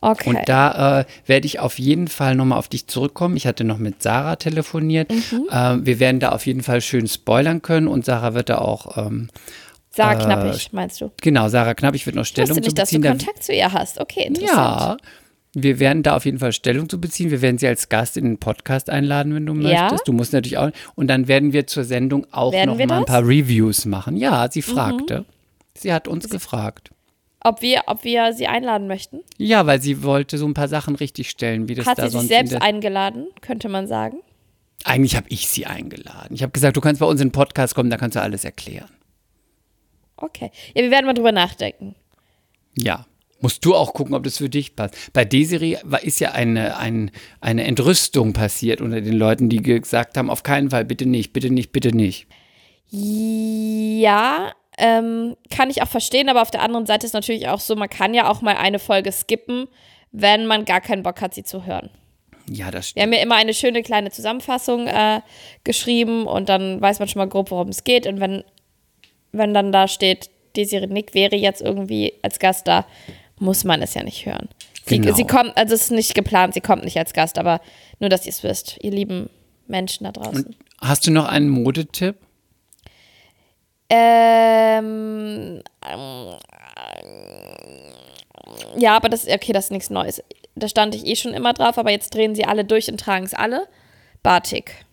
Okay. 0.00 0.30
Und 0.30 0.38
da 0.48 1.00
äh, 1.00 1.04
werde 1.26 1.46
ich 1.46 1.58
auf 1.58 1.78
jeden 1.80 2.06
Fall 2.08 2.34
nochmal 2.36 2.58
auf 2.58 2.68
dich 2.68 2.86
zurückkommen. 2.86 3.36
Ich 3.36 3.46
hatte 3.46 3.64
noch 3.64 3.78
mit 3.78 4.02
Sarah 4.02 4.36
telefoniert. 4.36 5.10
Mhm. 5.10 5.48
Äh, 5.50 5.84
wir 5.84 5.98
werden 5.98 6.20
da 6.20 6.30
auf 6.30 6.46
jeden 6.46 6.62
Fall 6.62 6.80
schön 6.80 7.08
spoilern 7.08 7.60
können 7.60 7.88
und 7.88 8.04
Sarah 8.04 8.34
wird 8.34 8.48
da 8.50 8.58
auch, 8.58 8.96
ähm, 8.96 9.28
Sarah 9.90 10.14
äh, 10.14 10.24
Knappig, 10.24 10.72
meinst 10.72 11.00
du? 11.00 11.10
genau, 11.20 11.48
Sarah 11.48 11.74
Knapp, 11.74 11.94
ich 11.96 12.06
würde 12.06 12.18
noch 12.18 12.24
Ich 12.24 12.30
wusste 12.30 12.42
Stellung 12.44 12.54
zu 12.54 12.60
nicht, 12.68 12.78
dass 12.78 12.90
du 12.90 12.96
beziehen. 13.00 13.18
Kontakt 13.18 13.42
zu 13.42 13.52
ihr 13.52 13.72
hast. 13.72 14.00
Okay, 14.00 14.26
interessant. 14.28 14.56
ja, 14.56 14.96
wir 15.54 15.80
werden 15.80 16.04
da 16.04 16.14
auf 16.16 16.24
jeden 16.24 16.38
Fall 16.38 16.52
Stellung 16.52 16.88
zu 16.88 17.00
beziehen. 17.00 17.32
Wir 17.32 17.42
werden 17.42 17.58
sie 17.58 17.66
als 17.66 17.88
Gast 17.88 18.16
in 18.16 18.24
den 18.24 18.38
Podcast 18.38 18.88
einladen, 18.88 19.34
wenn 19.34 19.44
du 19.44 19.54
Ja? 19.56 19.82
möchtest. 19.82 20.06
Du 20.06 20.12
musst 20.12 20.32
natürlich 20.32 20.56
auch. 20.56 20.70
Und 20.94 21.08
dann 21.08 21.26
werden 21.26 21.52
wir 21.52 21.66
zur 21.66 21.82
Sendung 21.82 22.26
auch 22.30 22.52
Werden 22.52 22.70
noch 22.70 22.76
mal 22.76 22.82
ein 22.84 22.88
das? 22.88 23.00
Mhm. 23.00 23.04
paar 23.06 23.22
Reviews 23.26 23.84
machen. 23.86 24.16
Ja, 24.16 24.48
sie 24.50 24.62
fragte. 24.62 25.24
Sie 25.76 25.92
hat 25.92 26.06
uns 26.06 26.28
gefragt. 26.28 26.92
Ob 27.42 27.62
wir, 27.62 27.82
ob 27.86 28.04
wir 28.04 28.32
sie 28.34 28.46
einladen 28.46 28.86
möchten? 28.86 29.20
Ja, 29.38 29.66
weil 29.66 29.80
sie 29.80 30.02
wollte 30.02 30.36
so 30.36 30.46
ein 30.46 30.54
paar 30.54 30.68
Sachen 30.68 30.94
richtig 30.94 31.30
stellen, 31.30 31.68
wie 31.68 31.74
das 31.74 31.86
Hat 31.86 31.98
da 31.98 32.02
sie 32.02 32.10
sich 32.10 32.12
sonst 32.12 32.30
in 32.30 32.46
selbst 32.48 32.62
eingeladen, 32.62 33.28
könnte 33.40 33.68
man 33.68 33.86
sagen. 33.86 34.18
Eigentlich 34.84 35.16
habe 35.16 35.26
ich 35.30 35.48
sie 35.48 35.66
eingeladen. 35.66 36.34
Ich 36.34 36.42
habe 36.42 36.52
gesagt, 36.52 36.76
du 36.76 36.80
kannst 36.80 37.00
bei 37.00 37.06
uns 37.06 37.20
in 37.20 37.28
den 37.28 37.32
Podcast 37.32 37.74
kommen, 37.74 37.90
da 37.90 37.96
kannst 37.96 38.16
du 38.16 38.20
alles 38.20 38.44
erklären. 38.44 38.90
Okay. 40.16 40.50
Ja, 40.74 40.82
wir 40.82 40.90
werden 40.90 41.06
mal 41.06 41.14
drüber 41.14 41.32
nachdenken. 41.32 41.94
Ja. 42.76 43.06
Musst 43.42 43.64
du 43.64 43.74
auch 43.74 43.94
gucken, 43.94 44.14
ob 44.14 44.22
das 44.24 44.36
für 44.36 44.50
dich 44.50 44.76
passt. 44.76 44.94
Bei 45.14 45.24
Desiree 45.24 45.78
war, 45.82 46.02
ist 46.02 46.20
ja 46.20 46.32
eine, 46.32 46.76
ein, 46.76 47.10
eine 47.40 47.64
Entrüstung 47.64 48.34
passiert 48.34 48.82
unter 48.82 49.00
den 49.00 49.16
Leuten, 49.16 49.48
die 49.48 49.62
gesagt 49.62 50.18
haben, 50.18 50.28
auf 50.28 50.42
keinen 50.42 50.68
Fall, 50.68 50.84
bitte 50.84 51.06
nicht, 51.06 51.32
bitte 51.32 51.48
nicht, 51.48 51.72
bitte 51.72 51.96
nicht. 51.96 52.26
Ja, 52.90 54.52
ähm, 54.80 55.36
kann 55.50 55.70
ich 55.70 55.82
auch 55.82 55.88
verstehen, 55.88 56.28
aber 56.28 56.42
auf 56.42 56.50
der 56.50 56.62
anderen 56.62 56.86
Seite 56.86 57.06
ist 57.06 57.12
natürlich 57.12 57.48
auch 57.48 57.60
so, 57.60 57.76
man 57.76 57.88
kann 57.88 58.14
ja 58.14 58.28
auch 58.30 58.40
mal 58.42 58.56
eine 58.56 58.78
Folge 58.78 59.12
skippen, 59.12 59.68
wenn 60.12 60.46
man 60.46 60.64
gar 60.64 60.80
keinen 60.80 61.02
Bock 61.02 61.20
hat, 61.20 61.34
sie 61.34 61.44
zu 61.44 61.66
hören. 61.66 61.90
Ja, 62.48 62.66
das 62.70 62.74
Wir 62.74 62.82
stimmt. 62.82 63.02
haben 63.04 63.12
ja 63.12 63.20
immer 63.20 63.36
eine 63.36 63.54
schöne 63.54 63.82
kleine 63.82 64.10
Zusammenfassung 64.10 64.86
äh, 64.88 65.20
geschrieben 65.62 66.26
und 66.26 66.48
dann 66.48 66.80
weiß 66.80 66.98
man 66.98 67.06
schon 67.08 67.20
mal 67.20 67.28
grob, 67.28 67.50
worum 67.52 67.68
es 67.68 67.84
geht. 67.84 68.06
Und 68.08 68.18
wenn, 68.18 68.42
wenn 69.30 69.54
dann 69.54 69.70
da 69.70 69.86
steht, 69.86 70.30
Desiree 70.56 70.88
Nick 70.88 71.14
wäre 71.14 71.36
jetzt 71.36 71.62
irgendwie 71.62 72.14
als 72.22 72.40
Gast 72.40 72.66
da, 72.66 72.86
muss 73.38 73.62
man 73.62 73.82
es 73.82 73.94
ja 73.94 74.02
nicht 74.02 74.26
hören. 74.26 74.48
Sie, 74.84 74.98
Genau. 74.98 75.14
sie 75.14 75.24
kommt, 75.24 75.56
also 75.56 75.74
es 75.74 75.82
ist 75.82 75.90
nicht 75.92 76.14
geplant, 76.16 76.54
sie 76.54 76.60
kommt 76.60 76.84
nicht 76.84 76.96
als 76.98 77.12
Gast, 77.12 77.38
aber 77.38 77.60
nur, 78.00 78.08
dass 78.10 78.26
ihr 78.26 78.30
es 78.30 78.42
wisst, 78.42 78.78
ihr 78.82 78.90
lieben 78.90 79.30
Menschen 79.68 80.04
da 80.04 80.10
draußen. 80.12 80.56
Hast 80.80 81.06
du 81.06 81.12
noch 81.12 81.26
einen 81.26 81.48
Modetipp? 81.50 82.16
Ähm, 83.90 85.62
ähm, 85.82 86.34
ja, 88.76 88.96
aber 88.96 89.08
das, 89.08 89.26
okay, 89.26 89.52
das 89.52 89.64
ist 89.66 89.70
nichts 89.70 89.90
Neues. 89.90 90.22
Da 90.54 90.68
stand 90.68 90.94
ich 90.94 91.06
eh 91.06 91.16
schon 91.16 91.34
immer 91.34 91.52
drauf, 91.52 91.76
aber 91.78 91.90
jetzt 91.90 92.14
drehen 92.14 92.34
sie 92.34 92.44
alle 92.44 92.64
durch 92.64 92.88
und 92.88 92.98
tragen 92.98 93.24
es 93.24 93.34
alle. 93.34 93.66
Batik. 94.22 94.84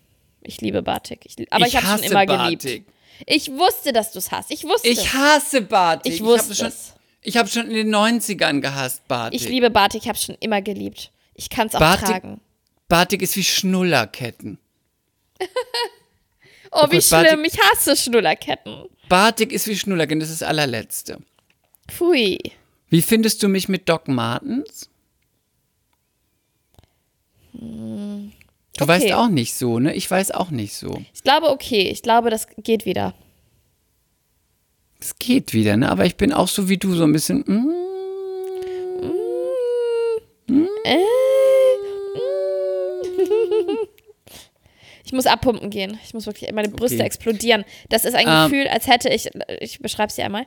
Ich 0.42 0.60
liebe 0.60 0.82
Batik. 0.82 1.20
Ich, 1.24 1.52
aber 1.52 1.66
ich, 1.66 1.76
habe 1.76 1.86
schon 1.86 2.10
immer 2.10 2.26
Batik. 2.26 2.60
geliebt. 2.60 2.90
Ich 3.26 3.50
wusste, 3.50 3.92
dass 3.92 4.12
du 4.12 4.18
es 4.18 4.30
hast. 4.30 4.50
Ich 4.50 4.64
wusste. 4.64 4.88
Ich 4.88 5.12
hasse 5.12 5.62
Batik. 5.62 6.12
Ich 6.12 6.22
wusste 6.22 6.54
schon, 6.54 6.68
es. 6.68 6.94
ich 7.22 7.36
habe 7.36 7.48
schon 7.48 7.66
in 7.66 7.74
den 7.74 7.94
90ern 7.94 8.60
gehasst 8.60 9.06
Batik. 9.08 9.40
Ich 9.40 9.48
liebe 9.48 9.70
Batik, 9.70 10.02
ich 10.02 10.08
habe 10.08 10.16
es 10.16 10.24
schon 10.24 10.36
immer 10.40 10.62
geliebt. 10.62 11.10
Ich 11.34 11.50
kann 11.50 11.66
es 11.66 11.74
auch 11.74 11.80
Batik- 11.80 12.06
tragen. 12.06 12.40
Batik 12.88 13.22
ist 13.22 13.36
wie 13.36 13.44
Schnullerketten. 13.44 14.58
Oh, 16.70 16.86
wie 16.90 17.00
schlimm. 17.00 17.44
Ich 17.44 17.58
hasse 17.58 17.96
Schnullerketten. 17.96 18.84
Batik 19.08 19.52
ist 19.52 19.66
wie 19.66 19.76
Schnullerketten, 19.76 20.20
das 20.20 20.30
ist 20.30 20.42
das 20.42 20.48
allerletzte. 20.48 21.18
Pfui. 21.88 22.38
Wie 22.90 23.02
findest 23.02 23.42
du 23.42 23.48
mich 23.48 23.68
mit 23.68 23.88
Doc 23.88 24.08
Martens? 24.08 24.88
Du 28.78 28.84
okay. 28.84 28.88
weißt 28.88 29.12
auch 29.12 29.28
nicht 29.28 29.54
so, 29.54 29.78
ne? 29.78 29.94
Ich 29.94 30.10
weiß 30.10 30.30
auch 30.30 30.50
nicht 30.50 30.74
so. 30.74 31.02
Ich 31.12 31.22
glaube, 31.22 31.50
okay. 31.50 31.90
Ich 31.90 32.02
glaube, 32.02 32.30
das 32.30 32.46
geht 32.58 32.84
wieder. 32.84 33.14
Es 35.00 35.18
geht 35.18 35.52
wieder, 35.52 35.76
ne? 35.76 35.90
Aber 35.90 36.04
ich 36.04 36.16
bin 36.16 36.32
auch 36.32 36.48
so 36.48 36.68
wie 36.68 36.76
du, 36.76 36.94
so 36.94 37.04
ein 37.04 37.12
bisschen. 37.12 37.44
Mm, 37.46 37.88
Äh, 40.84 40.96
mm. 40.96 41.27
Ich 45.08 45.12
muss 45.14 45.24
abpumpen 45.24 45.70
gehen. 45.70 45.98
Ich 46.04 46.12
muss 46.12 46.26
wirklich, 46.26 46.52
meine 46.52 46.68
Brüste 46.68 46.96
Okay. 46.98 47.06
explodieren. 47.06 47.64
Das 47.88 48.04
ist 48.04 48.14
ein 48.14 48.26
Ähm. 48.28 48.50
Gefühl, 48.50 48.68
als 48.68 48.86
hätte 48.86 49.08
ich, 49.08 49.30
ich 49.58 49.78
beschreibe 49.78 50.08
es 50.08 50.16
dir 50.16 50.26
einmal, 50.26 50.46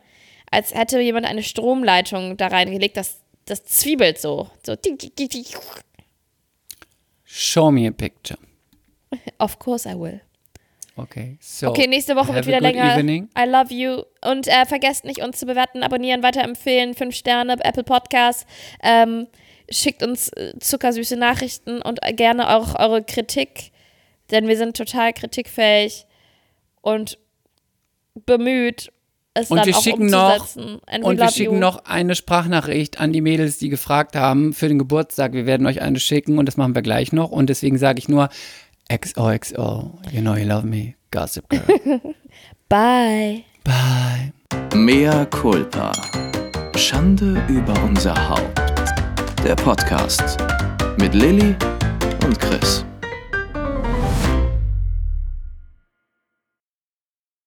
als 0.52 0.72
hätte 0.76 1.00
jemand 1.00 1.26
eine 1.26 1.42
Stromleitung 1.42 2.38
da 2.38 2.46
reingelegt, 2.46 2.96
das, 2.96 3.22
das 3.46 3.66
zwiebelt 3.66 4.22
so. 4.22 4.52
So. 4.64 4.76
show 7.26 7.72
me 7.72 7.88
a 7.88 7.92
picture. 7.92 8.38
Of 9.40 9.58
course 9.58 9.90
I 9.90 9.96
will. 9.96 10.22
Okay. 10.96 11.38
So. 11.42 11.70
Okay, 11.70 11.88
nächste 11.88 12.16
Woche 12.16 12.36
wird 12.36 12.46
wieder 12.46 12.62
länger. 12.62 12.96
Evening. 12.96 13.30
I 13.36 13.50
love 13.50 13.74
you. 13.74 14.04
Und 14.24 14.48
äh, 14.48 14.68
vergesst 14.68 15.06
nicht, 15.06 15.24
uns 15.24 15.40
zu 15.40 15.48
bewerten, 15.48 15.82
abonnieren, 15.82 16.22
weiterempfehlen. 16.22 16.94
Fünf 16.94 17.16
Sterne, 17.16 17.58
Apple 17.64 17.84
Podcasts. 17.84 18.46
Ähm, 18.84 19.26
schickt 19.72 20.04
uns 20.04 20.30
äh, 20.34 20.54
zuckersüße 20.60 21.16
Nachrichten 21.18 21.82
und 21.82 21.98
äh, 22.04 22.14
gerne 22.14 22.56
auch 22.56 22.78
eure 22.78 23.04
Kritik, 23.04 23.72
denn 24.32 24.48
wir 24.48 24.58
sind 24.58 24.76
total 24.78 25.14
kritikfähig 25.14 26.06
und 26.82 27.18
bemüht, 28.26 28.92
es 29.34 29.50
Und 29.50 29.58
dann 29.58 29.68
wir 29.68 29.78
auch 29.78 29.82
schicken 29.82 30.08
noch 30.08 30.34
umzusetzen. 30.34 30.82
We 30.92 31.06
und 31.06 31.20
wir 31.20 31.30
schicken 31.30 31.54
you. 31.54 31.60
noch 31.60 31.86
eine 31.86 32.16
Sprachnachricht 32.16 33.00
an 33.00 33.14
die 33.14 33.22
Mädels, 33.22 33.58
die 33.58 33.70
gefragt 33.70 34.16
haben 34.16 34.54
für 34.54 34.68
den 34.68 34.78
Geburtstag. 34.78 35.32
Wir 35.34 35.46
werden 35.46 35.66
euch 35.68 35.82
eine 35.82 36.00
schicken 36.00 36.38
und 36.38 36.48
das 36.48 36.58
machen 36.58 36.76
wir 36.76 36.82
gleich 36.82 37.14
noch. 37.14 37.32
Und 37.32 37.50
deswegen 37.50 37.78
sage 37.78 38.00
ich 38.00 38.10
nur 38.10 38.28
XOXO. 38.94 40.00
You 40.12 40.20
know 40.20 40.36
you 40.36 40.46
love 40.46 40.68
me. 40.68 40.96
Gossip 41.12 41.48
Girl. 41.50 41.64
Bye. 42.70 43.44
Bye. 43.64 44.34
Mea 44.76 45.26
culpa. 45.26 45.94
Schande 46.76 47.42
über 47.48 47.74
unser 47.84 48.30
Haupt. 48.30 48.60
Der 49.46 49.56
Podcast 49.56 50.38
mit 51.00 51.14
Lilly 51.14 51.56
und 52.26 52.38
Chris. 52.40 52.86